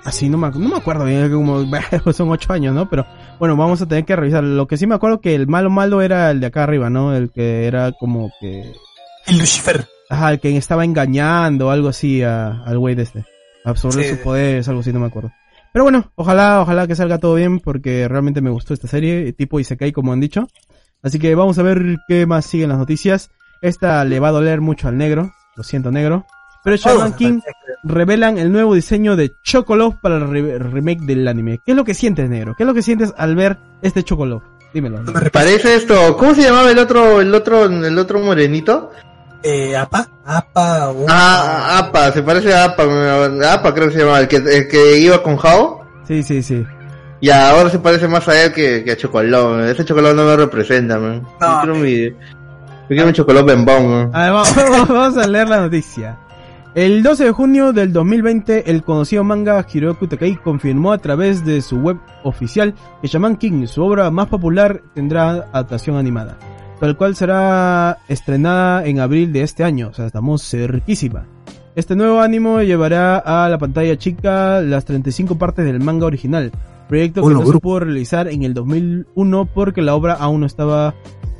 Así, 0.03 0.29
no 0.29 0.37
me, 0.37 0.49
no 0.49 0.69
me 0.69 0.75
acuerdo 0.75 1.05
bien, 1.05 1.31
como 1.31 1.63
son 2.13 2.29
ocho 2.29 2.51
años, 2.51 2.75
¿no? 2.75 2.89
Pero 2.89 3.05
bueno, 3.39 3.55
vamos 3.55 3.81
a 3.81 3.87
tener 3.87 4.03
que 4.03 4.15
revisar. 4.15 4.43
Lo 4.43 4.67
que 4.67 4.77
sí 4.77 4.85
me 4.85 4.95
acuerdo 4.95 5.21
que 5.21 5.33
el 5.33 5.47
malo 5.47 5.69
malo 5.69 6.01
era 6.01 6.29
el 6.31 6.39
de 6.39 6.47
acá 6.47 6.63
arriba, 6.63 6.89
¿no? 6.89 7.15
El 7.15 7.31
que 7.31 7.65
era 7.67 7.91
como 7.93 8.31
que... 8.39 8.73
El 9.27 9.37
Lucifer. 9.37 9.87
Ajá, 10.09 10.31
el 10.31 10.39
que 10.39 10.55
estaba 10.57 10.83
engañando, 10.83 11.71
algo 11.71 11.87
así 11.87 12.21
a, 12.21 12.63
al 12.63 12.77
güey 12.77 12.95
de 12.95 13.03
este. 13.03 13.25
Absorber 13.63 14.03
sí. 14.03 14.09
sus 14.11 14.19
poderes, 14.19 14.67
algo 14.67 14.81
así, 14.81 14.91
no 14.91 14.99
me 14.99 15.07
acuerdo. 15.07 15.31
Pero 15.71 15.85
bueno, 15.85 16.11
ojalá, 16.15 16.61
ojalá 16.61 16.85
que 16.85 16.95
salga 16.95 17.17
todo 17.17 17.35
bien 17.35 17.59
porque 17.59 18.07
realmente 18.07 18.41
me 18.41 18.51
gustó 18.51 18.73
esta 18.73 18.87
serie, 18.87 19.33
tipo 19.33 19.59
Isekai 19.59 19.91
como 19.91 20.11
han 20.11 20.19
dicho. 20.19 20.47
Así 21.01 21.17
que 21.17 21.33
vamos 21.33 21.57
a 21.57 21.63
ver 21.63 21.97
qué 22.07 22.25
más 22.25 22.45
siguen 22.45 22.69
las 22.69 22.77
noticias. 22.77 23.31
Esta 23.61 24.03
le 24.05 24.19
va 24.19 24.27
a 24.27 24.31
doler 24.31 24.61
mucho 24.61 24.87
al 24.87 24.97
negro, 24.97 25.31
lo 25.55 25.63
siento 25.63 25.91
negro. 25.91 26.25
Pero 26.63 26.75
Shaman 26.77 27.11
oh, 27.13 27.15
King 27.15 27.39
revelan 27.83 28.37
el 28.37 28.51
nuevo 28.51 28.73
diseño 28.73 29.15
de 29.15 29.35
Chocolove 29.43 29.97
para 30.01 30.15
el 30.17 30.29
re 30.29 30.57
remake 30.59 31.01
del 31.01 31.27
anime. 31.27 31.59
¿Qué 31.65 31.71
es 31.71 31.77
lo 31.77 31.83
que 31.83 31.93
sientes, 31.93 32.29
negro? 32.29 32.55
¿Qué 32.55 32.63
es 32.63 32.67
lo 32.67 32.73
que 32.73 32.81
sientes 32.81 33.13
al 33.17 33.35
ver 33.35 33.57
este 33.81 34.03
Chocolove? 34.03 34.45
Dímelo. 34.73 35.01
¿no? 35.03 35.11
Me 35.11 35.29
parece 35.29 35.75
esto. 35.75 36.15
¿Cómo 36.17 36.33
se 36.33 36.43
llamaba 36.43 36.71
el 36.71 36.79
otro, 36.79 37.21
el 37.21 37.33
otro, 37.35 37.65
el 37.65 37.99
otro 37.99 38.19
morenito? 38.19 38.91
Eh, 39.43 39.75
Apa, 39.75 40.07
Apa, 40.25 40.91
uh, 40.91 41.05
Ah, 41.09 41.79
Apa, 41.79 42.13
se 42.13 42.23
parece 42.23 42.53
a 42.53 42.63
Apa, 42.63 42.83
Apa 43.51 43.73
creo 43.73 43.87
que 43.89 43.93
se 43.93 43.99
llamaba, 43.99 44.21
el 44.21 44.27
que, 44.29 44.37
el 44.37 44.67
que 44.69 44.97
iba 44.99 45.21
con 45.21 45.35
Jao. 45.35 45.85
Sí, 46.07 46.23
sí, 46.23 46.41
sí. 46.41 46.65
Y 47.19 47.29
ahora 47.29 47.69
se 47.69 47.79
parece 47.79 48.07
más 48.07 48.27
a 48.27 48.41
él 48.41 48.53
que, 48.53 48.83
que 48.83 48.91
a 48.93 48.97
Chocolón. 48.97 49.65
Ese 49.65 49.85
Chocolón 49.85 50.15
no 50.15 50.25
me 50.25 50.35
representa, 50.35 50.97
man. 50.97 51.23
No, 51.39 51.47
yo 51.47 51.61
quiero 51.61 51.75
mi, 51.75 52.09
yo 52.09 52.87
quiero 52.87 53.05
mi 53.07 53.13
Chocolón 53.13 53.45
bembón, 53.45 53.89
man. 53.89 54.11
A 54.13 54.23
ver, 54.23 54.31
vamos, 54.33 54.55
vamos 54.89 55.17
a 55.17 55.27
leer 55.27 55.49
la 55.49 55.61
noticia. 55.61 56.17
El 56.75 57.03
12 57.03 57.25
de 57.25 57.31
junio 57.31 57.71
del 57.71 57.93
2020, 57.93 58.71
el 58.71 58.81
conocido 58.81 59.23
manga 59.23 59.63
Hiroku 59.71 60.07
Takei 60.07 60.37
confirmó 60.37 60.91
a 60.91 60.97
través 60.97 61.45
de 61.45 61.61
su 61.61 61.77
web 61.77 61.99
oficial 62.23 62.73
que 62.99 63.07
Shaman 63.07 63.35
King, 63.37 63.67
su 63.67 63.83
obra 63.83 64.09
más 64.09 64.27
popular, 64.27 64.81
tendrá 64.95 65.29
adaptación 65.51 65.97
animada, 65.97 66.39
tal 66.79 66.97
cual 66.97 67.15
será 67.15 67.99
estrenada 68.07 68.87
en 68.87 68.99
abril 68.99 69.31
de 69.31 69.43
este 69.43 69.63
año, 69.63 69.89
o 69.89 69.93
sea, 69.93 70.07
estamos 70.07 70.49
cerquísima. 70.49 71.27
Este 71.75 71.95
nuevo 71.95 72.21
anime 72.21 72.65
llevará 72.65 73.19
a 73.19 73.47
la 73.49 73.59
pantalla 73.59 73.95
chica 73.95 74.59
las 74.61 74.83
35 74.85 75.37
partes 75.37 75.65
del 75.65 75.79
manga 75.79 76.07
original, 76.07 76.51
proyecto 76.89 77.21
que 77.21 77.35
no 77.35 77.45
se 77.45 77.59
pudo 77.59 77.81
realizar 77.81 78.27
en 78.27 78.41
el 78.41 78.55
2001 78.55 79.45
porque 79.53 79.83
la 79.83 79.93
obra 79.93 80.15
aún 80.15 80.39
no 80.39 80.47
estaba, 80.47 80.95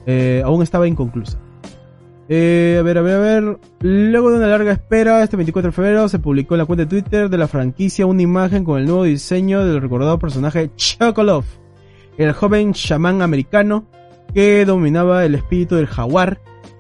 eh, 0.06 0.44
aún 0.46 0.62
estaba 0.62 0.88
inconclusa. 0.88 1.40
Eh, 2.36 2.78
a 2.80 2.82
ver, 2.82 2.98
a 2.98 3.04
ver, 3.04 3.14
a 3.14 3.20
ver. 3.20 3.60
Luego 3.82 4.32
de 4.32 4.38
una 4.38 4.48
larga 4.48 4.72
espera, 4.72 5.22
este 5.22 5.38
24 5.38 5.70
de 5.70 5.76
febrero 5.76 6.10
se 6.10 6.18
publicó 6.18 6.56
en 6.56 6.58
la 6.58 6.66
cuenta 6.66 6.84
de 6.84 6.90
Twitter 6.90 7.30
de 7.30 7.38
la 7.38 7.48
franquicia 7.48 8.08
una 8.08 8.24
imagen 8.24 8.64
con 8.64 8.80
el 8.80 8.88
nuevo 8.88 9.04
diseño 9.04 9.64
del 9.64 9.80
recordado 9.80 10.18
personaje 10.18 10.72
Chocolov, 10.76 11.44
el 12.18 12.34
joven 12.34 12.74
chamán 12.74 13.22
americano 13.22 13.86
que 14.34 14.66
dominaba 14.66 15.24
el 15.26 15.36
espíritu 15.36 15.76
del 15.76 15.86
jaguar 15.86 16.40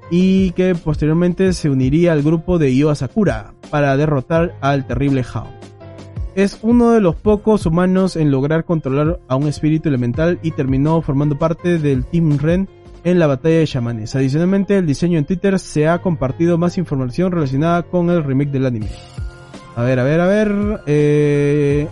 y 0.09 0.53
que 0.53 0.73
posteriormente 0.73 1.53
se 1.53 1.69
uniría 1.69 2.13
al 2.13 2.23
grupo 2.23 2.57
de 2.57 2.73
Io 2.73 2.95
Sakura 2.95 3.53
para 3.69 3.95
derrotar 3.95 4.55
al 4.59 4.87
terrible 4.87 5.23
Hao. 5.31 5.51
Es 6.33 6.57
uno 6.63 6.93
de 6.93 6.99
los 6.99 7.15
pocos 7.15 7.67
humanos 7.67 8.15
en 8.15 8.31
lograr 8.31 8.65
controlar 8.65 9.19
a 9.27 9.35
un 9.35 9.47
espíritu 9.47 9.87
elemental 9.87 10.39
y 10.41 10.49
terminó 10.49 10.99
formando 11.03 11.37
parte 11.37 11.77
del 11.77 12.05
Team 12.05 12.39
Ren 12.39 12.67
en 13.03 13.19
la 13.19 13.27
batalla 13.27 13.57
de 13.57 13.67
chamanes. 13.67 14.15
Adicionalmente, 14.15 14.77
el 14.77 14.85
diseño 14.85 15.17
en 15.17 15.25
Twitter 15.25 15.59
se 15.59 15.87
ha 15.87 15.99
compartido 15.99 16.57
más 16.57 16.77
información 16.77 17.31
relacionada 17.31 17.83
con 17.83 18.09
el 18.09 18.23
remake 18.23 18.51
del 18.51 18.65
anime. 18.65 18.89
A 19.75 19.83
ver, 19.83 19.99
a 19.99 20.03
ver, 20.03 20.21
a 20.21 20.27
ver. 20.27 20.81
Eh, 20.85 21.87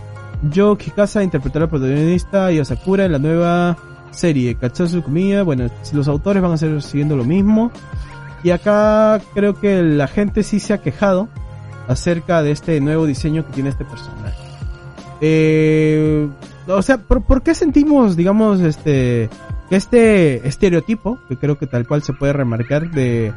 Yo 0.50 0.76
Kikasa 0.76 1.22
interpretará 1.22 1.64
al 1.64 1.70
protagonista 1.70 2.52
y 2.52 2.58
a 2.58 2.64
Sakura 2.64 3.04
en 3.04 3.12
la 3.12 3.18
nueva 3.18 3.76
serie 4.10 4.54
Katsatsu 4.54 5.02
Kumiya. 5.02 5.42
Bueno, 5.42 5.68
los 5.92 6.08
autores 6.08 6.42
van 6.42 6.52
a 6.52 6.56
seguir 6.56 6.82
siguiendo 6.82 7.16
lo 7.16 7.24
mismo. 7.24 7.70
Y 8.44 8.50
acá 8.50 9.20
creo 9.34 9.54
que 9.54 9.82
la 9.82 10.08
gente 10.08 10.42
sí 10.42 10.60
se 10.60 10.72
ha 10.74 10.78
quejado 10.78 11.28
acerca 11.88 12.42
de 12.42 12.50
este 12.50 12.80
nuevo 12.80 13.06
diseño 13.06 13.46
que 13.46 13.52
tiene 13.52 13.70
este 13.70 13.84
personaje. 13.84 14.36
Eh, 15.20 16.28
o 16.66 16.82
sea, 16.82 16.98
¿por, 16.98 17.42
qué 17.42 17.54
sentimos, 17.54 18.16
digamos, 18.16 18.60
este, 18.60 19.28
este 19.76 20.46
estereotipo, 20.46 21.18
que 21.28 21.36
creo 21.36 21.58
que 21.58 21.66
tal 21.66 21.86
cual 21.86 22.02
se 22.02 22.12
puede 22.12 22.32
remarcar 22.32 22.90
de, 22.90 23.32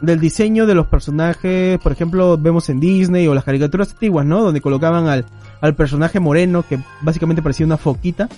del 0.00 0.20
diseño 0.20 0.66
de 0.66 0.74
los 0.74 0.86
personajes, 0.86 1.78
por 1.80 1.92
ejemplo, 1.92 2.36
vemos 2.38 2.68
en 2.70 2.80
Disney 2.80 3.26
o 3.28 3.34
las 3.34 3.44
caricaturas 3.44 3.90
antiguas, 3.92 4.24
¿no? 4.26 4.42
Donde 4.42 4.60
colocaban 4.60 5.06
al, 5.08 5.26
al 5.60 5.74
personaje 5.74 6.20
moreno 6.20 6.64
que 6.68 6.78
básicamente 7.02 7.42
parecía 7.42 7.66
una 7.66 7.76
foquita. 7.76 8.28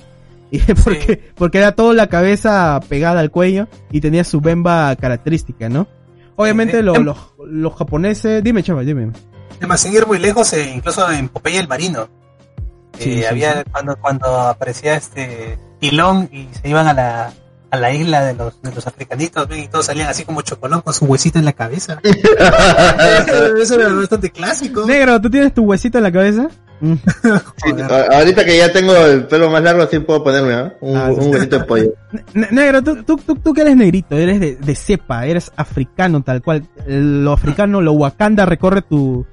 Y 0.50 0.58
porque, 0.84 1.30
porque 1.34 1.58
era 1.58 1.72
toda 1.72 1.94
la 1.94 2.08
cabeza 2.08 2.78
pegada 2.88 3.20
al 3.20 3.30
cuello 3.30 3.68
y 3.90 4.00
tenía 4.00 4.24
su 4.24 4.40
bemba 4.40 4.94
característica, 4.96 5.68
¿no? 5.68 5.86
Obviamente 6.36 6.78
Eh, 6.80 6.82
lo- 6.82 6.94
em- 6.96 7.04
los, 7.04 7.16
los 7.46 7.74
japoneses, 7.74 8.42
dime 8.44 8.62
chaval, 8.62 8.84
dime. 8.86 9.10
Además, 9.58 9.80
sin 9.80 9.92
ir 9.94 10.06
muy 10.06 10.18
lejos, 10.18 10.52
eh, 10.54 10.72
incluso 10.74 11.10
en 11.10 11.28
Popeye 11.28 11.58
el 11.60 11.68
Marino. 11.68 12.08
Eh, 12.98 13.20
sí, 13.20 13.24
había 13.24 13.64
cuando 13.64 13.96
cuando 13.96 14.26
aparecía 14.26 14.96
este 14.96 15.56
Tilón 15.82 16.28
y 16.32 16.46
se 16.62 16.68
iban 16.68 16.86
a 16.86 16.94
la 16.94 17.32
a 17.70 17.76
la 17.76 17.92
isla 17.92 18.22
de 18.24 18.34
los 18.34 18.62
de 18.62 18.72
los 18.72 18.86
africanitos 18.86 19.48
y 19.56 19.66
todos 19.66 19.86
salían 19.86 20.08
así 20.08 20.24
como 20.24 20.42
chocolón 20.42 20.80
con 20.82 20.94
su 20.94 21.06
huesito 21.06 21.38
en 21.40 21.44
la 21.46 21.52
cabeza. 21.54 21.98
eso, 22.04 23.56
eso 23.56 23.74
era 23.80 23.92
bastante 23.92 24.30
clásico. 24.30 24.86
Negro, 24.86 25.20
¿tú 25.20 25.28
tienes 25.30 25.52
tu 25.54 25.62
huesito 25.64 25.98
en 25.98 26.04
la 26.04 26.12
cabeza? 26.12 26.48
Mm. 26.80 26.94
Sí, 27.64 27.70
ahorita 28.12 28.44
que 28.44 28.58
ya 28.58 28.72
tengo 28.72 28.94
el 28.96 29.24
pelo 29.26 29.48
más 29.50 29.62
largo, 29.62 29.82
así 29.82 29.98
puedo 30.00 30.22
ponerme. 30.22 30.72
Un, 30.80 30.96
Ah, 30.96 31.10
sí. 31.14 31.20
un 31.20 31.32
huesito 31.34 31.58
de 31.58 31.64
pollo. 31.64 31.92
Ne- 32.34 32.48
Negro, 32.50 32.82
tú, 32.82 33.02
tú, 33.04 33.16
tú, 33.16 33.34
tú 33.36 33.52
que 33.54 33.62
eres 33.62 33.76
negrito, 33.76 34.16
eres 34.16 34.38
de, 34.40 34.56
de 34.56 34.74
cepa, 34.76 35.26
eres 35.26 35.50
africano 35.56 36.22
tal 36.22 36.42
cual. 36.42 36.64
Lo 36.86 37.32
africano, 37.32 37.80
lo 37.80 37.92
wakanda 37.92 38.44
recorre 38.46 38.82
tu, 38.82 39.24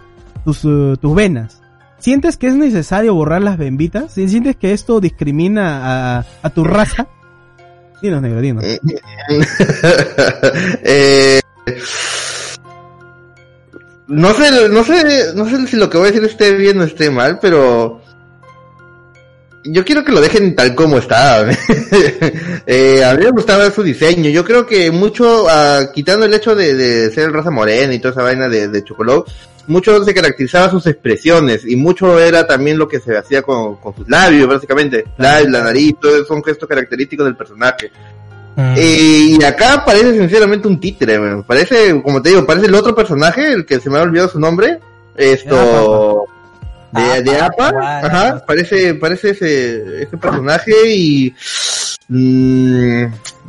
tus, 0.45 0.63
uh, 0.63 0.95
tus 0.97 1.13
venas. 1.15 1.61
¿Sientes 1.99 2.37
que 2.37 2.47
es 2.47 2.55
necesario 2.55 3.13
borrar 3.13 3.41
las 3.41 3.57
bembitas? 3.57 4.13
¿Si- 4.13 4.27
¿Sientes 4.29 4.55
que 4.55 4.73
esto 4.73 4.99
discrimina 4.99 6.17
a, 6.19 6.25
a 6.41 6.49
tu 6.49 6.63
raza? 6.63 7.07
Dinos, 8.01 8.21
negro, 8.21 8.39
dinos. 8.41 8.63
eh, 10.83 11.41
no 14.07 14.33
sé, 14.33 14.69
no 14.69 14.83
sé, 14.83 15.33
no 15.35 15.45
sé 15.49 15.67
si 15.67 15.75
lo 15.77 15.89
que 15.89 15.97
voy 15.97 16.07
a 16.07 16.11
decir 16.11 16.25
esté 16.27 16.53
bien 16.53 16.79
o 16.79 16.83
esté 16.83 17.11
mal, 17.11 17.39
pero 17.41 18.01
yo 19.63 19.85
quiero 19.85 20.03
que 20.03 20.11
lo 20.11 20.21
dejen 20.21 20.55
tal 20.55 20.75
como 20.75 20.97
está. 20.97 21.49
eh, 22.65 23.03
a 23.03 23.13
mí 23.13 23.23
me 23.23 23.31
gustaba 23.31 23.69
su 23.71 23.83
diseño. 23.83 24.29
Yo 24.29 24.43
creo 24.45 24.65
que 24.65 24.91
mucho, 24.91 25.47
ah, 25.49 25.91
quitando 25.93 26.25
el 26.25 26.33
hecho 26.33 26.55
de, 26.55 26.73
de 26.75 27.11
ser 27.11 27.31
raza 27.31 27.51
morena 27.51 27.93
y 27.93 27.99
toda 27.99 28.13
esa 28.13 28.23
vaina 28.23 28.47
de, 28.47 28.67
de 28.67 28.83
Chocolate, 28.83 29.31
mucho 29.67 30.03
se 30.03 30.13
caracterizaba 30.13 30.69
sus 30.69 30.87
expresiones 30.87 31.63
y 31.65 31.75
mucho 31.75 32.19
era 32.19 32.47
también 32.47 32.77
lo 32.77 32.87
que 32.87 32.99
se 32.99 33.15
hacía 33.15 33.41
con, 33.41 33.75
con 33.75 33.95
sus 33.95 34.09
labios, 34.09 34.47
básicamente. 34.47 35.05
La, 35.17 35.41
la 35.41 35.63
nariz, 35.63 35.95
todo 36.01 36.15
eso 36.15 36.25
son 36.25 36.43
gestos 36.43 36.67
característicos 36.67 37.25
del 37.25 37.35
personaje. 37.35 37.91
Mm. 38.55 38.73
Eh, 38.75 39.37
y 39.39 39.43
acá 39.43 39.83
parece 39.85 40.17
sinceramente 40.17 40.67
un 40.67 40.79
títere, 40.79 41.19
man. 41.19 41.43
parece, 41.43 42.01
como 42.01 42.21
te 42.21 42.29
digo, 42.29 42.45
parece 42.45 42.65
el 42.65 42.75
otro 42.75 42.95
personaje, 42.95 43.53
el 43.53 43.65
que 43.65 43.79
se 43.79 43.89
me 43.89 43.99
ha 43.99 44.01
olvidado 44.01 44.29
su 44.29 44.39
nombre, 44.39 44.79
esto, 45.15 46.25
de, 46.91 47.23
de 47.23 47.37
Apa, 47.39 47.45
APA, 47.47 47.69
igual, 47.69 48.05
ajá, 48.05 48.27
Apa. 48.29 48.45
parece, 48.45 48.95
parece 48.95 49.29
ese, 49.31 50.03
ese 50.03 50.17
personaje 50.17 50.71
y 50.87 51.33
mm, 52.07 53.03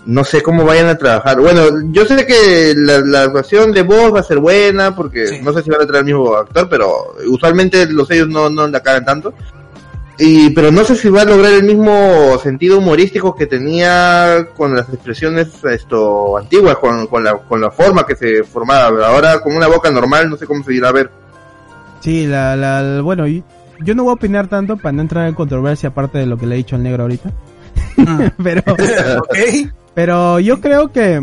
no 0.07 0.25
sé 0.25 0.43
cómo 0.43 0.65
vayan 0.65 0.89
a 0.89 0.97
trabajar. 0.99 1.41
Bueno, 1.41 1.63
yo 1.93 2.05
sé 2.07 2.27
que 2.27 2.75
la, 2.77 3.01
la 3.01 3.23
actuación 3.25 3.73
de 3.73 3.83
voz 3.83 4.15
va 4.15 4.21
a 4.21 4.25
ser 4.25 4.39
buena, 4.39 4.95
porque 4.97 5.27
Sí. 5.27 5.39
no 5.43 5.53
sé 5.53 5.63
si 5.63 5.71
van 5.71 5.83
a 5.83 5.87
traer 5.87 6.01
al 6.01 6.05
mismo 6.07 6.35
actor, 6.35 6.69
pero 6.69 7.15
usualmente 7.29 7.87
los 7.87 8.09
sellos 8.09 8.29
no, 8.29 8.49
no 8.51 8.67
la 8.67 8.81
cagan 8.81 9.05
tanto. 9.05 9.35
Y, 10.23 10.51
pero 10.51 10.71
no 10.71 10.85
sé 10.85 10.97
si 10.97 11.09
va 11.09 11.23
a 11.23 11.25
lograr 11.25 11.53
el 11.55 11.63
mismo 11.63 12.39
sentido 12.43 12.77
humorístico 12.77 13.35
que 13.35 13.47
tenía 13.47 14.49
con 14.55 14.77
las 14.77 14.87
expresiones 14.91 15.49
esto 15.65 16.37
antiguas, 16.37 16.77
con, 16.77 17.07
con 17.07 17.25
la, 17.25 17.39
con 17.39 17.59
la 17.59 17.71
forma 17.71 18.05
que 18.05 18.15
se 18.17 18.45
formaba. 18.45 19.07
Ahora 19.07 19.41
con 19.41 19.57
una 19.57 19.67
boca 19.67 19.91
normal, 19.91 20.29
no 20.29 20.37
sé 20.37 20.47
cómo 20.47 20.63
se 20.63 20.75
irá 20.75 20.91
a 20.91 20.93
ver. 20.93 21.11
Sí, 22.01 22.27
la, 22.27 22.57
la, 22.57 23.01
bueno, 23.03 23.27
yo 23.27 23.95
no 23.95 24.05
voy 24.05 24.11
a 24.11 24.15
opinar 24.15 24.49
tanto 24.49 24.77
para 24.77 24.93
no 24.93 25.03
entrar 25.03 25.29
en 25.29 25.35
controversia 25.35 25.91
aparte 25.91 26.19
de 26.19 26.27
lo 26.27 26.37
que 26.39 26.47
le 26.47 26.55
he 26.55 26.59
dicho 26.59 26.77
al 26.77 26.83
negro 26.83 27.03
ahorita. 27.05 27.31
Mm. 27.97 28.21
Pero, 28.43 28.63
ok. 29.19 29.37
Pero 29.95 30.39
yo 30.41 30.61
creo 30.61 30.93
que 30.93 31.21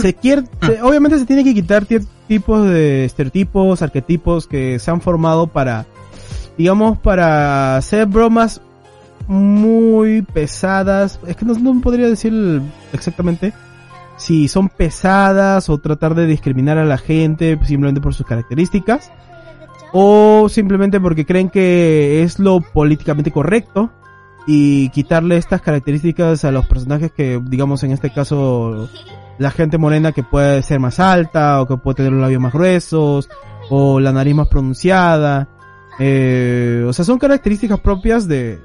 se 0.00 0.14
quiere, 0.14 0.42
se- 0.62 0.80
obviamente 0.82 1.18
se 1.18 1.26
tiene 1.26 1.42
que 1.44 1.52
quitar 1.54 1.84
tipos 2.28 2.64
de 2.66 3.04
estereotipos, 3.04 3.82
arquetipos 3.82 4.46
que 4.46 4.78
se 4.78 4.90
han 4.90 5.00
formado 5.00 5.48
para, 5.48 5.86
digamos, 6.56 6.98
para 6.98 7.76
hacer 7.76 8.06
bromas 8.06 8.60
muy 9.26 10.22
pesadas. 10.22 11.18
Es 11.26 11.36
que 11.36 11.44
no, 11.44 11.54
no 11.54 11.80
podría 11.80 12.08
decir 12.08 12.62
exactamente 12.92 13.52
si 14.16 14.48
son 14.48 14.68
pesadas 14.68 15.68
o 15.68 15.78
tratar 15.78 16.14
de 16.14 16.26
discriminar 16.26 16.78
a 16.78 16.84
la 16.84 16.98
gente 16.98 17.58
simplemente 17.64 18.00
por 18.00 18.14
sus 18.14 18.26
características 18.26 19.10
o 19.92 20.48
simplemente 20.48 21.00
porque 21.00 21.26
creen 21.26 21.48
que 21.50 22.22
es 22.22 22.38
lo 22.38 22.60
políticamente 22.60 23.30
correcto 23.30 23.90
y 24.46 24.88
quitarle 24.90 25.36
estas 25.36 25.60
características 25.62 26.44
a 26.44 26.50
los 26.50 26.66
personajes 26.66 27.12
que, 27.12 27.40
digamos, 27.44 27.82
en 27.82 27.92
este 27.92 28.10
caso, 28.12 28.88
la 29.38 29.50
gente 29.50 29.78
morena 29.78 30.12
que 30.12 30.22
puede 30.22 30.62
ser 30.62 30.80
más 30.80 30.98
alta 31.00 31.60
o 31.60 31.66
que 31.66 31.76
puede 31.76 31.96
tener 31.96 32.12
los 32.12 32.20
labios 32.22 32.40
más 32.42 32.52
gruesos 32.52 33.28
o 33.68 34.00
la 34.00 34.12
nariz 34.12 34.34
más 34.34 34.48
pronunciada. 34.48 35.48
Eh, 35.98 36.84
o 36.86 36.92
sea, 36.92 37.04
son 37.04 37.18
características 37.18 37.80
propias 37.80 38.26
de, 38.26 38.58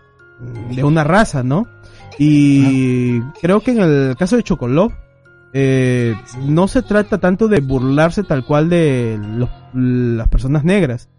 de 0.73 0.84
una 0.84 1.03
raza, 1.03 1.43
¿no? 1.43 1.67
Y 2.17 3.19
creo 3.41 3.59
que 3.59 3.71
en 3.71 3.80
el 3.82 4.15
caso 4.17 4.38
de 4.38 4.43
Chocolov, 4.43 4.91
eh, 5.53 6.15
no 6.47 6.67
se 6.67 6.82
trata 6.82 7.17
tanto 7.17 7.47
de 7.47 7.59
burlarse 7.61 8.23
tal 8.23 8.45
cual 8.45 8.69
de 8.69 9.19
los- 9.38 9.49
las 9.73 10.28
personas 10.30 10.63
negras, 10.63 11.09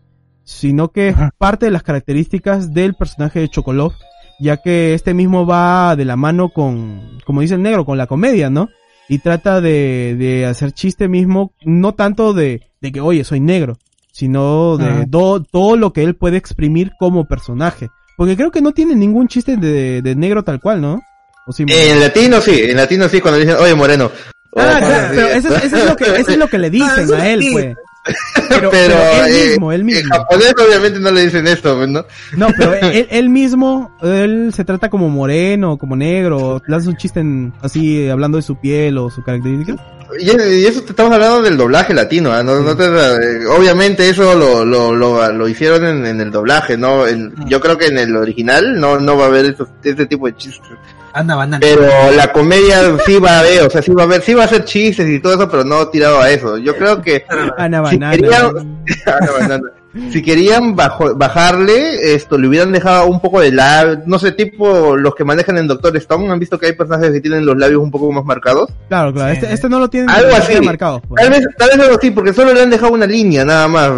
sino 0.46 0.92
que 0.92 1.08
es 1.08 1.16
parte 1.38 1.66
de 1.66 1.72
las 1.72 1.82
características 1.82 2.72
del 2.72 2.94
personaje 2.94 3.40
de 3.40 3.48
Chocolov, 3.48 3.92
ya 4.38 4.58
que 4.58 4.94
este 4.94 5.12
mismo 5.12 5.44
va 5.44 5.96
de 5.96 6.04
la 6.04 6.14
mano 6.16 6.50
con, 6.50 7.18
como 7.26 7.40
dice 7.40 7.54
el 7.54 7.62
negro, 7.62 7.84
con 7.84 7.98
la 7.98 8.06
comedia, 8.06 8.48
¿no? 8.48 8.68
Y 9.08 9.18
trata 9.18 9.60
de, 9.60 10.14
de 10.18 10.46
hacer 10.46 10.70
chiste 10.72 11.08
mismo, 11.08 11.52
no 11.64 11.94
tanto 11.94 12.32
de, 12.32 12.62
de 12.80 12.92
que, 12.92 13.00
oye, 13.00 13.24
soy 13.24 13.40
negro, 13.40 13.76
sino 14.12 14.76
de 14.78 15.04
do- 15.06 15.42
todo 15.42 15.76
lo 15.76 15.92
que 15.92 16.02
él 16.04 16.14
puede 16.14 16.36
exprimir 16.36 16.92
como 16.98 17.26
personaje. 17.26 17.88
Porque 18.16 18.36
creo 18.36 18.50
que 18.50 18.62
no 18.62 18.72
tiene 18.72 18.94
ningún 18.94 19.28
chiste 19.28 19.56
de, 19.56 20.00
de 20.00 20.14
negro 20.14 20.42
tal 20.44 20.60
cual, 20.60 20.80
¿no? 20.80 21.00
¿O 21.46 21.52
sí? 21.52 21.64
En 21.68 22.00
latino 22.00 22.40
sí, 22.40 22.62
en 22.62 22.76
latino 22.76 23.08
sí, 23.08 23.20
cuando 23.20 23.40
dicen, 23.40 23.56
oye, 23.60 23.74
moreno. 23.74 24.10
Ah, 24.56 24.76
claro, 24.78 25.08
pero 25.14 25.26
eso, 25.28 25.54
es- 25.56 25.64
eso 25.64 25.76
es 25.76 25.84
lo 25.86 25.96
que, 25.96 26.04
eso 26.04 26.30
es 26.30 26.38
lo 26.38 26.48
que 26.48 26.58
le 26.58 26.70
dicen 26.70 27.08
Ah, 27.12 27.16
a 27.18 27.28
él, 27.28 27.46
pues. 27.52 27.74
Pero, 28.48 28.70
pero 28.70 28.94
él 29.26 29.34
eh, 29.34 29.48
mismo, 29.50 29.72
él 29.72 29.80
En 29.80 29.86
mismo. 29.86 30.14
japonés 30.14 30.54
obviamente 30.66 31.00
no 31.00 31.10
le 31.10 31.24
dicen 31.24 31.46
esto, 31.46 31.76
pues, 31.76 31.88
¿no? 31.88 32.04
No, 32.36 32.46
pero 32.56 32.74
él, 32.80 33.06
él 33.10 33.28
mismo, 33.28 33.90
él 34.02 34.52
se 34.54 34.64
trata 34.64 34.88
como 34.88 35.08
moreno, 35.08 35.76
como 35.76 35.96
negro, 35.96 36.62
lanza 36.68 36.88
un 36.88 36.96
chiste 36.96 37.20
en, 37.20 37.52
así, 37.60 38.08
hablando 38.08 38.36
de 38.36 38.42
su 38.42 38.56
piel 38.56 38.96
o 38.98 39.10
su 39.10 39.22
característica. 39.24 39.76
Y, 40.18 40.30
y 40.30 40.66
eso 40.66 40.82
te 40.82 40.90
estamos 40.90 41.12
hablando 41.12 41.42
del 41.42 41.56
doblaje 41.56 41.92
latino, 41.94 42.32
¿ah? 42.32 42.42
no, 42.42 42.60
no 42.60 42.76
te- 42.76 42.84
eh, 42.86 43.46
obviamente 43.46 44.08
eso 44.08 44.34
lo, 44.34 44.64
lo, 44.64 44.94
lo, 44.94 45.32
lo 45.32 45.48
hicieron 45.48 45.84
en, 45.84 46.06
en 46.06 46.20
el 46.20 46.30
doblaje, 46.30 46.76
¿no? 46.76 47.06
En- 47.06 47.34
yo 47.46 47.60
creo 47.60 47.76
que 47.78 47.86
en 47.86 47.98
el 47.98 48.16
original 48.16 48.78
no, 48.80 48.98
no 49.00 49.16
va 49.16 49.24
a 49.24 49.28
haber 49.28 49.46
estos- 49.46 49.68
este 49.82 50.06
tipo 50.06 50.26
de 50.26 50.36
chistes. 50.36 50.68
Anda 51.12 51.34
banana. 51.34 51.58
Pero 51.60 51.88
la 52.14 52.30
comedia 52.30 52.82
sí 53.06 53.18
va 53.18 53.36
a 53.36 53.40
haber, 53.40 53.62
o 53.62 53.70
sea, 53.70 53.80
sí 53.80 53.90
va 53.92 54.02
a 54.02 54.04
haber, 54.04 54.20
sí 54.20 54.34
va 54.34 54.42
a 54.42 54.46
hacer 54.46 54.64
chistes 54.64 55.08
y 55.08 55.18
todo 55.18 55.32
eso, 55.34 55.48
pero 55.50 55.64
no 55.64 55.88
tirado 55.88 56.20
a 56.20 56.30
eso. 56.30 56.58
Yo 56.58 56.76
creo 56.76 57.00
que 57.00 57.24
Ana 57.56 57.88
Si 57.88 57.96
Banana. 57.96 58.10
querían- 58.16 58.52
no, 59.26 59.32
banana. 59.40 59.70
Si 60.10 60.22
querían 60.22 60.76
bajo- 60.76 61.14
bajarle 61.16 62.14
esto, 62.14 62.36
le 62.38 62.48
hubieran 62.48 62.72
dejado 62.72 63.06
un 63.06 63.20
poco 63.20 63.40
de 63.40 63.52
labio, 63.52 64.02
no 64.06 64.18
sé, 64.18 64.32
tipo 64.32 64.96
los 64.96 65.14
que 65.14 65.24
manejan 65.24 65.58
en 65.58 65.66
Doctor 65.66 65.96
Stone, 65.96 66.30
han 66.30 66.38
visto 66.38 66.58
que 66.58 66.66
hay 66.66 66.72
personajes 66.72 67.12
que 67.12 67.20
tienen 67.20 67.44
los 67.46 67.56
labios 67.56 67.82
un 67.82 67.90
poco 67.90 68.10
más 68.12 68.24
marcados. 68.24 68.70
Claro, 68.88 69.12
claro, 69.12 69.32
este, 69.32 69.52
este 69.52 69.68
no 69.68 69.78
lo 69.78 69.88
tiene 69.88 70.12
Algo 70.12 70.34
así. 70.36 70.60
marcado. 70.60 71.00
pues. 71.02 71.22
Tal 71.22 71.30
vez, 71.30 71.46
tal 71.56 71.68
vez 71.70 71.78
algo 71.80 71.96
así, 71.98 72.10
porque 72.10 72.32
solo 72.32 72.52
le 72.54 72.62
han 72.62 72.70
dejado 72.70 72.92
una 72.92 73.06
línea, 73.06 73.44
nada 73.44 73.68
más. 73.68 73.90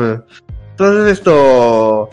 Entonces 0.70 1.12
esto, 1.18 2.09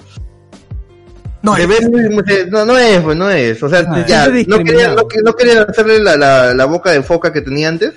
No, 1.43 1.55
es- 1.55 1.67
muy- 1.89 2.01
no, 2.49 2.65
no 2.65 2.77
es, 2.77 2.99
pues 3.01 3.15
no 3.17 3.29
es, 3.29 3.61
o 3.61 3.69
sea, 3.69 3.85
Ah, 3.87 4.03
ya, 4.07 4.27
no 4.47 4.57
querían, 4.63 4.95
no, 4.95 5.03
no 5.23 5.33
querían 5.35 5.69
hacerle 5.69 5.99
la, 6.01 6.17
la, 6.17 6.53
la 6.55 6.65
boca 6.65 6.89
de 6.91 7.03
foca 7.03 7.31
que 7.31 7.41
tenía 7.41 7.69
antes, 7.69 7.93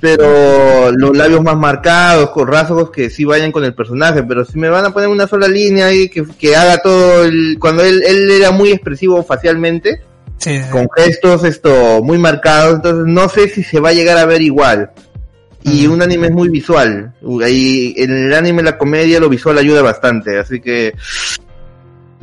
Pero 0.00 0.90
los 0.92 1.16
labios 1.16 1.42
más 1.42 1.56
marcados, 1.56 2.30
con 2.30 2.48
rasgos 2.48 2.90
que 2.90 3.10
sí 3.10 3.24
vayan 3.24 3.52
con 3.52 3.64
el 3.64 3.74
personaje, 3.74 4.22
pero 4.22 4.44
si 4.44 4.58
me 4.58 4.68
van 4.68 4.86
a 4.86 4.92
poner 4.92 5.08
una 5.08 5.26
sola 5.26 5.48
línea 5.48 5.86
ahí 5.86 6.08
que, 6.08 6.24
que 6.38 6.56
haga 6.56 6.78
todo 6.78 7.24
el, 7.24 7.58
cuando 7.58 7.82
él, 7.82 8.02
él 8.06 8.30
era 8.30 8.50
muy 8.50 8.70
expresivo 8.70 9.22
facialmente, 9.22 10.00
Sí, 10.38 10.58
sí. 10.62 10.70
con 10.70 10.86
gestos 10.94 11.44
esto 11.44 12.02
muy 12.02 12.18
marcados, 12.18 12.76
entonces 12.76 13.04
no 13.06 13.28
sé 13.28 13.48
si 13.48 13.62
se 13.62 13.80
va 13.80 13.90
a 13.90 13.94
llegar 13.94 14.18
a 14.18 14.26
ver 14.26 14.42
igual. 14.42 14.90
Y 15.62 15.86
un 15.88 16.00
anime 16.00 16.28
es 16.28 16.32
muy 16.32 16.48
visual, 16.48 17.12
y 17.22 18.00
en 18.00 18.12
el 18.12 18.34
anime 18.34 18.62
la 18.62 18.78
comedia 18.78 19.18
lo 19.18 19.28
visual 19.28 19.58
ayuda 19.58 19.82
bastante, 19.82 20.38
así 20.38 20.60
que 20.60 20.94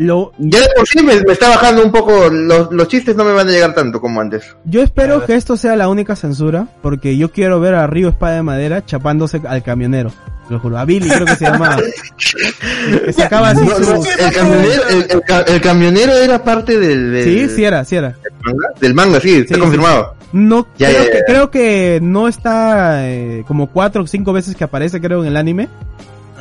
Lo, 0.06 0.32
ya 0.38 0.60
de 0.60 0.68
por 0.76 0.88
sí 0.88 1.01
me, 1.04 1.16
me 1.22 1.34
está 1.34 1.49
bajando 1.49 1.84
un 1.84 1.91
poco, 1.91 2.30
los, 2.30 2.72
los 2.72 2.88
chistes 2.88 3.16
no 3.16 3.24
me 3.24 3.32
van 3.34 3.47
a 3.47 3.51
llegar 3.51 3.74
tanto 3.74 4.01
como 4.01 4.20
antes. 4.22 4.56
yo 4.66 4.82
espero 4.82 5.26
que 5.26 5.36
esto 5.36 5.56
sea 5.58 5.76
la 5.76 5.88
única 5.88 6.16
censura, 6.16 6.68
porque 6.82 7.16
yo 7.18 7.32
quiero 7.32 7.60
ver 7.60 7.76
a 7.76 7.88
Río 7.88 8.10
Espada 8.10 8.36
de 8.36 8.43
Madera 8.43 8.86
chapándose 8.86 9.41
al 9.47 9.64
camionero. 9.64 10.12
Lo 10.49 10.60
juro, 10.60 10.78
a 10.78 10.84
Billy 10.84 11.08
creo 11.10 11.26
que 11.26 11.36
se 11.38 11.45
llama. 11.45 11.78
que 13.06 13.14
sacaba 13.14 13.49
así 13.51 13.62
No, 13.66 13.76
su- 13.78 14.10
el, 14.20 14.34
camionero, 14.34 14.84
el, 14.89 15.06
el 15.10 15.22
ca- 15.22 15.41
el 15.47 15.62
camionero 15.62 16.14
era 16.14 16.43
parte 16.43 16.78
del, 16.78 17.12
del- 17.14 17.24
Sí, 17.49 17.56
sí 17.56 17.64
era, 17.64 17.86
sí 17.86 17.95
era. 17.95 18.16
manga, 18.43 18.68
del 18.80 18.93
manga, 18.93 19.20
sí, 19.22 19.36
está 19.38 19.56
Sí, 19.56 19.62
confirmado. 19.62 20.16
No, 20.34 20.68
Ya, 20.78 20.89
creo, 20.89 21.04
ya, 21.06 21.12
que, 21.12 21.20
creo 21.26 21.51
que 21.51 21.99
no 22.01 22.28
está 22.28 23.08
eh, 23.10 23.43
como 23.47 23.68
cuatro 23.68 24.04
o 24.04 24.08
cinco 24.08 24.34
veces 24.34 24.56
que 24.56 24.64
aparece, 24.66 24.99
creo, 24.99 25.22
en 25.22 25.28
el 25.28 25.38
anime. 25.38 25.70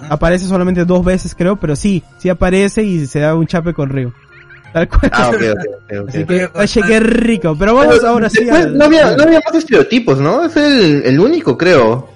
Aparece 0.08 0.46
solamente 0.46 0.84
dos 0.84 1.04
veces, 1.04 1.34
creo, 1.34 1.56
pero 1.56 1.76
sí, 1.76 2.02
sí 2.18 2.28
aparece 2.28 2.82
y 2.82 3.06
se 3.06 3.20
da 3.20 3.34
un 3.34 3.46
chape 3.46 3.72
con 3.74 3.88
Río. 3.90 4.12
Tal 4.72 4.88
cual. 4.88 5.10
Ah, 5.12 5.28
ok, 5.28 5.34
ok, 5.34 6.00
ok, 6.00 6.02
ok. 6.02 6.08
Así 6.08 6.24
que, 6.24 6.48
oye, 6.54 6.82
qué 6.88 7.00
rico. 7.00 7.56
Pero 7.58 7.74
vamos 7.74 8.02
ahora 8.04 8.30
sí 8.30 8.44
Después 8.44 8.68
no, 8.68 8.84
había, 8.86 9.16
no 9.16 9.22
había 9.24 9.40
más 9.44 9.54
estereotipos, 9.54 10.18
¿no? 10.18 10.44
Es 10.46 10.56
el, 10.56 11.02
el 11.04 11.20
único, 11.20 11.58
creo. 11.58 12.08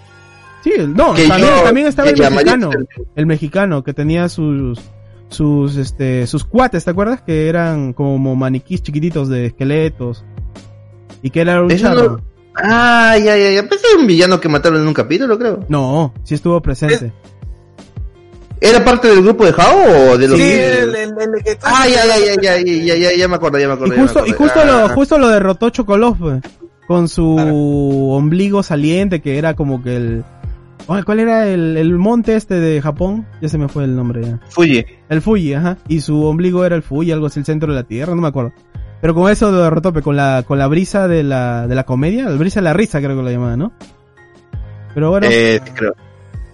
Sí, 0.64 0.72
no, 0.88 1.12
que 1.14 1.28
también, 1.28 1.50
yo- 1.54 1.62
también 1.62 1.86
estaba 1.86 2.08
el 2.08 2.16
mexicano. 2.18 2.70
El 3.14 3.26
mexicano 3.26 3.84
que 3.84 3.92
tenía 3.94 4.28
sus 4.28 4.80
sus 5.28 5.76
este 5.76 6.26
sus 6.28 6.44
cuates, 6.44 6.84
¿te 6.84 6.90
acuerdas? 6.90 7.20
Que 7.20 7.48
eran 7.48 7.92
como 7.92 8.34
maniquís 8.36 8.82
chiquititos 8.82 9.28
de 9.28 9.46
esqueletos. 9.46 10.24
Y 11.22 11.30
que 11.30 11.40
era 11.42 11.60
un 11.62 11.68
no- 11.68 12.20
Ah, 12.58 13.16
ya, 13.18 13.36
ya, 13.36 13.50
ya. 13.50 13.58
Era 13.60 13.68
un 14.00 14.06
villano 14.06 14.40
que 14.40 14.48
mataron 14.48 14.80
en 14.80 14.88
un 14.88 14.94
capítulo, 14.94 15.38
creo. 15.38 15.60
No, 15.68 16.14
sí 16.24 16.34
estuvo 16.34 16.60
presente. 16.62 17.12
¿Era 18.60 18.84
parte 18.84 19.08
del 19.08 19.22
grupo 19.22 19.44
de 19.44 19.52
Jao 19.52 20.12
o 20.12 20.18
de 20.18 20.28
los 20.28 20.38
Sí, 20.38 20.50
el, 20.50 20.94
el, 20.94 21.10
el 21.10 21.44
que 21.44 21.58
Ah, 21.62 21.86
ya, 21.88 22.06
ya, 22.06 22.34
ya, 22.40 22.58
ya, 22.58 22.60
ya, 22.60 22.94
ya, 22.94 23.16
ya 23.16 23.28
me 23.28 23.36
acuerdo, 23.36 23.58
ya 23.58 23.68
me 23.68 23.74
acuerdo. 23.74 23.94
Y 23.94 23.98
justo. 23.98 24.26
Y 24.26 24.32
justo, 24.32 24.64
lo, 24.64 24.72
ah. 24.72 24.88
justo 24.88 25.18
lo 25.18 25.28
derrotó 25.28 25.70
Chocolov 25.70 26.40
con 26.86 27.08
su 27.08 27.36
ombligo 28.12 28.62
saliente 28.62 29.20
que 29.20 29.38
era 29.38 29.54
como 29.54 29.82
que 29.82 29.96
el 29.96 30.24
¿Cuál 30.86 31.18
era 31.18 31.48
el, 31.48 31.76
el, 31.76 31.98
monte 31.98 32.36
este 32.36 32.60
de 32.60 32.80
Japón? 32.80 33.26
Ya 33.42 33.48
se 33.48 33.58
me 33.58 33.68
fue 33.68 33.84
el 33.84 33.96
nombre 33.96 34.22
ya. 34.22 34.40
Fuji. 34.50 34.84
El 35.08 35.20
Fuji, 35.20 35.54
ajá. 35.54 35.78
Y 35.88 36.00
su 36.00 36.24
ombligo 36.24 36.64
era 36.64 36.76
el 36.76 36.82
Fuji, 36.82 37.10
algo 37.10 37.26
así, 37.26 37.40
el 37.40 37.44
centro 37.44 37.72
de 37.72 37.80
la 37.80 37.82
tierra, 37.82 38.14
no 38.14 38.22
me 38.22 38.28
acuerdo. 38.28 38.52
Pero 39.00 39.12
con 39.12 39.30
eso 39.30 39.50
lo 39.50 39.62
derrotó, 39.62 39.92
con 40.00 40.14
la, 40.14 40.44
con 40.46 40.58
la 40.58 40.68
brisa 40.68 41.08
de 41.08 41.24
la, 41.24 41.66
de 41.66 41.74
la 41.74 41.84
comedia, 41.84 42.28
la 42.28 42.36
brisa 42.36 42.60
de 42.60 42.64
la 42.64 42.72
risa 42.72 43.00
creo 43.00 43.16
que 43.16 43.22
lo 43.22 43.30
llamaban, 43.30 43.58
¿no? 43.58 43.72
Pero 44.94 45.10
bueno. 45.10 45.26
Eh, 45.28 45.60
creo 45.74 45.94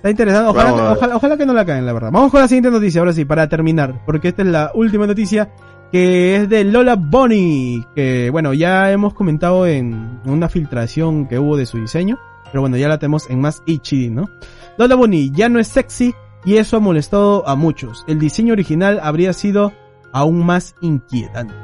está 0.03 0.11
interesante. 0.11 0.51
Ojalá, 0.51 0.93
ojalá, 0.93 1.17
ojalá 1.17 1.37
que 1.37 1.47
no 1.47 1.55
la 1.55 1.65
caen, 1.65 1.87
la 1.87 1.93
verdad. 1.93 2.11
Vamos 2.11 2.33
con 2.33 2.41
la 2.41 2.49
siguiente 2.49 2.73
noticia, 2.73 3.01
ahora 3.01 3.13
sí, 3.13 3.25
para 3.25 3.49
terminar. 3.49 4.03
Porque 4.05 4.29
esta 4.29 4.43
es 4.43 4.49
la 4.49 4.73
última 4.75 5.07
noticia, 5.07 5.53
que 5.93 6.35
es 6.35 6.49
de 6.49 6.65
Lola 6.65 6.97
Bonnie. 6.97 7.87
Que, 7.95 8.29
bueno, 8.31 8.53
ya 8.53 8.91
hemos 8.91 9.15
comentado 9.15 9.65
en 9.65 10.21
una 10.25 10.49
filtración 10.49 11.29
que 11.29 11.39
hubo 11.39 11.57
de 11.57 11.67
su 11.67 11.79
diseño. 11.79 12.19
Pero 12.47 12.63
bueno, 12.63 12.77
ya 12.77 12.89
la 12.89 12.99
tenemos 12.99 13.31
en 13.31 13.41
más 13.41 13.63
HD, 13.65 14.11
¿no? 14.11 14.29
Lola 14.77 14.97
Bonnie 14.97 15.31
ya 15.31 15.49
no 15.49 15.61
es 15.61 15.69
sexy 15.69 16.15
y 16.45 16.57
eso 16.57 16.79
ha 16.79 16.81
molestado 16.81 17.49
a 17.49 17.55
muchos. 17.55 18.05
El 18.09 18.19
diseño 18.19 18.55
original 18.55 18.99
habría 19.01 19.33
sido 19.33 19.73
aún 20.13 20.45
más 20.45 20.75
inquietante. 20.81 21.55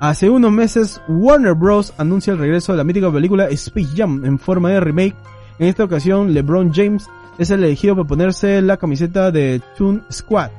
Hace 0.00 0.28
unos 0.28 0.52
meses, 0.52 1.00
Warner 1.08 1.54
Bros. 1.54 1.94
anuncia 1.96 2.34
el 2.34 2.38
regreso 2.38 2.72
de 2.72 2.78
la 2.78 2.84
mítica 2.84 3.10
película 3.10 3.48
Space 3.48 3.96
Jam 3.96 4.22
en 4.26 4.38
forma 4.38 4.68
de 4.68 4.80
remake. 4.80 5.16
En 5.58 5.68
esta 5.68 5.84
ocasión, 5.84 6.34
LeBron 6.34 6.74
James 6.74 7.08
es 7.38 7.50
el 7.50 7.64
elegido 7.64 7.94
para 7.96 8.06
ponerse 8.08 8.60
la 8.62 8.76
camiseta 8.76 9.30
de 9.30 9.60
Toon 9.76 10.04
Squad 10.12 10.50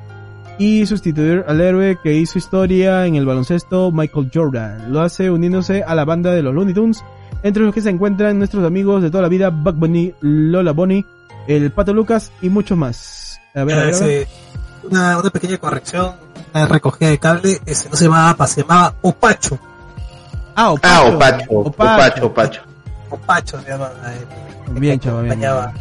y 0.58 0.86
sustituir 0.86 1.44
al 1.46 1.60
héroe 1.60 1.98
que 2.02 2.14
hizo 2.14 2.38
historia 2.38 3.04
en 3.06 3.14
el 3.16 3.26
baloncesto 3.26 3.90
Michael 3.92 4.30
Jordan. 4.32 4.92
Lo 4.92 5.00
hace 5.02 5.30
uniéndose 5.30 5.82
a 5.82 5.94
la 5.94 6.04
banda 6.04 6.32
de 6.32 6.42
los 6.42 6.54
Looney 6.54 6.72
Tunes, 6.74 7.02
entre 7.42 7.62
los 7.62 7.74
que 7.74 7.80
se 7.82 7.90
encuentran 7.90 8.38
nuestros 8.38 8.64
amigos 8.64 9.02
de 9.02 9.10
toda 9.10 9.22
la 9.22 9.28
vida, 9.28 9.50
Buck 9.50 9.76
Bunny, 9.76 10.14
Lola 10.20 10.72
Bunny, 10.72 11.04
el 11.46 11.70
Pato 11.72 11.92
Lucas 11.92 12.32
y 12.40 12.48
muchos 12.48 12.76
más. 12.78 13.38
A 13.54 13.64
ver, 13.64 13.78
a 13.78 13.84
ver, 13.84 13.94
a 13.94 13.98
ver. 13.98 14.10
Ese- 14.10 14.28
una, 14.90 15.18
una 15.18 15.30
pequeña 15.30 15.58
corrección, 15.58 16.12
una 16.54 16.66
recogida 16.66 17.10
de 17.10 17.18
cable, 17.18 17.60
ese 17.66 17.90
no 17.90 17.96
se 17.96 18.04
llamaba 18.04 18.30
APA, 18.30 18.46
se 18.46 18.62
llamaba 18.62 18.94
Opacho. 19.02 19.58
Ah, 20.54 20.70
Opacho. 20.70 20.88
Ah, 20.94 21.02
Opacho, 21.14 21.50
Opacho, 21.50 22.26
Opacho. 22.26 22.60
Opacho 23.10 23.60
se 23.60 23.68
llamaba. 23.70 23.92
eh, 24.06 24.24
Bien, 24.72 24.98
chaval, 24.98 25.24
bien, 25.24 25.32
acompañaba- 25.34 25.72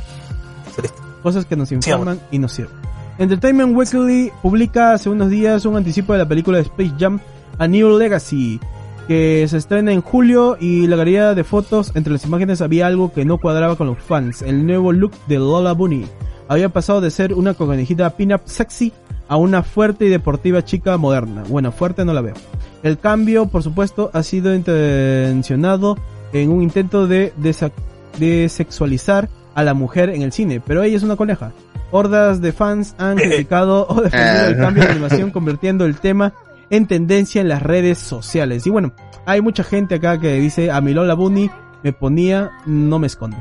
Cosas 1.24 1.46
que 1.46 1.56
nos 1.56 1.72
informan 1.72 2.20
y 2.32 2.40
nos 2.40 2.52
sirven. 2.54 2.74
Entertainment 3.18 3.76
Weekly 3.76 4.32
publica 4.42 4.94
hace 4.94 5.10
unos 5.10 5.30
días 5.30 5.66
un 5.66 5.78
anticipo 5.78 6.14
de 6.14 6.20
la 6.20 6.28
película 6.28 6.58
de 6.58 6.64
Space 6.64 6.94
Jam 7.00 7.20
A 7.58 7.68
New 7.68 7.98
Legacy, 7.98 8.60
que 9.08 9.46
se 9.48 9.58
estrena 9.58 9.92
en 9.94 10.02
julio 10.02 10.58
y 10.60 10.88
la 10.88 10.96
galería 10.98 11.34
de 11.34 11.44
fotos 11.44 11.92
entre 11.96 12.14
las 12.14 12.26
imágenes 12.26 12.62
había 12.62 12.88
algo 12.88 13.14
que 13.14 13.24
no 13.26 13.38
cuadraba 13.38 13.76
con 13.76 13.88
los 13.88 14.00
fans. 14.00 14.42
El 14.42 14.66
nuevo 14.66 14.92
look 14.92 15.12
de 15.28 15.38
Lola 15.40 15.72
Bunny 15.74 16.06
había 16.48 16.70
pasado 16.70 17.02
de 17.02 17.10
ser 17.12 17.34
una 17.34 17.54
conejita 17.54 18.10
pin-up 18.18 18.42
sexy 18.46 18.92
a 19.28 19.38
una 19.38 19.64
fuerte 19.64 20.06
y 20.06 20.10
deportiva 20.10 20.64
chica 20.64 20.98
moderna. 20.98 21.44
Bueno, 21.48 21.72
fuerte 21.72 22.04
no 22.06 22.14
la 22.14 22.22
veo. 22.22 22.36
El 22.84 23.00
cambio, 23.00 23.48
por 23.48 23.64
supuesto, 23.64 24.12
ha 24.14 24.22
sido 24.22 24.54
intencionado 24.54 25.98
en 26.34 26.52
un 26.52 26.62
intento 26.62 27.08
de 27.08 27.34
desa- 27.42 27.72
desexualizar 28.20 29.30
a 29.56 29.64
la 29.64 29.74
mujer 29.74 30.10
en 30.10 30.22
el 30.22 30.32
cine, 30.32 30.62
pero 30.66 30.84
ella 30.84 30.98
es 30.98 31.04
una 31.04 31.16
coneja. 31.16 31.52
Hordas 31.92 32.42
de 32.42 32.52
fans 32.52 32.94
han 32.98 33.18
criticado 33.18 33.88
o 33.90 34.02
defendido 34.02 34.48
el 34.48 34.58
cambio 34.58 34.84
de 34.84 34.90
animación 34.90 35.32
convirtiendo 35.32 35.86
el 35.86 35.96
tema 35.98 36.34
en 36.70 36.88
tendencia 36.88 37.42
en 37.42 37.48
las 37.50 37.62
redes 37.64 37.98
sociales. 37.98 38.68
Y 38.68 38.70
bueno, 38.70 38.94
hay 39.26 39.42
mucha 39.42 39.64
gente 39.64 39.96
acá 39.96 40.20
que 40.20 40.34
dice 40.36 40.72
a 40.72 40.82
mi 40.82 40.94
Lola 40.94 41.14
Bunny 41.14 41.50
me 41.84 41.94
ponía, 41.94 42.52
no 42.66 43.00
me 43.00 43.08
escondo. 43.08 43.38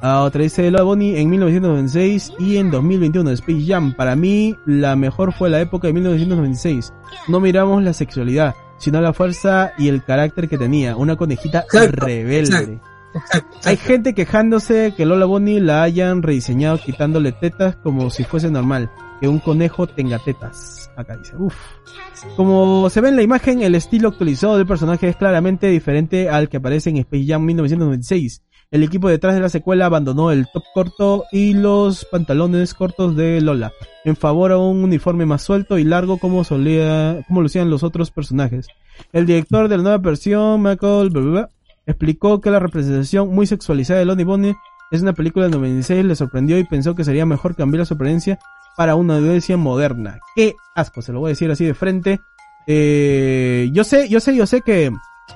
A 0.00 0.22
otra 0.22 0.42
dice 0.42 0.68
Lola 0.70 0.82
Bunny 0.82 1.16
en 1.16 1.30
1996 1.30 2.32
y 2.40 2.56
en 2.56 2.72
2021 2.72 3.30
Space 3.30 3.64
Jam. 3.66 3.94
Para 3.94 4.16
mí 4.16 4.56
la 4.66 4.96
mejor 4.96 5.32
fue 5.32 5.48
la 5.48 5.60
época 5.60 5.86
de 5.86 5.94
1996. 5.94 6.92
No 7.28 7.38
miramos 7.38 7.80
la 7.84 7.92
sexualidad, 7.92 8.56
sino 8.78 9.00
la 9.00 9.12
fuerza 9.12 9.72
y 9.78 9.88
el 9.88 10.02
carácter 10.02 10.48
que 10.48 10.58
tenía. 10.58 10.96
Una 10.96 11.14
conejita 11.14 11.60
Exacto, 11.60 12.06
rebelde. 12.06 12.38
exacto. 12.56 12.80
Hay 13.64 13.76
gente 13.76 14.14
quejándose 14.14 14.94
que 14.96 15.06
Lola 15.06 15.26
Bunny 15.26 15.60
la 15.60 15.82
hayan 15.82 16.22
rediseñado 16.22 16.78
quitándole 16.78 17.32
tetas 17.32 17.76
como 17.76 18.10
si 18.10 18.24
fuese 18.24 18.50
normal. 18.50 18.90
que 19.20 19.28
un 19.28 19.38
conejo 19.38 19.86
tenga 19.86 20.18
tetas. 20.18 20.90
Acá 20.96 21.16
dice, 21.16 21.36
uff. 21.36 21.54
Como 22.36 22.90
se 22.90 23.00
ve 23.00 23.08
en 23.08 23.16
la 23.16 23.22
imagen, 23.22 23.62
el 23.62 23.76
estilo 23.76 24.08
actualizado 24.08 24.56
del 24.56 24.66
personaje 24.66 25.08
es 25.08 25.16
claramente 25.16 25.68
diferente 25.68 26.28
al 26.28 26.48
que 26.48 26.56
aparece 26.56 26.90
en 26.90 26.96
Space 26.96 27.26
Jam 27.26 27.44
1996. 27.44 28.42
El 28.72 28.82
equipo 28.82 29.10
detrás 29.10 29.34
de 29.34 29.40
la 29.40 29.50
secuela 29.50 29.84
abandonó 29.84 30.30
el 30.30 30.46
top 30.50 30.62
corto 30.72 31.24
y 31.30 31.52
los 31.52 32.06
pantalones 32.06 32.72
cortos 32.72 33.14
de 33.14 33.40
Lola, 33.42 33.70
en 34.02 34.16
favor 34.16 34.50
a 34.50 34.56
un 34.56 34.82
uniforme 34.82 35.26
más 35.26 35.42
suelto 35.42 35.76
y 35.76 35.84
largo 35.84 36.16
como 36.16 36.42
solía, 36.42 37.22
como 37.28 37.42
lucían 37.42 37.68
los 37.68 37.82
otros 37.82 38.10
personajes. 38.10 38.68
El 39.12 39.26
director 39.26 39.68
de 39.68 39.76
la 39.76 39.82
nueva 39.82 39.98
versión, 39.98 40.62
Michael, 40.62 41.10
bla, 41.10 41.20
bla, 41.20 41.30
bla, 41.30 41.48
explicó 41.86 42.40
que 42.40 42.50
la 42.50 42.58
representación 42.58 43.28
muy 43.34 43.46
sexualizada 43.46 43.98
de 43.98 44.06
Lonnie 44.06 44.24
Bonnie 44.24 44.54
es 44.90 45.02
una 45.02 45.14
película 45.14 45.46
del 45.46 45.54
96, 45.54 46.04
le 46.04 46.14
sorprendió 46.14 46.58
y 46.58 46.64
pensó 46.64 46.94
que 46.94 47.04
sería 47.04 47.24
mejor 47.24 47.56
cambiar 47.56 47.80
la 47.80 47.86
sorprendencia 47.86 48.38
para 48.76 48.94
una 48.94 49.16
audiencia 49.16 49.56
moderna. 49.56 50.20
Qué 50.36 50.54
asco, 50.74 51.02
se 51.02 51.12
lo 51.12 51.20
voy 51.20 51.28
a 51.28 51.30
decir 51.30 51.50
así 51.50 51.64
de 51.64 51.74
frente. 51.74 52.20
Eh, 52.66 53.70
yo 53.72 53.84
sé, 53.84 54.08
yo 54.08 54.20
sé, 54.20 54.36
yo 54.36 54.46
sé 54.46 54.60
que 54.60 54.92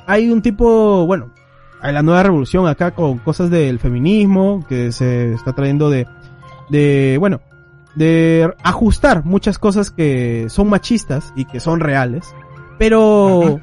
hay 0.07 0.31
un 0.31 0.43
tipo, 0.43 1.07
bueno, 1.07 1.31
hay 1.81 1.93
la 1.93 2.03
nueva 2.03 2.23
revolución 2.23 2.67
acá 2.67 2.91
con 2.93 3.19
cosas 3.19 3.51
del 3.51 3.79
feminismo 3.79 4.65
que 4.69 4.93
se 4.93 5.33
está 5.33 5.53
trayendo 5.55 5.91
de, 5.91 6.07
de, 6.69 7.17
bueno, 7.19 7.41
de 7.95 8.53
ajustar 8.63 9.25
muchas 9.25 9.59
cosas 9.59 9.91
que 9.91 10.47
son 10.49 10.69
machistas 10.69 11.33
y 11.35 11.47
que 11.47 11.61
son 11.61 11.81
reales, 11.81 12.35
pero 12.79 13.61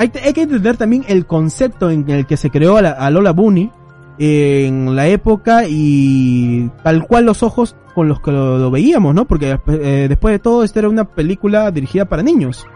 hay, 0.00 0.32
que 0.32 0.42
entender 0.42 0.76
también 0.76 1.04
el 1.08 1.26
concepto 1.26 1.90
en 1.90 2.08
el 2.10 2.26
que 2.26 2.36
se 2.36 2.50
creó 2.50 2.76
a, 2.78 2.82
la- 2.82 2.90
a 2.92 3.10
Lola 3.10 3.32
Bunny 3.32 3.70
en 4.18 4.94
la 4.96 5.06
época 5.08 5.62
y 5.68 6.68
tal 6.82 7.06
cual 7.06 7.24
los 7.26 7.42
ojos 7.42 7.74
con 7.94 8.08
los 8.08 8.20
que 8.20 8.30
lo, 8.32 8.58
lo 8.58 8.70
veíamos, 8.70 9.14
¿no? 9.14 9.24
Porque 9.26 9.58
eh, 9.68 10.06
después 10.08 10.32
de 10.32 10.38
todo, 10.38 10.62
esta 10.62 10.78
era 10.80 10.88
una 10.88 11.04
película 11.04 11.70
dirigida 11.70 12.04
para 12.06 12.22
niños. 12.22 12.66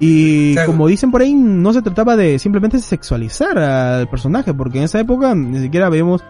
Y 0.00 0.52
Claro. 0.54 0.70
como 0.72 0.86
dicen 0.88 1.10
por 1.10 1.22
ahí, 1.22 1.32
no 1.34 1.72
se 1.72 1.80
trataba 1.82 2.16
de 2.16 2.38
simplemente 2.38 2.78
sexualizar 2.80 3.56
al 3.58 4.08
personaje, 4.08 4.52
porque 4.52 4.78
en 4.78 4.84
esa 4.84 5.00
época 5.00 5.34
ni 5.34 5.58
siquiera 5.60 5.88
vemos 5.88 6.22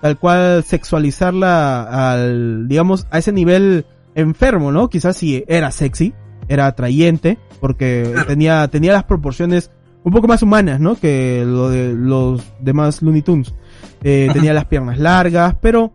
tal 0.00 0.18
cual 0.18 0.62
sexualizarla 0.64 2.12
al, 2.12 2.68
digamos, 2.68 3.06
a 3.10 3.18
ese 3.18 3.32
nivel 3.32 3.86
enfermo, 4.14 4.70
¿no? 4.72 4.88
Quizás 4.88 5.16
si 5.16 5.42
era 5.48 5.70
sexy, 5.70 6.12
era 6.48 6.66
atrayente, 6.66 7.38
porque 7.60 8.08
Claro. 8.12 8.26
tenía, 8.26 8.68
tenía 8.68 8.92
las 8.92 9.04
proporciones 9.04 9.70
un 10.04 10.12
poco 10.12 10.28
más 10.28 10.42
humanas, 10.42 10.78
¿no? 10.78 10.94
Que 10.94 11.42
lo 11.44 11.68
de 11.70 11.92
los 11.94 12.42
demás 12.60 13.02
Looney 13.02 13.22
Tunes. 13.22 13.52
Eh, 14.02 14.28
tenía 14.32 14.52
las 14.54 14.66
piernas 14.66 14.98
largas, 14.98 15.56
pero 15.60 15.92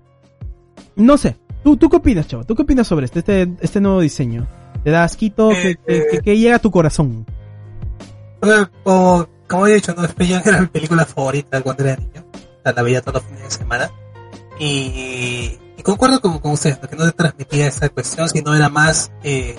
no 0.95 1.17
sé. 1.17 1.37
¿Tú, 1.63 1.77
¿Tú 1.77 1.89
qué 1.89 1.97
opinas, 1.97 2.27
chavo? 2.27 2.43
¿Tú 2.43 2.55
qué 2.55 2.63
opinas 2.63 2.87
sobre 2.87 3.05
este, 3.05 3.19
este, 3.19 3.49
este 3.61 3.79
nuevo 3.81 4.01
diseño? 4.01 4.47
¿Te 4.83 4.89
da 4.91 5.03
asquito? 5.03 5.49
¿Qué, 5.49 5.77
Eh, 5.87 6.05
qué- 6.11 6.19
qué 6.23 6.37
llega 6.37 6.55
a 6.55 6.59
tu 6.59 6.71
corazón? 6.71 7.25
Como, 8.83 9.27
como 9.47 9.67
he 9.67 9.73
dicho, 9.75 9.93
no 9.95 10.05
Space 10.05 10.41
era 10.45 10.61
mi 10.61 10.67
película 10.67 11.05
favorita 11.05 11.61
cuando 11.61 11.83
era 11.83 11.95
niño. 11.97 12.25
La 12.63 12.71
veía 12.83 13.01
todos 13.01 13.15
los 13.15 13.23
fines 13.23 13.43
de 13.43 13.51
semana. 13.51 13.91
Y, 14.59 15.57
y 15.77 15.81
concuerdo 15.83 16.19
con, 16.21 16.39
con 16.39 16.51
ustedes, 16.51 16.79
¿no? 16.81 16.89
que 16.89 16.95
no 16.95 17.05
te 17.05 17.11
transmitía 17.11 17.67
esa 17.67 17.89
cuestión, 17.89 18.27
sino 18.29 18.53
era 18.55 18.69
más 18.69 19.11
eh, 19.23 19.55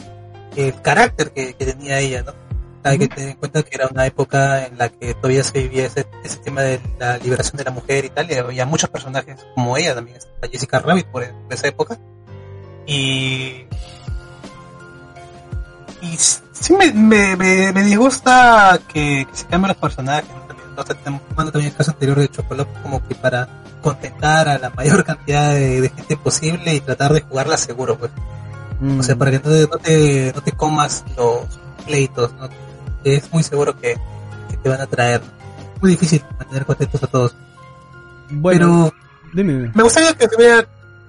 el 0.57 0.75
carácter 0.83 1.33
que, 1.33 1.55
que 1.55 1.67
tenía 1.67 1.99
ella, 2.01 2.23
¿no? 2.25 2.33
Hay 2.83 2.99
que 2.99 3.09
tener 3.09 3.31
en 3.31 3.37
cuenta 3.37 3.63
que 3.63 3.75
era 3.75 3.89
una 3.89 4.07
época 4.07 4.67
en 4.67 4.79
la 4.79 4.89
que 4.89 5.15
todavía 5.15 5.45
se 5.45 5.61
vivía 5.61 5.87
ese, 5.87 6.07
ese 6.25 6.39
tema 6.39 6.63
de 6.63 6.81
la 6.99 7.19
liberación 7.19 7.59
de 7.59 7.65
la 7.65 7.71
mujer 7.71 8.07
y 8.07 8.11
tal, 8.11 8.31
y 8.31 8.35
había 8.35 8.65
muchos 8.65 8.89
personajes 8.89 9.37
como 9.55 9.77
ella 9.77 9.95
también, 9.95 10.17
está 10.17 10.49
Jessica 10.51 10.79
Rabbit 10.79 11.07
por, 11.07 11.29
por 11.31 11.53
esa 11.53 11.69
época. 11.69 11.99
Y 12.87 13.67
y 16.03 16.17
sí 16.17 16.73
me, 16.75 16.93
me, 16.93 17.37
me, 17.37 17.73
me 17.73 17.83
disgusta 17.83 18.81
que, 18.89 19.27
que 19.31 19.37
se 19.37 19.47
cambien 19.47 19.69
los 19.69 19.77
personajes. 19.77 20.31
¿no? 20.77 20.85
También, 20.85 21.21
también 21.37 21.67
el 21.67 21.75
caso 21.75 21.91
anterior 21.91 22.19
de 22.19 22.29
Chocoloco 22.29 22.71
como 22.83 23.07
que 23.07 23.15
para 23.15 23.49
contentar 23.83 24.49
a 24.49 24.59
la 24.59 24.71
mayor 24.71 25.05
cantidad 25.05 25.53
de, 25.53 25.83
de 25.83 25.89
gente 25.91 26.17
posible 26.17 26.75
y 26.75 26.81
tratar 26.81 27.13
de 27.13 27.21
jugarla 27.21 27.57
seguro, 27.57 27.99
pues. 27.99 28.11
O 28.99 29.03
sea, 29.03 29.15
Mm. 29.15 29.19
para 29.19 29.31
que 29.31 29.37
no 29.39 29.43
te, 29.51 29.69
no 29.69 29.79
te, 29.79 30.33
no 30.35 30.43
te 30.43 30.53
comas 30.53 31.05
los 31.15 31.61
pleitos, 31.85 32.33
¿no? 32.35 32.49
Es 33.05 33.33
muy 33.33 33.43
seguro 33.43 33.79
que, 33.79 33.97
que 34.51 34.57
te 34.57 34.69
van 34.69 34.81
a 34.81 34.87
traer. 34.87 35.21
Muy 35.81 35.93
difícil 35.93 36.23
mantener 36.39 36.67
contentos 36.67 37.03
a 37.03 37.07
todos. 37.07 37.35
Bueno, 38.31 38.91
Pero 38.93 39.33
dime, 39.35 39.71
me 39.75 39.83
gustaría 39.83 40.13
que 40.15 40.29
se 40.29 40.37
hubiera 40.37 40.67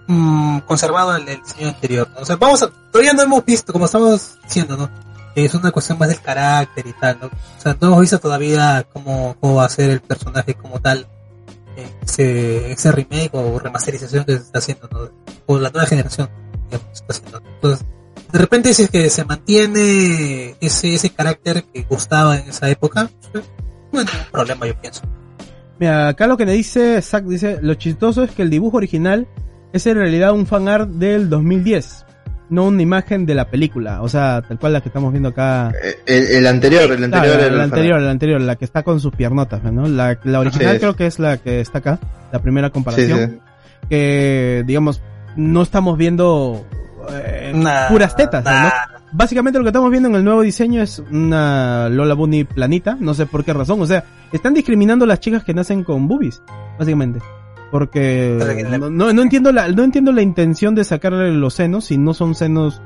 mm, 0.08 0.60
conservado 0.60 1.16
el, 1.16 1.28
el 1.28 1.42
diseño 1.44 1.70
anterior. 1.70 2.10
¿no? 2.16 2.22
O 2.22 2.26
sea, 2.26 2.36
vamos 2.38 2.64
a, 2.64 2.70
todavía 2.92 3.14
no 3.14 3.22
hemos 3.24 3.46
visto, 3.46 3.72
como 3.74 3.86
estamos 3.86 4.38
diciendo, 4.44 4.78
¿no? 4.78 4.90
Es 5.36 5.54
una 5.54 5.72
cuestión 5.72 5.98
más 5.98 6.10
del 6.10 6.20
carácter 6.20 6.86
y 6.88 6.94
tal, 6.94 7.18
¿no? 7.22 7.28
O 7.28 7.62
sea, 7.62 7.76
no 7.80 7.88
hemos 7.88 8.02
visto 8.02 8.20
todavía 8.20 8.86
cómo, 8.92 9.36
cómo 9.40 9.56
va 9.56 9.66
a 9.66 9.70
ser 9.70 9.90
el 9.90 10.02
personaje 10.02 10.56
como 10.56 10.80
tal. 10.82 11.06
eh, 11.78 11.90
Ese, 12.02 12.72
ese 12.72 12.92
remake 12.92 13.30
o 13.34 13.58
remasterización 13.60 14.26
que 14.26 14.34
se 14.38 14.44
está 14.44 14.60
haciendo, 14.60 14.90
¿no? 14.92 15.10
O 15.46 15.58
la 15.60 15.70
nueva 15.70 15.88
generación, 15.88 16.30
digamos, 16.70 16.88
que 16.90 16.96
se 16.96 17.02
está 17.04 17.14
haciendo. 17.14 17.42
Entonces, 17.56 17.86
de 18.32 18.40
repente 18.40 18.74
si 18.74 18.84
es 18.84 18.90
que 18.90 19.10
se 19.10 19.26
mantiene 19.26 20.56
ese, 20.62 20.94
ese 20.94 21.10
carácter 21.10 21.64
que 21.74 21.84
gustaba 21.84 22.38
en 22.38 22.50
esa 22.50 22.70
época, 22.70 23.10
pues, 23.32 23.44
no 23.92 24.00
hay 24.00 24.06
ningún 24.06 24.32
problema, 24.32 24.68
yo 24.68 24.76
pienso. 24.80 25.02
Mira, 25.80 26.10
acá 26.10 26.28
lo 26.28 26.38
que 26.38 26.46
me 26.46 26.54
dice 26.54 27.02
Zack 27.02 27.26
dice, 27.26 27.60
lo 27.62 27.74
chistoso 27.74 28.24
es 28.24 28.32
que 28.32 28.44
el 28.44 28.50
dibujo 28.50 28.78
original 28.78 29.28
es 29.74 29.86
en 29.88 29.98
realidad 29.98 30.34
un 30.34 30.46
fan 30.46 30.68
art 30.68 30.90
del 30.90 31.30
2010, 31.30 32.06
no 32.50 32.68
una 32.68 32.82
imagen 32.82 33.26
de 33.26 33.36
la 33.36 33.50
película, 33.50 34.02
o 34.02 34.10
sea, 34.10 34.44
tal 34.48 34.60
cual 34.60 34.74
la 34.74 34.82
que 34.82 34.90
estamos 34.90 35.12
viendo 35.12 35.30
acá. 35.30 35.72
Eh, 35.84 35.98
El, 36.06 36.28
el 36.28 36.48
anterior, 36.48 36.92
el 36.92 37.04
anterior. 37.04 37.40
el 37.40 37.60
anterior, 37.60 38.02
la 38.02 38.12
anterior, 38.12 38.42
la 38.42 38.56
que 38.58 38.66
está 38.66 38.84
con 38.84 39.00
sus 39.00 39.14
piernotas, 39.16 39.64
¿no? 39.64 39.88
La, 39.88 40.20
la 40.24 40.40
original 40.40 40.80
creo 40.80 40.96
que 40.96 41.08
es 41.08 41.20
la 41.20 41.38
que 41.38 41.62
está 41.62 41.80
acá, 41.80 42.00
la 42.32 42.40
primera 42.40 42.70
comparación, 42.70 43.32
sí. 43.32 43.88
que 43.90 44.64
digamos, 44.68 45.02
no 45.36 45.64
estamos 45.64 45.98
viendo 45.98 46.66
Nah, 47.54 47.88
puras 47.90 48.16
tetas, 48.16 48.44
¿no? 48.44 48.52
Básicamente 49.14 49.60
lo 49.60 49.66
que 49.66 49.70
estamos 49.70 49.92
viendo 49.92 50.08
en 50.10 50.16
el 50.16 50.24
nuevo 50.24 50.42
diseño 50.42 50.82
es 50.82 51.00
una 51.12 51.90
Lola 51.90 52.14
Bunny 52.14 52.44
planita, 52.46 52.96
no 53.00 53.14
sé 53.14 53.26
por 53.26 53.44
qué 53.44 53.54
razón, 53.54 53.82
o 53.82 53.86
sea, 53.86 54.04
están 54.32 54.54
discriminando 54.54 55.06
a 55.06 55.08
las 55.08 55.20
chicas 55.20 55.44
que 55.44 55.54
nacen 55.54 55.84
con 55.84 56.08
boobies, 56.08 56.42
básicamente. 56.80 57.20
Porque 57.72 58.38
no, 58.70 58.90
no, 58.90 59.14
no 59.14 59.22
entiendo 59.22 59.52
la, 59.52 59.68
no 59.70 59.84
entiendo 59.84 60.12
la 60.12 60.22
intención 60.22 60.76
de 60.76 60.84
sacarle 60.84 61.32
los 61.32 61.54
senos 61.54 61.86
si 61.86 61.98
no 61.98 62.14
son 62.14 62.36
senos 62.36 62.82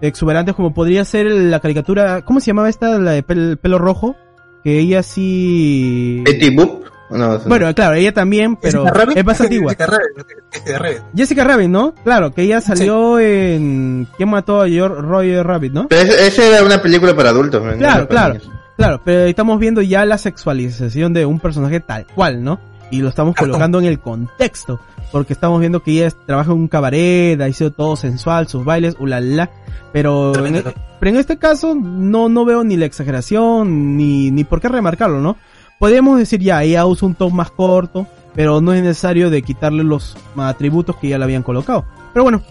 exuberantes 0.00 0.54
como 0.54 0.72
podría 0.72 1.04
ser 1.04 1.26
la 1.30 1.60
caricatura, 1.60 2.22
¿cómo 2.22 2.40
se 2.40 2.46
llamaba 2.46 2.68
esta? 2.70 2.98
La 2.98 3.10
de 3.12 3.26
pel- 3.26 3.58
pelo 3.58 3.78
rojo, 3.78 4.16
que 4.64 4.78
ella 4.78 5.02
sí... 5.02 6.22
Betty 6.24 6.54
Boop. 6.56 6.84
No. 7.10 7.38
Bueno, 7.40 7.74
claro, 7.74 7.94
ella 7.94 8.12
también, 8.14 8.56
pero 8.56 8.82
Jessica 8.84 8.98
Rabbit, 9.00 9.16
es 9.18 9.24
más 9.24 9.40
antigua. 9.40 9.72
Jessica 9.72 9.86
Rabbit, 9.86 11.02
Jessica 11.16 11.44
Rabbit. 11.44 11.68
¿no? 11.68 11.94
Claro, 12.04 12.32
que 12.32 12.42
ella 12.42 12.60
salió 12.60 13.18
en... 13.18 14.06
¿Quién 14.16 14.28
mató 14.30 14.62
a 14.62 14.68
George 14.68 15.00
Roy 15.02 15.42
Rabbit, 15.42 15.72
no? 15.72 15.88
Pero 15.88 16.02
ese- 16.02 16.26
esa 16.26 16.44
era 16.46 16.64
una 16.64 16.80
película 16.80 17.14
para 17.14 17.30
adultos. 17.30 17.62
Claro, 17.78 18.08
claro. 18.08 18.34
Claro, 18.76 19.00
pero 19.04 19.24
estamos 19.24 19.58
viendo 19.60 19.82
ya 19.82 20.06
la 20.06 20.16
sexualización 20.16 21.12
de 21.12 21.26
un 21.26 21.38
personaje 21.38 21.80
tal 21.80 22.06
cual, 22.14 22.42
¿no? 22.42 22.58
Y 22.90 23.02
lo 23.02 23.08
estamos 23.10 23.34
colocando 23.36 23.78
en 23.78 23.84
el 23.84 24.00
contexto, 24.00 24.80
porque 25.12 25.32
estamos 25.34 25.60
viendo 25.60 25.82
que 25.82 25.90
ella 25.92 26.06
es- 26.06 26.16
trabaja 26.26 26.50
en 26.52 26.58
un 26.58 26.68
cabaret, 26.68 27.38
ha 27.40 27.52
sido 27.52 27.72
todo 27.72 27.94
sensual, 27.96 28.48
sus 28.48 28.64
bailes, 28.64 28.96
ulala, 28.98 29.50
pero 29.92 30.32
en, 30.46 30.56
e- 30.56 30.62
pero 30.98 31.10
en 31.10 31.16
este 31.16 31.36
caso 31.38 31.74
no, 31.74 32.28
no 32.30 32.44
veo 32.46 32.64
ni 32.64 32.76
la 32.78 32.86
exageración, 32.86 33.96
ni, 33.98 34.30
ni 34.30 34.44
por 34.44 34.60
qué 34.60 34.68
remarcarlo, 34.68 35.20
¿no? 35.20 35.36
Podríamos 35.80 36.18
decir 36.18 36.40
ya, 36.40 36.62
ella 36.62 36.84
usa 36.86 37.08
un 37.08 37.14
top 37.14 37.32
más 37.32 37.50
corto, 37.50 38.06
pero 38.34 38.60
no 38.60 38.72
es 38.74 38.82
necesario 38.82 39.30
de 39.30 39.40
quitarle 39.42 39.82
los 39.82 40.14
atributos 40.36 40.94
que 40.96 41.08
ya 41.08 41.16
le 41.18 41.24
habían 41.24 41.42
colocado. 41.42 41.86
Pero 42.12 42.22
bueno, 42.22 42.42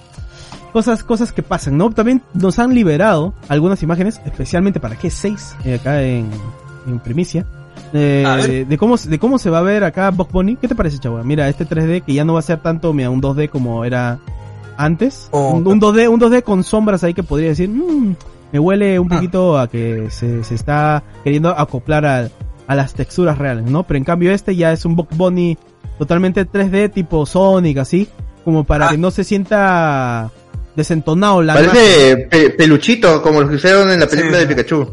cosas, 0.74 1.04
cosas 1.04 1.32
que 1.32 1.44
pasan, 1.44 1.78
¿no? 1.78 1.92
También 1.92 2.24
nos 2.34 2.58
han 2.58 2.74
liberado 2.74 3.36
algunas 3.48 3.84
imágenes, 3.84 4.20
especialmente 4.26 4.80
para 4.80 4.96
G6, 4.98 5.54
eh, 5.64 5.76
acá 5.76 6.02
en, 6.02 6.28
en 6.88 7.00
primicia, 7.00 7.46
eh, 7.94 8.26
de, 8.48 8.66
de 8.66 8.78
cómo, 8.80 8.98
de 8.98 9.20
cómo 9.20 9.38
se 9.38 9.52
va 9.52 9.60
a 9.60 9.64
ver 9.64 9.84
acá 9.84 10.10
Box 10.10 10.32
Bunny. 10.34 10.56
¿Qué 10.56 10.68
te 10.68 10.74
parece, 10.74 10.98
chavo? 10.98 11.24
Mira, 11.24 11.48
este 11.50 11.68
3D 11.68 12.02
que 12.04 12.16
ya 12.16 12.26
no 12.26 12.34
va 12.34 12.40
a 12.40 12.42
ser 12.42 12.58
tanto, 12.64 12.92
mira, 12.94 13.12
un 13.12 13.22
2D 13.22 13.48
como 13.50 13.86
era 13.86 14.18
antes. 14.76 15.30
Oh, 15.32 15.52
un, 15.52 15.68
un 15.68 15.80
2D, 15.80 16.10
un 16.10 16.20
2D 16.20 16.42
con 16.42 16.64
sombras 16.64 17.04
ahí 17.04 17.14
que 17.14 17.22
podría 17.22 17.50
decir, 17.50 17.70
"Mm, 17.70 18.16
me 18.54 18.58
huele 18.60 18.98
un 18.98 19.12
Ah. 19.12 19.16
poquito 19.18 19.60
a 19.60 19.68
que 19.70 20.08
se, 20.10 20.44
se 20.44 20.56
está 20.56 21.04
queriendo 21.24 21.50
acoplar 21.50 22.06
a, 22.08 22.28
a 22.70 22.76
las 22.76 22.94
texturas 22.94 23.38
reales, 23.38 23.66
¿no? 23.66 23.82
Pero 23.84 23.98
en 23.98 24.04
cambio 24.04 24.32
este 24.32 24.56
ya 24.56 24.72
es 24.72 24.86
un 24.86 24.96
Box 24.96 25.18
Bunny 25.18 25.58
totalmente 25.98 26.46
3D 26.46 26.92
tipo 26.94 27.26
Sonic, 27.26 27.80
así, 27.80 28.08
como 28.46 28.64
para 28.64 28.88
Ah. 28.88 28.92
que 28.92 28.98
no 29.00 29.10
se 29.12 29.24
sienta 29.24 30.30
desentonado 30.76 31.42
la. 31.42 31.56
Parece 31.56 32.28
pe- 32.30 32.52
peluchito, 32.52 33.22
como 33.22 33.42
los 33.42 33.50
que 33.50 33.56
hicieron 33.58 33.90
en 33.92 34.00
la 34.00 34.08
película 34.08 34.38
Sí. 34.40 34.46
de 34.46 34.56
Pikachu. 34.56 34.88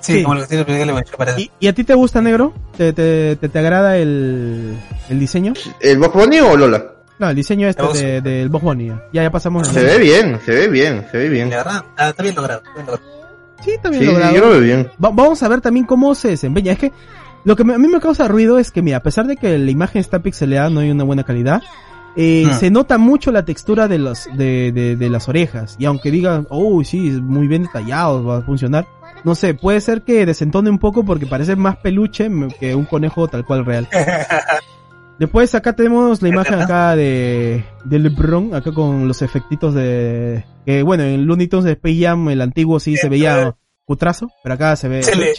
Sí, 0.00 0.12
Sí. 0.14 0.22
como 0.22 0.34
lo 0.34 0.40
que 0.42 0.48
tiene 0.64 0.64
que 0.80 0.86
le 0.86 0.92
me 0.92 1.02
parece. 1.16 1.40
¿Y, 1.42 1.50
y 1.60 1.68
a 1.68 1.74
ti 1.74 1.84
te 1.84 1.94
gusta, 1.94 2.20
negro? 2.20 2.52
¿Te, 2.76 2.92
te, 2.92 3.36
te, 3.36 3.48
te 3.48 3.58
agrada 3.58 3.96
el, 3.98 4.74
el 5.08 5.18
diseño? 5.20 5.52
¿El 5.80 5.98
Box 5.98 6.14
Bunny 6.14 6.40
o 6.40 6.56
Lola? 6.56 6.84
No, 7.18 7.28
el 7.30 7.36
diseño 7.36 7.68
este 7.68 7.82
Vamos. 7.82 8.00
de- 8.00 8.20
del 8.22 8.48
Box 8.48 8.64
Bunny. 8.64 8.88
Ya, 9.12 9.22
ya 9.22 9.30
pasamos. 9.30 9.68
Se 9.68 9.82
ve 9.84 9.98
bien, 9.98 10.40
se 10.44 10.52
ve 10.52 10.68
bien, 10.68 11.06
se 11.12 11.18
ve 11.18 11.28
bien. 11.28 11.50
La 11.50 11.58
verdad, 11.58 11.84
ah, 11.96 12.08
está 12.08 12.22
bien 12.22 12.34
logrado. 12.34 12.62
bien 12.74 12.86
logrado. 12.86 13.08
Sí, 13.62 13.72
también 13.82 14.02
Sí, 14.02 14.08
sí, 14.08 14.12
logrado. 14.14 14.34
yo 14.34 14.40
lo 14.40 14.50
veo 14.52 14.60
bien. 14.60 14.90
Va- 15.04 15.10
vamos 15.10 15.42
a 15.42 15.48
ver 15.48 15.60
también 15.60 15.84
cómo 15.84 16.14
se 16.14 16.28
desempeña. 16.28 16.72
Es 16.72 16.78
que 16.78 16.92
lo 17.44 17.56
que 17.56 17.64
me- 17.64 17.74
a 17.74 17.78
mí 17.78 17.88
me 17.88 18.00
causa 18.00 18.28
ruido 18.28 18.58
es 18.58 18.70
que, 18.70 18.82
mira, 18.82 18.98
a 18.98 19.02
pesar 19.02 19.26
de 19.26 19.36
que 19.36 19.58
la 19.58 19.70
imagen 19.70 20.00
está 20.00 20.20
pixelada, 20.20 20.70
no 20.70 20.80
hay 20.80 20.90
una 20.90 21.04
buena 21.04 21.24
calidad, 21.24 21.62
eh, 22.16 22.44
Ah. 22.50 22.54
se 22.54 22.70
nota 22.70 22.98
mucho 22.98 23.30
la 23.32 23.44
textura 23.44 23.86
de, 23.88 23.98
los, 23.98 24.28
de, 24.34 24.72
de, 24.72 24.96
de 24.96 25.10
las 25.10 25.28
orejas. 25.28 25.76
Y 25.78 25.84
aunque 25.84 26.10
digan, 26.10 26.46
oh, 26.50 26.82
sí, 26.84 27.08
es 27.08 27.20
muy 27.20 27.46
bien 27.46 27.62
detallado, 27.62 28.24
va 28.24 28.38
a 28.38 28.42
funcionar. 28.42 28.86
No 29.24 29.34
sé, 29.34 29.54
puede 29.54 29.80
ser 29.80 30.02
que 30.02 30.24
desentone 30.26 30.70
un 30.70 30.78
poco 30.78 31.04
porque 31.04 31.26
parece 31.26 31.54
más 31.56 31.76
peluche 31.76 32.28
que 32.58 32.74
un 32.74 32.84
conejo 32.86 33.28
tal 33.28 33.44
cual 33.44 33.64
real. 33.64 33.86
Después 35.18 35.54
acá 35.54 35.74
tenemos 35.74 36.22
la 36.22 36.28
imagen 36.30 36.60
acá 36.62 36.96
de, 36.96 37.62
de 37.84 37.98
LeBron, 37.98 38.54
acá 38.54 38.72
con 38.72 39.06
los 39.06 39.20
efectitos 39.20 39.74
de... 39.74 40.44
Que 40.64 40.82
bueno, 40.82 41.02
en 41.02 41.26
Looney 41.26 41.46
Tunes 41.46 41.66
de 41.66 41.72
Space 41.72 42.00
Jam, 42.00 42.30
el 42.30 42.40
antiguo 42.40 42.80
sí 42.80 42.96
se 42.96 43.10
veía 43.10 43.54
cutrazo, 43.84 44.28
pero 44.42 44.54
acá 44.54 44.74
se 44.76 44.88
ve... 44.88 45.02
Se 45.02 45.14
le- 45.16 45.34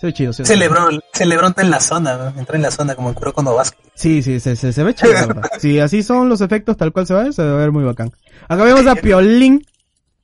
se 0.00 0.06
ve 0.06 0.12
chido. 0.12 0.32
se 0.32 0.42
ve 0.42 0.46
Se 0.46 0.54
chido. 0.54 0.66
Lebrón, 0.68 1.00
se 1.12 1.26
Lebrón 1.26 1.50
está 1.50 1.62
en 1.62 1.70
la 1.70 1.80
zona, 1.80 2.16
¿no? 2.16 2.38
entró 2.40 2.56
en 2.56 2.62
la 2.62 2.70
zona 2.70 2.94
como 2.94 3.08
el 3.10 3.14
Kuroko 3.14 3.42
no 3.42 3.54
Basket. 3.54 3.78
Sí, 3.94 4.22
sí, 4.22 4.38
se, 4.40 4.54
se, 4.56 4.72
se 4.72 4.82
ve 4.84 4.94
chido. 4.94 5.12
Si 5.60 5.78
así 5.80 6.02
son 6.02 6.28
los 6.28 6.40
efectos 6.40 6.76
tal 6.76 6.92
cual 6.92 7.06
se 7.06 7.14
ve, 7.14 7.32
se 7.32 7.42
va 7.44 7.52
a 7.52 7.56
ver 7.56 7.72
muy 7.72 7.84
bacán. 7.84 8.10
Acá 8.48 8.62
vemos 8.64 8.86
a 8.86 8.94
Piolín, 8.94 9.66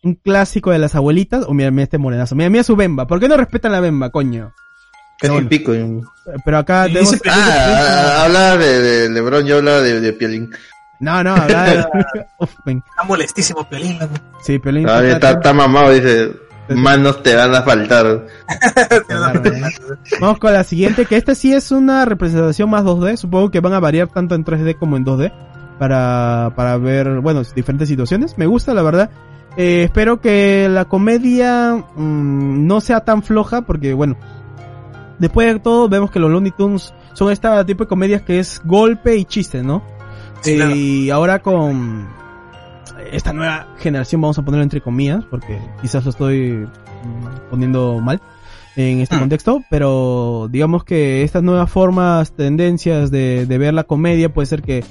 un 0.02 0.14
clásico 0.14 0.70
de 0.70 0.78
las 0.78 0.94
abuelitas. 0.94 1.44
O 1.48 1.54
mira, 1.54 1.70
mira 1.70 1.84
este 1.84 1.98
morenazo. 1.98 2.34
Mira, 2.36 2.50
mira 2.50 2.62
su 2.64 2.76
bemba. 2.76 3.06
¿Por 3.06 3.18
qué 3.20 3.28
no 3.28 3.36
respetan 3.36 3.72
la 3.72 3.80
bemba, 3.80 4.10
coño? 4.10 4.52
Casi 5.20 5.32
bueno. 5.32 5.48
pico. 5.48 5.72
Pero 6.44 6.58
acá 6.58 6.84
tenemos... 6.84 7.12
dice- 7.12 7.22
Ah, 7.30 8.24
habla 8.24 8.56
de, 8.56 8.80
de 8.80 9.08
Lebron, 9.10 9.46
yo 9.46 9.58
habla 9.58 9.80
de, 9.80 10.00
de 10.00 10.12
Piolín. 10.12 10.50
No, 11.00 11.22
no, 11.24 11.34
habla 11.34 11.64
de- 11.64 11.84
Uf, 12.38 12.50
ven. 12.64 12.82
Está 12.90 13.04
molestísimo 13.04 13.68
Piolín. 13.68 13.98
¿no? 13.98 14.08
Sí, 14.42 14.58
Piolín. 14.58 14.88
Ah, 14.88 15.04
está, 15.04 15.30
está 15.32 15.52
mamado, 15.52 15.90
dice. 15.92 16.32
Manos 16.68 17.22
te 17.22 17.34
van 17.34 17.54
a 17.54 17.62
faltar. 17.64 18.06
¿eh? 18.06 18.26
Vamos 20.20 20.38
con 20.38 20.52
la 20.52 20.64
siguiente, 20.64 21.04
que 21.06 21.16
esta 21.16 21.34
sí 21.34 21.52
es 21.52 21.70
una 21.70 22.04
representación 22.04 22.70
más 22.70 22.84
2D. 22.84 23.16
Supongo 23.16 23.50
que 23.50 23.60
van 23.60 23.74
a 23.74 23.80
variar 23.80 24.08
tanto 24.08 24.34
en 24.34 24.44
3D 24.44 24.78
como 24.78 24.96
en 24.96 25.04
2D. 25.04 25.32
Para, 25.78 26.52
para 26.54 26.78
ver, 26.78 27.20
bueno, 27.20 27.42
diferentes 27.54 27.88
situaciones. 27.88 28.38
Me 28.38 28.46
gusta, 28.46 28.72
la 28.74 28.82
verdad. 28.82 29.10
Eh, 29.56 29.84
espero 29.84 30.20
que 30.20 30.68
la 30.70 30.86
comedia 30.86 31.74
mm, 31.74 32.66
no 32.66 32.80
sea 32.80 33.00
tan 33.00 33.22
floja, 33.22 33.62
porque 33.62 33.92
bueno, 33.92 34.16
después 35.18 35.52
de 35.52 35.60
todo 35.60 35.88
vemos 35.88 36.10
que 36.10 36.18
los 36.18 36.30
Looney 36.30 36.52
Tunes 36.52 36.92
son 37.12 37.30
este 37.30 37.48
tipo 37.64 37.84
de 37.84 37.88
comedias 37.88 38.22
que 38.22 38.38
es 38.40 38.60
golpe 38.64 39.16
y 39.16 39.24
chiste, 39.24 39.62
¿no? 39.62 39.82
Sí, 40.40 40.56
claro. 40.56 40.74
y 40.74 41.10
ahora 41.10 41.38
con 41.40 42.08
esta 43.12 43.32
nueva 43.32 43.66
generación, 43.78 44.20
vamos 44.20 44.38
a 44.38 44.42
ponerlo 44.44 44.62
entre 44.62 44.80
comillas, 44.80 45.24
porque 45.30 45.58
quizás 45.82 46.04
lo 46.04 46.10
estoy 46.10 46.66
poniendo 47.50 48.00
mal 48.00 48.20
en 48.76 49.00
este 49.00 49.16
Mm. 49.16 49.20
contexto, 49.20 49.62
pero 49.70 50.48
digamos 50.50 50.84
que 50.84 51.22
estas 51.22 51.42
nuevas 51.42 51.70
formas, 51.70 52.32
tendencias 52.32 53.10
de, 53.10 53.46
de 53.46 53.58
ver 53.58 53.74
la 53.74 53.84
comedia 53.84 54.32
puede 54.32 54.46
ser 54.46 54.62
que 54.62 54.82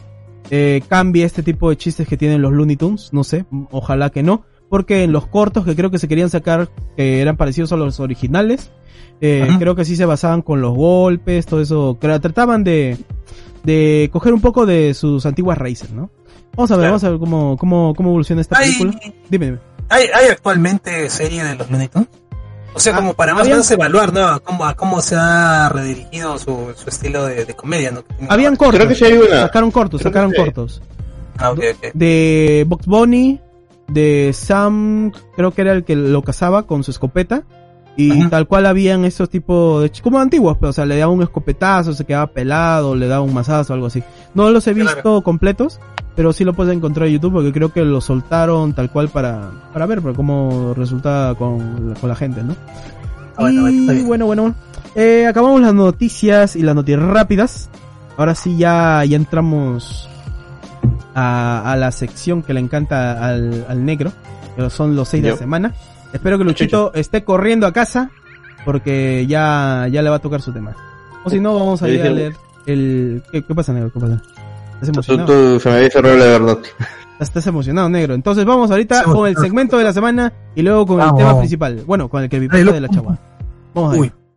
eh, 0.52 0.82
cambie 0.88 1.24
este 1.26 1.44
tipo 1.44 1.70
de 1.70 1.78
chistes 1.78 2.08
que 2.08 2.18
tienen 2.18 2.42
los 2.42 2.52
Looney 2.54 2.76
Tunes, 2.76 3.12
no 3.14 3.24
sé, 3.24 3.46
ojalá 3.72 4.10
que 4.10 4.24
no, 4.24 4.44
porque 4.70 5.04
en 5.04 5.12
los 5.12 5.26
cortos 5.28 5.66
que 5.66 5.76
creo 5.76 5.90
que 5.92 6.00
se 6.00 6.08
querían 6.08 6.30
sacar, 6.30 6.70
que 6.96 7.22
eran 7.22 7.38
parecidos 7.38 7.72
a 7.74 7.78
los 7.78 8.00
originales, 8.00 8.72
eh, 9.22 9.48
creo 9.58 9.76
que 9.76 9.86
sí 9.86 9.96
se 9.96 10.06
basaban 10.06 10.42
con 10.42 10.62
los 10.62 10.76
golpes, 10.76 11.46
todo 11.46 11.62
eso, 11.62 11.98
que 12.00 12.08
trataban 12.20 12.64
de, 12.64 12.98
de 13.64 14.10
coger 14.12 14.34
un 14.34 14.42
poco 14.42 14.66
de 14.66 14.94
sus 14.94 15.26
antiguas 15.26 15.58
raíces, 15.58 15.92
¿no? 15.92 16.10
Vamos 16.56 16.72
a 16.72 16.76
ver, 16.76 16.82
Claro. 16.82 16.92
vamos 16.92 17.04
a 17.04 17.10
ver 17.10 17.20
cómo, 17.20 17.58
cómo, 17.58 17.94
cómo 17.96 18.10
evoluciona 18.10 18.42
esta 18.42 18.58
¿Hay, 18.58 18.74
película. 18.74 19.00
Dime, 19.30 19.46
dime. 19.48 19.58
hay, 19.90 20.04
hay 20.14 20.30
actualmente 20.30 21.10
serie 21.10 21.44
de 21.44 21.56
los 21.56 21.70
Looney 21.70 21.88
Tunes? 21.88 22.08
O 22.76 22.80
sea, 22.80 22.94
Ah, 22.94 22.98
como 22.98 23.14
para 23.14 23.34
más 23.36 23.46
o 23.46 23.50
menos 23.52 23.70
evaluar, 23.70 24.12
¿no? 24.14 24.26
A 24.28 24.40
cómo, 24.40 24.66
a 24.66 24.74
cómo 24.76 25.00
se 25.02 25.16
ha 25.16 25.70
redirigido 25.70 26.38
su, 26.40 26.74
su 26.76 26.90
estilo 26.90 27.26
de, 27.26 27.46
de 27.46 27.54
comedia, 27.56 27.92
¿no? 27.92 28.04
Habían 28.30 28.56
cortos, 28.56 28.78
Creo 28.78 28.88
que 28.88 28.96
sí 28.96 29.06
hay 29.06 29.14
una. 29.14 29.42
sacaron 29.42 29.70
cortos, 29.72 30.02
Creo 30.02 30.12
sacaron 30.12 30.32
cortos. 30.34 30.82
Ah, 31.38 31.52
ok, 31.52 31.60
ok. 31.76 31.92
De 31.94 32.66
Box 32.68 32.86
Bunny, 32.88 33.40
de 33.88 34.32
Sam, 34.34 35.12
creo 35.36 35.52
que 35.52 35.62
era 35.62 35.72
el 35.74 35.84
que 35.84 35.96
lo 35.96 36.22
cazaba 36.24 36.64
con 36.64 36.84
su 36.84 36.90
escopeta. 36.92 37.44
Y 37.96 38.22
Ajá. 38.22 38.30
tal 38.32 38.48
cual 38.48 38.66
habían 38.66 39.06
estos 39.06 39.30
tipos 39.30 39.84
de 39.84 39.92
ch- 39.92 40.02
como 40.02 40.20
antiguos, 40.20 40.58
pero 40.60 40.72
o 40.72 40.74
sea, 40.74 40.86
le 40.86 40.98
daba 40.98 41.12
un 41.12 41.22
escopetazo, 41.22 41.94
se 41.94 42.06
quedaba 42.06 42.26
pelado, 42.28 42.96
le 42.96 43.08
daba 43.08 43.22
un 43.22 43.34
mazazo, 43.34 43.74
algo 43.74 43.86
así. 43.86 44.02
No 44.34 44.50
los 44.50 44.66
he 44.68 44.74
visto 44.74 44.94
Claro. 45.02 45.22
completos, 45.22 45.80
pero 46.16 46.34
sí 46.34 46.44
lo 46.44 46.54
puedes 46.54 46.76
encontrar 46.76 47.08
en 47.08 47.14
YouTube 47.14 47.34
porque 47.34 47.52
creo 47.54 47.72
que 47.72 47.84
lo 47.86 48.02
soltaron 48.02 48.74
tal 48.74 48.92
cual 48.92 49.10
para, 49.10 49.52
para 49.74 49.86
ver 49.86 50.02
pero 50.02 50.16
cómo 50.16 50.74
resulta 50.76 51.36
con, 51.38 51.90
la- 51.90 52.00
con 52.00 52.10
la 52.10 52.16
gente, 52.16 52.42
¿no? 52.44 52.56
Ah, 53.36 53.42
bueno, 53.42 53.62
bueno, 53.62 53.78
y 53.92 53.96
bien. 53.96 54.08
bueno, 54.08 54.26
bueno, 54.26 54.56
eh, 54.96 55.28
acabamos 55.28 55.62
las 55.62 55.74
noticias 55.76 56.56
y 56.56 56.64
las 56.64 56.74
noticias 56.74 57.02
rápidas. 57.04 57.70
Ahora 58.18 58.34
sí 58.36 58.58
ya, 58.58 59.04
ya 59.06 59.18
entramos 59.18 60.10
a, 61.16 61.72
a 61.72 61.76
la 61.76 61.92
sección 61.92 62.42
que 62.42 62.54
le 62.54 62.60
encanta 62.60 63.24
al, 63.28 63.66
al 63.70 63.86
negro, 63.86 64.12
que 64.56 64.70
son 64.70 64.96
los 64.96 65.10
seis 65.10 65.22
de 65.24 65.32
la 65.32 65.38
semana. 65.38 65.74
Espero 66.14 66.38
que 66.38 66.44
Luchito 66.44 66.94
esté 66.94 67.24
corriendo 67.24 67.68
a 67.68 67.74
casa 67.74 68.12
porque 68.66 69.26
ya, 69.28 69.88
ya 69.92 70.02
le 70.02 70.10
va 70.10 70.18
a 70.18 70.20
tocar 70.20 70.42
su 70.42 70.54
tema. 70.54 70.76
O 71.24 71.30
si 71.30 71.40
no, 71.40 71.56
vamos 71.56 71.82
a 71.82 71.90
ir 71.90 72.02
a 72.02 72.10
leer 72.10 72.34
el... 72.66 73.24
¿Qué, 73.32 73.44
qué 73.44 73.56
pasa, 73.56 73.74
negro? 73.74 73.92
¿Qué 73.92 74.00
pasa? 74.00 74.22
¿Estás 74.76 74.90
emocionado? 74.90 75.54
tú, 75.54 75.60
se 75.60 75.70
me 75.70 75.76
había 75.76 75.90
cerrado 75.90 76.18
la 76.18 76.26
verdad. 76.26 76.58
Estás 77.20 77.48
emocionado, 77.48 77.90
negro. 77.90 78.14
Entonces 78.14 78.44
vamos 78.46 78.70
ahorita 78.70 79.04
con 79.04 79.28
el 79.28 79.38
segmento 79.38 79.78
de 79.78 79.84
la 79.84 79.94
semana 79.94 80.34
y 80.56 80.62
luego 80.62 80.86
con 80.86 81.02
el 81.02 81.14
tema 81.16 81.38
principal. 81.38 81.84
Bueno, 81.86 82.10
con 82.10 82.24
el 82.24 82.30
que 82.30 82.40
loco. 82.40 82.74
de 82.74 82.82
la 82.82 82.90
chagua. 82.90 83.18
Vamos 83.74 83.90
a 83.90 83.94
ver. 83.94 84.02
Uy. 84.02 84.23